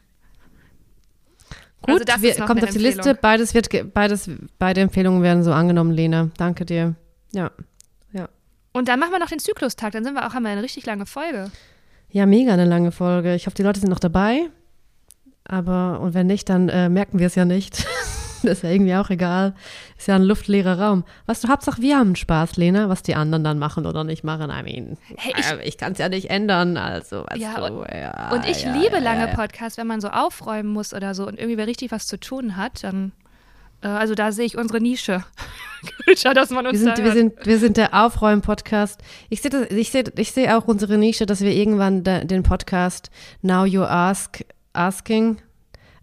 Gut, 1.82 2.10
also 2.10 2.22
wir, 2.22 2.36
kommt 2.46 2.64
auf 2.64 2.70
die 2.70 2.78
Liste. 2.78 3.16
Beides 3.16 3.54
wird, 3.54 3.94
beides, 3.94 4.30
beide 4.60 4.82
Empfehlungen 4.82 5.24
werden 5.24 5.44
so 5.44 5.52
angenommen, 5.52 5.92
Lena. 5.92 6.30
Danke 6.38 6.66
dir. 6.66 6.96
Ja, 7.34 7.52
ja. 8.14 8.30
Und 8.72 8.88
dann 8.88 9.00
machen 9.00 9.12
wir 9.12 9.20
noch 9.20 9.30
den 9.30 9.40
Zyklustag. 9.40 9.92
Dann 9.92 10.04
sind 10.04 10.14
wir 10.14 10.28
auch, 10.28 10.34
haben 10.34 10.44
wir 10.44 10.52
eine 10.52 10.64
richtig 10.64 10.86
lange 10.86 11.06
Folge. 11.06 11.52
Ja, 12.12 12.26
mega 12.26 12.54
eine 12.54 12.66
lange 12.66 12.92
Folge. 12.92 13.36
Ich 13.36 13.48
hoffe, 13.48 13.56
die 13.56 13.64
Leute 13.64 13.80
sind 13.80 13.90
noch 13.90 14.00
dabei. 14.00 14.50
Aber, 15.46 16.00
und 16.02 16.14
wenn 16.14 16.28
nicht, 16.28 16.50
dann 16.50 16.70
äh, 16.70 16.90
merken 16.90 17.20
wir 17.20 17.28
es 17.28 17.36
ja 17.36 17.46
nicht. 17.46 17.86
das 18.44 18.58
ist 18.58 18.64
ja 18.64 18.70
irgendwie 18.70 18.96
auch 18.96 19.10
egal. 19.10 19.54
Ist 19.98 20.08
ja 20.08 20.16
ein 20.16 20.24
luftleerer 20.24 20.80
Raum. 20.80 21.04
Was 21.26 21.42
du, 21.42 21.50
Hauptsache 21.50 21.82
wir 21.82 21.98
haben 21.98 22.16
Spaß, 22.16 22.58
Lena, 22.58 22.90
was 22.90 23.04
die 23.04 23.16
anderen 23.16 23.44
dann 23.44 23.60
machen 23.60 23.86
oder 23.86 24.04
nicht 24.04 24.24
machen. 24.24 24.50
I 24.50 24.64
mean, 24.64 24.98
hey, 25.18 25.34
ich, 25.38 25.52
äh, 25.52 25.68
ich 25.68 25.78
kann 25.78 25.94
es 25.94 25.98
ja 25.98 26.10
nicht 26.10 26.30
ändern, 26.30 26.78
also. 26.78 27.26
Ja, 27.36 27.56
du, 27.56 27.80
und, 27.80 27.88
ja, 27.92 28.32
und 28.32 28.48
ich 28.48 28.64
ja, 28.64 28.74
liebe 28.74 29.00
lange 29.00 29.28
Podcasts, 29.30 29.78
wenn 29.78 29.88
man 29.88 30.02
so 30.02 30.10
aufräumen 30.10 30.72
muss 30.72 30.94
oder 30.94 31.14
so 31.14 31.28
und 31.28 31.40
irgendwie 31.40 31.62
richtig 31.62 31.92
was 31.92 32.08
zu 32.08 32.20
tun 32.20 32.58
hat, 32.58 32.84
dann 32.84 33.12
äh, 33.82 33.88
also 33.88 34.16
da 34.16 34.32
sehe 34.32 34.46
ich 34.46 34.58
unsere 34.58 34.82
Nische. 34.82 35.24
dass 36.36 36.50
man 36.52 36.68
uns 36.68 36.80
wir 36.80 36.96
sind, 36.96 37.04
wir 37.04 37.12
sind, 37.12 37.46
wir 37.46 37.58
sind 37.58 37.78
der 37.78 37.94
Aufräumen-Podcast. 37.94 39.02
Ich 39.30 39.42
sehe 39.42 39.68
ich 39.68 39.92
seh, 39.92 40.04
ich 40.16 40.32
seh 40.32 40.50
auch 40.50 40.68
unsere 40.68 40.98
Nische, 40.98 41.26
dass 41.26 41.42
wir 41.42 41.52
irgendwann 41.52 42.04
da, 42.04 42.24
den 42.24 42.44
Podcast 42.44 43.10
Now 43.42 43.66
You 43.66 43.82
Ask 43.84 44.44
Asking 44.74 45.38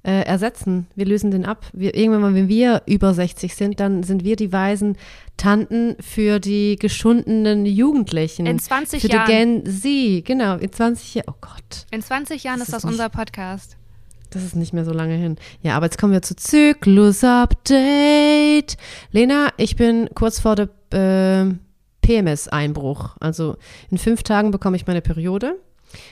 äh, 0.02 0.22
ersetzen. 0.22 0.86
Wir 0.94 1.04
lösen 1.06 1.30
den 1.30 1.44
ab. 1.44 1.66
Wir, 1.72 1.94
irgendwann, 1.94 2.34
wenn 2.34 2.48
wir 2.48 2.82
über 2.86 3.12
60 3.12 3.54
sind, 3.54 3.80
dann 3.80 4.02
sind 4.02 4.24
wir 4.24 4.36
die 4.36 4.52
weisen 4.52 4.96
Tanten 5.36 5.96
für 6.00 6.40
die 6.40 6.76
geschundenen 6.76 7.66
Jugendlichen. 7.66 8.46
In 8.46 8.58
20 8.58 9.02
für 9.02 9.08
Jahren. 9.08 9.26
Für 9.26 9.32
die 9.32 9.36
Gen 9.36 9.66
Z, 9.66 10.24
genau. 10.24 10.56
In 10.56 10.72
20 10.72 11.14
Jahren. 11.14 11.26
Oh 11.28 11.34
Gott. 11.40 11.86
In 11.90 12.02
20 12.02 12.44
Jahren 12.44 12.60
das 12.60 12.68
ist 12.68 12.74
das 12.74 12.84
nicht, 12.84 12.92
unser 12.92 13.08
Podcast. 13.08 13.76
Das 14.30 14.44
ist 14.44 14.56
nicht 14.56 14.72
mehr 14.72 14.84
so 14.84 14.92
lange 14.92 15.14
hin. 15.14 15.36
Ja, 15.62 15.76
aber 15.76 15.86
jetzt 15.86 15.98
kommen 15.98 16.12
wir 16.12 16.22
zu 16.22 16.36
Zyklus-Update. 16.36 18.76
Lena, 19.10 19.48
ich 19.56 19.74
bin 19.76 20.08
kurz 20.14 20.40
vor 20.40 20.54
der 20.54 20.68
äh, 20.92 21.46
PMS-Einbruch. 22.02 23.16
Also 23.20 23.56
in 23.90 23.98
fünf 23.98 24.22
Tagen 24.22 24.50
bekomme 24.50 24.76
ich 24.76 24.86
meine 24.86 25.02
Periode. 25.02 25.56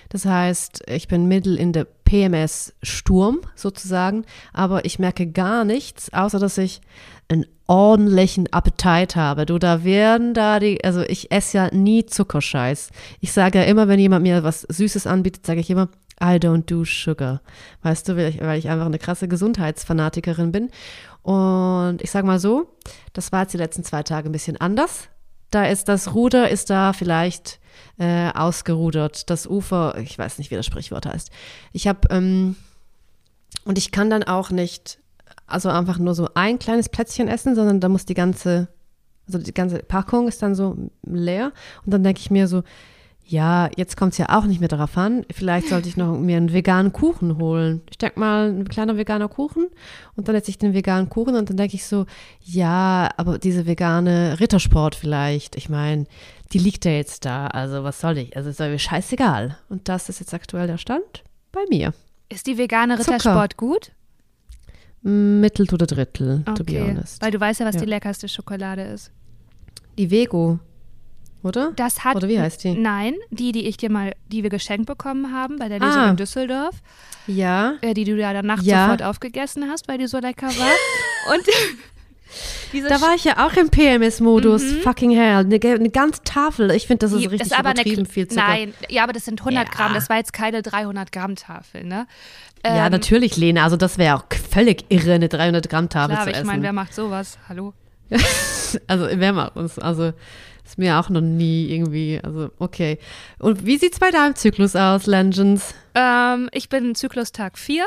Das 0.08 0.24
heißt, 0.24 0.84
ich 0.88 1.08
bin 1.08 1.26
mittel 1.26 1.56
in 1.56 1.72
der 1.72 1.84
PMS-Sturm 1.84 3.40
sozusagen, 3.54 4.24
aber 4.52 4.84
ich 4.84 4.98
merke 4.98 5.26
gar 5.26 5.64
nichts, 5.64 6.12
außer 6.12 6.38
dass 6.38 6.58
ich 6.58 6.80
einen 7.28 7.46
ordentlichen 7.66 8.52
Appetit 8.52 9.16
habe. 9.16 9.46
Du, 9.46 9.58
da 9.58 9.82
werden 9.84 10.34
da 10.34 10.60
die, 10.60 10.82
also 10.84 11.02
ich 11.02 11.32
esse 11.32 11.56
ja 11.56 11.74
nie 11.74 12.06
Zuckerscheiß. 12.06 12.90
Ich 13.20 13.32
sage 13.32 13.58
ja 13.58 13.64
immer, 13.64 13.88
wenn 13.88 13.98
jemand 13.98 14.22
mir 14.22 14.44
was 14.44 14.62
Süßes 14.62 15.06
anbietet, 15.06 15.44
sage 15.46 15.60
ich 15.60 15.70
immer, 15.70 15.88
I 16.20 16.38
don't 16.38 16.64
do 16.66 16.84
sugar. 16.84 17.42
Weißt 17.82 18.08
du, 18.08 18.16
weil 18.16 18.30
ich, 18.30 18.40
weil 18.40 18.58
ich 18.58 18.68
einfach 18.68 18.86
eine 18.86 18.98
krasse 18.98 19.28
Gesundheitsfanatikerin 19.28 20.52
bin. 20.52 20.70
Und 21.22 21.98
ich 22.00 22.10
sage 22.10 22.26
mal 22.26 22.38
so, 22.38 22.70
das 23.12 23.32
war 23.32 23.42
jetzt 23.42 23.52
die 23.52 23.58
letzten 23.58 23.84
zwei 23.84 24.02
Tage 24.02 24.28
ein 24.28 24.32
bisschen 24.32 24.56
anders. 24.56 25.08
Da 25.50 25.66
ist 25.66 25.88
das 25.88 26.14
Ruder, 26.14 26.48
ist 26.48 26.70
da 26.70 26.92
vielleicht 26.92 27.58
äh, 27.98 28.30
ausgerudert. 28.32 29.30
Das 29.30 29.46
Ufer, 29.46 29.98
ich 29.98 30.18
weiß 30.18 30.38
nicht, 30.38 30.50
wie 30.50 30.56
das 30.56 30.66
Sprichwort 30.66 31.06
heißt. 31.06 31.30
Ich 31.72 31.86
habe, 31.86 32.00
ähm, 32.10 32.56
und 33.64 33.78
ich 33.78 33.90
kann 33.90 34.10
dann 34.10 34.22
auch 34.22 34.50
nicht, 34.50 34.98
also 35.46 35.68
einfach 35.68 35.98
nur 35.98 36.14
so 36.14 36.28
ein 36.34 36.58
kleines 36.58 36.88
Plätzchen 36.88 37.28
essen, 37.28 37.54
sondern 37.54 37.80
da 37.80 37.88
muss 37.88 38.06
die 38.06 38.14
ganze, 38.14 38.68
also 39.26 39.38
die 39.38 39.54
ganze 39.54 39.78
Packung 39.78 40.28
ist 40.28 40.42
dann 40.42 40.54
so 40.54 40.76
leer. 41.02 41.52
Und 41.84 41.92
dann 41.92 42.04
denke 42.04 42.20
ich 42.20 42.30
mir 42.30 42.48
so, 42.48 42.62
ja, 43.28 43.68
jetzt 43.76 43.96
kommt 43.96 44.12
es 44.12 44.18
ja 44.18 44.38
auch 44.38 44.44
nicht 44.44 44.60
mehr 44.60 44.68
darauf 44.68 44.96
an. 44.96 45.24
Vielleicht 45.32 45.68
sollte 45.68 45.88
ich 45.88 45.96
noch 45.96 46.16
mir 46.16 46.36
einen 46.36 46.52
veganen 46.52 46.92
Kuchen 46.92 47.38
holen. 47.38 47.82
Ich 47.90 47.98
denke 47.98 48.20
mal, 48.20 48.50
ein 48.50 48.68
kleiner 48.68 48.96
veganer 48.96 49.28
Kuchen 49.28 49.66
und 50.14 50.28
dann 50.28 50.36
esse 50.36 50.50
ich 50.50 50.58
den 50.58 50.74
veganen 50.74 51.08
Kuchen 51.08 51.34
und 51.34 51.50
dann 51.50 51.56
denke 51.56 51.74
ich 51.74 51.86
so, 51.86 52.06
ja, 52.40 53.10
aber 53.16 53.38
diese 53.38 53.66
vegane 53.66 54.38
Rittersport 54.38 54.94
vielleicht. 54.94 55.56
Ich 55.56 55.68
meine, 55.68 56.06
die 56.52 56.58
liegt 56.58 56.84
ja 56.84 56.92
jetzt 56.92 57.24
da. 57.24 57.46
Also 57.48 57.84
was 57.84 58.00
soll 58.00 58.18
ich? 58.18 58.36
Also 58.36 58.50
ist 58.50 58.60
mir 58.60 58.78
scheißegal. 58.78 59.58
Und 59.68 59.88
das 59.88 60.08
ist 60.08 60.20
jetzt 60.20 60.34
aktuell 60.34 60.66
der 60.66 60.78
Stand 60.78 61.24
bei 61.52 61.64
mir. 61.68 61.92
Ist 62.28 62.46
die 62.46 62.58
vegane 62.58 62.98
Rittersport 62.98 63.52
Zucker. 63.52 63.66
gut? 63.66 63.92
Mittel 65.02 65.68
oder 65.72 65.86
Drittel, 65.86 66.42
okay. 66.46 66.54
to 66.54 66.64
be 66.64 66.80
honest. 66.80 67.22
Weil 67.22 67.30
du 67.30 67.38
weißt 67.38 67.60
ja, 67.60 67.66
was 67.66 67.76
ja. 67.76 67.82
die 67.82 67.86
leckerste 67.86 68.28
Schokolade 68.28 68.82
ist. 68.82 69.12
Die 69.98 70.10
Vego. 70.10 70.58
Oder? 71.42 71.72
Das 71.76 72.02
hat, 72.02 72.16
Oder 72.16 72.28
wie 72.28 72.40
heißt 72.40 72.64
die? 72.64 72.74
Nein, 72.74 73.14
die, 73.30 73.52
die 73.52 73.68
ich 73.68 73.76
dir 73.76 73.90
mal, 73.90 74.14
die 74.26 74.42
wir 74.42 74.50
geschenkt 74.50 74.86
bekommen 74.86 75.32
haben 75.32 75.58
bei 75.58 75.68
der 75.68 75.78
Lesung 75.78 76.00
ah. 76.00 76.10
in 76.10 76.16
Düsseldorf. 76.16 76.82
Ja. 77.28 77.74
Äh, 77.82 77.94
die 77.94 78.02
du 78.02 78.16
ja 78.16 78.32
danach 78.32 78.60
ja. 78.62 78.86
sofort 78.86 79.02
aufgegessen 79.04 79.68
hast, 79.70 79.86
weil 79.86 79.98
die 79.98 80.08
so 80.08 80.18
lecker 80.18 80.48
war. 80.48 80.72
Und 81.34 81.44
da 82.72 83.00
war 83.00 83.14
ich 83.14 83.24
ja 83.24 83.46
auch 83.46 83.52
im 83.54 83.70
PMS-Modus. 83.70 84.62
Mhm. 84.62 84.80
Fucking 84.82 85.10
hell. 85.12 85.44
Eine, 85.44 85.60
eine 85.60 85.90
ganze 85.90 86.22
Tafel. 86.22 86.70
Ich 86.72 86.86
finde, 86.86 87.06
das 87.06 87.12
ist 87.12 87.20
richtig 87.22 87.40
das 87.40 87.52
ist 87.52 87.58
übertrieben 87.58 87.98
eine, 87.98 88.06
viel 88.06 88.28
Zucker. 88.28 88.46
Nein, 88.46 88.74
ja, 88.88 89.02
aber 89.02 89.12
das 89.12 89.24
sind 89.24 89.40
100 89.40 89.66
ja. 89.66 89.72
Gramm. 89.72 89.94
Das 89.94 90.08
war 90.08 90.16
jetzt 90.16 90.32
keine 90.32 90.62
300 90.62 91.12
Gramm 91.12 91.36
Tafel, 91.36 91.84
ne? 91.84 92.06
ja, 92.64 92.86
ähm, 92.86 92.92
natürlich, 92.92 93.36
Lena. 93.36 93.64
Also 93.64 93.76
das 93.76 93.98
wäre 93.98 94.16
auch 94.16 94.24
völlig 94.50 94.84
irre, 94.88 95.14
eine 95.14 95.28
300 95.28 95.68
Gramm 95.68 95.88
Tafel 95.88 96.14
klar, 96.14 96.24
zu 96.24 96.30
essen. 96.30 96.42
ich 96.42 96.46
meine, 96.46 96.62
wer 96.62 96.72
macht 96.72 96.94
sowas? 96.94 97.38
Hallo? 97.48 97.74
also 98.86 99.08
wer 99.12 99.32
macht 99.32 99.56
uns? 99.56 99.78
Also 99.78 100.12
ist 100.64 100.78
mir 100.78 100.98
auch 100.98 101.08
noch 101.08 101.20
nie 101.20 101.68
irgendwie, 101.70 102.20
also 102.22 102.50
okay. 102.58 102.98
Und 103.38 103.64
wie 103.64 103.78
sieht 103.78 103.92
es 103.92 103.98
bei 104.00 104.10
deinem 104.10 104.34
Zyklus 104.34 104.74
aus, 104.74 105.06
Legends? 105.06 105.74
Ähm, 105.94 106.48
ich 106.52 106.68
bin 106.68 106.94
Zyklustag 106.94 107.58
4. 107.58 107.84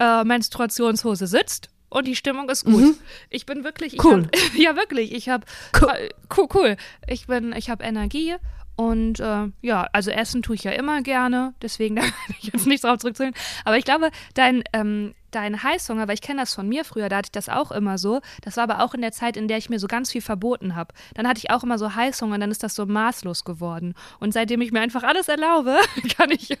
Äh, 0.00 0.24
Menstruationshose 0.24 1.26
sitzt 1.26 1.68
und 1.90 2.06
die 2.06 2.16
Stimmung 2.16 2.48
ist 2.48 2.64
gut. 2.64 2.82
Mhm. 2.82 2.94
Ich 3.28 3.46
bin 3.46 3.64
wirklich, 3.64 4.02
cool. 4.02 4.24
Hab, 4.24 4.54
ja 4.54 4.76
wirklich, 4.76 5.12
ich 5.12 5.28
habe 5.28 5.44
cool. 5.80 6.08
cool, 6.36 6.48
cool. 6.54 6.76
Ich 7.06 7.26
bin, 7.26 7.52
ich 7.52 7.68
habe 7.68 7.84
Energie 7.84 8.36
und 8.76 9.20
äh, 9.20 9.48
ja, 9.60 9.88
also 9.92 10.10
essen 10.10 10.40
tue 10.40 10.54
ich 10.54 10.64
ja 10.64 10.70
immer 10.70 11.02
gerne, 11.02 11.52
deswegen 11.60 11.96
da 11.96 12.02
kann 12.02 12.36
ich 12.40 12.50
jetzt 12.52 12.66
nicht 12.66 12.82
drauf 12.82 12.98
zurückzählen. 12.98 13.34
Aber 13.66 13.76
ich 13.76 13.84
glaube, 13.84 14.10
dein, 14.32 14.62
ähm, 14.72 15.14
dein 15.32 15.62
Heißhunger, 15.62 16.08
weil 16.08 16.14
ich 16.14 16.22
kenne 16.22 16.40
das 16.40 16.54
von 16.54 16.66
mir 16.66 16.84
früher, 16.86 17.10
da 17.10 17.18
hatte 17.18 17.26
ich 17.26 17.32
das 17.32 17.48
auch 17.48 17.72
immer 17.72 17.98
so. 17.98 18.20
Das 18.40 18.56
war 18.56 18.64
aber 18.64 18.82
auch 18.82 18.94
in 18.94 19.02
der 19.02 19.12
Zeit, 19.12 19.36
in 19.36 19.48
der 19.48 19.58
ich 19.58 19.68
mir 19.68 19.78
so 19.78 19.86
ganz 19.86 20.10
viel 20.10 20.22
verboten 20.22 20.76
habe. 20.76 20.94
Dann 21.14 21.28
hatte 21.28 21.38
ich 21.38 21.50
auch 21.50 21.62
immer 21.62 21.76
so 21.76 21.94
Heißhunger, 21.94 22.38
dann 22.38 22.50
ist 22.50 22.62
das 22.62 22.74
so 22.74 22.86
maßlos 22.86 23.44
geworden. 23.44 23.94
Und 24.18 24.32
seitdem 24.32 24.62
ich 24.62 24.72
mir 24.72 24.80
einfach 24.80 25.02
alles 25.02 25.28
erlaube, 25.28 25.76
kann 26.16 26.30
ich 26.30 26.56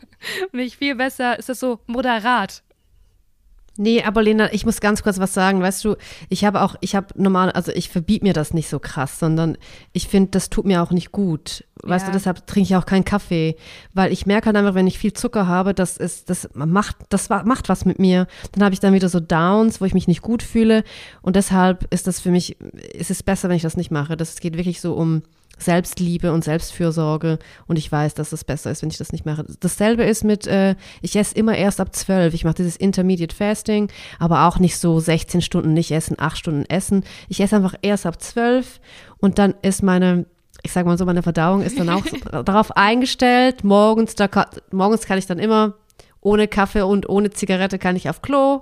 mich 0.52 0.76
viel 0.76 0.96
besser, 0.96 1.38
ist 1.38 1.48
das 1.48 1.60
so 1.60 1.80
moderat 1.86 2.62
Nee, 3.76 4.02
aber 4.02 4.22
Lena, 4.22 4.52
ich 4.52 4.66
muss 4.66 4.80
ganz 4.80 5.02
kurz 5.02 5.18
was 5.18 5.32
sagen. 5.32 5.62
Weißt 5.62 5.84
du, 5.84 5.96
ich 6.28 6.44
habe 6.44 6.60
auch, 6.62 6.74
ich 6.80 6.94
habe 6.94 7.06
normal, 7.14 7.50
also 7.50 7.72
ich 7.72 7.88
verbiete 7.88 8.24
mir 8.24 8.34
das 8.34 8.52
nicht 8.52 8.68
so 8.68 8.78
krass, 8.78 9.18
sondern 9.18 9.56
ich 9.92 10.08
finde, 10.08 10.32
das 10.32 10.50
tut 10.50 10.66
mir 10.66 10.82
auch 10.82 10.90
nicht 10.90 11.12
gut. 11.12 11.64
Weißt 11.82 12.06
ja. 12.06 12.12
du, 12.12 12.18
deshalb 12.18 12.46
trinke 12.46 12.68
ich 12.68 12.76
auch 12.76 12.84
keinen 12.84 13.04
Kaffee, 13.04 13.56
weil 13.94 14.12
ich 14.12 14.26
merke 14.26 14.46
halt 14.46 14.56
einfach, 14.56 14.74
wenn 14.74 14.86
ich 14.86 14.98
viel 14.98 15.12
Zucker 15.12 15.46
habe, 15.46 15.72
das 15.72 15.96
ist, 15.96 16.28
das 16.28 16.48
macht, 16.54 16.96
das 17.08 17.28
macht 17.30 17.68
was 17.68 17.84
mit 17.84 17.98
mir. 17.98 18.26
Dann 18.52 18.64
habe 18.64 18.74
ich 18.74 18.80
dann 18.80 18.92
wieder 18.92 19.08
so 19.08 19.20
Downs, 19.20 19.80
wo 19.80 19.86
ich 19.86 19.94
mich 19.94 20.08
nicht 20.08 20.20
gut 20.20 20.42
fühle 20.42 20.84
und 21.22 21.36
deshalb 21.36 21.86
ist 21.92 22.06
das 22.06 22.20
für 22.20 22.30
mich, 22.30 22.60
ist 22.60 23.10
es 23.10 23.22
besser, 23.22 23.48
wenn 23.48 23.56
ich 23.56 23.62
das 23.62 23.76
nicht 23.76 23.90
mache. 23.90 24.16
Das 24.16 24.40
geht 24.40 24.56
wirklich 24.56 24.80
so 24.80 24.94
um 24.94 25.22
Selbstliebe 25.60 26.32
und 26.32 26.44
Selbstfürsorge 26.44 27.38
und 27.66 27.76
ich 27.76 27.90
weiß, 27.90 28.14
dass 28.14 28.32
es 28.32 28.44
besser 28.44 28.70
ist, 28.70 28.82
wenn 28.82 28.90
ich 28.90 28.98
das 28.98 29.12
nicht 29.12 29.26
mache. 29.26 29.44
Dasselbe 29.60 30.04
ist 30.04 30.24
mit, 30.24 30.46
äh, 30.46 30.74
ich 31.02 31.16
esse 31.16 31.34
immer 31.34 31.56
erst 31.56 31.80
ab 31.80 31.94
zwölf. 31.94 32.34
Ich 32.34 32.44
mache 32.44 32.54
dieses 32.54 32.76
Intermediate 32.76 33.34
Fasting, 33.34 33.90
aber 34.18 34.46
auch 34.46 34.58
nicht 34.58 34.78
so 34.78 35.00
16 35.00 35.42
Stunden 35.42 35.72
nicht 35.72 35.90
essen, 35.90 36.16
8 36.18 36.38
Stunden 36.38 36.64
essen. 36.66 37.04
Ich 37.28 37.40
esse 37.40 37.56
einfach 37.56 37.74
erst 37.82 38.06
ab 38.06 38.20
zwölf 38.20 38.80
und 39.18 39.38
dann 39.38 39.54
ist 39.62 39.82
meine 39.82 40.26
ich 40.62 40.72
sage 40.72 40.86
mal 40.86 40.98
so, 40.98 41.06
meine 41.06 41.22
Verdauung 41.22 41.62
ist 41.62 41.80
dann 41.80 41.88
auch 41.88 42.04
darauf 42.44 42.76
eingestellt. 42.76 43.64
Morgens, 43.64 44.14
da, 44.14 44.28
morgens 44.70 45.06
kann 45.06 45.16
ich 45.16 45.24
dann 45.24 45.38
immer 45.38 45.72
ohne 46.20 46.48
Kaffee 46.48 46.82
und 46.82 47.08
ohne 47.08 47.30
Zigarette 47.30 47.78
kann 47.78 47.96
ich 47.96 48.10
auf 48.10 48.20
Klo 48.20 48.60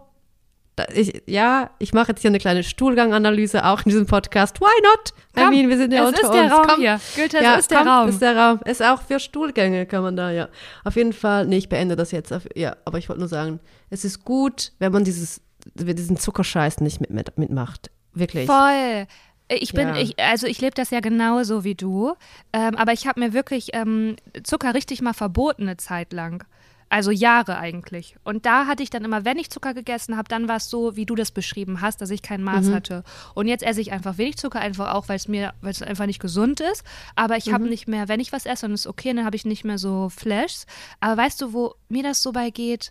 ich, 0.95 1.22
ja, 1.26 1.70
ich 1.79 1.93
mache 1.93 2.09
jetzt 2.09 2.20
hier 2.20 2.31
eine 2.31 2.39
kleine 2.39 2.62
Stuhlganganalyse 2.62 3.64
auch 3.64 3.85
in 3.85 3.91
diesem 3.91 4.07
Podcast. 4.07 4.61
Why 4.61 4.83
not? 4.83 5.12
Komm, 5.35 5.53
I 5.53 5.57
mean, 5.57 5.68
wir 5.68 5.76
sind 5.76 5.93
ja 5.93 6.07
unter 6.07 6.22
uns. 6.22 6.33
Der 6.33 6.51
Raum 6.51 6.66
komm, 6.66 6.81
hier. 6.81 7.01
Goethe, 7.16 7.43
ja, 7.43 7.55
ist 7.55 7.70
der 7.70 7.79
komm, 7.79 7.89
Raum. 7.89 8.09
ist 8.09 8.22
der 8.22 8.37
Raum. 8.37 8.61
Ist 8.64 8.83
auch 8.83 9.03
für 9.03 9.20
Stuhlgänge 9.20 9.87
kann 9.87 10.03
man 10.03 10.16
da, 10.16 10.31
ja. 10.31 10.49
Auf 10.85 10.97
jeden 10.97 11.12
Fall, 11.12 11.47
nee, 11.47 11.59
ich 11.59 11.68
beende 11.68 11.97
das 11.97 12.11
jetzt. 12.12 12.33
Auf, 12.33 12.43
ja, 12.55 12.76
aber 12.85 12.99
ich 12.99 13.09
wollte 13.09 13.20
nur 13.20 13.29
sagen, 13.29 13.61
es 13.91 14.05
ist 14.05 14.24
gut, 14.24 14.72
wenn 14.79 14.93
man 14.93 15.05
dieses, 15.05 15.41
diesen 15.74 16.16
Zuckerscheiß 16.16 16.81
nicht 16.81 17.01
mit, 17.01 17.11
mit, 17.11 17.39
mitmacht. 17.39 17.91
Wirklich. 18.14 18.47
Voll. 18.47 19.07
Ich 19.51 19.72
bin, 19.72 19.89
ja. 19.89 19.97
ich, 19.97 20.18
also 20.18 20.47
ich 20.47 20.61
lebe 20.61 20.74
das 20.74 20.91
ja 20.91 21.01
genauso 21.01 21.64
wie 21.64 21.74
du, 21.74 22.14
ähm, 22.53 22.74
aber 22.76 22.93
ich 22.93 23.07
habe 23.07 23.18
mir 23.18 23.33
wirklich 23.33 23.70
ähm, 23.72 24.16
Zucker 24.43 24.74
richtig 24.74 25.01
mal 25.01 25.14
verboten 25.14 25.62
eine 25.62 25.79
Zeit 25.79 26.12
lang. 26.12 26.45
Also 26.91 27.11
Jahre 27.11 27.59
eigentlich. 27.59 28.16
Und 28.24 28.47
da 28.47 28.66
hatte 28.66 28.82
ich 28.82 28.89
dann 28.89 29.05
immer, 29.05 29.24
wenn 29.24 29.39
ich 29.39 29.51
Zucker 29.51 29.74
gegessen 29.74 30.16
habe, 30.16 30.28
dann 30.28 30.49
war 30.49 30.57
es 30.57 30.70
so, 30.70 30.97
wie 30.97 31.05
du 31.05 31.14
das 31.14 31.30
beschrieben 31.30 31.82
hast, 31.82 32.01
dass 32.01 32.11
ich 32.11 32.22
kein 32.22 32.43
Maß 32.43 32.66
mhm. 32.66 32.74
hatte. 32.74 33.05
Und 33.34 33.47
jetzt 33.47 33.62
esse 33.62 33.80
ich 33.80 33.93
einfach 33.93 34.16
wenig 34.16 34.39
Zucker, 34.39 34.61
einfach 34.61 34.95
auch, 34.95 35.09
weil 35.09 35.16
es 35.16 35.28
mir, 35.28 35.53
weil 35.61 35.72
es 35.72 35.82
einfach 35.82 36.07
nicht 36.07 36.20
gesund 36.20 36.61
ist. 36.61 36.84
Aber 37.14 37.36
ich 37.36 37.47
mhm. 37.47 37.53
habe 37.53 37.68
nicht 37.68 37.89
mehr, 37.89 38.09
wenn 38.09 38.20
ich 38.20 38.32
was 38.32 38.47
esse 38.47 38.64
und 38.64 38.72
es 38.72 38.80
ist 38.80 38.86
okay, 38.86 39.12
dann 39.12 39.26
habe 39.26 39.36
ich 39.36 39.45
nicht 39.45 39.64
mehr 39.64 39.76
so 39.76 40.09
Flashs. 40.09 40.66
Aber 41.01 41.20
weißt 41.20 41.41
du, 41.43 41.53
wo 41.53 41.74
mir 41.91 42.03
das 42.03 42.22
so 42.22 42.32
bei 42.32 42.49
geht, 42.51 42.91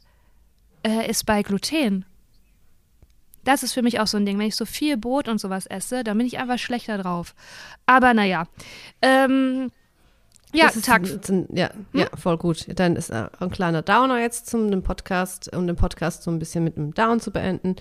äh, 0.86 1.10
ist 1.10 1.26
bei 1.26 1.42
Gluten. 1.42 2.06
Das 3.44 3.64
ist 3.64 3.74
für 3.74 3.82
mich 3.82 4.00
auch 4.00 4.08
so 4.08 4.18
ein 4.18 4.26
Ding. 4.26 4.38
Wenn 4.38 4.48
ich 4.48 4.56
so 4.56 4.66
viel 4.66 4.98
Brot 4.98 5.28
und 5.28 5.40
sowas 5.40 5.66
esse, 5.66 6.04
dann 6.04 6.18
bin 6.18 6.28
ich 6.28 6.38
einfach 6.38 6.60
schlechter 6.60 6.98
drauf. 6.98 7.34
Aber 7.86 8.14
naja. 8.14 8.48
Ähm, 9.02 9.72
ja, 10.54 10.70
Tag. 10.70 11.04
ja, 11.52 11.70
hm? 11.70 12.00
ja, 12.00 12.08
voll 12.16 12.38
gut. 12.38 12.66
Dann 12.80 12.96
ist 12.96 13.12
ein 13.12 13.50
kleiner 13.52 13.82
Downer 13.82 14.20
jetzt 14.20 14.48
zum 14.48 14.72
dem 14.72 14.84
Podcast, 14.84 15.54
um 15.56 15.68
den 15.68 15.76
Podcast 15.76 16.24
so 16.24 16.32
ein 16.32 16.40
bisschen 16.40 16.64
mit 16.64 16.78
einem 16.78 16.94
Down 16.94 17.20
zu 17.20 17.32
beenden 17.32 17.76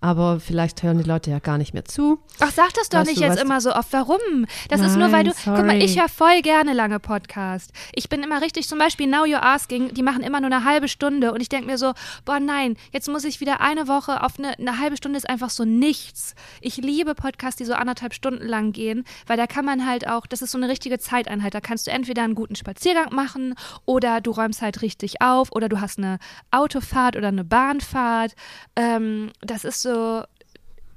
aber 0.00 0.40
vielleicht 0.40 0.82
hören 0.82 0.98
die 0.98 1.08
Leute 1.08 1.30
ja 1.30 1.38
gar 1.40 1.58
nicht 1.58 1.74
mehr 1.74 1.84
zu. 1.84 2.18
Ach, 2.38 2.52
sag 2.52 2.72
das 2.74 2.88
doch 2.88 3.00
weißt 3.00 3.10
nicht 3.10 3.20
du, 3.20 3.24
jetzt 3.24 3.40
immer 3.40 3.60
so 3.60 3.74
oft. 3.74 3.92
Warum? 3.92 4.46
Das 4.68 4.80
Nein, 4.80 4.90
ist 4.90 4.96
nur, 4.96 5.10
weil 5.10 5.24
du. 5.24 5.32
Sorry. 5.32 5.56
Guck 5.56 5.66
mal, 5.66 5.82
ich 5.82 5.98
höre 5.98 6.08
voll 6.08 6.40
gerne 6.42 6.72
lange 6.72 7.00
Podcast. 7.00 7.72
Ich 7.94 8.08
bin 8.08 8.22
immer 8.22 8.40
richtig, 8.40 8.68
zum 8.68 8.78
Beispiel 8.78 9.08
Now 9.08 9.24
You're 9.24 9.42
Asking, 9.42 9.94
die 9.94 10.02
machen 10.02 10.22
immer 10.22 10.40
nur 10.40 10.50
eine 10.52 10.64
halbe 10.64 10.88
Stunde 10.88 11.32
und 11.32 11.40
ich 11.40 11.48
denke 11.48 11.66
mir 11.66 11.78
so, 11.78 11.94
boah, 12.24 12.38
nein, 12.38 12.76
jetzt 12.92 13.08
muss 13.08 13.24
ich 13.24 13.40
wieder 13.40 13.60
eine 13.60 13.88
Woche 13.88 14.22
auf 14.22 14.38
eine, 14.38 14.56
eine 14.58 14.78
halbe 14.78 14.96
Stunde 14.96 15.16
ist 15.16 15.28
einfach 15.28 15.50
so 15.50 15.64
nichts. 15.64 16.34
Ich 16.60 16.76
liebe 16.76 17.14
Podcasts, 17.14 17.56
die 17.56 17.64
so 17.64 17.74
anderthalb 17.74 18.14
Stunden 18.14 18.46
lang 18.46 18.72
gehen, 18.72 19.04
weil 19.26 19.36
da 19.36 19.46
kann 19.46 19.64
man 19.64 19.86
halt 19.86 20.06
auch, 20.08 20.26
das 20.26 20.42
ist 20.42 20.52
so 20.52 20.58
eine 20.58 20.68
richtige 20.68 20.98
Zeiteinheit. 20.98 21.54
Da 21.54 21.60
kannst 21.60 21.86
du 21.86 21.90
entweder 21.90 22.22
einen 22.22 22.34
guten 22.34 22.54
Spaziergang 22.54 23.12
machen 23.14 23.54
oder 23.84 24.20
du 24.20 24.30
räumst 24.30 24.62
halt 24.62 24.82
richtig 24.82 25.20
auf 25.22 25.50
oder 25.52 25.68
du 25.68 25.80
hast 25.80 25.98
eine 25.98 26.18
Autofahrt 26.50 27.16
oder 27.16 27.28
eine 27.28 27.44
Bahnfahrt. 27.44 28.34
Ähm, 28.76 29.32
das 29.40 29.64
ist 29.64 29.82
so 29.82 29.87
so, 29.88 30.22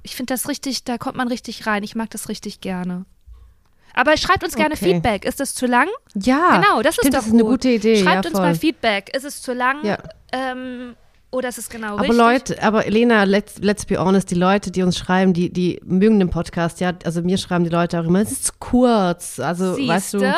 ich 0.02 0.16
finde 0.16 0.34
das 0.34 0.48
richtig, 0.48 0.84
da 0.84 0.98
kommt 0.98 1.16
man 1.16 1.28
richtig 1.28 1.66
rein. 1.66 1.82
Ich 1.82 1.94
mag 1.94 2.10
das 2.10 2.28
richtig 2.28 2.60
gerne. 2.60 3.04
Aber 3.94 4.16
schreibt 4.16 4.42
uns 4.42 4.54
gerne 4.54 4.74
okay. 4.74 4.94
Feedback. 4.94 5.24
Ist 5.24 5.40
das 5.40 5.54
zu 5.54 5.66
lang? 5.66 5.88
Ja. 6.14 6.60
Genau, 6.60 6.82
das 6.82 6.94
stimmt, 6.94 7.08
ist 7.08 7.14
doch 7.14 7.18
das 7.20 7.26
ist 7.26 7.34
eine 7.34 7.44
gute 7.44 7.68
Idee. 7.68 8.02
Schreibt 8.02 8.24
ja, 8.24 8.30
uns 8.30 8.38
mal 8.38 8.54
Feedback. 8.54 9.14
Ist 9.14 9.24
es 9.24 9.42
zu 9.42 9.52
lang? 9.52 9.84
Ja. 9.84 9.98
Ähm, 10.32 10.94
Oder 11.30 11.50
ist 11.50 11.58
es 11.58 11.68
genau 11.68 11.94
aber 11.94 12.02
richtig? 12.02 12.18
Leute, 12.18 12.62
aber 12.62 12.84
Lena, 12.84 13.24
let's, 13.24 13.58
let's 13.58 13.84
be 13.84 13.98
honest, 13.98 14.30
die 14.30 14.34
Leute, 14.34 14.70
die 14.70 14.82
uns 14.82 14.96
schreiben, 14.96 15.34
die, 15.34 15.52
die 15.52 15.80
mögen 15.84 16.18
den 16.18 16.30
Podcast, 16.30 16.80
ja, 16.80 16.92
also 17.04 17.22
mir 17.22 17.36
schreiben 17.38 17.64
die 17.64 17.70
Leute 17.70 18.00
auch 18.00 18.04
immer, 18.04 18.20
es 18.20 18.32
ist 18.32 18.46
zu 18.46 18.52
kurz. 18.58 19.38
Also, 19.38 19.74
Siehste? 19.74 19.92
weißt 19.92 20.14
du. 20.14 20.34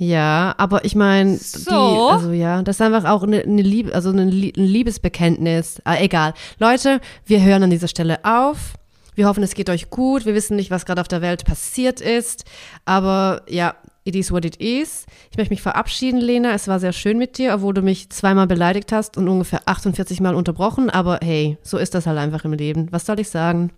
Ja, 0.00 0.54
aber 0.56 0.86
ich 0.86 0.94
meine, 0.94 1.36
so. 1.36 2.08
also 2.08 2.32
ja, 2.32 2.62
das 2.62 2.76
ist 2.76 2.80
einfach 2.80 3.04
auch 3.04 3.22
eine, 3.22 3.42
eine 3.42 3.60
Liebe, 3.60 3.94
also 3.94 4.08
eine, 4.08 4.22
ein 4.22 4.30
Liebesbekenntnis. 4.30 5.82
Ah, 5.84 5.96
egal. 6.00 6.32
Leute, 6.58 7.02
wir 7.26 7.42
hören 7.42 7.64
an 7.64 7.68
dieser 7.68 7.86
Stelle 7.86 8.18
auf. 8.24 8.72
Wir 9.14 9.28
hoffen, 9.28 9.42
es 9.42 9.52
geht 9.52 9.68
euch 9.68 9.90
gut. 9.90 10.24
Wir 10.24 10.34
wissen 10.34 10.56
nicht, 10.56 10.70
was 10.70 10.86
gerade 10.86 11.02
auf 11.02 11.08
der 11.08 11.20
Welt 11.20 11.44
passiert 11.44 12.00
ist. 12.00 12.46
Aber 12.86 13.42
ja, 13.46 13.74
it 14.04 14.16
is 14.16 14.32
what 14.32 14.46
it 14.46 14.56
is. 14.56 15.04
Ich 15.32 15.36
möchte 15.36 15.52
mich 15.52 15.60
verabschieden, 15.60 16.18
Lena. 16.18 16.54
Es 16.54 16.66
war 16.66 16.80
sehr 16.80 16.94
schön 16.94 17.18
mit 17.18 17.36
dir, 17.36 17.52
obwohl 17.52 17.74
du 17.74 17.82
mich 17.82 18.08
zweimal 18.08 18.46
beleidigt 18.46 18.92
hast 18.92 19.18
und 19.18 19.28
ungefähr 19.28 19.60
48 19.66 20.22
Mal 20.22 20.34
unterbrochen. 20.34 20.88
Aber 20.88 21.18
hey, 21.22 21.58
so 21.62 21.76
ist 21.76 21.94
das 21.94 22.06
halt 22.06 22.16
einfach 22.16 22.46
im 22.46 22.54
Leben. 22.54 22.88
Was 22.90 23.04
soll 23.04 23.20
ich 23.20 23.28
sagen? 23.28 23.70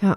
Ja. 0.00 0.16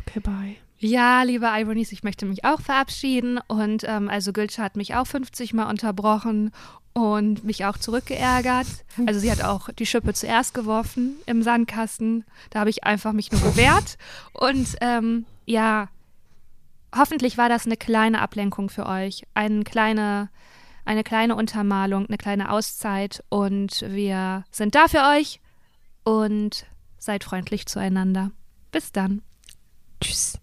Okay, 0.00 0.20
bye. 0.20 0.61
Ja, 0.84 1.22
liebe 1.22 1.46
Ironies, 1.46 1.92
ich 1.92 2.02
möchte 2.02 2.26
mich 2.26 2.44
auch 2.44 2.60
verabschieden. 2.60 3.38
Und 3.46 3.84
ähm, 3.86 4.08
also 4.08 4.32
Gülscha 4.32 4.64
hat 4.64 4.74
mich 4.74 4.96
auch 4.96 5.06
50 5.06 5.54
Mal 5.54 5.70
unterbrochen 5.70 6.50
und 6.92 7.44
mich 7.44 7.64
auch 7.64 7.78
zurückgeärgert. 7.78 8.66
Also 9.06 9.20
sie 9.20 9.30
hat 9.30 9.44
auch 9.44 9.68
die 9.70 9.86
Schippe 9.86 10.12
zuerst 10.12 10.54
geworfen 10.54 11.14
im 11.26 11.44
Sandkasten. 11.44 12.24
Da 12.50 12.58
habe 12.58 12.70
ich 12.70 12.82
einfach 12.82 13.12
mich 13.12 13.30
nur 13.30 13.40
gewehrt. 13.40 13.96
Und 14.32 14.74
ähm, 14.80 15.24
ja, 15.46 15.88
hoffentlich 16.92 17.38
war 17.38 17.48
das 17.48 17.64
eine 17.64 17.76
kleine 17.76 18.20
Ablenkung 18.20 18.68
für 18.68 18.86
euch. 18.86 19.22
Eine 19.34 19.62
kleine, 19.62 20.30
eine 20.84 21.04
kleine 21.04 21.36
Untermalung, 21.36 22.06
eine 22.06 22.18
kleine 22.18 22.50
Auszeit. 22.50 23.22
Und 23.28 23.84
wir 23.86 24.42
sind 24.50 24.74
da 24.74 24.88
für 24.88 25.04
euch 25.16 25.40
und 26.02 26.66
seid 26.98 27.22
freundlich 27.22 27.66
zueinander. 27.66 28.32
Bis 28.72 28.90
dann. 28.90 29.22
Tschüss. 30.00 30.40